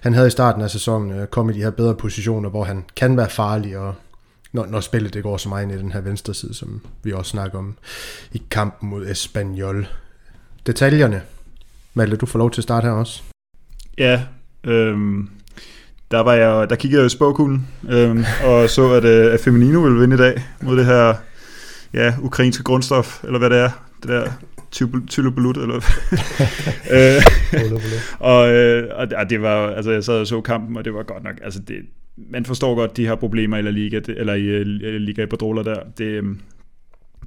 han 0.00 0.14
havde 0.14 0.26
i 0.26 0.30
starten 0.30 0.62
af 0.62 0.70
sæsonen, 0.70 1.08
komme 1.08 1.26
kom 1.26 1.50
i 1.50 1.52
de 1.52 1.62
her 1.62 1.70
bedre 1.70 1.94
positioner, 1.94 2.50
hvor 2.50 2.64
han 2.64 2.84
kan 2.96 3.16
være 3.16 3.30
farlig, 3.30 3.78
og 3.78 3.94
når, 4.52 4.66
når 4.66 4.80
spillet 4.80 5.14
det 5.14 5.22
går 5.22 5.36
så 5.36 5.48
meget 5.48 5.62
ind 5.62 5.72
i 5.72 5.78
den 5.78 5.92
her 5.92 6.00
venstre 6.00 6.34
side, 6.34 6.54
som 6.54 6.80
vi 7.02 7.12
også 7.12 7.30
snakker 7.30 7.58
om 7.58 7.76
i 8.32 8.42
kampen 8.50 8.88
mod 8.90 9.06
Espanyol. 9.06 9.86
Detaljerne, 10.66 11.22
Malte, 11.94 12.16
du 12.16 12.26
får 12.26 12.38
lov 12.38 12.50
til 12.50 12.60
at 12.60 12.62
starte 12.62 12.84
her 12.84 12.92
også. 12.92 13.22
Ja, 13.98 14.22
øhm, 14.64 15.28
der, 16.10 16.20
var 16.20 16.32
jeg, 16.34 16.70
der 16.70 16.76
kiggede 16.76 17.00
jeg 17.00 17.06
i 17.06 17.08
spåkuglen, 17.08 17.68
øhm, 17.90 18.24
og 18.44 18.70
så, 18.70 18.92
at, 18.92 19.04
øh, 19.04 19.34
at 19.34 19.40
Feminino 19.40 19.80
ville 19.80 19.98
vinde 19.98 20.14
i 20.14 20.18
dag 20.18 20.42
mod 20.62 20.76
det 20.76 20.86
her 20.86 21.14
ja, 21.94 22.14
ukrainske 22.22 22.62
grundstof, 22.62 23.24
eller 23.24 23.38
hvad 23.38 23.50
det 23.50 23.58
er, 23.58 23.70
det 24.02 24.08
der 24.08 24.32
Tylobulut, 25.08 25.56
eller 25.56 25.74
øh, 26.96 27.22
og, 28.18 28.52
øh, 28.52 28.88
og 29.18 29.30
det 29.30 29.42
var, 29.42 29.70
altså 29.70 29.90
jeg 29.90 30.04
sad 30.04 30.20
og 30.20 30.26
så 30.26 30.40
kampen, 30.40 30.76
og 30.76 30.84
det 30.84 30.94
var 30.94 31.02
godt 31.02 31.24
nok, 31.24 31.34
altså 31.42 31.60
det, 31.60 31.76
man 32.16 32.44
forstår 32.44 32.74
godt 32.74 32.96
de 32.96 33.06
her 33.06 33.14
problemer 33.14 33.56
i 33.56 33.62
La 33.62 33.70
Liga, 33.70 33.98
det, 33.98 34.18
eller 34.18 34.34
i 34.34 34.60
uh, 34.60 34.66
Liga 35.00 35.22
Iberdrola 35.22 35.62
der, 35.62 35.80
det, 35.98 36.04
øhm, 36.04 36.40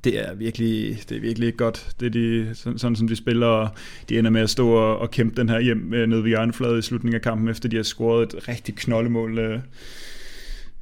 det 0.06 0.20
er 0.30 0.34
virkelig, 0.34 1.00
det 1.10 1.18
er 1.18 1.22
virkelig 1.22 1.58
godt, 1.58 1.88
det 2.00 2.14
de, 2.14 2.50
sådan, 2.54 2.80
sådan 2.80 2.96
som 2.96 3.08
de 3.08 3.16
spiller, 3.16 3.48
og 3.48 3.70
de 4.10 4.20
ender 4.20 4.32
med 4.32 4.42
at 4.42 4.50
stå 4.50 4.70
og, 4.70 5.00
og 5.00 5.12
kæmpe 5.12 5.42
den 5.42 5.50
her 5.50 5.60
hjem 5.60 5.94
øh, 5.94 6.10
nede 6.10 6.24
ved 6.24 6.30
hjørnefladet 6.30 6.80
i 6.80 6.82
slutningen 6.82 7.16
af 7.16 7.22
kampen, 7.22 7.50
efter 7.50 7.70
de 7.70 7.76
har 7.76 7.84
scoret 7.84 8.34
et 8.34 8.48
rigtig 8.48 8.76
knoldemål, 8.76 9.40
øh, 9.40 9.60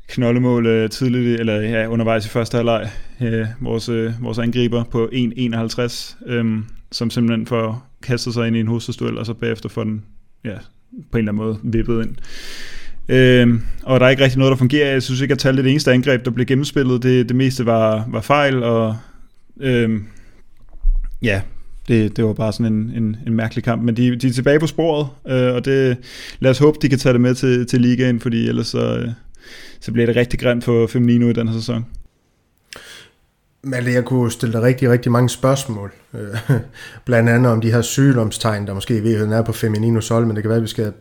knoldemål 0.07 0.65
øh, 0.65 0.89
tidligt, 0.89 1.39
eller 1.39 1.61
ja, 1.61 1.87
undervejs 1.87 2.25
i 2.25 2.29
første 2.29 2.55
halvleg. 2.55 2.89
Øh, 3.21 3.45
vores, 3.61 3.89
øh, 3.89 4.13
vores 4.21 4.39
angriber 4.39 4.83
på 4.83 5.09
1-51, 5.13 6.17
øh, 6.25 6.45
som 6.91 7.09
simpelthen 7.09 7.45
får 7.45 7.87
kastet 8.03 8.33
sig 8.33 8.47
ind 8.47 8.55
i 8.55 8.59
en 8.59 8.67
hovedstødstuel, 8.67 9.17
og 9.17 9.25
så 9.25 9.33
bagefter 9.33 9.69
får 9.69 9.83
den 9.83 10.03
ja, 10.45 10.55
på 11.11 11.17
en 11.17 11.27
eller 11.27 11.31
anden 11.31 11.35
måde 11.35 11.59
vippet 11.63 12.05
ind. 12.05 12.15
Øh, 13.09 13.59
og 13.83 13.99
der 13.99 14.05
er 14.05 14.09
ikke 14.09 14.23
rigtig 14.23 14.39
noget, 14.39 14.51
der 14.51 14.57
fungerer. 14.57 14.91
Jeg 14.91 15.03
synes 15.03 15.21
ikke, 15.21 15.31
at 15.31 15.39
tal 15.39 15.57
det 15.57 15.67
eneste 15.67 15.91
angreb, 15.91 16.25
der 16.25 16.31
blev 16.31 16.45
gennemspillet. 16.45 17.03
Det, 17.03 17.29
det 17.29 17.35
meste 17.35 17.65
var, 17.65 18.05
var 18.07 18.21
fejl, 18.21 18.63
og 18.63 18.97
Øhm, 19.61 20.07
ja, 21.21 21.41
det, 21.87 22.17
det 22.17 22.25
var 22.25 22.33
bare 22.33 22.53
sådan 22.53 22.73
en, 22.73 22.91
en, 22.95 23.17
en 23.27 23.33
mærkelig 23.33 23.63
kamp. 23.63 23.83
Men 23.83 23.97
de, 23.97 24.15
de 24.15 24.27
er 24.27 24.31
tilbage 24.31 24.59
på 24.59 24.67
sporet, 24.67 25.07
øh, 25.27 25.55
og 25.55 25.65
det, 25.65 25.97
lad 26.39 26.51
os 26.51 26.59
håbe, 26.59 26.77
de 26.81 26.89
kan 26.89 26.99
tage 26.99 27.13
det 27.13 27.21
med 27.21 27.35
til, 27.35 27.67
til 27.67 27.81
ligaen, 27.81 28.19
fordi 28.19 28.47
ellers 28.47 28.67
så, 28.67 28.97
øh, 28.97 29.09
så 29.79 29.91
bliver 29.91 30.05
det 30.05 30.15
rigtig 30.15 30.39
grimt 30.39 30.63
for 30.63 30.87
Feminino 30.87 31.29
i 31.29 31.33
den 31.33 31.47
her 31.47 31.55
sæson. 31.55 31.85
Malte, 33.63 33.91
jeg 33.91 34.05
kunne 34.05 34.31
stille 34.31 34.53
dig 34.53 34.61
rigtig, 34.61 34.89
rigtig 34.89 35.11
mange 35.11 35.29
spørgsmål. 35.29 35.91
Øh, 36.13 36.39
blandt 37.05 37.29
andet 37.29 37.51
om 37.51 37.61
de 37.61 37.71
her 37.71 37.81
sygdomstegn, 37.81 38.67
der 38.67 38.73
måske 38.73 38.93
i 38.93 38.99
virkeligheden 38.99 39.33
er 39.33 39.41
på 39.41 39.51
Femininos 39.51 40.09
hold, 40.09 40.25
men 40.25 40.35
det 40.35 40.43
kan 40.43 40.49
være, 40.49 40.57
at 40.57 40.63
vi 40.63 40.67
skal 40.67 40.93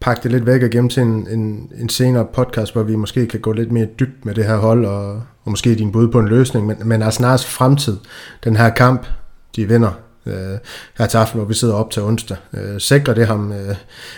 pakke 0.00 0.22
det 0.22 0.32
lidt 0.32 0.46
væk 0.46 0.62
og 0.62 0.70
gemme 0.70 0.90
til 0.90 1.02
en, 1.02 1.28
en, 1.30 1.72
en 1.78 1.88
senere 1.88 2.26
podcast, 2.34 2.72
hvor 2.72 2.82
vi 2.82 2.96
måske 2.96 3.26
kan 3.26 3.40
gå 3.40 3.52
lidt 3.52 3.72
mere 3.72 3.86
dybt 4.00 4.24
med 4.24 4.34
det 4.34 4.44
her 4.44 4.56
hold, 4.56 4.84
og, 4.84 5.22
og 5.48 5.52
måske 5.52 5.74
din 5.74 5.92
bud 5.92 6.08
på 6.08 6.20
en 6.20 6.28
løsning, 6.28 6.66
men, 6.66 6.76
men 6.84 7.02
Arsenals 7.02 7.46
fremtid, 7.46 7.96
den 8.44 8.56
her 8.56 8.70
kamp, 8.70 9.06
de 9.56 9.68
vinder 9.68 9.92
øh, 10.26 10.58
her 10.98 11.06
til 11.06 11.18
aften, 11.18 11.38
hvor 11.38 11.48
vi 11.48 11.54
sidder 11.54 11.74
op 11.74 11.90
til 11.90 12.02
onsdag. 12.02 12.36
Øh, 12.54 12.80
sikrer 12.80 13.14
det 13.14 13.26
ham 13.26 13.52
øh, 13.52 13.76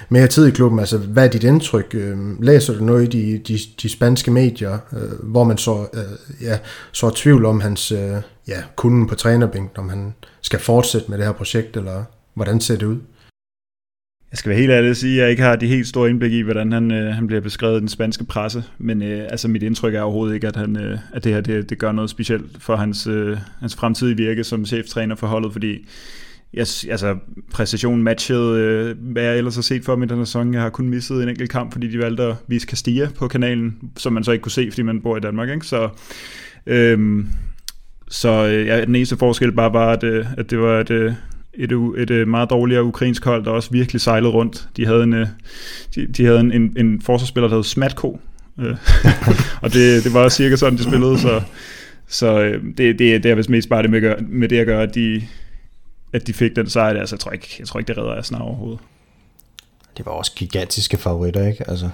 mere 0.08 0.26
tid 0.26 0.46
i 0.46 0.50
klubben? 0.50 0.78
Altså, 0.78 0.98
hvad 0.98 1.24
er 1.24 1.28
dit 1.28 1.44
indtryk? 1.44 1.94
Øh, 1.94 2.42
læser 2.42 2.78
du 2.78 2.84
noget 2.84 3.14
i 3.14 3.18
de, 3.18 3.38
de, 3.38 3.58
de 3.82 3.88
spanske 3.88 4.30
medier, 4.30 4.78
øh, 4.92 5.30
hvor 5.30 5.44
man 5.44 5.58
så, 5.58 5.86
øh, 5.94 6.42
ja, 6.42 6.58
så 6.92 7.10
tvivl 7.10 7.44
om 7.44 7.60
hans 7.60 7.92
øh, 7.92 8.16
ja, 8.48 8.62
kunden 8.76 9.06
på 9.06 9.14
trænerbænken, 9.14 9.78
om 9.78 9.88
han 9.88 10.14
skal 10.40 10.58
fortsætte 10.60 11.10
med 11.10 11.18
det 11.18 11.26
her 11.26 11.32
projekt, 11.32 11.76
eller 11.76 12.04
hvordan 12.34 12.60
ser 12.60 12.76
det 12.76 12.86
ud? 12.86 12.98
Jeg 14.30 14.38
skal 14.38 14.50
være 14.50 14.58
helt 14.58 14.70
ærlig 14.70 14.90
og 14.90 14.96
sige, 14.96 15.16
at 15.16 15.22
jeg 15.22 15.30
ikke 15.30 15.42
har 15.42 15.56
de 15.56 15.66
helt 15.66 15.86
store 15.86 16.10
indblik 16.10 16.32
i, 16.32 16.40
hvordan 16.40 16.72
han, 16.72 16.90
øh, 16.90 17.14
han 17.14 17.26
bliver 17.26 17.40
beskrevet 17.40 17.76
i 17.76 17.80
den 17.80 17.88
spanske 17.88 18.24
presse. 18.24 18.64
Men 18.78 19.02
øh, 19.02 19.26
altså, 19.30 19.48
mit 19.48 19.62
indtryk 19.62 19.94
er 19.94 20.00
overhovedet 20.00 20.34
ikke, 20.34 20.46
at, 20.46 20.56
han, 20.56 20.76
øh, 20.76 20.98
at 21.12 21.24
det 21.24 21.32
her 21.32 21.40
det, 21.40 21.70
det 21.70 21.78
gør 21.78 21.92
noget 21.92 22.10
specielt 22.10 22.62
for 22.62 22.76
hans, 22.76 23.06
øh, 23.06 23.38
hans 23.60 23.74
fremtidige 23.74 24.16
virke 24.16 24.44
som 24.44 24.66
cheftræner 24.66 25.14
for 25.14 25.26
holdet, 25.26 25.52
fordi 25.52 25.86
jeg, 26.54 26.66
altså, 26.90 27.16
præstationen 27.52 28.02
matchede, 28.02 28.60
øh, 28.60 29.12
hvad 29.12 29.22
jeg 29.22 29.38
ellers 29.38 29.54
har 29.54 29.62
set 29.62 29.84
for 29.84 29.96
mig 29.96 30.06
i 30.06 30.08
den 30.08 30.26
sæson. 30.26 30.54
Jeg 30.54 30.62
har 30.62 30.70
kun 30.70 30.88
misset 30.88 31.22
en 31.22 31.28
enkelt 31.28 31.50
kamp, 31.50 31.72
fordi 31.72 31.88
de 31.88 31.98
valgte 31.98 32.22
at 32.22 32.34
vise 32.48 32.66
Castilla 32.66 33.08
på 33.18 33.28
kanalen, 33.28 33.76
som 33.96 34.12
man 34.12 34.24
så 34.24 34.32
ikke 34.32 34.42
kunne 34.42 34.52
se, 34.52 34.70
fordi 34.70 34.82
man 34.82 35.00
bor 35.00 35.16
i 35.16 35.20
Danmark. 35.20 35.48
Ikke? 35.48 35.66
Så, 35.66 35.88
øh, 36.66 37.24
så 38.08 38.46
øh, 38.46 38.66
ja, 38.66 38.84
den 38.84 38.96
eneste 38.96 39.16
forskel 39.16 39.52
bare 39.52 39.72
var, 39.72 39.92
at, 39.92 40.04
øh, 40.04 40.26
at 40.36 40.50
det 40.50 40.58
var 40.58 40.80
et, 40.80 40.90
øh, 40.90 41.12
et, 41.54 41.72
et, 41.72 42.10
et 42.10 42.28
meget 42.28 42.50
dårligere 42.50 42.84
ukrainsk 42.84 43.24
hold, 43.24 43.44
der 43.44 43.50
også 43.50 43.70
virkelig 43.70 44.00
sejlede 44.00 44.32
rundt. 44.32 44.68
De 44.76 44.86
havde 44.86 45.02
en, 45.02 45.12
øh, 45.12 45.26
de, 45.94 46.06
de 46.06 46.24
havde 46.24 46.40
en, 46.40 46.52
en, 46.52 46.76
en 46.76 47.02
forsvarsspiller, 47.02 47.48
der 47.48 47.56
hed 47.56 47.64
Smatko, 47.64 48.20
øh, 48.58 48.76
og 49.62 49.72
det, 49.72 50.04
det 50.04 50.14
var 50.14 50.28
cirka 50.28 50.56
sådan, 50.56 50.78
de 50.78 50.82
spillede, 50.82 51.18
så, 51.18 51.42
så 52.08 52.40
øh, 52.40 52.64
det, 52.64 52.98
det, 52.98 53.22
det 53.22 53.30
er 53.30 53.34
vist 53.34 53.50
mest 53.50 53.68
bare 53.68 53.82
det 53.82 53.90
med, 53.90 54.16
med 54.20 54.48
det 54.48 54.58
at 54.58 54.66
gøre, 54.66 54.82
at 54.82 54.94
de, 54.94 55.22
at 56.12 56.26
de 56.26 56.32
fik 56.32 56.56
den 56.56 56.68
sejr. 56.68 57.00
Altså, 57.00 57.14
jeg 57.16 57.20
tror 57.20 57.32
ikke, 57.32 57.56
jeg 57.58 57.66
tror 57.66 57.80
ikke 57.80 57.88
det 57.88 57.98
redder 57.98 58.14
Asner 58.14 58.38
overhovedet. 58.38 58.80
Det 59.96 60.06
var 60.06 60.12
også 60.12 60.32
gigantiske 60.36 60.96
favoritter, 60.96 61.46
ikke? 61.46 61.70
Altså, 61.70 61.88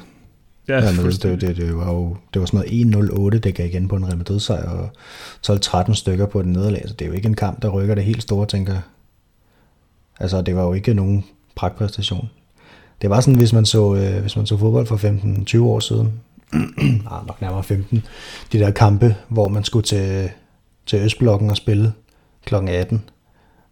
Ja, 0.69 0.85
ja 0.85 0.93
men 0.93 1.07
det, 1.07 1.41
det, 1.41 1.57
det, 1.57 1.77
var 1.77 1.93
jo 1.93 2.17
det 2.35 2.41
var 2.41 2.47
sådan 2.47 2.91
noget 2.93 3.35
1-0-8, 3.35 3.39
det 3.39 3.55
gav 3.55 3.67
igen 3.67 3.89
på 3.89 3.97
en 3.97 4.07
Real 4.07 4.17
Madrid 4.17 4.41
sejr, 4.41 4.69
og 4.69 4.91
12-13 5.47 5.95
stykker 5.95 6.27
på 6.27 6.43
den 6.43 6.53
nederlag, 6.53 6.83
så 6.87 6.95
det 6.95 7.05
er 7.05 7.09
jo 7.09 7.13
ikke 7.13 7.29
en 7.29 7.35
kamp, 7.35 7.63
der 7.63 7.69
rykker 7.69 7.95
det 7.95 8.05
helt 8.05 8.23
store, 8.23 8.47
tænker 8.47 8.73
jeg. 8.73 8.83
Altså, 10.21 10.43
det 10.43 10.57
var 10.57 10.63
jo 10.63 10.73
ikke 10.73 10.95
nogen 10.95 11.25
pragtpræstation. 11.55 12.31
Det 13.03 13.11
var 13.11 13.21
sådan, 13.21 13.39
hvis 13.39 13.53
man 13.53 13.67
så, 13.67 13.95
øh, 13.95 14.21
hvis 14.21 14.37
man 14.37 14.47
så 14.47 14.57
fodbold 14.57 14.87
for 14.87 14.97
15-20 14.97 15.63
år 15.63 15.81
siden, 15.81 16.13
ah, 17.13 17.27
nok 17.27 17.41
nærmere 17.41 17.63
15, 17.63 18.05
de 18.53 18.59
der 18.59 18.71
kampe, 18.71 19.17
hvor 19.29 19.49
man 19.49 19.65
skulle 19.65 19.85
til, 19.87 20.31
til 20.87 20.99
Østblokken 20.99 21.51
og 21.51 21.57
spille 21.57 21.93
kl. 22.45 22.55
18. 22.55 23.03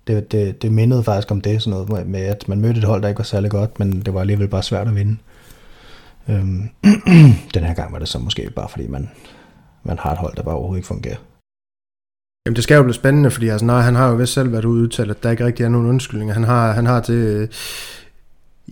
Det, 0.07 0.33
det, 0.33 0.63
det 0.63 0.73
mindede 0.73 1.05
faktisk 1.05 1.31
om 1.31 1.41
det, 1.41 1.63
sådan 1.63 1.71
noget 1.89 2.09
med, 2.09 2.21
at 2.21 2.49
man 2.49 2.61
mødte 2.61 2.79
et 2.79 2.85
hold, 2.85 3.03
der 3.03 3.09
ikke 3.09 3.19
var 3.19 3.25
særlig 3.25 3.51
godt, 3.51 3.79
men 3.79 4.01
det 4.01 4.15
var 4.15 4.21
alligevel 4.21 4.49
bare 4.49 4.63
svært 4.63 4.89
at 4.89 4.95
vinde. 4.95 5.17
Øhm, 6.29 6.71
den 7.55 7.65
her 7.65 7.75
gang 7.75 7.93
var 7.93 7.99
det 7.99 8.09
så 8.09 8.19
måske 8.19 8.51
bare 8.51 8.69
fordi, 8.69 8.87
man, 8.87 9.11
man 9.83 9.99
har 9.99 10.13
et 10.13 10.19
hold, 10.19 10.37
der 10.37 10.43
bare 10.43 10.55
overhovedet 10.55 10.79
ikke 10.79 10.89
fungerer. 10.89 11.17
Jamen 12.47 12.57
det 12.57 12.65
skal 12.65 12.75
jo 12.75 12.83
blive 12.83 12.95
spændende, 12.95 13.31
fordi 13.31 13.49
altså, 13.49 13.67
nej, 13.67 13.81
han 13.81 13.95
har 13.95 14.09
jo 14.11 14.17
vist 14.17 14.33
selv 14.33 14.53
været 14.53 14.65
ude 14.65 14.83
udtalt, 14.83 15.11
at 15.11 15.23
der 15.23 15.31
ikke 15.31 15.47
rigtig 15.47 15.65
er 15.65 15.69
nogen 15.69 15.87
undskyldninger. 15.87 16.35
Han 16.35 16.45
har, 16.45 16.73
han 16.73 16.87
har 16.87 17.01
det, 17.01 17.15
øh, 17.15 17.49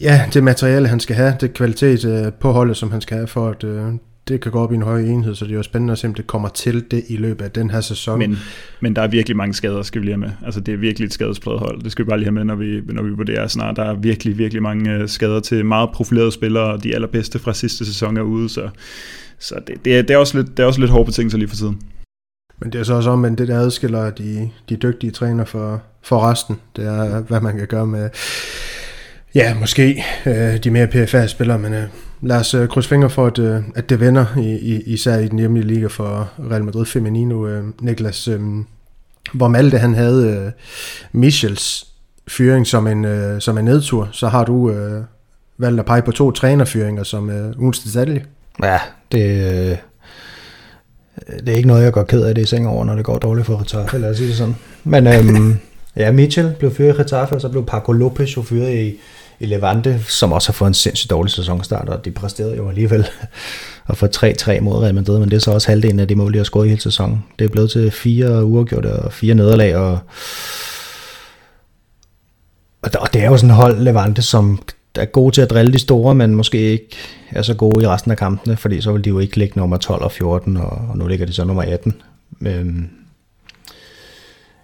ja, 0.00 0.24
det 0.34 0.42
materiale, 0.42 0.88
han 0.88 1.00
skal 1.00 1.16
have, 1.16 1.34
det 1.40 1.54
kvalitet 1.54 2.04
øh, 2.04 2.32
på 2.32 2.52
holdet, 2.52 2.76
som 2.76 2.90
han 2.90 3.00
skal 3.00 3.16
have, 3.16 3.26
for 3.26 3.48
at 3.48 3.64
øh, 3.64 3.92
det 4.28 4.40
kan 4.40 4.52
gå 4.52 4.60
op 4.60 4.72
i 4.72 4.74
en 4.74 4.82
høj 4.82 5.00
enhed, 5.00 5.34
så 5.34 5.44
det 5.44 5.52
er 5.52 5.56
jo 5.56 5.62
spændende 5.62 5.92
at 5.92 5.98
se, 5.98 6.06
om 6.06 6.14
det 6.14 6.26
kommer 6.26 6.48
til 6.48 6.84
det 6.90 7.04
i 7.08 7.16
løbet 7.16 7.44
af 7.44 7.50
den 7.50 7.70
her 7.70 7.80
sæson. 7.80 8.18
Men, 8.18 8.38
men 8.80 8.96
der 8.96 9.02
er 9.02 9.08
virkelig 9.08 9.36
mange 9.36 9.54
skader, 9.54 9.82
skal 9.82 10.00
vi 10.00 10.06
lige 10.06 10.14
have 10.14 10.20
med. 10.20 10.30
Altså 10.44 10.60
det 10.60 10.74
er 10.74 10.78
virkelig 10.78 11.06
et 11.06 11.12
skadespladet 11.12 11.60
hold. 11.60 11.82
Det 11.82 11.92
skal 11.92 12.04
vi 12.04 12.08
bare 12.08 12.18
lige 12.18 12.26
have 12.26 12.34
med, 12.34 12.44
når 12.44 12.54
vi, 12.54 12.80
når 12.86 13.02
vi 13.02 13.10
vurderer 13.10 13.46
snart. 13.48 13.76
Der 13.76 13.82
er 13.82 13.94
virkelig, 13.94 14.38
virkelig 14.38 14.62
mange 14.62 14.90
øh, 14.90 15.08
skader 15.08 15.40
til 15.40 15.66
meget 15.66 15.90
profilerede 15.90 16.32
spillere, 16.32 16.72
og 16.72 16.84
de 16.84 16.94
allerbedste 16.94 17.38
fra 17.38 17.54
sidste 17.54 17.86
sæson 17.86 18.16
er 18.16 18.22
ude, 18.22 18.48
så, 18.48 18.68
så 19.38 19.54
det, 19.66 19.84
det, 19.84 19.98
er, 19.98 20.02
det, 20.02 20.10
er 20.10 20.18
også 20.18 20.38
lidt, 20.38 20.56
det 20.56 20.62
er 20.62 20.66
også 20.66 20.80
lidt 20.80 20.90
hårde 20.90 21.06
betingelser 21.06 21.38
lige 21.38 21.48
for 21.48 21.56
tiden. 21.56 21.80
Men 22.62 22.72
det 22.72 22.80
er 22.80 22.84
så 22.84 22.94
også 22.94 23.10
om, 23.10 23.24
at 23.24 23.38
det 23.38 23.48
der 23.48 23.58
adskiller 23.58 24.10
de, 24.10 24.50
de 24.68 24.76
dygtige 24.76 25.10
træner 25.10 25.44
for, 25.44 25.82
for 26.02 26.30
resten. 26.30 26.60
Det 26.76 26.86
er, 26.86 27.20
hvad 27.20 27.40
man 27.40 27.56
kan 27.56 27.66
gøre 27.66 27.86
med, 27.86 28.10
ja, 29.34 29.54
måske 29.54 30.04
øh, 30.26 30.56
de 30.56 30.70
mere 30.70 30.86
PFA-spillere, 30.86 31.58
men 31.58 31.74
øh, 31.74 31.84
lad 32.20 32.36
os 32.36 32.54
øh, 32.54 32.68
krydse 32.68 32.88
fingre 32.88 33.10
for, 33.10 33.26
at, 33.26 33.38
øh, 33.38 33.62
at 33.74 33.88
det 33.88 34.00
vender, 34.00 34.26
i, 34.38 34.50
i, 34.50 34.82
især 34.82 35.18
i 35.18 35.28
den 35.28 35.38
hjemlige 35.38 35.66
liga 35.66 35.86
for 35.86 36.30
Real 36.50 36.64
Madrid 36.64 36.86
Feminino. 36.86 37.46
Øh, 37.46 37.64
Niklas, 37.80 38.28
øh, 38.28 38.40
hvor 39.32 39.48
Malte 39.48 39.78
han 39.78 39.94
havde 39.94 40.36
øh, 40.36 40.52
Michels 41.12 41.86
fyring 42.28 42.66
som 42.66 42.86
en, 42.86 43.04
øh, 43.04 43.40
som 43.40 43.58
en 43.58 43.64
nedtur, 43.64 44.08
så 44.12 44.28
har 44.28 44.44
du 44.44 44.70
øh, 44.70 45.04
valgt 45.58 45.80
at 45.80 45.86
pege 45.86 46.02
på 46.02 46.12
to 46.12 46.30
trænerfyringer 46.30 47.02
som 47.02 47.30
øh, 47.30 47.58
ugens 47.58 47.78
detalje. 47.78 48.24
Ja, 48.62 48.78
det, 49.12 49.70
øh, 49.70 49.76
det 51.26 51.48
er 51.48 51.56
ikke 51.56 51.68
noget, 51.68 51.84
jeg 51.84 51.92
går 51.92 52.02
ked 52.02 52.22
af 52.22 52.34
det 52.34 52.42
i 52.42 52.46
seng 52.46 52.68
over, 52.68 52.84
når 52.84 52.94
det 52.94 53.04
går 53.04 53.18
dårligt 53.18 53.46
for 53.46 53.60
Retaffe, 53.60 53.98
lad 53.98 54.10
os 54.10 54.16
sige 54.16 54.28
det 54.28 54.36
sådan. 54.36 54.56
Men 54.84 55.06
øhm, 55.06 55.56
ja, 55.96 56.12
Mitchell 56.12 56.54
blev 56.58 56.74
fyret 56.74 56.88
i 56.88 57.00
Retaffe, 57.00 57.34
og 57.34 57.40
så 57.40 57.48
blev 57.48 57.66
Paco 57.66 57.92
Lopez 57.92 58.36
jo 58.36 58.42
fyret 58.42 58.74
i, 58.74 58.94
i 59.40 59.46
Levante, 59.46 60.00
som 60.08 60.32
også 60.32 60.48
har 60.48 60.52
fået 60.52 60.68
en 60.68 60.74
sindssygt 60.74 61.10
dårlig 61.10 61.32
sæsonstart, 61.32 61.88
og 61.88 62.04
de 62.04 62.10
præsterede 62.10 62.56
jo 62.56 62.68
alligevel 62.68 63.08
at 63.88 63.96
få 63.96 64.06
3-3 64.06 64.60
mod 64.60 64.82
Real 64.82 64.94
Madrid, 64.94 65.18
men 65.18 65.30
det 65.30 65.36
er 65.36 65.40
så 65.40 65.50
også 65.50 65.68
halvdelen 65.68 66.00
af 66.00 66.08
de 66.08 66.14
mål, 66.14 66.32
de 66.32 66.38
har 66.38 66.44
scoret 66.44 66.66
i 66.66 66.68
hele 66.68 66.82
sæsonen. 66.82 67.24
Det 67.38 67.44
er 67.44 67.48
blevet 67.48 67.70
til 67.70 67.90
fire 67.90 68.44
uafgjorte 68.44 68.92
og 68.92 69.12
fire 69.12 69.34
nederlag, 69.34 69.76
og, 69.76 69.98
og 72.82 73.12
det 73.12 73.22
er 73.22 73.26
jo 73.26 73.36
sådan 73.36 73.50
et 73.50 73.56
hold, 73.56 73.78
Levante, 73.78 74.22
som 74.22 74.62
er 74.94 75.04
gode 75.04 75.34
til 75.34 75.42
at 75.42 75.50
drille 75.50 75.72
de 75.72 75.78
store, 75.78 76.14
men 76.14 76.34
måske 76.34 76.58
ikke 76.58 76.96
er 77.30 77.42
så 77.42 77.54
gode 77.54 77.84
i 77.84 77.86
resten 77.86 78.10
af 78.10 78.16
kampene, 78.16 78.56
fordi 78.56 78.80
så 78.80 78.92
vil 78.92 79.04
de 79.04 79.08
jo 79.08 79.18
ikke 79.18 79.36
ligge 79.36 79.58
nummer 79.58 79.76
12 79.76 80.02
og 80.02 80.12
14, 80.12 80.56
og, 80.56 80.70
og 80.88 80.98
nu 80.98 81.06
ligger 81.06 81.26
de 81.26 81.32
så 81.32 81.44
nummer 81.44 81.62
18. 81.62 81.94
Men, 82.30 82.52
øhm, 82.52 82.88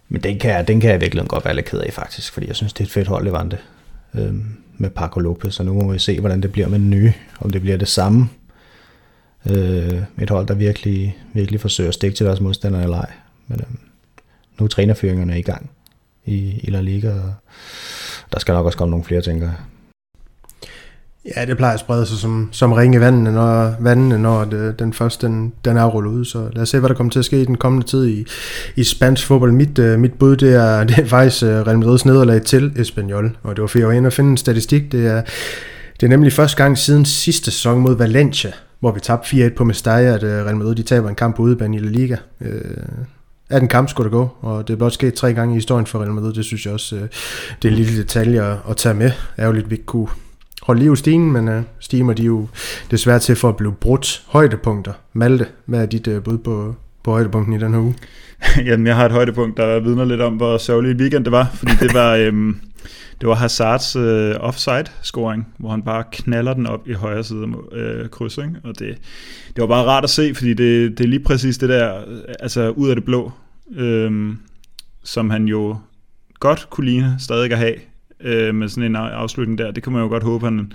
men 0.08 0.22
den 0.22 0.38
kan, 0.38 0.50
jeg, 0.50 0.68
den 0.68 0.80
kan 0.80 0.90
jeg 0.90 1.00
virkelig 1.00 1.28
godt 1.28 1.44
være 1.44 1.54
lidt 1.54 1.66
ked 1.66 1.80
af 1.80 1.92
faktisk, 1.92 2.32
fordi 2.32 2.46
jeg 2.46 2.56
synes, 2.56 2.72
det 2.72 2.80
er 2.80 2.84
et 2.84 2.90
fedt 2.90 3.08
hold, 3.08 3.24
Levante 3.24 3.58
øhm, 4.14 4.44
med 4.76 4.90
Paco 4.90 5.20
Lopez, 5.20 5.54
så 5.54 5.62
nu 5.62 5.74
må 5.74 5.92
vi 5.92 5.98
se, 5.98 6.20
hvordan 6.20 6.42
det 6.42 6.52
bliver 6.52 6.68
med 6.68 6.78
den 6.78 6.90
nye, 6.90 7.12
om 7.40 7.50
det 7.50 7.60
bliver 7.60 7.76
det 7.76 7.88
samme. 7.88 8.28
Øh, 9.50 10.02
et 10.22 10.30
hold, 10.30 10.46
der 10.46 10.54
virkelig, 10.54 11.16
virkelig 11.32 11.60
forsøger 11.60 11.88
at 11.88 11.94
stikke 11.94 12.16
til 12.16 12.26
deres 12.26 12.40
modstandere 12.40 12.82
eller 12.82 12.96
ej. 12.96 13.12
Men 13.46 13.60
øhm, 13.60 13.78
nu 14.58 14.64
er 14.64 14.68
trænerføringerne 14.68 15.38
i 15.38 15.42
gang 15.42 15.70
i, 16.24 16.60
i 16.62 16.70
La 16.70 16.80
Liga, 16.80 17.10
og 17.10 17.32
der 18.32 18.38
skal 18.38 18.52
nok 18.52 18.66
også 18.66 18.78
komme 18.78 18.90
nogle 18.90 19.04
flere, 19.04 19.22
tænker 19.22 19.46
jeg. 19.46 19.56
Ja, 21.36 21.44
det 21.44 21.56
plejer 21.56 21.74
at 21.74 21.80
sprede 21.80 22.06
sig 22.06 22.18
som, 22.18 22.48
som 22.52 22.72
ringe 22.72 22.96
i 22.96 23.00
vandene, 23.00 23.32
når, 23.32 23.74
vandene, 23.80 24.18
når 24.18 24.44
det, 24.44 24.78
den 24.78 24.92
første 24.92 25.26
den, 25.26 25.52
den 25.64 25.76
er 25.76 25.84
rullet 25.84 26.10
ud. 26.10 26.24
Så 26.24 26.48
lad 26.52 26.62
os 26.62 26.68
se, 26.68 26.78
hvad 26.78 26.88
der 26.88 26.94
kommer 26.94 27.10
til 27.10 27.18
at 27.18 27.24
ske 27.24 27.42
i 27.42 27.44
den 27.44 27.56
kommende 27.56 27.86
tid 27.86 28.08
i, 28.08 28.26
i 28.76 28.84
spansk 28.84 29.26
fodbold. 29.26 29.52
Mit, 29.52 29.78
uh, 29.78 29.98
mit 29.98 30.12
bud, 30.12 30.36
det 30.36 30.54
er, 30.54 30.84
det 30.84 30.98
er 30.98 31.06
faktisk 31.06 31.42
uh, 31.42 31.48
Real 31.48 31.76
Madrid's 31.76 32.06
nederlag 32.06 32.42
til 32.42 32.72
Espanyol. 32.76 33.36
Og 33.42 33.56
det 33.56 33.62
var 33.62 33.68
for 33.68 34.06
at 34.06 34.12
finde 34.12 34.30
en 34.30 34.36
statistik. 34.36 34.92
Det 34.92 35.06
er, 35.06 35.22
det 36.00 36.06
er 36.06 36.08
nemlig 36.08 36.32
første 36.32 36.56
gang 36.56 36.78
siden 36.78 37.04
sidste 37.04 37.50
sæson 37.50 37.80
mod 37.80 37.96
Valencia, 37.96 38.52
hvor 38.80 38.92
vi 38.92 39.00
tabte 39.00 39.46
4-1 39.46 39.54
på 39.54 39.64
Mestalla, 39.64 40.14
at 40.14 40.22
uh, 40.22 40.28
Real 40.28 40.56
Madrid 40.56 40.74
de 40.74 40.82
taber 40.82 41.08
en 41.08 41.14
kamp 41.14 41.36
på 41.36 41.42
udebane 41.42 41.76
i 41.76 41.80
La 41.80 41.88
Liga. 41.88 42.16
Uh, 42.40 42.48
18 43.50 43.68
kamp 43.68 43.88
skulle 43.88 44.10
der 44.10 44.16
gå, 44.16 44.28
og 44.40 44.68
det 44.68 44.74
er 44.74 44.78
blot 44.78 44.92
sket 44.92 45.14
tre 45.14 45.34
gange 45.34 45.54
i 45.54 45.56
historien 45.56 45.86
for 45.86 45.98
Real 45.98 46.12
Madrid. 46.12 46.32
Det 46.32 46.44
synes 46.44 46.66
jeg 46.66 46.74
også, 46.74 46.96
uh, 46.96 47.02
det 47.62 47.68
er 47.68 47.68
en 47.68 47.74
lille 47.74 48.02
detalje 48.02 48.42
at, 48.42 48.56
at 48.70 48.76
tage 48.76 48.94
med. 48.94 49.10
Ærgerligt, 49.38 49.70
vi 49.70 49.74
ikke 49.74 49.86
kunne 49.86 50.08
holde 50.68 50.80
liv 50.80 50.92
i 50.92 50.96
stigen, 50.96 51.32
men 51.32 51.48
uh, 51.48 51.62
stimer 51.80 52.12
de 52.12 52.22
jo 52.22 52.48
desværre 52.90 53.18
til 53.18 53.36
for 53.36 53.48
at 53.48 53.56
blive 53.56 53.72
brudt 53.72 54.22
højdepunkter. 54.26 54.92
Malte, 55.12 55.46
hvad 55.64 55.82
er 55.82 55.86
dit 55.86 56.08
uh, 56.08 56.22
bud 56.22 56.38
på, 56.38 56.74
på 57.04 57.10
højdepunkten 57.10 57.54
i 57.54 57.58
den 57.58 57.74
her 57.74 57.80
uge? 57.80 57.94
Jamen, 58.68 58.86
jeg 58.86 58.96
har 58.96 59.06
et 59.06 59.12
højdepunkt, 59.12 59.56
der 59.56 59.80
vidner 59.80 60.04
lidt 60.04 60.20
om, 60.20 60.36
hvor 60.36 60.58
sørgelig 60.58 60.96
weekend 60.96 61.24
det 61.24 61.32
var, 61.32 61.50
fordi 61.54 61.72
det 61.80 61.94
var, 61.94 62.14
øhm, 62.22 62.60
det 63.20 63.28
var 63.28 63.34
Hazards 63.34 63.96
øh, 63.96 64.34
offside-scoring, 64.40 65.46
hvor 65.58 65.70
han 65.70 65.82
bare 65.82 66.04
knaller 66.12 66.54
den 66.54 66.66
op 66.66 66.88
i 66.88 66.92
højre 66.92 67.24
side 67.24 67.46
af 67.72 67.76
øh, 67.76 68.08
kryds, 68.08 68.38
ikke? 68.38 68.56
og 68.64 68.78
det, 68.78 68.98
det 69.56 69.60
var 69.62 69.66
bare 69.66 69.84
rart 69.84 70.04
at 70.04 70.10
se, 70.10 70.34
fordi 70.34 70.54
det, 70.54 70.98
det 70.98 71.04
er 71.04 71.08
lige 71.08 71.24
præcis 71.24 71.58
det 71.58 71.68
der, 71.68 72.00
altså 72.40 72.70
ud 72.70 72.88
af 72.88 72.96
det 72.96 73.04
blå, 73.04 73.32
øhm, 73.76 74.38
som 75.04 75.30
han 75.30 75.44
jo 75.44 75.76
godt 76.40 76.66
kunne 76.70 76.86
ligne 76.86 77.16
stadig 77.18 77.52
at 77.52 77.58
have, 77.58 77.74
øh, 78.20 78.54
med 78.54 78.68
sådan 78.68 78.90
en 78.90 78.96
afslutning 78.96 79.58
der. 79.58 79.70
Det 79.70 79.82
kan 79.82 79.92
man 79.92 80.02
jo 80.02 80.08
godt 80.08 80.22
håbe, 80.22 80.44
han, 80.44 80.72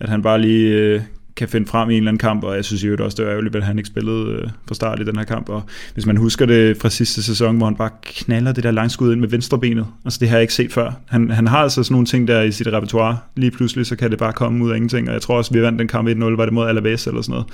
at 0.00 0.08
han 0.08 0.22
bare 0.22 0.40
lige 0.40 0.68
øh, 0.68 1.00
kan 1.36 1.48
finde 1.48 1.66
frem 1.66 1.90
i 1.90 1.92
en 1.92 1.98
eller 1.98 2.10
anden 2.10 2.18
kamp, 2.18 2.44
og 2.44 2.56
jeg 2.56 2.64
synes 2.64 2.84
jo 2.84 2.96
også, 3.00 3.16
det 3.16 3.24
var 3.26 3.32
ærgerligt, 3.32 3.56
at 3.56 3.62
han 3.62 3.78
ikke 3.78 3.86
spillede 3.86 4.30
øh, 4.30 4.48
fra 4.68 4.74
start 4.74 5.00
i 5.00 5.04
den 5.04 5.16
her 5.16 5.24
kamp, 5.24 5.48
og 5.48 5.62
hvis 5.94 6.06
man 6.06 6.16
husker 6.16 6.46
det 6.46 6.76
fra 6.76 6.90
sidste 6.90 7.22
sæson, 7.22 7.56
hvor 7.56 7.66
han 7.66 7.76
bare 7.76 7.90
knaller 8.02 8.52
det 8.52 8.64
der 8.64 8.70
langskud 8.70 9.12
ind 9.12 9.20
med 9.20 9.28
venstrebenet, 9.28 9.86
altså 10.04 10.18
det 10.20 10.28
har 10.28 10.36
jeg 10.36 10.42
ikke 10.42 10.54
set 10.54 10.72
før. 10.72 10.92
Han, 11.06 11.30
han 11.30 11.46
har 11.46 11.58
altså 11.58 11.82
sådan 11.82 11.94
nogle 11.94 12.06
ting 12.06 12.28
der 12.28 12.42
i 12.42 12.52
sit 12.52 12.66
repertoire, 12.66 13.18
lige 13.36 13.50
pludselig 13.50 13.86
så 13.86 13.96
kan 13.96 14.10
det 14.10 14.18
bare 14.18 14.32
komme 14.32 14.64
ud 14.64 14.70
af 14.70 14.76
ingenting, 14.76 15.08
og 15.08 15.14
jeg 15.14 15.22
tror 15.22 15.36
også, 15.36 15.52
vi 15.52 15.62
vandt 15.62 15.78
den 15.78 15.88
kamp 15.88 16.08
1-0, 16.08 16.24
var 16.24 16.44
det 16.44 16.54
mod 16.54 16.68
Alaves 16.68 17.06
eller 17.06 17.22
sådan 17.22 17.32
noget. 17.32 17.46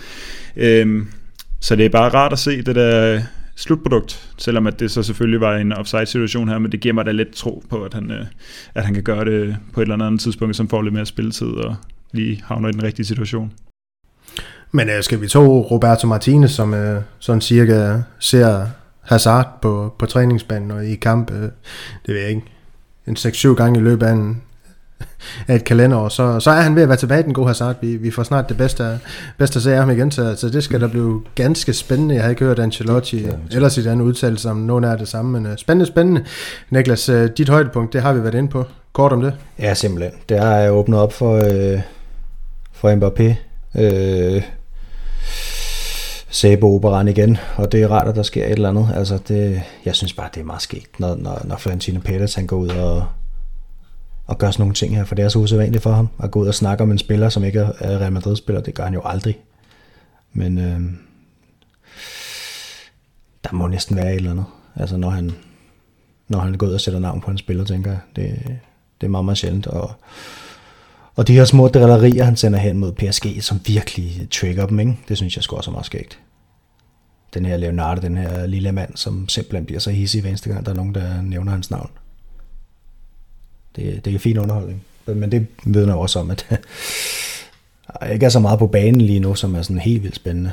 Øhm, 0.57 1.09
så 1.61 1.77
det 1.77 1.85
er 1.85 1.91
bare 1.91 2.09
rart 2.09 2.33
at 2.33 2.39
se 2.39 2.63
det 2.63 2.75
der 2.75 3.21
slutprodukt, 3.61 4.33
selvom 4.37 4.67
at 4.67 4.81
det 4.81 4.91
så 4.91 5.03
selvfølgelig 5.03 5.41
var 5.41 5.57
en 5.57 5.73
offside-situation 5.73 6.49
her, 6.49 6.59
men 6.59 6.73
det 6.73 6.81
giver 6.81 6.95
mig 6.95 7.07
da 7.07 7.11
lidt 7.11 7.35
tro 7.35 7.63
på, 7.71 7.85
at 7.85 7.95
han, 7.95 8.11
øh, 8.11 8.27
at 8.75 8.85
han 8.85 8.95
kan 8.95 9.03
gøre 9.03 9.25
det 9.25 9.57
på 9.73 9.81
et 9.81 9.85
eller 9.85 10.07
andet 10.07 10.21
tidspunkt, 10.21 10.57
som 10.57 10.69
får 10.69 10.83
lidt 10.83 10.95
mere 10.95 11.07
spilletid 11.07 11.47
og 11.47 11.77
lige 12.13 12.43
havner 12.47 12.69
i 12.69 12.73
den 12.73 12.83
rigtige 12.83 13.07
situation. 13.07 13.53
Men 14.73 14.89
øh, 14.89 15.03
skal 15.03 15.21
vi 15.21 15.29
tog 15.29 15.71
Roberto 15.71 16.07
Martinez, 16.07 16.51
som 16.51 16.75
øh, 16.75 17.03
sådan 17.19 17.41
cirka 17.41 18.01
ser 18.19 18.67
Hazard 19.01 19.59
på, 19.63 19.95
på 19.99 20.07
træningsbanen 20.07 20.71
og 20.71 20.87
i 20.87 20.95
kamp, 20.95 21.31
øh, 21.31 21.43
det 22.07 22.15
ved 22.15 22.21
jeg 22.21 22.29
ikke, 22.29 22.43
en 23.07 23.17
6-7 23.17 23.55
gange 23.55 23.81
i 23.81 23.83
løbet 23.83 24.07
af 24.07 24.13
en, 24.13 24.43
af 25.49 25.55
et 25.55 25.65
kalenderår, 25.65 26.09
så, 26.09 26.41
så 26.41 26.51
er 26.51 26.61
han 26.61 26.77
ved 26.77 26.83
at 26.83 26.89
være 26.89 26.99
tilbage 26.99 27.23
den 27.23 27.35
gode 27.35 27.47
Hazard. 27.47 27.77
Vi, 27.81 27.97
vi 27.97 28.11
får 28.11 28.23
snart 28.23 28.49
det 28.49 28.57
bedste, 28.57 29.01
bedste 29.39 29.57
at 29.57 29.63
se 29.63 29.71
ham 29.71 29.91
igen, 29.91 30.11
så, 30.11 30.37
så 30.37 30.49
det 30.49 30.65
skal 30.65 30.81
der 30.81 30.89
blive 30.89 31.23
ganske 31.35 31.73
spændende. 31.73 32.15
Jeg 32.15 32.25
har 32.25 32.31
ikke 32.31 32.45
hørt 32.45 32.59
Ancelotti 32.59 33.23
ja, 33.23 33.31
eller 33.53 33.69
sit 33.69 33.87
andet 33.87 34.05
udtalelse 34.05 34.51
om 34.51 34.57
nogen 34.57 34.85
af 34.85 34.99
det 34.99 35.09
samme, 35.09 35.33
men 35.41 35.53
uh, 35.53 35.57
spændende, 35.57 35.87
spændende. 35.87 36.25
Niklas, 36.71 37.09
uh, 37.09 37.25
dit 37.37 37.49
højdepunkt, 37.49 37.93
det 37.93 38.03
har 38.03 38.13
vi 38.13 38.23
været 38.23 38.35
inde 38.35 38.49
på. 38.49 38.65
Kort 38.93 39.13
om 39.13 39.23
det. 39.23 39.35
Ja, 39.59 39.75
simpelthen. 39.75 40.13
Det 40.29 40.39
har 40.39 40.69
åbnet 40.69 40.99
op 40.99 41.13
for, 41.13 41.37
øh, 41.37 41.81
for 42.73 42.95
Mbappé. 42.95 43.35
Øh, 43.81 44.43
Sabo 46.31 46.75
operan 46.77 47.09
igen, 47.09 47.39
og 47.57 47.73
det 47.73 47.83
er 47.83 47.89
rart, 47.89 48.09
at 48.09 48.17
der 48.17 48.23
sker 48.23 48.45
et 48.45 48.53
eller 48.53 48.69
andet. 48.69 48.89
Altså, 48.95 49.19
det, 49.29 49.63
jeg 49.85 49.95
synes 49.95 50.13
bare, 50.13 50.29
det 50.35 50.41
er 50.41 50.45
meget 50.45 50.63
skægt, 50.63 51.01
når, 51.01 51.17
når, 51.17 51.43
når 51.45 51.57
Florentino 51.57 52.01
Pérez 52.09 52.37
han 52.37 52.47
går 52.47 52.57
ud 52.57 52.69
og, 52.69 53.05
og 54.31 54.39
gøre 54.39 54.53
sådan 54.53 54.63
nogle 54.63 54.75
ting 54.75 54.97
her, 54.97 55.05
for 55.05 55.15
det 55.15 55.25
er 55.25 55.29
så 55.29 55.39
usædvanligt 55.39 55.83
for 55.83 55.93
ham 55.93 56.09
at 56.23 56.31
gå 56.31 56.41
ud 56.41 56.47
og 56.47 56.55
snakke 56.55 56.83
om 56.83 56.91
en 56.91 56.99
spiller, 56.99 57.29
som 57.29 57.45
ikke 57.45 57.59
er 57.59 57.99
Real 57.99 58.13
Madrid-spiller. 58.13 58.63
Det 58.63 58.75
gør 58.75 58.85
han 58.85 58.95
jo 58.95 59.03
aldrig. 59.05 59.39
Men 60.33 60.59
øh, 60.59 60.81
der 63.45 63.53
må 63.53 63.67
næsten 63.67 63.97
være 63.97 64.11
et 64.11 64.17
eller 64.17 64.31
andet. 64.31 64.45
Altså 64.77 64.97
når 64.97 65.11
han, 65.11 65.33
når 66.29 66.39
han 66.39 66.55
går 66.55 66.67
ud 66.67 66.73
og 66.73 66.81
sætter 66.81 67.01
navn 67.01 67.21
på 67.21 67.31
en 67.31 67.39
spiller, 67.39 67.65
tænker 67.65 67.91
jeg. 67.91 68.01
Det, 68.17 68.43
det 69.01 69.07
er 69.07 69.11
meget, 69.11 69.25
meget 69.25 69.39
sjældent. 69.39 69.67
Og, 69.67 69.93
Og 71.17 71.27
de 71.27 71.35
her 71.35 71.45
små 71.45 71.69
drillerier, 71.69 72.25
han 72.25 72.37
sender 72.37 72.59
hen 72.59 72.79
mod 72.79 72.93
PSG, 72.93 73.45
som 73.45 73.61
virkelig 73.67 74.29
trigger 74.31 74.67
dem, 74.67 74.81
ikke? 74.81 74.99
det 75.09 75.17
synes 75.17 75.37
jeg 75.37 75.45
sgu 75.45 75.57
også 75.57 75.71
er 75.71 75.73
meget 75.73 75.87
skægt. 75.87 76.19
Den 77.35 77.47
her 77.47 77.57
Leonardo, 77.57 78.01
den 78.01 78.17
her 78.17 78.47
lille 78.47 78.73
mand, 78.73 78.97
som 78.97 79.29
simpelthen 79.29 79.67
bliver 79.67 79.81
så 79.81 79.91
hissig 79.91 80.21
hver 80.21 80.31
eneste 80.31 80.51
gang, 80.51 80.67
der 80.67 80.73
er 80.73 80.77
nogen, 80.77 80.95
der 80.95 81.23
nævner 81.23 81.53
hans 81.53 81.71
navn. 81.71 81.91
Det, 83.77 84.05
det 84.05 84.15
er 84.15 84.19
fin 84.19 84.39
underholdning. 84.39 84.85
Men 85.07 85.33
det 85.33 85.47
vidner 85.65 85.95
også 85.95 86.19
om, 86.19 86.31
at 86.31 86.47
jeg 88.01 88.13
ikke 88.13 88.27
er 88.27 88.31
så 88.31 88.41
meget 88.41 88.59
på 88.59 88.67
banen 88.67 89.01
lige 89.01 89.21
nu, 89.21 89.35
som 89.35 89.55
er 89.55 89.63
sådan 89.63 89.79
helt 89.79 90.03
vildt 90.03 90.17
spændende 90.17 90.53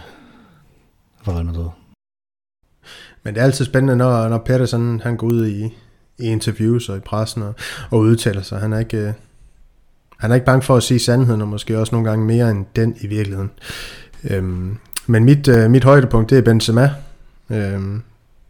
for 1.24 1.32
Real 1.32 1.46
Madrid. 1.46 1.70
Men 3.24 3.34
det 3.34 3.42
er 3.42 3.46
altid 3.46 3.66
spændende, 3.66 3.96
når, 3.96 4.30
når 4.30 4.38
Pedersen 4.38 5.02
han 5.04 5.18
går 5.18 5.28
ud 5.28 5.48
i, 5.48 5.66
i 6.18 6.26
interviews 6.26 6.90
og 6.90 6.98
i 6.98 7.00
pressen 7.00 7.42
og, 7.42 7.56
og 7.92 8.00
udtaler 8.00 8.42
sig. 8.42 8.60
Han 8.60 8.74
er 8.74 8.80
ikke, 8.80 8.98
øh, 8.98 9.14
han 10.18 10.32
er 10.32 10.36
ikke 10.36 10.46
bange 10.46 10.62
for 10.62 10.78
at 10.78 10.84
sige 10.84 11.00
sandheden, 11.00 11.42
og 11.42 11.48
måske 11.48 11.80
også 11.80 11.96
nogle 11.96 12.10
gange 12.10 12.26
mere 12.26 12.52
end 12.52 12.66
den 12.76 12.96
i 13.02 13.08
virkeligheden. 13.08 13.52
Øhm, 14.24 14.78
men 15.08 15.24
mit, 15.24 15.48
øh, 15.48 15.72
mit 15.72 15.84
højdepunkt, 15.84 16.30
det 16.30 16.38
er 16.38 16.42
Benzema. 16.42 16.92
Øhm, 17.50 18.04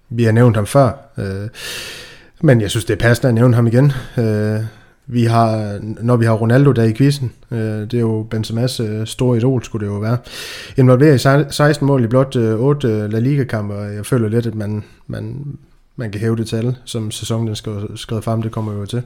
vi 0.10 0.24
har 0.24 0.32
nævnt 0.32 0.56
ham 0.56 0.66
før, 0.66 0.92
øh, 1.18 1.50
men 2.42 2.62
jeg 2.62 2.70
synes, 2.70 2.86
det 2.86 2.94
er 2.94 3.08
passende 3.08 3.28
at 3.28 3.36
nævne 3.36 3.56
ham 3.56 3.68
igen. 3.68 3.92
Øh, 4.18 4.60
vi 5.10 5.24
har, 5.24 5.80
når 5.82 6.18
vi 6.18 6.26
har 6.26 6.34
Ronaldo 6.34 6.72
der 6.72 6.84
i 6.84 6.94
quizzen, 6.94 7.32
øh, 7.52 7.60
det 7.60 7.94
er 7.94 8.00
jo 8.00 8.28
Benzema's 8.36 8.84
øh, 8.84 9.08
store 9.08 9.38
idol, 9.38 9.64
skulle 9.64 9.88
det 9.88 9.94
jo 9.94 9.98
være. 9.98 10.18
Involveret 10.78 11.16
i 11.50 11.54
16 11.54 11.88
mål 11.88 12.04
i 12.04 12.08
blot 12.08 12.36
øh, 12.36 12.60
8 12.60 12.88
øh, 12.88 13.12
La 13.12 13.20
Liga-kampe, 13.20 13.74
og 13.74 13.94
jeg 13.96 14.06
føler 14.06 14.30
lidt, 14.30 14.46
at 14.46 14.56
man, 14.56 14.84
man, 15.08 15.46
man 15.96 16.12
kan 16.12 16.22
hæve 16.22 16.36
det 16.36 16.48
tal, 16.48 16.76
som 16.86 17.12
sæsonen 17.12 17.56
skal 17.56 17.74
skrevet 17.96 18.24
frem, 18.24 18.42
det 18.42 18.52
kommer 18.52 18.74
jo 18.74 18.86
til. 18.86 19.02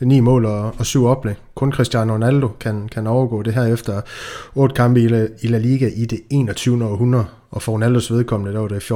9 0.00 0.20
mål 0.20 0.44
og, 0.44 0.74
og 0.78 0.86
7 0.86 1.04
oplæg. 1.06 1.34
Kun 1.54 1.72
Cristiano 1.72 2.12
Ronaldo 2.12 2.48
kan, 2.60 2.88
kan 2.88 3.06
overgå 3.06 3.42
det 3.42 3.54
her 3.54 3.64
efter 3.64 4.00
8 4.54 4.74
kampe 4.74 5.02
i 5.02 5.08
La, 5.08 5.26
i 5.42 5.46
La 5.46 5.58
Liga 5.58 5.90
i 5.96 6.04
det 6.04 6.20
21. 6.30 6.84
århundrede. 6.84 7.24
Og 7.50 7.62
for 7.62 7.72
Ronaldos 7.72 8.12
vedkommende, 8.12 8.54
der 8.54 8.60
var 8.60 8.68
det 8.68 8.90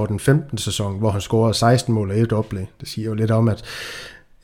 14-15 0.54 0.56
sæson, 0.56 0.98
hvor 0.98 1.10
han 1.10 1.20
scorede 1.20 1.54
16 1.54 1.94
mål 1.94 2.10
og 2.10 2.18
et 2.18 2.32
oplæg. 2.32 2.66
Det 2.80 2.88
siger 2.88 3.08
jo 3.08 3.14
lidt 3.14 3.30
om, 3.30 3.48
at 3.48 3.64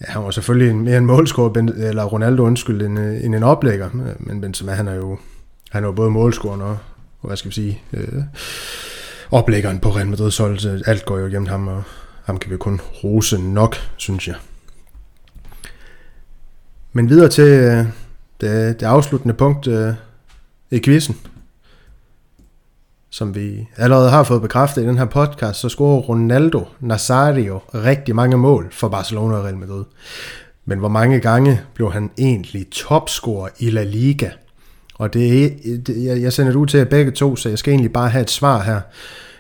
Ja, 0.01 0.13
han 0.13 0.25
var 0.25 0.31
selvfølgelig 0.31 0.77
mere 0.77 0.99
en 0.99 1.07
målscorer, 1.07 1.73
eller 1.77 2.05
Ronaldo 2.05 2.43
undskyld, 2.43 2.83
end, 2.83 2.99
end 2.99 3.35
en 3.35 3.43
oplægger, 3.43 3.91
men 4.19 4.41
Benzema, 4.41 4.73
han 4.73 4.89
er 4.89 4.95
jo, 4.95 5.19
han 5.71 5.85
er 5.85 5.89
jo 5.89 5.93
både 5.93 6.11
målscorer 6.11 6.63
og, 6.63 6.79
og 7.21 7.27
hvad 7.27 7.37
skal 7.37 7.49
vi 7.49 7.55
sige, 7.55 7.83
øh, 7.93 8.23
oplæggeren 9.31 9.79
på 9.79 9.91
Real 9.91 10.09
Madrid, 10.09 10.31
så 10.31 10.83
alt 10.87 11.05
går 11.05 11.19
jo 11.19 11.27
igennem 11.27 11.47
ham, 11.47 11.69
og 11.69 11.83
ham 12.25 12.39
kan 12.39 12.51
vi 12.51 12.57
kun 12.57 12.81
rose 13.05 13.39
nok, 13.39 13.77
synes 13.97 14.29
jeg. 14.29 14.37
Men 16.93 17.09
videre 17.09 17.29
til 17.29 17.45
øh, 17.45 17.87
det, 18.41 18.81
det 18.81 18.87
afsluttende 18.87 19.35
punkt 19.35 19.67
øh, 19.67 19.95
i 20.71 20.81
quizzen 20.85 21.17
som 23.19 23.35
vi 23.35 23.69
allerede 23.77 24.11
har 24.11 24.23
fået 24.23 24.43
bekræftet 24.43 24.83
i 24.83 24.87
den 24.87 24.99
her 24.99 25.05
podcast, 25.05 25.61
så 25.61 25.69
scorer 25.69 26.01
Ronaldo 26.01 26.64
Nazario 26.81 27.61
rigtig 27.75 28.14
mange 28.14 28.37
mål 28.37 28.69
for 28.73 28.89
Barcelona 28.89 29.37
og 29.37 29.45
Real 29.45 29.57
Madrid. 29.57 29.85
Men 30.64 30.79
hvor 30.79 30.89
mange 30.89 31.21
gange 31.21 31.61
blev 31.75 31.93
han 31.93 32.11
egentlig 32.19 32.71
topscorer 32.71 33.49
i 33.59 33.71
La 33.71 33.83
Liga? 33.83 34.31
Og 34.95 35.14
det 35.14 35.53
det 35.87 36.05
jeg, 36.05 36.23
jeg 36.23 36.33
sender 36.33 36.53
det 36.53 36.59
ud 36.59 36.66
til 36.66 36.79
jer 36.79 36.85
begge 36.85 37.11
to, 37.11 37.37
så 37.37 37.49
jeg 37.49 37.59
skal 37.59 37.73
egentlig 37.73 37.93
bare 37.93 38.09
have 38.09 38.23
et 38.23 38.31
svar 38.31 38.62
her. 38.62 38.81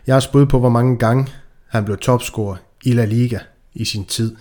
Jeg 0.06 0.14
har 0.14 0.20
spurgt 0.20 0.50
på, 0.50 0.58
hvor 0.58 0.68
mange 0.68 0.98
gange 0.98 1.26
han 1.68 1.84
blev 1.84 1.96
topscorer 1.96 2.56
i 2.84 2.92
La 2.92 3.04
Liga 3.04 3.38
i 3.74 3.84
sin 3.84 4.04
tid. 4.04 4.36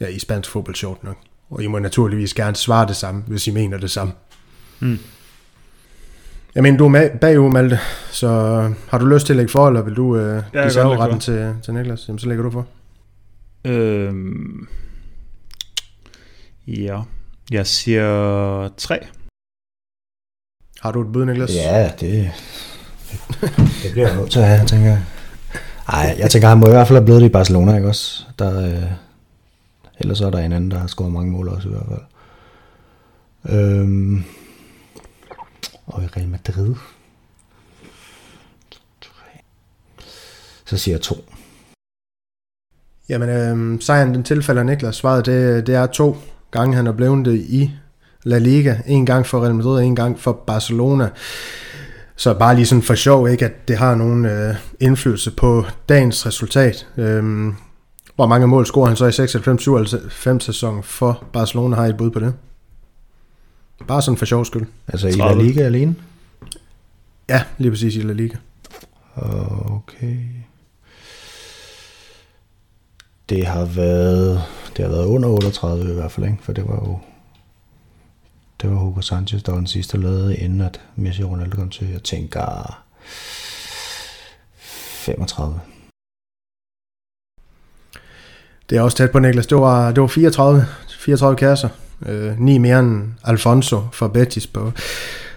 Ja, 0.00 0.06
i 0.06 0.18
spansk 0.18 0.50
fodbold, 0.50 0.76
sjovt 0.76 1.04
nok. 1.04 1.16
Og 1.50 1.62
I 1.62 1.66
må 1.66 1.78
naturligvis 1.78 2.34
gerne 2.34 2.56
svare 2.56 2.86
det 2.86 2.96
samme, 2.96 3.22
hvis 3.26 3.46
I 3.46 3.50
mener 3.50 3.78
det 3.78 3.90
samme. 3.90 4.12
Mm. 4.80 4.98
Jeg 6.54 6.62
mener, 6.62 6.78
du 6.78 6.86
er 6.86 7.08
bagud, 7.20 7.50
Malte, 7.50 7.78
så 8.10 8.28
har 8.88 8.98
du 8.98 9.06
lyst 9.06 9.26
til 9.26 9.32
at 9.32 9.36
lægge 9.36 9.52
for, 9.52 9.68
eller 9.68 9.82
vil 9.82 9.94
du 9.94 10.16
øh, 10.16 10.42
give 10.52 10.70
serveretten 10.70 11.20
til, 11.20 11.54
til 11.64 11.74
Niklas? 11.74 12.08
Jamen, 12.08 12.18
så 12.18 12.28
lægger 12.28 12.44
du 12.44 12.50
for. 12.50 12.66
Øhm, 13.64 14.68
ja, 16.66 17.00
jeg 17.50 17.66
siger 17.66 18.68
tre. 18.76 18.98
Har 20.80 20.92
du 20.92 21.02
et 21.02 21.12
bud, 21.12 21.24
Niklas? 21.24 21.54
Ja, 21.54 21.92
det, 22.00 22.30
det 23.82 23.92
bliver 23.92 24.08
jeg 24.08 24.16
nødt 24.16 24.30
til 24.30 24.38
at 24.38 24.48
have, 24.48 24.66
tænker 24.66 24.86
jeg. 24.86 25.02
Ej, 25.88 26.16
jeg 26.18 26.30
tænker, 26.30 26.48
han 26.48 26.58
må 26.58 26.66
i 26.66 26.70
hvert 26.70 26.88
fald 26.88 26.96
have 26.98 27.04
blevet 27.04 27.20
det 27.20 27.28
i 27.28 27.32
Barcelona, 27.32 27.76
ikke 27.76 27.88
også? 27.88 28.24
Der, 28.38 28.66
øh, 28.66 28.92
ellers 30.00 30.18
så 30.18 30.26
er 30.26 30.30
der 30.30 30.38
en 30.38 30.52
anden, 30.52 30.70
der 30.70 30.78
har 30.78 30.86
scoret 30.86 31.12
mange 31.12 31.30
mål 31.30 31.48
også 31.48 31.68
i 31.68 31.72
hvert 31.72 31.86
fald. 31.88 32.00
Øhm, 33.58 34.24
i 36.02 36.06
Real 36.06 36.28
Madrid. 36.28 36.74
Så 40.64 40.78
siger 40.78 40.94
jeg 40.94 41.00
to. 41.00 41.14
Jamen, 43.08 43.28
øh, 43.28 43.80
sejren 43.80 44.14
den 44.14 44.22
tilfælder 44.22 44.62
Niklas. 44.62 44.96
Svaret 44.96 45.26
det, 45.26 45.66
det 45.66 45.74
er 45.74 45.86
to 45.86 46.16
gange, 46.50 46.76
han 46.76 46.86
er 46.86 46.92
blevet 46.92 47.26
det 47.26 47.34
i 47.34 47.70
La 48.24 48.38
Liga. 48.38 48.76
En 48.86 49.06
gang 49.06 49.26
for 49.26 49.42
Real 49.42 49.54
Madrid, 49.54 49.82
en 49.82 49.96
gang 49.96 50.20
for 50.20 50.32
Barcelona. 50.32 51.08
Så 52.16 52.34
bare 52.34 52.54
lige 52.54 52.66
sådan 52.66 52.82
for 52.82 52.94
sjov, 52.94 53.28
ikke, 53.28 53.44
at 53.44 53.68
det 53.68 53.76
har 53.76 53.94
nogen 53.94 54.24
øh, 54.24 54.54
indflydelse 54.80 55.30
på 55.30 55.64
dagens 55.88 56.26
resultat. 56.26 56.86
Øh, 56.96 57.52
hvor 58.16 58.26
mange 58.26 58.46
mål 58.46 58.66
scorer 58.66 58.86
han 58.86 58.96
så 58.96 59.06
i 59.06 60.36
96-97 60.36 60.38
sæson 60.38 60.82
for 60.82 61.24
Barcelona? 61.32 61.76
Har 61.76 61.86
I 61.86 61.88
et 61.88 61.96
bud 61.96 62.10
på 62.10 62.20
det? 62.20 62.34
Bare 63.88 64.02
sådan 64.02 64.18
for 64.18 64.26
sjov 64.26 64.44
skyld. 64.44 64.66
Altså 64.88 65.12
30. 65.16 65.16
i 65.16 65.36
La 65.36 65.48
Liga 65.48 65.60
alene? 65.60 65.94
Ja, 67.28 67.44
lige 67.58 67.70
præcis 67.70 67.96
i 67.96 68.00
La 68.00 68.12
Liga. 68.12 68.36
Okay. 69.16 70.16
Det 73.28 73.46
har 73.46 73.64
været, 73.64 74.42
det 74.76 74.84
har 74.84 74.92
været 74.92 75.06
under 75.06 75.28
38 75.28 75.90
i 75.90 75.94
hvert 75.94 76.12
fald, 76.12 76.26
ikke? 76.26 76.38
for 76.42 76.52
det 76.52 76.68
var 76.68 76.74
jo 76.74 76.98
det 78.62 78.70
var 78.70 78.76
Hugo 78.76 79.00
Sanchez, 79.00 79.42
der 79.42 79.52
var 79.52 79.58
den 79.58 79.66
sidste, 79.66 79.98
lavede, 79.98 80.36
inden 80.36 80.60
at 80.60 80.80
Messi 80.96 81.22
og 81.22 81.30
Ronaldo 81.30 81.56
kom 81.56 81.70
til. 81.70 81.88
Jeg 81.88 82.02
tænker 82.02 82.82
35. 84.56 85.60
Det 88.70 88.78
er 88.78 88.82
også 88.82 88.96
tæt 88.96 89.10
på, 89.10 89.18
Niklas. 89.18 89.46
Det 89.46 89.58
var, 89.58 89.92
det 89.92 90.00
var 90.00 90.06
34, 90.06 90.66
34 90.98 91.36
kasser. 91.36 91.68
Øh, 92.06 92.40
9 92.40 92.58
mere 92.58 92.78
end 92.78 93.12
Alfonso 93.24 93.80
for 93.92 94.08
Betis 94.08 94.46
på, 94.46 94.72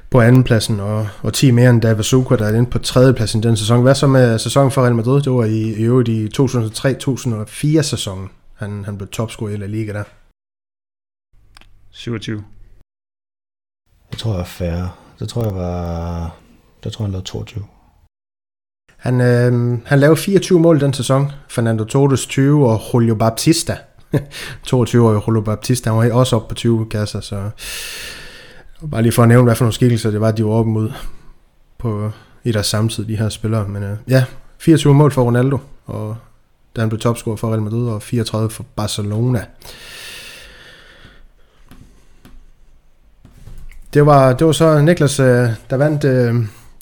på 0.09 0.21
andenpladsen, 0.21 0.79
og, 0.79 1.07
og 1.23 1.33
10 1.33 1.51
mere 1.51 1.69
end 1.69 1.81
David 1.81 2.03
Zucker, 2.03 2.35
der 2.35 2.45
er 2.45 2.57
inde 2.57 2.69
på 2.69 2.79
tredjepladsen 2.79 3.39
i 3.39 3.43
den 3.43 3.57
sæson. 3.57 3.81
Hvad 3.81 3.95
så 3.95 4.07
med 4.07 4.39
sæsonen 4.39 4.71
for 4.71 4.81
Real 4.81 4.95
Madrid? 4.95 5.21
Det 5.21 5.31
var 5.31 5.45
i, 5.45 5.61
i 5.73 5.83
øvrigt 5.83 6.09
i 6.09 6.27
2003-2004 6.41 7.81
sæsonen, 7.81 8.29
han, 8.55 8.85
han 8.85 8.97
blev 8.97 9.09
topscorer 9.09 9.51
i 9.51 9.57
La 9.57 9.65
Liga 9.65 9.93
der. 9.93 10.03
27. 11.91 12.43
Jeg 14.11 14.19
tror, 14.19 14.31
jeg 14.31 14.39
er 14.41 14.45
færre. 14.45 14.91
Det 15.19 15.29
tror 15.29 15.43
jeg 15.43 15.55
var... 15.55 16.35
Der 16.83 16.89
tror 16.89 17.03
jeg, 17.03 17.07
han 17.07 17.11
lavede 17.11 17.27
22. 17.27 17.65
Han, 18.97 19.21
øh, 19.21 19.79
han 19.85 19.99
lavede 19.99 20.17
24 20.17 20.59
mål 20.59 20.79
den 20.79 20.93
sæson. 20.93 21.31
Fernando 21.49 21.83
Torres 21.83 22.25
20 22.25 22.69
og 22.69 22.81
Julio 22.93 23.15
Baptista 23.15 23.77
22-årige 24.67 25.19
Rolo 25.19 25.41
Baptista, 25.41 25.89
han 25.89 25.99
var 25.99 26.13
også 26.13 26.35
oppe 26.35 26.47
på 26.49 26.55
20 26.55 26.85
kasser, 26.89 27.19
så 27.19 27.49
bare 28.91 29.01
lige 29.01 29.11
for 29.11 29.23
at 29.23 29.29
nævne, 29.29 29.43
hvad 29.43 29.55
for 29.55 29.65
nogle 29.65 29.73
skikkelser 29.73 30.11
det 30.11 30.21
var, 30.21 30.31
de 30.31 30.45
var 30.45 30.51
oppe 30.51 30.71
mod 30.71 30.91
på, 31.77 32.11
i 32.43 32.51
deres 32.51 32.67
samtid, 32.67 33.05
de 33.05 33.17
her 33.17 33.29
spillere. 33.29 33.67
Men 33.67 33.83
øh, 33.83 33.97
ja, 34.07 34.25
24 34.59 34.93
mål 34.93 35.11
for 35.11 35.23
Ronaldo, 35.23 35.57
og 35.85 36.17
da 36.75 36.81
han 36.81 36.89
blev 36.89 36.99
topscorer 36.99 37.35
for 37.35 37.49
Real 37.49 37.61
Madrid, 37.61 37.87
og 37.87 38.01
34 38.01 38.49
for 38.49 38.65
Barcelona. 38.75 39.45
Det 43.93 44.05
var, 44.05 44.33
det 44.33 44.47
var 44.47 44.53
så 44.53 44.81
Niklas, 44.81 45.19
øh, 45.19 45.49
der 45.69 45.75
vandt, 45.75 46.03
øh, 46.03 46.35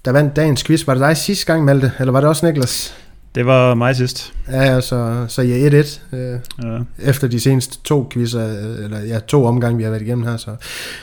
der 0.05 0.11
vandt 0.11 0.36
dagens 0.36 0.63
quiz. 0.63 0.88
Var 0.88 0.93
det 0.93 1.01
dig 1.01 1.17
sidste 1.17 1.45
gang, 1.45 1.65
Malte? 1.65 1.91
Eller 1.99 2.11
var 2.11 2.19
det 2.19 2.30
også 2.30 2.45
Niklas? 2.45 3.02
Det 3.36 3.45
var 3.45 3.73
mig 3.73 3.95
sidst. 3.95 4.34
Ja, 4.51 4.81
så, 4.81 5.25
så 5.27 5.41
ja, 5.41 5.69
1-1 5.69 6.15
øh, 6.15 6.39
ja. 6.63 6.79
efter 6.99 7.27
de 7.27 7.39
seneste 7.39 7.77
to 7.84 8.09
quizzer, 8.13 8.43
eller 8.84 8.99
ja, 8.99 9.19
to 9.19 9.45
omgange, 9.45 9.77
vi 9.77 9.84
har 9.84 9.89
været 9.89 10.01
igennem 10.01 10.25
her. 10.25 10.38
Så 10.38 10.55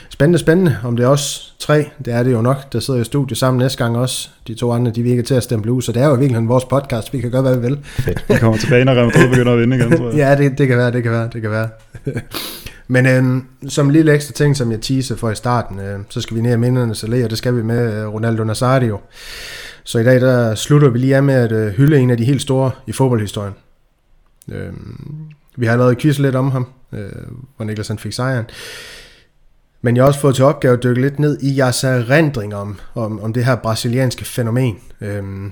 spændende, 0.09 0.39
spændende. 0.39 0.77
Om 0.83 0.95
det 0.95 1.03
er 1.03 1.07
også 1.07 1.41
tre, 1.59 1.85
det 2.05 2.13
er 2.13 2.23
det 2.23 2.31
jo 2.31 2.41
nok. 2.41 2.73
Der 2.73 2.79
sidder 2.79 3.01
i 3.01 3.03
studiet 3.03 3.37
sammen 3.37 3.59
næste 3.59 3.83
gang 3.83 3.97
også. 3.97 4.29
De 4.47 4.53
to 4.53 4.71
andre, 4.71 4.91
de 4.91 5.03
virker 5.03 5.23
til 5.23 5.33
at 5.33 5.43
stemme 5.43 5.71
ud, 5.71 5.81
så 5.81 5.91
det 5.91 6.01
er 6.01 6.07
jo 6.07 6.13
virkelig 6.13 6.47
vores 6.47 6.65
podcast. 6.65 7.13
Vi 7.13 7.21
kan 7.21 7.31
gøre, 7.31 7.41
hvad 7.41 7.55
vi 7.55 7.61
vil. 7.61 7.79
vi 8.27 8.35
kommer 8.39 8.57
tilbage, 8.57 8.85
når 8.85 8.93
Real 8.93 9.05
Madrid 9.05 9.29
begynder 9.29 9.53
at 9.53 9.59
vinde 9.59 9.77
igen, 9.77 9.97
tror 9.97 10.09
jeg. 10.09 10.17
ja, 10.17 10.43
det, 10.43 10.57
det 10.57 10.67
kan 10.67 10.77
være, 10.77 10.91
det 10.91 11.03
kan 11.03 11.11
være, 11.11 11.29
det 11.33 11.41
kan 11.41 11.51
være. 11.51 11.69
Men 12.87 13.05
øh, 13.05 13.41
som 13.69 13.85
en 13.85 13.91
lille 13.91 14.13
ekstra 14.13 14.33
ting, 14.33 14.57
som 14.57 14.71
jeg 14.71 14.81
teaser 14.81 15.15
for 15.15 15.29
i 15.29 15.35
starten, 15.35 15.79
øh, 15.79 15.99
så 16.09 16.21
skal 16.21 16.37
vi 16.37 16.41
ned 16.41 16.53
i 16.53 16.57
mindernes 16.57 17.03
allé, 17.03 17.23
og 17.23 17.29
det 17.29 17.37
skal 17.37 17.55
vi 17.55 17.63
med 17.63 18.01
øh, 18.01 18.13
Ronaldo 18.13 18.43
Nazario. 18.43 18.99
Så 19.83 19.99
i 19.99 20.03
dag 20.03 20.21
der 20.21 20.55
slutter 20.55 20.89
vi 20.89 20.97
lige 20.97 21.15
af 21.15 21.23
med 21.23 21.33
at 21.33 21.51
øh, 21.51 21.73
hylde 21.73 21.99
en 21.99 22.09
af 22.09 22.17
de 22.17 22.25
helt 22.25 22.41
store 22.41 22.71
i 22.87 22.91
fodboldhistorien. 22.91 23.53
Øh, 24.51 24.73
vi 25.55 25.65
har 25.65 25.73
allerede 25.73 25.95
quiz 25.95 26.19
lidt 26.19 26.35
om 26.35 26.51
ham, 26.51 26.67
øh, 26.91 27.11
hvor 27.55 27.65
Niklas 27.65 27.87
han 27.87 27.99
fik 27.99 28.13
sejren. 28.13 28.45
Men 29.81 29.95
jeg 29.95 30.03
har 30.03 30.07
også 30.07 30.19
fået 30.19 30.35
til 30.35 30.45
opgave 30.45 30.73
at 30.73 30.83
dykke 30.83 31.01
lidt 31.01 31.19
ned 31.19 31.41
i 31.41 31.57
jeres 31.57 31.83
erindring 31.83 32.55
om, 32.55 32.79
om, 32.95 33.19
om 33.19 33.33
det 33.33 33.45
her 33.45 33.55
brasilianske 33.55 34.25
fænomen. 34.25 34.79
Øhm, 35.01 35.51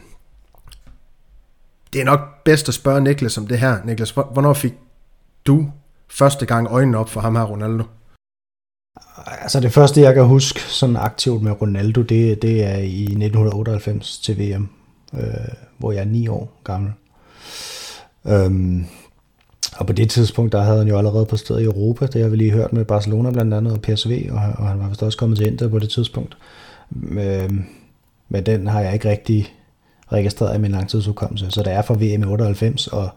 det 1.93 2.01
er 2.01 2.05
nok 2.05 2.43
bedst 2.45 2.67
at 2.67 2.73
spørge 2.73 3.01
Niklas 3.01 3.37
om 3.37 3.47
det 3.47 3.59
her. 3.59 3.77
Niklas, 3.85 4.11
hvornår 4.11 4.53
fik 4.53 4.73
du 5.47 5.71
første 6.09 6.45
gang 6.45 6.67
øjnene 6.67 6.97
op 6.97 7.09
for 7.09 7.21
ham 7.21 7.35
her, 7.35 7.43
Ronaldo? 7.43 7.83
Altså 9.41 9.59
det 9.59 9.73
første, 9.73 10.01
jeg 10.01 10.13
kan 10.13 10.25
huske 10.25 10.61
sådan 10.61 10.95
aktivt 10.95 11.41
med 11.41 11.61
Ronaldo, 11.61 12.01
det, 12.01 12.41
det 12.41 12.63
er 12.63 12.77
i 12.77 13.03
1998 13.03 14.19
til 14.19 14.39
VM, 14.39 14.69
øh, 15.13 15.23
hvor 15.77 15.91
jeg 15.91 16.01
er 16.01 16.05
ni 16.05 16.27
år 16.27 16.61
gammel. 16.63 16.91
Øhm, 18.27 18.85
og 19.77 19.87
på 19.87 19.93
det 19.93 20.09
tidspunkt, 20.09 20.51
der 20.51 20.61
havde 20.61 20.77
han 20.77 20.87
jo 20.87 20.97
allerede 20.97 21.25
på 21.25 21.37
stedet 21.37 21.61
i 21.61 21.65
Europa, 21.65 22.05
det 22.05 22.21
har 22.21 22.29
vi 22.29 22.35
lige 22.35 22.51
hørt 22.51 22.73
med 22.73 22.85
Barcelona 22.85 23.31
blandt 23.31 23.53
andet 23.53 23.73
og 23.73 23.81
PSV, 23.81 24.29
og, 24.31 24.41
og 24.57 24.67
han 24.67 24.79
var 24.79 24.87
vist 24.87 25.03
også 25.03 25.17
kommet 25.17 25.37
til 25.37 25.47
Inter 25.47 25.67
på 25.67 25.79
det 25.79 25.89
tidspunkt. 25.89 26.37
Øhm, 27.11 27.65
men 28.29 28.45
den 28.45 28.67
har 28.67 28.81
jeg 28.81 28.93
ikke 28.93 29.09
rigtig 29.09 29.53
registreret 30.11 30.55
i 30.55 30.61
min 30.61 30.71
langtidsudkommelse, 30.71 31.51
så 31.51 31.63
det 31.63 31.73
er 31.73 31.81
fra 31.81 31.93
VM 31.93 32.23
i 32.23 32.25
98, 32.25 32.87
og 32.87 33.09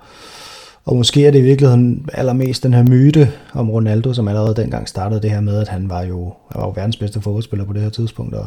og 0.85 0.97
måske 0.97 1.27
er 1.27 1.31
det 1.31 1.39
i 1.39 1.43
virkeligheden 1.43 2.09
allermest 2.13 2.63
den 2.63 2.75
her 2.75 2.83
myte 2.83 3.33
om 3.53 3.71
Ronaldo, 3.71 4.13
som 4.13 4.29
allerede 4.29 4.57
dengang 4.57 4.89
startede 4.89 5.23
det 5.23 5.31
her 5.31 5.41
med, 5.41 5.61
at 5.61 5.69
han 5.69 5.89
var 5.89 6.03
jo, 6.03 6.35
han 6.53 6.61
var 6.61 6.67
jo 6.67 6.73
verdens 6.77 6.97
bedste 6.97 7.21
fodboldspiller 7.21 7.67
på 7.67 7.73
det 7.73 7.83
her 7.83 7.91
tidspunkt, 7.91 8.35
og, 8.35 8.47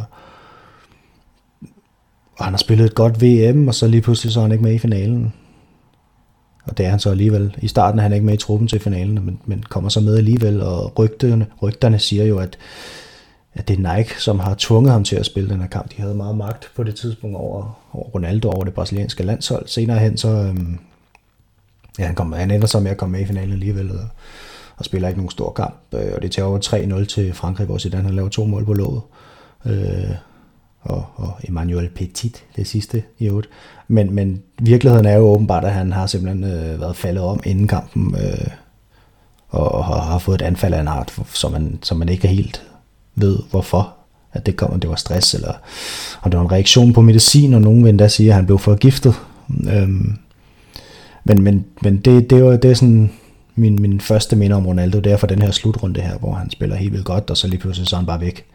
og 2.37 2.45
han 2.45 2.53
har 2.53 2.57
spillet 2.57 2.85
et 2.85 2.95
godt 2.95 3.21
VM, 3.21 3.67
og 3.67 3.75
så 3.75 3.87
lige 3.87 4.01
pludselig 4.01 4.33
så 4.33 4.39
er 4.39 4.41
han 4.41 4.51
ikke 4.51 4.63
med 4.63 4.73
i 4.73 4.79
finalen. 4.79 5.33
Og 6.65 6.77
det 6.77 6.85
er 6.85 6.89
han 6.89 6.99
så 6.99 7.09
alligevel. 7.09 7.55
I 7.61 7.67
starten 7.67 7.99
er 7.99 8.03
han 8.03 8.13
ikke 8.13 8.25
med 8.25 8.33
i 8.33 8.37
truppen 8.37 8.67
til 8.67 8.79
finalen, 8.79 9.25
men, 9.25 9.39
men 9.45 9.63
kommer 9.69 9.89
så 9.89 9.99
med 9.99 10.17
alligevel, 10.17 10.61
og 10.61 10.99
rygterne, 10.99 11.45
rygterne 11.61 11.99
siger 11.99 12.25
jo, 12.25 12.37
at, 12.37 12.57
at 13.53 13.67
det 13.67 13.79
er 13.79 13.95
Nike, 13.95 14.21
som 14.21 14.39
har 14.39 14.55
tvunget 14.57 14.91
ham 14.91 15.03
til 15.03 15.15
at 15.15 15.25
spille 15.25 15.49
den 15.49 15.61
her 15.61 15.67
kamp. 15.67 15.91
De 15.91 16.01
havde 16.01 16.15
meget 16.15 16.37
magt 16.37 16.71
på 16.75 16.83
det 16.83 16.95
tidspunkt 16.95 17.37
over, 17.37 17.79
over 17.93 18.05
Ronaldo, 18.05 18.49
over 18.49 18.63
det 18.63 18.73
brasilianske 18.73 19.23
landshold. 19.23 19.67
Senere 19.67 19.99
hen 19.99 20.17
så, 20.17 20.29
øhm, 20.29 20.79
ja, 21.99 22.05
han, 22.05 22.15
kom, 22.15 22.33
han 22.33 22.51
ender 22.51 22.67
så 22.67 22.79
med 22.79 22.91
at 22.91 22.97
komme 22.97 23.11
med 23.11 23.21
i 23.21 23.25
finalen 23.25 23.51
alligevel, 23.51 23.91
og, 23.91 24.07
og 24.77 24.85
spiller 24.85 25.07
ikke 25.07 25.19
nogen 25.19 25.31
stor 25.31 25.51
kamp. 25.51 25.75
Øh, 25.93 26.11
og 26.15 26.21
det 26.21 26.31
tager 26.31 26.45
over 26.45 26.59
3-0 27.01 27.05
til 27.05 27.33
Frankrig, 27.33 27.65
hvor 27.65 27.77
Zidane 27.77 28.03
har 28.03 28.11
lavet 28.11 28.31
to 28.31 28.45
mål 28.45 28.65
på 28.65 28.73
låget. 28.73 29.01
Øh, 29.65 30.15
og, 30.81 31.05
og 31.15 31.33
Emmanuel 31.43 31.89
Petit, 31.89 32.43
det 32.55 32.67
sidste 32.67 33.03
i 33.19 33.27
øvrigt. 33.27 33.49
Men, 33.87 34.13
men 34.13 34.41
virkeligheden 34.61 35.05
er 35.05 35.15
jo 35.15 35.23
åbenbart, 35.23 35.65
at 35.65 35.73
han 35.73 35.91
har 35.91 36.07
simpelthen 36.07 36.43
øh, 36.43 36.81
været 36.81 36.95
faldet 36.95 37.23
om 37.23 37.39
inden 37.45 37.67
kampen, 37.67 38.15
øh, 38.15 38.47
og, 39.49 39.71
og 39.71 39.85
har, 39.85 39.99
har 39.99 40.19
fået 40.19 40.41
et 40.41 40.45
anfald 40.45 40.73
af 40.73 40.81
en 40.81 40.87
art, 40.87 41.19
som 41.33 41.51
man, 41.51 41.79
som 41.81 41.97
man 41.97 42.09
ikke 42.09 42.27
helt 42.27 42.63
ved, 43.15 43.39
hvorfor 43.49 43.93
at 44.33 44.45
det 44.45 44.55
kom, 44.55 44.71
om 44.71 44.79
det 44.79 44.89
var 44.89 44.95
stress, 44.95 45.33
eller 45.33 45.53
om 46.21 46.31
det 46.31 46.37
var 46.37 46.45
en 46.45 46.51
reaktion 46.51 46.93
på 46.93 47.01
medicin, 47.01 47.53
og 47.53 47.61
nogen 47.61 47.83
vil 47.83 47.89
endda 47.89 48.07
sige, 48.07 48.29
at 48.29 48.35
han 48.35 48.45
blev 48.45 48.59
forgiftet. 48.59 49.13
Øhm, 49.71 50.17
men, 51.25 51.43
men, 51.43 51.65
men 51.81 51.97
det, 51.97 52.29
det, 52.29 52.43
var, 52.43 52.57
det 52.57 52.71
er 52.71 52.75
sådan 52.75 53.11
min, 53.55 53.81
min 53.81 54.01
første 54.01 54.35
minde 54.35 54.55
om 54.55 54.67
Ronaldo, 54.67 54.99
det 54.99 55.11
er 55.11 55.17
fra 55.17 55.27
den 55.27 55.41
her 55.41 55.51
slutrunde 55.51 56.01
her, 56.01 56.17
hvor 56.17 56.33
han 56.33 56.49
spiller 56.49 56.75
helt 56.75 56.93
vildt 56.93 57.05
godt, 57.05 57.29
og 57.29 57.37
så 57.37 57.47
lige 57.47 57.59
pludselig 57.59 57.87
så 57.87 57.95
er 57.95 57.97
han 57.97 58.05
bare 58.05 58.21
væk. 58.21 58.45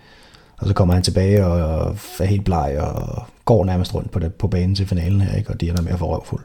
Og 0.59 0.69
så 0.69 0.75
kommer 0.75 0.95
han 0.95 1.03
tilbage 1.03 1.47
og, 1.47 1.97
er 2.21 2.25
helt 2.25 2.45
bleg 2.45 2.79
og 2.81 3.25
går 3.45 3.65
nærmest 3.65 3.95
rundt 3.95 4.11
på, 4.11 4.19
det, 4.19 4.35
på 4.35 4.49
banen 4.49 4.75
til 4.75 4.87
finalen 4.87 5.21
her, 5.21 5.37
ikke? 5.37 5.51
og 5.51 5.61
de 5.61 5.69
ender 5.69 5.83
med 5.83 5.93
at 5.93 5.99
få 5.99 6.15
røvfuld. 6.15 6.45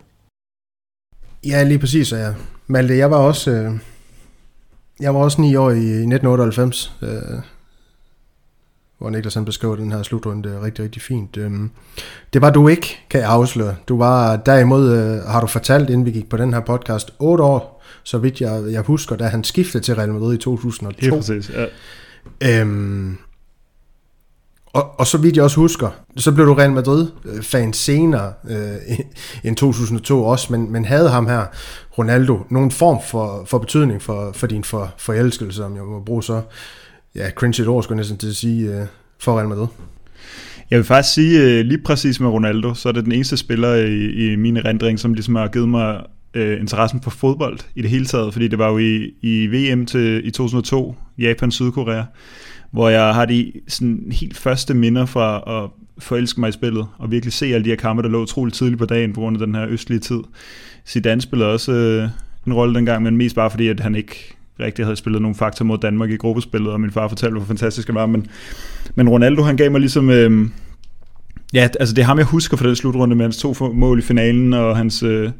Ja, 1.45 1.63
lige 1.63 1.79
præcis. 1.79 2.11
Ja. 2.11 2.33
Malte, 2.67 2.97
jeg 2.97 3.11
var 3.11 3.17
også, 3.17 3.51
øh, 3.51 3.71
jeg 4.99 5.15
var 5.15 5.19
også 5.19 5.41
ni 5.41 5.55
år 5.55 5.69
i 5.69 5.79
1998, 5.79 6.93
øh, 7.01 7.39
hvor 8.97 9.09
Niklas 9.09 9.33
han 9.33 9.45
beskrev 9.45 9.77
den 9.77 9.91
her 9.91 10.03
slutrunde 10.03 10.61
rigtig, 10.61 10.83
rigtig 10.83 11.01
fint. 11.01 11.37
Øhm, 11.37 11.71
det 12.33 12.41
var 12.41 12.49
du 12.49 12.67
ikke, 12.67 12.97
kan 13.09 13.21
jeg 13.21 13.29
afsløre. 13.29 13.75
Du 13.87 13.97
var 13.97 14.35
derimod, 14.35 14.91
øh, 14.91 15.23
har 15.23 15.41
du 15.41 15.47
fortalt, 15.47 15.89
inden 15.89 16.05
vi 16.05 16.11
gik 16.11 16.29
på 16.29 16.37
den 16.37 16.53
her 16.53 16.59
podcast, 16.59 17.13
8 17.19 17.43
år, 17.43 17.83
så 18.03 18.17
vidt 18.17 18.41
jeg, 18.41 18.63
jeg 18.71 18.81
husker, 18.81 19.15
da 19.15 19.23
han 19.27 19.43
skiftede 19.43 19.83
til 19.83 19.95
Real 19.95 20.13
Madrid 20.13 20.35
i 20.35 20.37
2002. 20.37 21.01
Helt 21.01 21.15
præcis, 21.15 21.51
ja. 21.53 21.65
Øhm, 22.61 23.17
og, 24.75 24.99
og 24.99 25.07
så 25.07 25.17
vidt 25.17 25.35
jeg 25.35 25.43
også 25.43 25.59
husker, 25.59 25.89
så 26.17 26.31
blev 26.31 26.45
du 26.45 26.53
Real 26.53 26.71
Madrid-fan 26.71 27.73
senere 27.73 28.33
øh, 28.49 28.75
end 29.43 29.55
2002 29.55 30.23
også, 30.23 30.47
men, 30.51 30.71
men 30.71 30.85
havde 30.85 31.09
ham 31.09 31.27
her, 31.27 31.45
Ronaldo, 31.97 32.39
nogen 32.49 32.71
form 32.71 32.99
for, 33.07 33.45
for 33.45 33.57
betydning 33.57 34.01
for, 34.01 34.31
for 34.31 34.47
din 34.47 34.63
for, 34.63 34.93
forelskelse, 34.97 35.65
om 35.65 35.75
jeg 35.75 35.83
må 35.83 35.99
bruge 35.99 36.23
så 36.23 36.41
ja, 37.15 37.29
cringe 37.29 37.61
et 37.61 37.67
ord, 37.67 37.83
skulle 37.83 37.97
jeg 37.97 37.99
næsten 37.99 38.17
til 38.17 38.27
at 38.27 38.35
sige, 38.35 38.79
øh, 38.79 38.85
for 39.19 39.37
Real 39.37 39.47
Madrid? 39.47 39.67
Jeg 40.71 40.77
vil 40.77 40.85
faktisk 40.85 41.13
sige, 41.13 41.41
øh, 41.41 41.65
lige 41.65 41.81
præcis 41.85 42.19
med 42.19 42.29
Ronaldo, 42.29 42.73
så 42.73 42.89
er 42.89 42.93
det 42.93 43.03
den 43.03 43.11
eneste 43.11 43.37
spiller 43.37 43.73
i, 43.75 44.09
i 44.09 44.35
min 44.35 44.57
erindring, 44.57 44.99
som 44.99 45.13
ligesom 45.13 45.35
har 45.35 45.47
givet 45.47 45.69
mig 45.69 46.05
øh, 46.33 46.59
interessen 46.59 46.99
på 46.99 47.09
fodbold 47.09 47.59
i 47.75 47.81
det 47.81 47.89
hele 47.89 48.05
taget, 48.05 48.33
fordi 48.33 48.47
det 48.47 48.59
var 48.59 48.69
jo 48.69 48.77
i, 48.77 49.13
i 49.21 49.47
VM 49.47 49.85
til, 49.85 50.27
i 50.27 50.31
2002, 50.31 50.95
Japan-Sydkorea, 51.17 52.03
hvor 52.71 52.89
jeg 52.89 53.13
har 53.13 53.25
de 53.25 53.51
sådan 53.67 54.11
helt 54.11 54.37
første 54.37 54.73
minder 54.73 55.05
fra 55.05 55.43
at 55.63 55.69
forelske 56.03 56.39
mig 56.39 56.49
i 56.49 56.51
spillet, 56.51 56.87
og 56.97 57.11
virkelig 57.11 57.33
se 57.33 57.45
alle 57.45 57.63
de 57.63 57.69
her 57.69 57.75
kampe, 57.75 58.03
der 58.03 58.09
lå 58.09 58.21
utroligt 58.21 58.55
tidligt 58.55 58.79
på 58.79 58.85
dagen, 58.85 59.13
på 59.13 59.19
grund 59.19 59.41
af 59.41 59.47
den 59.47 59.55
her 59.55 59.67
østlige 59.67 59.99
tid. 59.99 60.19
Zidane 60.87 61.21
spillede 61.21 61.51
også 61.51 61.71
øh, 61.71 62.09
en 62.47 62.53
rolle 62.53 62.75
dengang, 62.75 63.03
men 63.03 63.17
mest 63.17 63.35
bare 63.35 63.49
fordi, 63.49 63.67
at 63.67 63.79
han 63.79 63.95
ikke 63.95 64.35
rigtig 64.59 64.85
havde 64.85 64.95
spillet 64.95 65.21
nogle 65.21 65.35
fakta 65.35 65.63
mod 65.63 65.77
Danmark 65.77 66.09
i 66.09 66.15
gruppespillet, 66.17 66.71
og 66.71 66.81
min 66.81 66.91
far 66.91 67.07
fortalte, 67.07 67.37
hvor 67.37 67.45
fantastisk 67.45 67.87
det 67.87 67.95
var. 67.95 68.05
Men, 68.05 68.27
men 68.95 69.09
Ronaldo, 69.09 69.43
han 69.43 69.57
gav 69.57 69.71
mig 69.71 69.79
ligesom... 69.79 70.09
Øh, 70.09 70.49
ja, 71.53 71.69
altså 71.79 71.95
det 71.95 72.01
er 72.01 72.05
ham, 72.05 72.17
jeg 72.17 72.25
husker 72.25 72.57
fra 72.57 72.67
den 72.67 72.75
slutrunde 72.75 73.15
med 73.15 73.25
hans 73.25 73.37
to 73.37 73.55
mål 73.73 73.99
i 73.99 74.01
finalen, 74.01 74.53
og 74.53 74.77
hans... 74.77 75.03
Øh, 75.03 75.31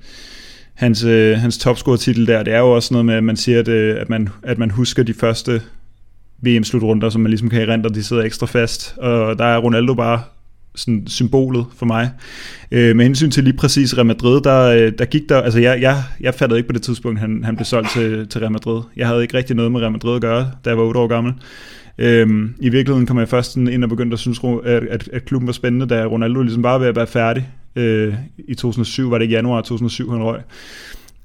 hans, 0.76 1.04
øh, 1.04 1.38
hans 1.38 1.58
topscore-titel 1.58 2.28
der, 2.28 2.44
det 2.44 2.54
er 2.54 2.60
jo 2.60 2.72
også 2.72 2.94
noget 2.94 3.06
med, 3.06 3.14
at 3.16 3.24
man 3.24 3.38
siger, 3.38 3.60
at, 3.60 3.68
øh, 3.68 4.02
at, 4.02 4.10
man, 4.10 4.30
at 4.44 4.58
man 4.58 4.72
husker 4.72 5.04
de 5.04 5.14
første 5.14 5.62
VM-slutrunder, 6.42 7.10
som 7.10 7.22
man 7.22 7.30
ligesom 7.30 7.50
kan 7.50 7.62
erindre, 7.62 7.90
de 7.90 8.04
sidder 8.04 8.24
ekstra 8.24 8.46
fast, 8.46 8.98
og 8.98 9.38
der 9.38 9.46
er 9.46 9.58
Ronaldo 9.58 9.94
bare 9.94 10.22
sådan 10.76 11.04
symbolet 11.08 11.66
for 11.78 11.86
mig. 11.86 12.10
Øh, 12.72 12.96
med 12.96 13.06
hensyn 13.06 13.32
til 13.32 13.44
lige 13.44 13.58
præcis 13.58 13.98
Real 13.98 14.06
Madrid, 14.06 14.42
der, 14.42 14.62
øh, 14.64 14.92
der 14.98 15.06
gik 15.06 15.30
der, 15.30 15.42
altså 15.42 15.60
jeg, 15.60 15.82
jeg, 15.82 16.04
jeg 16.20 16.34
fattede 16.34 16.60
ikke 16.60 16.70
på 16.70 16.74
det 16.74 16.82
tidspunkt, 16.82 17.20
han, 17.20 17.44
han 17.44 17.56
blev 17.56 17.66
solgt 17.66 17.90
til, 17.90 18.28
til 18.28 18.40
Real 18.40 18.52
Madrid. 18.52 18.82
Jeg 18.96 19.08
havde 19.08 19.22
ikke 19.22 19.38
rigtig 19.38 19.56
noget 19.56 19.72
med 19.72 19.82
Real 19.82 19.92
Madrid 19.92 20.16
at 20.16 20.22
gøre, 20.22 20.52
da 20.66 20.70
jeg 20.70 20.78
var 20.78 20.84
8 20.84 21.00
år 21.00 21.08
gammel. 21.08 21.34
Øhm, 21.98 22.54
I 22.60 22.70
virkeligheden 22.70 23.08
kom 23.08 23.20
jeg 23.20 23.30
først 23.30 23.56
ind 23.56 23.84
og 23.84 23.90
begyndte 23.90 24.14
at 24.14 24.20
synes, 24.20 24.40
at, 24.66 24.84
at, 24.84 25.10
at 25.14 25.26
klubben 25.26 25.48
var 25.48 25.54
spændende, 25.54 25.88
da 25.88 26.06
Ronaldo 26.06 26.42
ligesom 26.42 26.62
bare 26.62 26.74
var 26.74 26.80
ved 26.80 26.88
at 26.88 26.96
være 26.96 27.08
færdig. 27.08 27.50
Øh, 27.76 28.14
I 28.48 28.56
2007 28.56 29.12
var 29.12 29.18
det 29.18 29.24
ikke 29.24 29.36
januar 29.36 29.62
2007, 29.62 30.12
han 30.12 30.24
røg. 30.24 30.42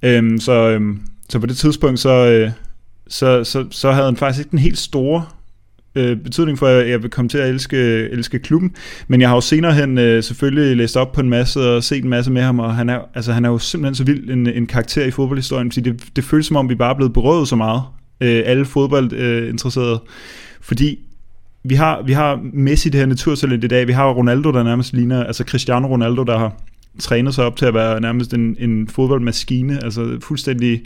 Øhm, 0.02 0.38
så, 0.38 0.52
øhm, 0.52 1.00
så 1.28 1.38
på 1.38 1.46
det 1.46 1.56
tidspunkt, 1.56 2.00
så, 2.00 2.10
øh, 2.10 2.50
så, 3.08 3.44
så, 3.44 3.64
så 3.70 3.92
havde 3.92 4.06
han 4.06 4.16
faktisk 4.16 4.40
ikke 4.40 4.50
den 4.50 4.58
helt 4.58 4.78
store 4.78 5.24
øh, 5.94 6.16
betydning 6.16 6.58
for, 6.58 6.66
at 6.66 6.88
jeg 6.88 7.02
vil 7.02 7.10
komme 7.10 7.28
til 7.28 7.38
at 7.38 7.48
elske, 7.48 7.76
elske 8.10 8.38
klubben. 8.38 8.74
Men 9.08 9.20
jeg 9.20 9.28
har 9.28 9.36
jo 9.36 9.40
senere 9.40 9.74
hen 9.74 9.98
øh, 9.98 10.22
selvfølgelig 10.22 10.76
læst 10.76 10.96
op 10.96 11.12
på 11.12 11.20
en 11.20 11.30
masse 11.30 11.60
og 11.60 11.84
set 11.84 12.04
en 12.04 12.10
masse 12.10 12.30
med 12.30 12.42
ham, 12.42 12.58
og 12.58 12.74
han 12.74 12.88
er, 12.88 12.98
altså, 13.14 13.32
han 13.32 13.44
er 13.44 13.48
jo 13.48 13.58
simpelthen 13.58 13.94
så 13.94 14.04
vild 14.04 14.30
en, 14.30 14.46
en 14.46 14.66
karakter 14.66 15.04
i 15.04 15.10
fodboldhistorien, 15.10 15.72
fordi 15.72 15.90
det, 15.90 16.16
det 16.16 16.24
føles 16.24 16.46
som 16.46 16.56
om, 16.56 16.68
vi 16.68 16.74
bare 16.74 16.90
er 16.90 16.96
blevet 16.96 17.12
berøvet 17.12 17.48
så 17.48 17.56
meget, 17.56 17.82
øh, 18.20 18.42
alle 18.46 18.64
fodboldinteresserede. 18.64 20.00
Øh, 20.02 20.10
fordi 20.60 20.98
vi 21.64 21.74
har, 21.74 22.02
vi 22.02 22.12
har 22.12 22.40
Messi, 22.52 22.88
det 22.88 22.98
her 22.98 23.06
naturtalent 23.06 23.64
i 23.64 23.66
dag, 23.66 23.86
vi 23.86 23.92
har 23.92 24.10
Ronaldo, 24.10 24.52
der 24.52 24.62
nærmest 24.62 24.92
ligner, 24.92 25.24
altså 25.24 25.44
Cristiano 25.44 25.88
Ronaldo, 25.88 26.22
der 26.22 26.38
har 26.38 26.52
trænet 26.98 27.34
sig 27.34 27.44
op 27.44 27.56
til 27.56 27.66
at 27.66 27.74
være 27.74 28.00
nærmest 28.00 28.34
en, 28.34 28.56
en 28.58 28.88
fodboldmaskine, 28.88 29.84
altså 29.84 30.18
fuldstændig 30.22 30.82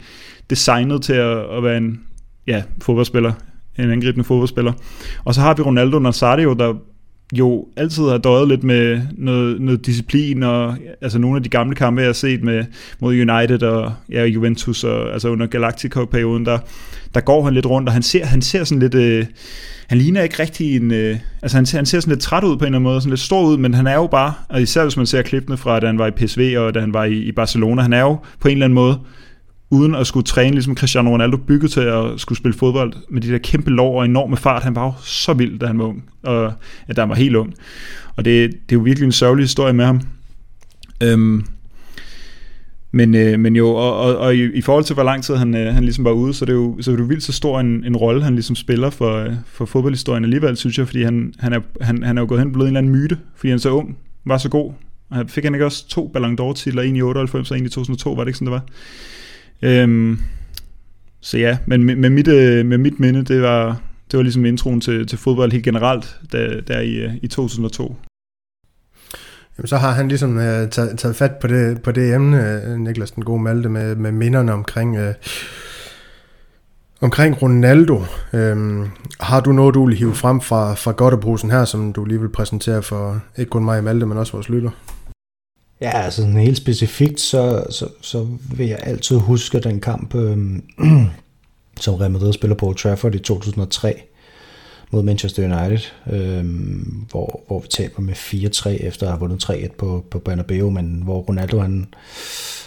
designet 0.49 1.01
til 1.01 1.13
at, 1.13 1.57
at 1.57 1.63
være 1.63 1.77
en 1.77 1.99
ja, 2.47 2.63
fodboldspiller 2.81 3.31
en 3.79 3.91
angribende 3.91 4.23
fodboldspiller. 4.23 4.73
Og 5.25 5.35
så 5.35 5.41
har 5.41 5.53
vi 5.53 5.61
Ronaldo 5.61 5.99
Nazario, 5.99 6.53
der 6.53 6.73
jo 7.33 7.67
altid 7.77 8.03
har 8.03 8.17
døjet 8.17 8.47
lidt 8.47 8.63
med 8.63 9.01
noget, 9.17 9.61
noget 9.61 9.85
disciplin, 9.85 10.43
og 10.43 10.77
altså 11.01 11.19
nogle 11.19 11.37
af 11.37 11.43
de 11.43 11.49
gamle 11.49 11.75
kampe, 11.75 12.01
jeg 12.01 12.07
har 12.07 12.13
set 12.13 12.43
med, 12.43 12.65
mod 12.99 13.13
United 13.13 13.63
og 13.63 13.93
ja, 14.11 14.25
Juventus, 14.25 14.83
og, 14.83 15.13
altså 15.13 15.29
under 15.29 15.47
Galactico-perioden, 15.47 16.45
der, 16.45 16.59
der 17.13 17.21
går 17.21 17.43
han 17.43 17.53
lidt 17.53 17.65
rundt, 17.65 17.89
og 17.89 17.93
han 17.93 18.03
ser, 18.03 18.25
han 18.25 18.41
ser 18.41 18.63
sådan 18.63 18.79
lidt... 18.79 18.95
Øh, 18.95 19.25
han 19.87 19.97
ligner 19.97 20.21
ikke 20.21 20.39
rigtig 20.39 20.75
en... 20.75 20.91
Øh, 20.91 21.17
altså 21.41 21.57
han 21.57 21.65
ser, 21.65 21.77
han 21.77 21.85
ser 21.85 21.99
sådan 21.99 22.11
lidt 22.11 22.21
træt 22.21 22.43
ud 22.43 22.57
på 22.57 22.63
en 22.63 22.65
eller 22.65 22.65
anden 22.65 22.83
måde, 22.83 23.01
sådan 23.01 23.09
lidt 23.09 23.19
stor 23.19 23.45
ud, 23.45 23.57
men 23.57 23.73
han 23.73 23.87
er 23.87 23.95
jo 23.95 24.07
bare, 24.07 24.33
og 24.49 24.61
især 24.61 24.83
hvis 24.83 24.97
man 24.97 25.05
ser 25.05 25.21
klippene 25.21 25.57
fra, 25.57 25.79
da 25.79 25.85
han 25.85 25.99
var 25.99 26.07
i 26.07 26.11
PSV 26.11 26.55
og 26.57 26.73
da 26.73 26.79
han 26.79 26.93
var 26.93 27.03
i, 27.03 27.13
i 27.13 27.31
Barcelona, 27.31 27.81
han 27.81 27.93
er 27.93 28.01
jo 28.01 28.17
på 28.39 28.47
en 28.47 28.51
eller 28.51 28.65
anden 28.65 28.75
måde 28.75 28.99
uden 29.69 29.95
at 29.95 30.07
skulle 30.07 30.23
træne, 30.23 30.51
ligesom 30.51 30.75
Cristiano 30.77 31.09
Ronaldo 31.09 31.37
bygget 31.37 31.71
til 31.71 31.79
at 31.79 32.03
skulle 32.19 32.37
spille 32.37 32.57
fodbold, 32.57 32.93
med 33.09 33.21
de 33.21 33.31
der 33.31 33.37
kæmpe 33.37 33.69
lov 33.69 33.97
og 33.97 34.05
enorme 34.05 34.37
fart. 34.37 34.63
Han 34.63 34.75
var 34.75 34.85
jo 34.85 34.93
så 35.03 35.33
vild, 35.33 35.59
da 35.59 35.65
han 35.65 35.79
var 35.79 35.85
ung, 35.85 36.03
og 36.23 36.53
ja, 36.87 36.93
da 36.93 37.01
han 37.01 37.09
var 37.09 37.15
helt 37.15 37.35
ung. 37.35 37.53
Og 38.15 38.25
det, 38.25 38.51
det 38.51 38.75
er 38.75 38.79
jo 38.79 38.83
virkelig 38.83 39.05
en 39.05 39.11
sørgelig 39.11 39.43
historie 39.43 39.73
med 39.73 39.85
ham. 39.85 40.01
Øhm, 41.03 41.45
Men, 42.91 43.15
øh, 43.15 43.39
men 43.39 43.55
jo, 43.55 43.67
og, 43.69 43.97
og, 43.97 44.17
og 44.17 44.35
i, 44.35 44.53
i 44.53 44.61
forhold 44.61 44.83
til, 44.83 44.93
hvor 44.93 45.03
lang 45.03 45.23
tid 45.23 45.35
han, 45.35 45.55
øh, 45.55 45.73
han 45.73 45.83
ligesom 45.83 46.05
var 46.05 46.11
ude, 46.11 46.33
så 46.33 46.45
det 46.45 46.51
er 46.51 46.55
jo, 46.55 46.77
så 46.81 46.91
er 46.91 46.95
det 46.95 47.03
jo 47.03 47.07
vildt 47.07 47.23
så 47.23 47.31
stor 47.33 47.59
en, 47.59 47.83
en 47.83 47.95
rolle, 47.95 48.23
han 48.23 48.33
ligesom 48.33 48.55
spiller 48.55 48.89
for, 48.89 49.15
øh, 49.15 49.33
for 49.47 49.65
fodboldhistorien 49.65 50.23
alligevel, 50.23 50.57
synes 50.57 50.77
jeg, 50.77 50.85
fordi 50.87 51.03
han, 51.03 51.33
han, 51.39 51.53
er, 51.53 51.59
han, 51.81 52.03
han 52.03 52.17
er 52.17 52.21
jo 52.21 52.27
gået 52.27 52.39
hen 52.39 52.47
og 52.47 52.53
blevet 52.53 52.69
en 52.69 52.77
eller 52.77 52.87
anden 52.87 53.01
myte, 53.01 53.17
fordi 53.35 53.49
han 53.49 53.59
så 53.59 53.69
ung, 53.69 53.97
var 54.25 54.37
så 54.37 54.49
god. 54.49 54.73
Fik 55.27 55.43
han 55.43 55.53
ikke 55.53 55.65
også 55.65 55.87
to 55.87 56.07
Ballon 56.07 56.37
d'Or 56.41 56.53
titler, 56.53 56.81
en 56.81 56.95
i 56.95 57.01
98 57.01 57.51
og 57.51 57.57
en 57.57 57.65
i 57.65 57.69
2002, 57.69 58.13
var 58.13 58.23
det 58.23 58.27
ikke 58.27 58.37
sådan, 58.37 58.45
det 58.45 58.53
var? 58.53 58.63
Øhm, 59.61 60.19
så 61.21 61.37
ja, 61.37 61.57
men 61.65 61.83
med, 61.83 61.95
med, 61.95 62.09
mit, 62.09 62.27
øh, 62.27 62.65
med 62.65 62.77
mit 62.77 62.99
minde, 62.99 63.23
det 63.23 63.41
var, 63.41 63.81
det 64.11 64.17
var 64.17 64.23
ligesom 64.23 64.45
introen 64.45 64.81
til, 64.81 65.07
til 65.07 65.17
fodbold 65.17 65.51
helt 65.51 65.63
generelt, 65.63 66.19
der, 66.31 66.61
der 66.61 66.79
i, 66.79 66.93
øh, 66.95 67.11
i 67.21 67.27
2002. 67.27 67.95
Jamen, 69.57 69.67
så 69.67 69.77
har 69.77 69.91
han 69.91 70.07
ligesom 70.07 70.37
øh, 70.37 70.69
taget, 70.69 70.99
taget 70.99 71.15
fat 71.15 71.31
på 71.35 71.47
det, 71.47 71.81
på 71.81 71.91
det 71.91 72.13
emne, 72.13 72.63
øh, 72.63 72.79
Niklas 72.79 73.11
den 73.11 73.25
gode 73.25 73.41
Malte, 73.41 73.69
med, 73.69 73.95
med 73.95 74.11
minderne 74.11 74.53
omkring, 74.53 74.97
øh, 74.97 75.13
omkring 77.01 77.41
Ronaldo. 77.41 78.03
Um, 78.33 78.91
har 79.19 79.39
du 79.39 79.51
noget, 79.51 79.75
du 79.75 79.85
vil 79.85 79.95
hive 79.95 80.15
frem 80.15 80.41
fra, 80.41 80.73
fra 80.73 80.91
Godteposen 80.91 81.51
her, 81.51 81.65
som 81.65 81.93
du 81.93 82.05
lige 82.05 82.19
vil 82.19 82.29
præsentere 82.29 82.83
for 82.83 83.21
ikke 83.37 83.49
kun 83.49 83.65
mig 83.65 83.77
og 83.77 83.83
Malte, 83.83 84.05
men 84.05 84.17
også 84.17 84.31
vores 84.33 84.49
lytter? 84.49 84.69
Ja, 85.81 85.89
altså 85.89 86.21
sådan 86.21 86.37
helt 86.37 86.57
specifikt, 86.57 87.19
så, 87.19 87.65
så, 87.69 87.87
så 88.01 88.27
vil 88.55 88.67
jeg 88.67 88.79
altid 88.83 89.17
huske 89.17 89.59
den 89.59 89.79
kamp, 89.81 90.15
øh, 90.15 90.37
som 91.81 91.95
Real 91.95 92.11
Madrid 92.11 92.33
spiller 92.33 92.55
på 92.55 92.67
Old 92.67 92.75
Trafford 92.75 93.15
i 93.15 93.19
2003 93.19 94.03
mod 94.91 95.03
Manchester 95.03 95.43
United, 95.43 95.87
øh, 96.11 96.45
hvor, 97.09 97.43
hvor 97.47 97.59
vi 97.59 97.67
taber 97.67 98.01
med 98.01 98.13
4-3 98.13 98.69
efter 98.69 99.05
at 99.05 99.11
have 99.11 99.19
vundet 99.19 99.49
3-1 99.49 99.75
på, 99.77 100.05
på 100.11 100.19
Bernabeu, 100.19 100.69
men 100.69 101.01
hvor 101.03 101.21
Ronaldo 101.21 101.59
han, 101.59 101.87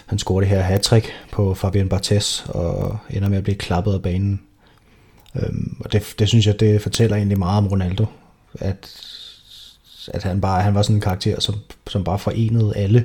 han 0.06 0.18
scorer 0.18 0.40
det 0.40 0.48
her 0.48 0.60
hat 0.60 0.92
på 1.32 1.54
Fabian 1.54 1.88
Barthez 1.88 2.42
og 2.48 2.98
ender 3.10 3.28
med 3.28 3.38
at 3.38 3.44
blive 3.44 3.56
klappet 3.56 3.94
af 3.94 4.02
banen. 4.02 4.40
Øh, 5.36 5.52
og 5.80 5.92
det, 5.92 6.14
det 6.18 6.28
synes 6.28 6.46
jeg, 6.46 6.60
det 6.60 6.82
fortæller 6.82 7.16
egentlig 7.16 7.38
meget 7.38 7.58
om 7.58 7.68
Ronaldo, 7.68 8.06
at 8.54 9.08
at 10.14 10.22
han 10.22 10.40
bare 10.40 10.62
han 10.62 10.74
var 10.74 10.82
sådan 10.82 10.96
en 10.96 11.00
karakter, 11.00 11.40
som, 11.40 11.54
som 11.86 12.04
bare 12.04 12.18
forenede 12.18 12.76
alle. 12.76 13.04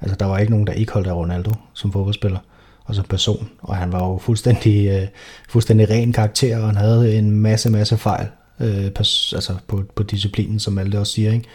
Altså, 0.00 0.16
der 0.16 0.26
var 0.26 0.38
ikke 0.38 0.50
nogen, 0.50 0.66
der 0.66 0.72
ikke 0.72 0.92
holdt 0.92 1.06
af 1.06 1.14
Ronaldo 1.14 1.52
som 1.74 1.92
fodboldspiller 1.92 2.38
og 2.84 2.94
som 2.94 3.04
person. 3.04 3.50
Og 3.58 3.76
han 3.76 3.92
var 3.92 4.06
jo 4.06 4.18
fuldstændig, 4.18 4.88
øh, 4.88 5.08
fuldstændig 5.48 5.90
ren 5.90 6.12
karakter, 6.12 6.58
og 6.58 6.66
han 6.66 6.76
havde 6.76 7.18
en 7.18 7.30
masse, 7.30 7.70
masse 7.70 7.96
fejl 7.96 8.26
øh, 8.60 8.92
på, 8.92 9.02
altså 9.32 9.54
på, 9.66 9.82
på 9.94 10.02
disciplinen, 10.02 10.58
som 10.58 10.78
alle 10.78 11.00
også 11.00 11.12
siger. 11.12 11.32
Ikke? 11.32 11.46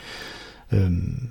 Øhm, 0.72 1.30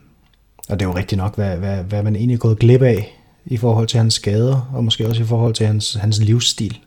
og 0.68 0.80
det 0.80 0.86
er 0.86 0.90
jo 0.90 0.96
rigtigt 0.96 1.18
nok, 1.18 1.34
hvad, 1.34 1.56
hvad, 1.56 1.84
hvad 1.84 2.02
man 2.02 2.16
egentlig 2.16 2.34
er 2.34 2.38
gået 2.38 2.58
glip 2.58 2.82
af 2.82 3.18
i 3.44 3.56
forhold 3.56 3.86
til 3.86 3.98
hans 3.98 4.14
skader, 4.14 4.70
og 4.74 4.84
måske 4.84 5.08
også 5.08 5.22
i 5.22 5.26
forhold 5.26 5.54
til 5.54 5.66
hans, 5.66 5.94
hans 5.94 6.20
livsstil. 6.20 6.78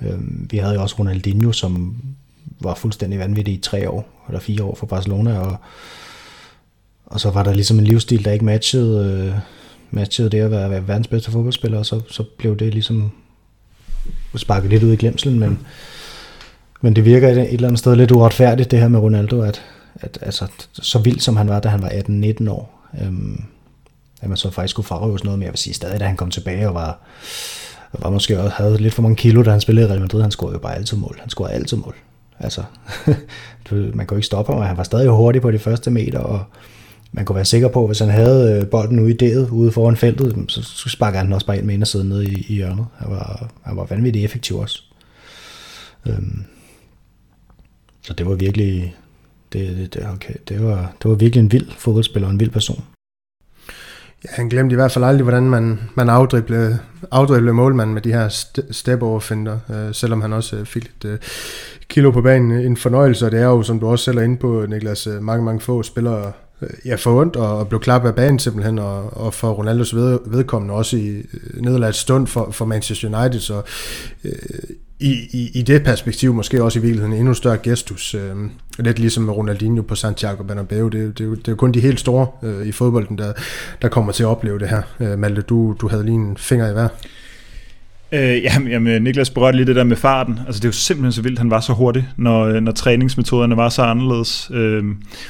Øhm, 0.00 0.48
vi 0.50 0.58
havde 0.58 0.74
jo 0.74 0.82
også 0.82 0.96
Ronaldinho, 0.98 1.52
som 1.52 1.96
var 2.64 2.74
fuldstændig 2.74 3.18
vanvittig 3.18 3.54
i 3.54 3.58
tre 3.58 3.90
år, 3.90 4.24
eller 4.28 4.40
fire 4.40 4.64
år 4.64 4.74
for 4.74 4.86
Barcelona, 4.86 5.38
og, 5.38 5.56
og 7.06 7.20
så 7.20 7.30
var 7.30 7.42
der 7.42 7.52
ligesom 7.52 7.78
en 7.78 7.84
livsstil, 7.84 8.24
der 8.24 8.32
ikke 8.32 8.44
matchede, 8.44 9.26
øh, 9.28 9.38
matchede 9.90 10.30
det 10.30 10.40
at 10.40 10.50
være, 10.50 10.70
være 10.70 10.88
verdens 10.88 11.08
bedste 11.08 11.30
fodboldspiller, 11.30 11.78
og 11.78 11.86
så, 11.86 12.00
så 12.08 12.22
blev 12.38 12.56
det 12.56 12.72
ligesom 12.72 13.10
sparket 14.36 14.70
lidt 14.70 14.82
ud 14.82 14.92
i 14.92 14.96
glemselen, 14.96 15.38
men, 15.38 15.58
men 16.80 16.96
det 16.96 17.04
virker 17.04 17.28
et, 17.28 17.38
et 17.38 17.52
eller 17.52 17.68
andet 17.68 17.78
sted 17.78 17.96
lidt 17.96 18.10
uretfærdigt, 18.10 18.70
det 18.70 18.78
her 18.78 18.88
med 18.88 19.00
Ronaldo, 19.00 19.42
at, 19.42 19.62
at 19.94 20.18
altså, 20.22 20.46
så 20.72 20.98
vild 20.98 21.20
som 21.20 21.36
han 21.36 21.48
var, 21.48 21.60
da 21.60 21.68
han 21.68 21.82
var 21.82 21.88
18-19 21.88 22.50
år, 22.50 22.88
øhm, 23.02 23.44
at 24.22 24.28
man 24.28 24.36
så 24.36 24.50
faktisk 24.50 24.70
skulle 24.70 24.86
frarøves 24.86 25.24
noget, 25.24 25.38
men 25.38 25.44
jeg 25.44 25.52
vil 25.52 25.58
sige 25.58 25.74
stadig, 25.74 26.00
da 26.00 26.04
han 26.04 26.16
kom 26.16 26.30
tilbage 26.30 26.68
og 26.68 26.74
var, 26.74 26.98
var 27.92 28.10
måske 28.10 28.40
også 28.40 28.56
havde 28.56 28.78
lidt 28.78 28.94
for 28.94 29.02
mange 29.02 29.16
kilo, 29.16 29.42
da 29.42 29.50
han 29.50 29.60
spillede 29.60 29.86
i 29.86 29.90
Real 29.90 30.00
Madrid, 30.00 30.22
han 30.22 30.30
scorede 30.30 30.52
jo 30.52 30.58
bare 30.58 30.74
altid 30.74 30.96
mål. 30.96 31.16
Han 31.20 31.30
scorede 31.30 31.54
altid 31.54 31.76
mål. 31.76 31.94
Altså, 32.42 32.62
man 33.94 34.06
kunne 34.06 34.18
ikke 34.18 34.26
stoppe 34.26 34.52
ham, 34.52 34.60
og 34.60 34.66
han 34.66 34.76
var 34.76 34.82
stadig 34.82 35.08
hurtig 35.08 35.42
på 35.42 35.50
de 35.50 35.58
første 35.58 35.90
meter, 35.90 36.18
og 36.18 36.44
man 37.12 37.24
kunne 37.24 37.36
være 37.36 37.44
sikker 37.44 37.68
på, 37.68 37.82
at 37.82 37.88
hvis 37.88 37.98
han 37.98 38.10
havde 38.10 38.60
øh, 38.60 38.66
bolden 38.66 39.00
ude 39.00 39.10
i 39.10 39.16
det, 39.16 39.48
ude 39.50 39.72
foran 39.72 39.96
feltet, 39.96 40.44
så, 40.48 40.88
sparkede 40.88 41.22
han 41.22 41.32
også 41.32 41.46
bare 41.46 41.58
ind 41.58 41.66
med 41.66 41.74
ind 41.74 41.82
og 41.82 41.88
sidde 41.88 42.08
nede 42.08 42.26
i, 42.26 42.46
i 42.48 42.54
hjørnet. 42.54 42.86
Han 42.96 43.10
var, 43.10 43.50
han 43.62 43.76
var 43.76 43.86
vanvittigt 43.90 44.24
effektiv 44.24 44.56
også. 44.56 44.82
Øhm, 46.06 46.44
så 48.02 48.12
det 48.12 48.26
var 48.26 48.34
virkelig, 48.34 48.96
det, 49.52 49.76
det, 49.76 49.94
det, 49.94 50.08
okay, 50.08 50.34
det, 50.48 50.64
var, 50.64 50.92
det 51.02 51.10
var 51.10 51.16
virkelig 51.16 51.40
en 51.40 51.52
vild 51.52 51.70
fodboldspiller 51.78 52.26
og 52.26 52.32
en 52.32 52.40
vild 52.40 52.50
person. 52.50 52.84
Ja, 54.24 54.28
han 54.32 54.48
glemte 54.48 54.72
i 54.72 54.76
hvert 54.76 54.92
fald 54.92 55.04
aldrig, 55.04 55.22
hvordan 55.22 55.42
man, 55.42 55.80
man 55.94 56.08
afdriblede, 56.08 56.78
afdriblede 57.10 57.54
målmanden 57.54 57.94
med 57.94 58.02
de 58.02 58.12
her 58.12 58.28
step 58.70 59.02
over 59.02 59.20
finder, 59.20 59.58
øh, 59.70 59.94
selvom 59.94 60.20
han 60.20 60.32
også 60.32 60.56
øh, 60.56 60.66
fik 60.66 60.82
lidt 60.82 61.04
øh, 61.04 61.18
kilo 61.92 62.10
på 62.10 62.22
banen. 62.22 62.50
En 62.50 62.76
fornøjelse, 62.76 63.26
og 63.26 63.32
det 63.32 63.40
er 63.40 63.46
jo, 63.46 63.62
som 63.62 63.80
du 63.80 63.88
også 63.88 64.04
selv 64.04 64.18
er 64.18 64.22
inde 64.22 64.36
på, 64.36 64.66
Niklas, 64.68 65.06
øh, 65.06 65.22
mange, 65.22 65.44
mange 65.44 65.60
få 65.60 65.82
spillere 65.82 66.32
øh, 66.62 66.68
ja, 66.84 66.94
for 66.94 67.20
ondt 67.20 67.36
og, 67.36 67.58
og 67.58 67.68
blev 67.68 67.80
klappet 67.80 68.08
af 68.08 68.14
banen 68.14 68.38
simpelthen, 68.38 68.78
og, 68.78 69.16
og 69.16 69.34
for 69.34 69.50
Ronaldos 69.50 69.94
ved, 69.94 70.18
vedkommende 70.26 70.74
også 70.74 70.96
i 70.96 71.08
øh, 71.08 71.62
nederlaget 71.62 71.94
stund 71.94 72.26
for, 72.26 72.50
for 72.50 72.64
Manchester 72.64 73.18
United, 73.18 73.40
så 73.40 73.62
øh, 74.24 74.32
i, 75.00 75.12
i, 75.32 75.50
i 75.54 75.62
det 75.62 75.84
perspektiv 75.84 76.34
måske 76.34 76.62
også 76.62 76.78
i 76.78 76.82
virkeligheden 76.82 77.16
endnu 77.16 77.34
større 77.34 77.58
gestus. 77.58 78.14
Øh, 78.14 78.36
lidt 78.78 78.98
ligesom 78.98 79.24
med 79.24 79.34
Ronaldinho 79.34 79.82
på 79.82 79.94
Santiago 79.94 80.42
Bernabeu. 80.42 80.88
Det, 80.88 81.18
det, 81.18 81.18
det 81.18 81.48
er 81.48 81.52
jo 81.52 81.56
kun 81.56 81.72
de 81.72 81.80
helt 81.80 82.00
store 82.00 82.26
øh, 82.42 82.66
i 82.66 82.72
fodbolden, 82.72 83.18
der, 83.18 83.32
der 83.82 83.88
kommer 83.88 84.12
til 84.12 84.22
at 84.22 84.26
opleve 84.26 84.58
det 84.58 84.68
her. 84.68 84.82
Øh, 85.00 85.18
Malte, 85.18 85.42
du, 85.42 85.76
du 85.80 85.88
havde 85.88 86.04
lige 86.04 86.14
en 86.14 86.36
finger 86.36 86.68
i 86.68 86.72
hver. 86.72 86.88
Øh, 88.14 88.42
jamen, 88.42 88.68
jamen, 88.68 89.02
Niklas 89.02 89.30
berørte 89.30 89.56
lige 89.56 89.66
det 89.66 89.76
der 89.76 89.84
med 89.84 89.96
farten. 89.96 90.40
Altså, 90.46 90.60
det 90.60 90.64
er 90.64 90.68
jo 90.68 90.72
simpelthen 90.72 91.12
så 91.12 91.22
vildt, 91.22 91.38
han 91.38 91.50
var 91.50 91.60
så 91.60 91.72
hurtig, 91.72 92.08
når, 92.16 92.44
øh, 92.44 92.60
når 92.60 92.72
træningsmetoderne 92.72 93.56
var 93.56 93.68
så 93.68 93.82
anderledes. 93.82 94.50
Øh, 94.54 94.84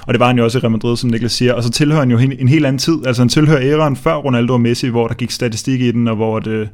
og 0.07 0.15
det 0.15 0.21
var 0.21 0.27
han 0.27 0.39
jo 0.39 0.45
også 0.45 0.59
i 0.59 0.61
Real 0.61 0.71
Madrid, 0.71 0.97
som 0.97 1.11
Niklas 1.11 1.33
siger. 1.33 1.53
Og 1.55 1.63
så 1.63 1.71
tilhører 1.71 2.01
han 2.01 2.11
jo 2.11 2.19
en, 2.19 2.33
en 2.39 2.49
helt 2.49 2.67
anden 2.67 2.79
tid. 2.79 3.07
Altså, 3.07 3.23
han 3.23 3.29
tilhører 3.29 3.61
æraen 3.63 3.97
før 3.97 4.15
Ronaldo 4.15 4.53
og 4.53 4.61
Messi, 4.61 4.89
hvor 4.89 5.09
der 5.09 5.15
gik 5.15 5.31
statistik 5.31 5.81
i 5.81 5.91
den, 5.91 6.09
og 6.09 6.17
hvor 6.17 6.39
det 6.39 6.69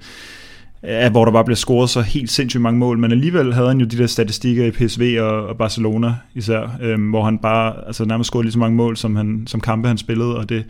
ja, 0.83 1.11
hvor 1.11 1.25
der 1.25 1.33
bare 1.33 1.45
blev 1.45 1.57
scoret 1.57 1.91
så 1.91 2.01
helt 2.01 2.31
sindssygt 2.31 2.63
mange 2.63 2.79
mål, 2.79 2.99
men 2.99 3.13
alligevel 3.13 3.55
havde 3.55 3.69
han 3.69 3.81
jo 3.81 3.87
de 3.87 3.99
der 3.99 4.07
statistikker 4.07 4.65
i 4.65 4.71
PSV 4.71 5.19
og, 5.21 5.47
og 5.47 5.57
Barcelona 5.57 6.15
især, 6.35 6.79
øhm, 6.83 7.11
hvor 7.11 7.25
han 7.25 7.39
bare 7.39 7.75
altså 7.87 8.05
nærmest 8.05 8.29
scorede 8.29 8.45
lige 8.45 8.53
så 8.53 8.59
mange 8.59 8.77
mål, 8.77 8.97
som, 8.97 9.17
han, 9.17 9.43
som 9.47 9.61
kampe 9.61 9.89
han 9.89 9.99
spillede, 9.99 10.37
og 10.37 10.49
det, 10.49 10.65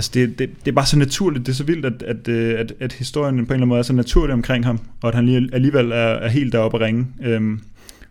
altså 0.00 0.10
det, 0.14 0.38
det, 0.38 0.50
det 0.64 0.70
er 0.70 0.74
bare 0.74 0.86
så 0.86 0.98
naturligt, 0.98 1.46
det 1.46 1.52
er 1.52 1.56
så 1.56 1.64
vildt, 1.64 1.86
at, 1.86 2.02
at, 2.02 2.28
øh, 2.28 2.60
at, 2.60 2.72
at 2.80 2.92
historien 2.92 3.34
på 3.34 3.38
en 3.38 3.42
eller 3.42 3.54
anden 3.54 3.68
måde 3.68 3.78
er 3.78 3.82
så 3.82 3.92
naturlig 3.92 4.34
omkring 4.34 4.64
ham, 4.64 4.80
og 5.02 5.08
at 5.08 5.14
han 5.14 5.26
lige, 5.26 5.48
alligevel 5.52 5.92
er, 5.92 5.96
er 5.96 6.28
helt 6.28 6.52
deroppe 6.52 6.78
at 6.78 6.80
ringe. 6.80 7.06
Øhm, 7.22 7.60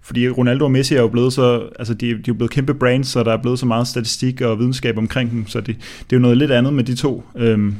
fordi 0.02 0.30
Ronaldo 0.30 0.66
og 0.66 0.72
Messi 0.72 0.95
er 0.95 1.02
jo 1.02 1.07
blevet 1.07 1.34
så, 1.34 1.70
altså 1.80 1.94
de, 1.94 2.07
de 2.07 2.14
er 2.14 2.24
jo 2.28 2.34
blevet 2.34 2.52
kæmpe 2.52 2.74
brands, 2.74 3.07
så 3.07 3.24
der 3.24 3.34
er 3.34 3.38
blevet 3.38 3.60
så 3.60 3.66
meget 3.66 3.88
statistik 3.88 4.41
og 4.41 4.60
videnskab 4.60 4.98
omkring 4.98 5.32
dem, 5.32 5.48
så 5.48 5.61
det, 5.61 5.76
det 5.78 6.16
er 6.16 6.18
jo 6.18 6.20
noget 6.20 6.38
lidt 6.38 6.52
andet 6.52 6.74
med 6.74 6.84
de 6.84 6.95
to. 6.95 7.24
Øhm, 7.36 7.76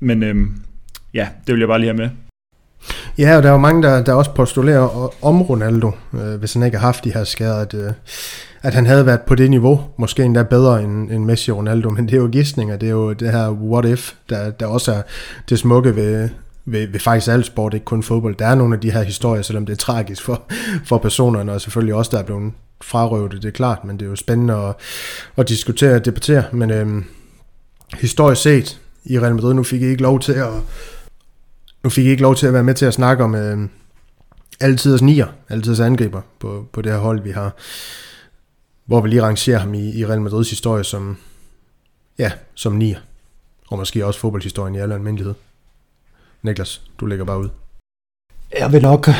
men 0.00 0.22
øhm, 0.22 0.52
ja, 1.14 1.28
det 1.46 1.52
vil 1.52 1.60
jeg 1.60 1.68
bare 1.68 1.78
lige 1.78 1.88
have 1.88 1.96
med. 1.96 2.29
Ja, 3.18 3.36
og 3.36 3.42
der 3.42 3.48
er 3.48 3.52
jo 3.52 3.58
mange, 3.58 3.82
der, 3.82 4.02
der 4.02 4.12
også 4.12 4.30
postulerer 4.30 5.14
om 5.24 5.42
Ronaldo, 5.42 5.90
øh, 6.14 6.34
hvis 6.34 6.52
han 6.52 6.62
ikke 6.62 6.78
har 6.78 6.86
haft 6.86 7.04
de 7.04 7.12
her 7.12 7.24
skader, 7.24 7.56
at, 7.56 7.74
øh, 7.74 7.92
at 8.62 8.74
han 8.74 8.86
havde 8.86 9.06
været 9.06 9.20
på 9.20 9.34
det 9.34 9.50
niveau, 9.50 9.80
måske 9.96 10.22
endda 10.22 10.42
bedre 10.42 10.82
end, 10.82 11.10
end 11.10 11.24
Messi 11.24 11.50
og 11.50 11.56
Ronaldo, 11.56 11.90
men 11.90 12.06
det 12.06 12.14
er 12.14 12.20
jo 12.20 12.28
gidsninger, 12.32 12.76
det 12.76 12.86
er 12.86 12.92
jo 12.92 13.12
det 13.12 13.32
her 13.32 13.50
what 13.50 13.84
if, 13.84 14.12
der, 14.30 14.50
der 14.50 14.66
også 14.66 14.92
er 14.92 15.02
det 15.48 15.58
smukke 15.58 15.96
ved, 15.96 16.28
ved, 16.64 16.86
ved 16.86 17.00
faktisk 17.00 17.32
alt 17.32 17.46
sport, 17.46 17.74
ikke 17.74 17.84
kun 17.84 18.02
fodbold. 18.02 18.36
Der 18.36 18.46
er 18.46 18.54
nogle 18.54 18.74
af 18.74 18.80
de 18.80 18.90
her 18.90 19.02
historier, 19.02 19.42
selvom 19.42 19.66
det 19.66 19.72
er 19.72 19.76
tragisk 19.76 20.22
for, 20.22 20.42
for 20.84 20.98
personerne, 20.98 21.52
og 21.52 21.60
selvfølgelig 21.60 21.94
også 21.94 22.10
der 22.10 22.18
er 22.18 22.26
blevet 22.26 22.52
frarøvet, 22.82 23.32
det 23.32 23.44
er 23.44 23.50
klart, 23.50 23.84
men 23.84 23.96
det 23.96 24.06
er 24.06 24.10
jo 24.10 24.16
spændende 24.16 24.54
at, 24.54 24.74
at 25.36 25.48
diskutere 25.48 25.94
og 25.94 26.04
debattere, 26.04 26.44
men 26.52 26.70
øh, 26.70 27.02
historisk 28.00 28.42
set 28.42 28.80
i 29.04 29.18
Real 29.18 29.34
Madrid, 29.34 29.54
nu 29.54 29.62
fik 29.62 29.82
I 29.82 29.86
ikke 29.86 30.02
lov 30.02 30.20
til 30.20 30.32
at 30.32 30.52
nu 31.82 31.90
fik 31.90 32.06
I 32.06 32.08
ikke 32.08 32.22
lov 32.22 32.36
til 32.36 32.46
at 32.46 32.52
være 32.52 32.64
med 32.64 32.74
til 32.74 32.86
at 32.86 32.94
snakke 32.94 33.24
om 33.24 33.34
øh, 33.34 33.68
altiders 34.60 35.02
nier, 35.02 35.26
altiders 35.48 35.80
angriber 35.80 36.22
på, 36.38 36.66
på 36.72 36.82
det 36.82 36.92
her 36.92 36.98
hold, 36.98 37.22
vi 37.22 37.30
har. 37.30 37.54
Hvor 38.84 39.00
vi 39.00 39.08
lige 39.08 39.22
rangerer 39.22 39.58
ham 39.58 39.74
i, 39.74 39.98
i 39.98 40.06
Real 40.06 40.20
Madrids 40.20 40.50
historie 40.50 40.84
som, 40.84 41.16
ja, 42.18 42.32
som 42.54 42.72
nier. 42.72 42.98
Og 43.68 43.78
måske 43.78 44.06
også 44.06 44.20
fodboldhistorien 44.20 44.74
i 44.74 44.78
alle 44.78 44.94
almindelighed. 44.94 45.34
Niklas, 46.42 46.82
du 47.00 47.06
ligger 47.06 47.24
bare 47.24 47.38
ud. 47.38 47.48
Jeg 48.58 48.72
vil 48.72 48.82
nok... 48.82 49.08
Øh, 49.08 49.14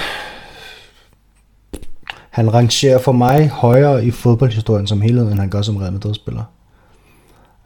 han 2.30 2.54
rangerer 2.54 2.98
for 2.98 3.12
mig 3.12 3.48
højere 3.48 4.04
i 4.04 4.10
fodboldhistorien 4.10 4.86
som 4.86 5.00
helhed, 5.00 5.30
end 5.30 5.40
han 5.40 5.50
gør 5.50 5.62
som 5.62 5.76
Real 5.76 5.92
Madrid-spiller. 5.92 6.44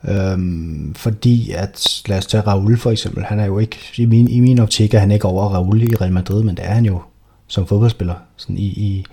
Øhm, 0.08 0.94
fordi 0.94 1.50
at, 1.50 2.02
lad 2.06 2.18
os 2.18 2.26
tage 2.26 2.40
Raul 2.40 2.78
for 2.78 2.90
eksempel, 2.90 3.24
han 3.24 3.40
er 3.40 3.44
jo 3.44 3.58
ikke, 3.58 3.78
i 3.96 4.04
min, 4.04 4.28
i 4.28 4.40
min 4.40 4.58
optik 4.58 4.94
er 4.94 4.98
han 4.98 5.10
ikke 5.10 5.24
over 5.24 5.48
Raul 5.48 5.82
i 5.82 5.94
Real 5.94 6.12
Madrid, 6.12 6.42
men 6.42 6.56
det 6.56 6.64
er 6.64 6.74
han 6.74 6.84
jo 6.84 7.02
som 7.46 7.66
fodboldspiller, 7.66 8.14
sådan 8.36 8.58
i, 8.58 8.66
i, 8.66 9.04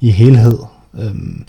i 0.00 0.10
helhed. 0.10 0.58
Øhm, 0.94 1.44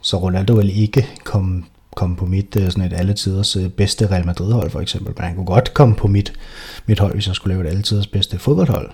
så 0.00 0.16
Ronaldo 0.16 0.54
vil 0.54 0.78
ikke 0.78 1.06
komme, 1.24 1.64
komme 1.96 2.16
på 2.16 2.26
mit 2.26 2.56
øh, 2.56 2.70
sådan 2.70 2.84
et 2.84 2.92
alle 2.92 3.14
tiders 3.14 3.56
øh, 3.56 3.68
bedste 3.68 4.10
Real 4.10 4.26
Madrid 4.26 4.52
hold 4.52 4.70
for 4.70 4.80
eksempel, 4.80 5.14
men 5.16 5.24
han 5.24 5.36
kunne 5.36 5.46
godt 5.46 5.74
komme 5.74 5.94
på 5.94 6.08
mit, 6.08 6.32
mit 6.86 6.98
hold, 6.98 7.12
hvis 7.12 7.26
jeg 7.26 7.34
skulle 7.34 7.54
lave 7.54 7.66
et 7.66 7.70
alle 7.70 7.82
tiders 7.82 8.06
bedste 8.06 8.38
fodboldhold. 8.38 8.90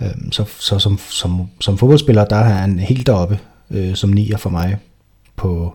Øhm, 0.00 0.32
så, 0.32 0.44
så 0.58 0.78
som, 0.78 0.98
som, 0.98 1.48
som 1.60 1.78
fodboldspiller, 1.78 2.24
der 2.24 2.36
er 2.36 2.54
han 2.54 2.78
helt 2.78 3.06
deroppe 3.06 3.38
øh, 3.70 3.94
som 3.94 4.10
nier 4.10 4.36
for 4.36 4.50
mig 4.50 4.76
på, 5.36 5.74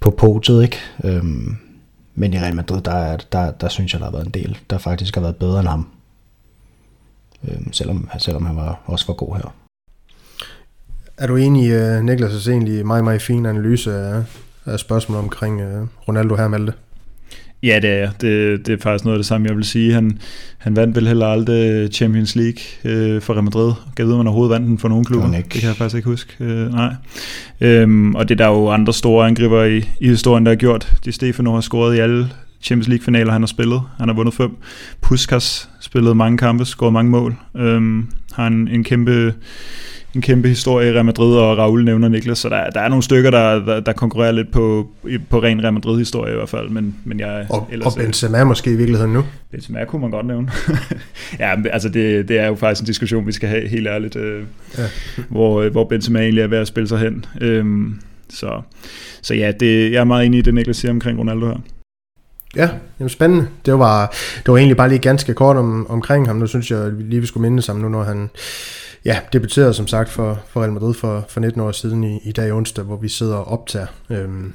på 0.00 0.10
podiet, 0.10 0.62
ikke? 0.62 0.78
Øhm, 1.04 1.56
men 2.14 2.32
i 2.32 2.38
Real 2.38 2.54
Madrid, 2.54 2.80
der, 2.82 3.16
der, 3.16 3.50
der 3.50 3.68
synes 3.68 3.92
jeg, 3.92 4.00
der 4.00 4.06
har 4.06 4.12
været 4.12 4.26
en 4.26 4.32
del, 4.32 4.58
der 4.70 4.78
faktisk 4.78 5.14
har 5.14 5.22
været 5.22 5.36
bedre 5.36 5.60
end 5.60 5.68
ham. 5.68 5.88
Øhm, 7.48 7.72
selvom, 7.72 8.08
selvom 8.18 8.46
han 8.46 8.56
var, 8.56 8.80
også 8.84 9.06
var 9.06 9.14
god 9.14 9.36
her. 9.36 9.54
Er 11.16 11.26
du 11.26 11.36
enig 11.36 11.64
i 11.64 11.74
uh, 11.74 12.04
Niklas' 12.04 12.50
egentlig 12.50 12.86
meget, 12.86 13.04
meget 13.04 13.22
fin 13.22 13.46
analyse 13.46 13.94
af, 13.94 14.24
af 14.64 14.78
spørgsmålet 14.78 15.22
omkring 15.22 15.62
uh, 15.62 15.88
Ronaldo 16.08 16.36
her, 16.36 16.48
Malte? 16.48 16.72
Ja, 17.62 17.78
det 17.82 17.90
er 17.90 18.10
det, 18.10 18.66
det 18.66 18.72
er 18.72 18.82
faktisk 18.82 19.04
noget 19.04 19.16
af 19.16 19.18
det 19.18 19.26
samme, 19.26 19.48
jeg 19.48 19.56
vil 19.56 19.64
sige. 19.64 19.92
Han, 19.92 20.18
han 20.58 20.76
vandt 20.76 20.96
vel 20.96 21.06
heller 21.06 21.26
aldrig 21.26 21.92
Champions 21.92 22.36
League 22.36 22.60
øh, 22.84 23.22
for 23.22 23.32
Real 23.32 23.44
Madrid. 23.44 23.72
Jeg 23.98 24.06
ved, 24.06 24.12
om 24.12 24.18
han 24.18 24.26
overhovedet 24.26 24.52
vandt 24.52 24.66
den 24.66 24.78
for 24.78 24.88
nogen 24.88 25.04
klubber. 25.04 25.30
Det 25.30 25.48
kan 25.48 25.68
jeg 25.68 25.76
faktisk 25.76 25.96
ikke 25.96 26.08
huske. 26.08 26.44
Øh, 26.44 26.72
nej. 26.72 26.94
Øhm, 27.60 28.14
og 28.14 28.28
det 28.28 28.40
er 28.40 28.44
der 28.44 28.50
jo 28.50 28.68
andre 28.68 28.92
store 28.92 29.26
angriber 29.26 29.64
i, 29.64 29.76
i 30.00 30.08
historien, 30.08 30.46
der 30.46 30.52
har 30.52 30.56
gjort. 30.56 30.92
Di 31.04 31.12
Stefano 31.12 31.54
har 31.54 31.60
scoret 31.60 31.96
i 31.96 31.98
alle 31.98 32.28
Champions 32.62 32.88
League-finaler, 32.88 33.32
han 33.32 33.42
har 33.42 33.46
spillet. 33.46 33.82
Han 33.98 34.08
har 34.08 34.14
vundet 34.14 34.34
fem. 34.34 34.50
Puskas 35.02 35.68
spillet 35.80 36.16
mange 36.16 36.38
kampe, 36.38 36.64
scoret 36.64 36.92
mange 36.92 37.10
mål. 37.10 37.36
Øhm, 37.56 38.06
har 38.32 38.46
en, 38.46 38.68
en 38.68 38.84
kæmpe 38.84 39.34
en 40.14 40.20
kæmpe 40.22 40.48
historie 40.48 40.90
i 40.90 40.92
Real 40.92 41.04
Madrid, 41.04 41.36
og 41.36 41.58
Raul 41.58 41.84
nævner 41.84 42.08
Niklas, 42.08 42.38
så 42.38 42.48
der, 42.48 42.70
der 42.70 42.80
er 42.80 42.88
nogle 42.88 43.02
stykker, 43.02 43.30
der, 43.30 43.64
der, 43.64 43.80
der 43.80 43.92
konkurrerer 43.92 44.32
lidt 44.32 44.52
på, 44.52 44.88
på 45.30 45.42
ren 45.42 45.62
Real 45.62 45.72
Madrid-historie 45.72 46.32
i 46.32 46.36
hvert 46.36 46.48
fald. 46.48 46.68
Men, 46.68 46.94
men 47.04 47.20
jeg, 47.20 47.46
og, 47.50 47.68
ellers, 47.72 47.96
og 47.96 48.02
Benzema 48.02 48.44
måske 48.44 48.70
i 48.70 48.76
virkeligheden 48.76 49.12
nu? 49.12 49.24
Benzema 49.50 49.84
kunne 49.84 50.02
man 50.02 50.10
godt 50.10 50.26
nævne. 50.26 50.50
ja, 51.40 51.54
altså 51.72 51.88
det, 51.88 52.28
det 52.28 52.38
er 52.38 52.46
jo 52.46 52.54
faktisk 52.54 52.80
en 52.80 52.86
diskussion, 52.86 53.26
vi 53.26 53.32
skal 53.32 53.48
have 53.48 53.68
helt 53.68 53.86
ærligt, 53.86 54.16
øh, 54.16 54.42
ja. 54.78 54.84
hvor, 55.28 55.68
hvor 55.68 55.84
Benzema 55.84 56.20
egentlig 56.20 56.42
er 56.42 56.48
ved 56.48 56.58
at 56.58 56.68
spille 56.68 56.88
sig 56.88 56.98
hen. 56.98 57.24
Øhm, 57.40 58.00
så, 58.28 58.62
så 59.22 59.34
ja, 59.34 59.52
det, 59.60 59.92
jeg 59.92 60.00
er 60.00 60.04
meget 60.04 60.26
enig 60.26 60.38
i 60.38 60.42
det, 60.42 60.54
Niklas 60.54 60.76
siger 60.76 60.92
omkring 60.92 61.18
Ronaldo 61.18 61.46
her. 61.46 61.56
Ja, 62.56 62.68
jamen 62.98 63.08
spændende. 63.08 63.48
Det 63.66 63.78
var, 63.78 64.14
det 64.36 64.52
var 64.52 64.56
egentlig 64.56 64.76
bare 64.76 64.88
lige 64.88 64.98
ganske 64.98 65.34
kort 65.34 65.56
om, 65.56 65.90
omkring 65.90 66.26
ham. 66.26 66.36
Nu 66.36 66.46
synes 66.46 66.70
jeg 66.70 66.92
lige, 66.98 67.20
vi 67.20 67.26
skulle 67.26 67.50
minde 67.50 67.62
sammen 67.62 67.82
nu, 67.82 67.88
når 67.88 68.02
han 68.02 68.30
ja, 69.04 69.20
debuterede 69.32 69.74
som 69.74 69.86
sagt 69.86 70.08
for, 70.08 70.40
for 70.48 70.60
Real 70.60 70.72
Madrid 70.72 70.94
for, 70.94 71.24
for 71.28 71.40
19 71.40 71.60
år 71.60 71.72
siden 71.72 72.04
i, 72.04 72.20
i 72.24 72.32
dag 72.32 72.52
onsdag, 72.52 72.84
hvor 72.84 72.96
vi 72.96 73.08
sidder 73.08 73.36
og 73.36 73.48
optager. 73.48 73.86
Øhm, 74.10 74.52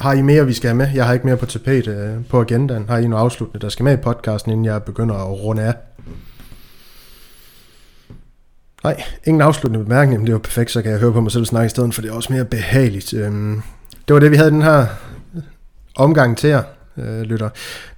har 0.00 0.12
I 0.12 0.22
mere, 0.22 0.46
vi 0.46 0.52
skal 0.52 0.68
have 0.68 0.76
med? 0.76 0.88
Jeg 0.94 1.06
har 1.06 1.12
ikke 1.12 1.26
mere 1.26 1.36
på 1.36 1.46
tapet 1.46 1.88
øh, 1.88 2.24
på 2.30 2.40
agendaen. 2.40 2.88
Har 2.88 2.98
I 2.98 3.06
noget 3.06 3.22
afsluttende, 3.22 3.62
der 3.62 3.68
skal 3.68 3.84
med 3.84 3.92
i 3.92 4.02
podcasten, 4.02 4.52
inden 4.52 4.64
jeg 4.64 4.82
begynder 4.82 5.14
at 5.14 5.42
runde 5.42 5.62
af? 5.62 5.74
Nej, 8.84 9.02
ingen 9.24 9.40
afsluttende 9.40 9.84
bemærkning, 9.84 10.20
men 10.20 10.26
det 10.26 10.34
er 10.34 10.38
perfekt, 10.38 10.70
så 10.70 10.82
kan 10.82 10.90
jeg 10.90 11.00
høre 11.00 11.12
på 11.12 11.20
mig 11.20 11.32
selv 11.32 11.44
snakke 11.44 11.66
i 11.66 11.68
stedet, 11.68 11.94
for 11.94 12.02
det 12.02 12.10
er 12.10 12.14
også 12.14 12.32
mere 12.32 12.44
behageligt. 12.44 13.14
Øhm, 13.14 13.62
det 14.08 14.14
var 14.14 14.20
det, 14.20 14.30
vi 14.30 14.36
havde 14.36 14.50
den 14.50 14.62
her 14.62 14.86
omgang 15.96 16.38
til 16.38 16.50
jer 16.50 16.62
øh, 16.98 17.20
lytter. 17.20 17.48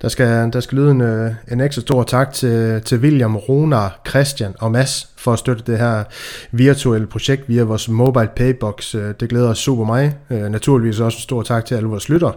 Der 0.03 0.09
skal, 0.09 0.53
der 0.53 0.61
skal 0.61 0.79
lyde 0.79 0.91
en, 0.91 1.01
øh, 1.01 1.31
en 1.53 1.61
ekstra 1.61 1.81
stor 1.81 2.03
tak 2.03 2.33
til, 2.33 2.83
til 2.83 2.99
William, 2.99 3.37
Ronar, 3.37 4.01
Christian 4.09 4.55
og 4.59 4.73
Mads 4.73 5.09
for 5.17 5.33
at 5.33 5.39
støtte 5.39 5.63
det 5.67 5.79
her 5.79 6.05
virtuelle 6.53 7.07
projekt 7.07 7.49
via 7.49 7.63
vores 7.63 7.89
mobile 7.89 8.31
paybox. 8.37 8.95
Øh, 8.95 9.15
det 9.21 9.29
glæder 9.29 9.49
os 9.49 9.59
super 9.59 9.85
meget. 9.85 10.15
Øh, 10.31 10.43
naturligvis 10.43 11.01
også 11.01 11.17
en 11.17 11.23
stor 11.23 11.43
tak 11.43 11.65
til 11.65 11.75
alle 11.75 11.89
vores 11.89 12.09
lytter 12.09 12.33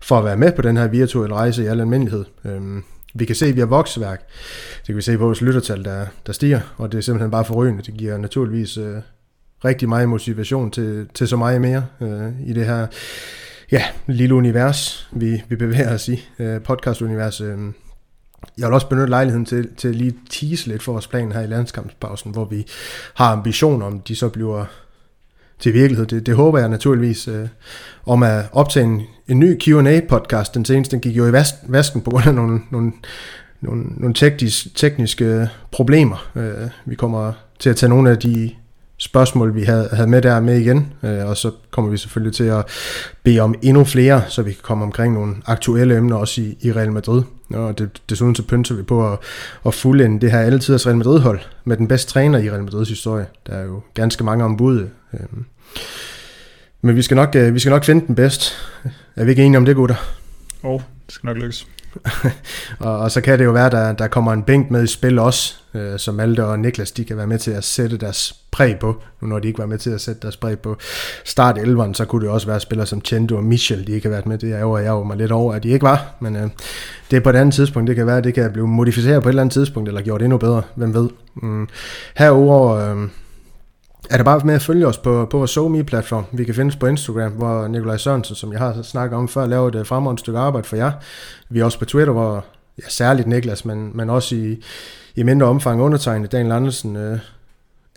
for 0.00 0.18
at 0.18 0.24
være 0.24 0.36
med 0.36 0.52
på 0.52 0.62
den 0.62 0.76
her 0.76 0.88
virtuelle 0.88 1.34
rejse 1.34 1.64
i 1.64 1.66
al 1.66 1.80
almindelighed. 1.80 2.24
Øh, 2.44 2.60
vi 3.14 3.24
kan 3.24 3.36
se 3.36 3.52
vi 3.52 3.60
har 3.60 3.66
voksværk, 3.66 4.20
det 4.78 4.86
kan 4.86 4.96
vi 4.96 5.02
se 5.02 5.18
på 5.18 5.24
vores 5.24 5.40
lyttertal, 5.40 5.84
der, 5.84 6.06
der 6.26 6.32
stiger, 6.32 6.60
og 6.76 6.92
det 6.92 6.98
er 6.98 7.02
simpelthen 7.02 7.30
bare 7.30 7.44
forrygende. 7.44 7.82
Det 7.82 7.94
giver 7.94 8.18
naturligvis 8.18 8.76
øh, 8.76 8.96
rigtig 9.64 9.88
meget 9.88 10.08
motivation 10.08 10.70
til, 10.70 11.06
til 11.14 11.28
så 11.28 11.36
meget 11.36 11.60
mere 11.60 11.86
øh, 12.00 12.32
i 12.46 12.52
det 12.52 12.66
her 12.66 12.86
ja, 13.72 13.82
lille 14.06 14.34
univers, 14.34 15.08
vi, 15.12 15.42
vi 15.48 15.56
bevæger 15.56 15.94
os 15.94 16.08
i, 16.08 16.28
øh, 16.38 16.60
podcast-univers. 16.60 17.40
Øh. 17.40 17.58
Jeg 18.58 18.66
vil 18.66 18.74
også 18.74 18.88
benytte 18.88 19.10
lejligheden 19.10 19.46
til, 19.46 19.68
til 19.76 19.94
lige 19.96 20.14
tease 20.30 20.68
lidt 20.68 20.82
for 20.82 20.92
vores 20.92 21.06
plan 21.06 21.32
her 21.32 21.40
i 21.40 21.46
landskampspausen, 21.46 22.32
hvor 22.32 22.44
vi 22.44 22.66
har 23.14 23.32
ambitioner 23.32 23.86
om, 23.86 24.00
de 24.00 24.16
så 24.16 24.28
bliver 24.28 24.64
til 25.58 25.74
virkelighed. 25.74 26.06
Det, 26.06 26.26
det 26.26 26.36
håber 26.36 26.58
jeg 26.58 26.68
naturligvis 26.68 27.28
øh, 27.28 27.48
om 28.06 28.22
at 28.22 28.44
optage 28.52 28.84
en, 28.84 29.02
en 29.28 29.40
ny 29.40 29.58
Q&A-podcast. 29.60 30.54
Den 30.54 30.64
seneste 30.64 30.92
den 30.92 31.00
gik 31.00 31.16
jo 31.16 31.26
i 31.26 31.32
vasken 31.68 32.00
på 32.00 32.10
grund 32.10 32.26
af 32.26 32.34
nogle, 32.34 32.60
nogle, 32.70 32.92
nogle, 33.60 33.84
nogle 33.96 34.14
tekniske, 34.14 34.70
tekniske 34.74 35.48
problemer. 35.72 36.30
Øh, 36.34 36.68
vi 36.84 36.94
kommer 36.94 37.32
til 37.58 37.70
at 37.70 37.76
tage 37.76 37.90
nogle 37.90 38.10
af 38.10 38.18
de 38.18 38.50
spørgsmål, 38.98 39.54
vi 39.54 39.62
havde, 39.62 39.88
havde 39.92 40.10
med 40.10 40.22
der 40.22 40.40
med 40.40 40.60
igen, 40.60 40.92
øh, 41.02 41.26
og 41.26 41.36
så 41.36 41.50
kommer 41.70 41.90
vi 41.90 41.96
selvfølgelig 41.96 42.34
til 42.34 42.44
at 42.44 42.64
bede 43.22 43.40
om 43.40 43.54
endnu 43.62 43.84
flere, 43.84 44.22
så 44.28 44.42
vi 44.42 44.52
kan 44.52 44.62
komme 44.62 44.84
omkring 44.84 45.14
nogle 45.14 45.34
aktuelle 45.46 45.96
emner 45.96 46.16
også 46.16 46.40
i, 46.40 46.56
i 46.60 46.72
Real 46.72 46.92
Madrid. 46.92 47.22
Og 47.54 47.78
det, 47.78 48.02
desuden 48.10 48.34
så 48.34 48.42
pynter 48.42 48.74
vi 48.74 48.82
på 48.82 49.12
at, 49.12 49.18
at 49.66 49.74
fuldende 49.74 50.20
det 50.20 50.30
her 50.30 50.38
alle 50.38 50.58
Real 50.58 50.96
Madrid-hold 50.96 51.40
med 51.64 51.76
den 51.76 51.88
bedste 51.88 52.12
træner 52.12 52.38
i 52.38 52.50
Real 52.50 52.64
Madrids 52.64 52.88
historie. 52.88 53.26
Der 53.46 53.52
er 53.52 53.64
jo 53.64 53.80
ganske 53.94 54.24
mange 54.24 54.44
ombud. 54.44 54.88
Øh. 55.12 55.20
Men 56.82 56.96
vi 56.96 57.02
skal, 57.02 57.14
nok, 57.14 57.36
øh, 57.36 57.54
vi 57.54 57.58
skal 57.58 57.70
nok 57.70 57.84
finde 57.84 58.06
den 58.06 58.14
bedst. 58.14 58.52
Er 59.16 59.24
vi 59.24 59.30
ikke 59.30 59.44
enige 59.44 59.58
om 59.58 59.64
det, 59.64 59.76
gutter? 59.76 59.96
Åh, 60.64 60.70
oh, 60.70 60.80
skal 61.16 61.26
nok 61.26 61.36
lykkes. 61.36 61.66
og, 62.78 62.98
og 62.98 63.10
så 63.10 63.20
kan 63.20 63.38
det 63.38 63.44
jo 63.44 63.50
være, 63.50 63.70
der, 63.70 63.92
der 63.92 64.08
kommer 64.08 64.32
en 64.32 64.42
bænk 64.42 64.70
med 64.70 64.84
i 64.84 64.86
spil 64.86 65.18
også, 65.18 65.54
øh, 65.74 65.98
som 65.98 66.14
Malte 66.14 66.44
og 66.44 66.58
Niklas, 66.58 66.90
de 66.90 67.04
kan 67.04 67.16
være 67.16 67.26
med 67.26 67.38
til 67.38 67.50
at 67.50 67.64
sætte 67.64 67.96
deres 67.96 68.34
præg 68.50 68.78
på. 68.78 69.02
Nu 69.20 69.28
når 69.28 69.38
de 69.38 69.48
ikke 69.48 69.58
var 69.58 69.66
med 69.66 69.78
til 69.78 69.90
at 69.90 70.00
sætte 70.00 70.20
deres 70.20 70.36
præg 70.36 70.58
på 70.58 70.76
start 71.24 71.58
11'eren, 71.58 71.94
så 71.94 72.04
kunne 72.04 72.22
det 72.24 72.30
også 72.30 72.46
være 72.46 72.60
spillere 72.60 72.86
som 72.86 73.00
Chendo 73.04 73.36
og 73.36 73.44
Michel, 73.44 73.86
de 73.86 73.92
ikke 73.92 74.08
har 74.08 74.10
været 74.10 74.26
med. 74.26 74.38
Det 74.38 74.52
er 74.52 74.60
jo 74.60 74.76
jeg 74.76 74.88
jo 74.88 75.04
mig 75.04 75.16
lidt 75.16 75.32
over, 75.32 75.54
at 75.54 75.62
de 75.62 75.68
ikke 75.68 75.82
var. 75.82 76.14
Men 76.20 76.36
øh, 76.36 76.48
det 77.10 77.16
er 77.16 77.20
på 77.20 77.30
et 77.30 77.36
andet 77.36 77.54
tidspunkt. 77.54 77.88
Det 77.88 77.96
kan 77.96 78.06
være, 78.06 78.18
at 78.18 78.24
det 78.24 78.34
kan 78.34 78.52
blive 78.52 78.68
modificeret 78.68 79.22
på 79.22 79.28
et 79.28 79.30
eller 79.30 79.42
andet 79.42 79.52
tidspunkt, 79.52 79.88
eller 79.88 80.02
gjort 80.02 80.22
endnu 80.22 80.38
bedre. 80.38 80.62
Hvem 80.74 80.94
ved. 80.94 81.08
Mm. 81.34 81.68
Herover 82.16 82.72
øh, 82.72 83.08
er 84.10 84.16
det 84.16 84.24
bare 84.24 84.40
med 84.44 84.54
at 84.54 84.62
følge 84.62 84.86
os 84.86 84.98
på, 84.98 85.26
på 85.30 85.38
vores 85.38 85.50
SoMe-platform. 85.50 86.24
Vi 86.32 86.44
kan 86.44 86.54
findes 86.54 86.76
på 86.76 86.86
Instagram, 86.86 87.32
hvor 87.32 87.68
Nikolaj 87.68 87.96
Sørensen, 87.96 88.36
som 88.36 88.52
jeg 88.52 88.60
har 88.60 88.82
snakket 88.82 89.18
om 89.18 89.28
før, 89.28 89.46
laver 89.46 89.68
et 89.68 89.74
øh, 89.74 89.86
fremragende 89.86 90.20
stykke 90.20 90.38
arbejde 90.38 90.68
for 90.68 90.76
jer. 90.76 90.92
Vi 91.48 91.60
er 91.60 91.64
også 91.64 91.78
på 91.78 91.84
Twitter, 91.84 92.12
hvor 92.12 92.44
ja, 92.78 92.88
særligt 92.88 93.28
Niklas, 93.28 93.64
men, 93.64 93.96
men 93.96 94.10
også 94.10 94.34
i, 94.34 94.62
i 95.16 95.22
mindre 95.22 95.46
omfang 95.46 95.82
undertegnet 95.82 96.32
Daniel 96.32 96.52
Andersen 96.52 96.96
øh, 96.96 97.18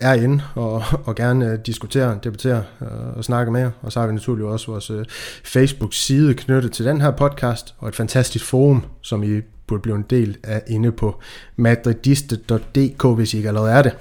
er 0.00 0.14
inde 0.14 0.42
og, 0.54 0.82
og 1.04 1.14
gerne 1.14 1.46
øh, 1.46 1.58
diskutere, 1.66 2.18
debattere 2.24 2.64
øh, 2.82 3.16
og 3.16 3.24
snakke 3.24 3.52
med 3.52 3.60
jer. 3.60 3.70
Og 3.82 3.92
så 3.92 4.00
har 4.00 4.06
vi 4.06 4.12
naturligvis 4.12 4.52
også 4.52 4.70
vores 4.70 4.90
øh, 4.90 5.04
Facebook-side 5.44 6.34
knyttet 6.34 6.72
til 6.72 6.84
den 6.84 7.00
her 7.00 7.10
podcast, 7.10 7.74
og 7.78 7.88
et 7.88 7.96
fantastisk 7.96 8.44
forum, 8.44 8.84
som 9.02 9.22
I 9.22 9.40
burde 9.66 9.82
blive 9.82 9.96
en 9.96 10.06
del 10.10 10.36
af 10.42 10.62
inde 10.66 10.92
på 10.92 11.20
madridiste.dk, 11.56 13.16
hvis 13.16 13.34
I 13.34 13.36
ikke 13.36 13.48
allerede 13.48 13.72
er 13.72 13.82
det. 13.82 13.92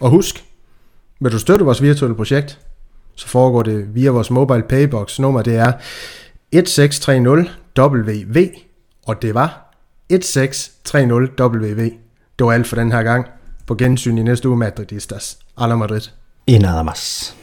Og 0.00 0.10
husk, 0.10 0.44
vil 1.20 1.32
du 1.32 1.38
støtte 1.38 1.64
vores 1.64 1.82
virtuelle 1.82 2.16
projekt, 2.16 2.58
så 3.14 3.28
foregår 3.28 3.62
det 3.62 3.94
via 3.94 4.10
vores 4.10 4.30
mobile 4.30 4.62
paybox. 4.62 5.18
Nummer 5.18 5.42
det 5.42 5.56
er 5.56 5.72
1630WV, 6.56 8.58
og 9.06 9.22
det 9.22 9.34
var 9.34 9.74
1630WV. 10.12 11.80
Det 12.38 12.46
var 12.46 12.52
alt 12.52 12.66
for 12.66 12.76
den 12.76 12.92
her 12.92 13.02
gang. 13.02 13.26
På 13.66 13.74
gensyn 13.74 14.18
i 14.18 14.22
næste 14.22 14.48
uge, 14.48 14.58
Madridistas. 14.58 15.38
Alla 15.56 15.76
Madrid. 15.76 16.02
Y 16.48 16.58
nada 16.58 16.82
más. 16.82 17.34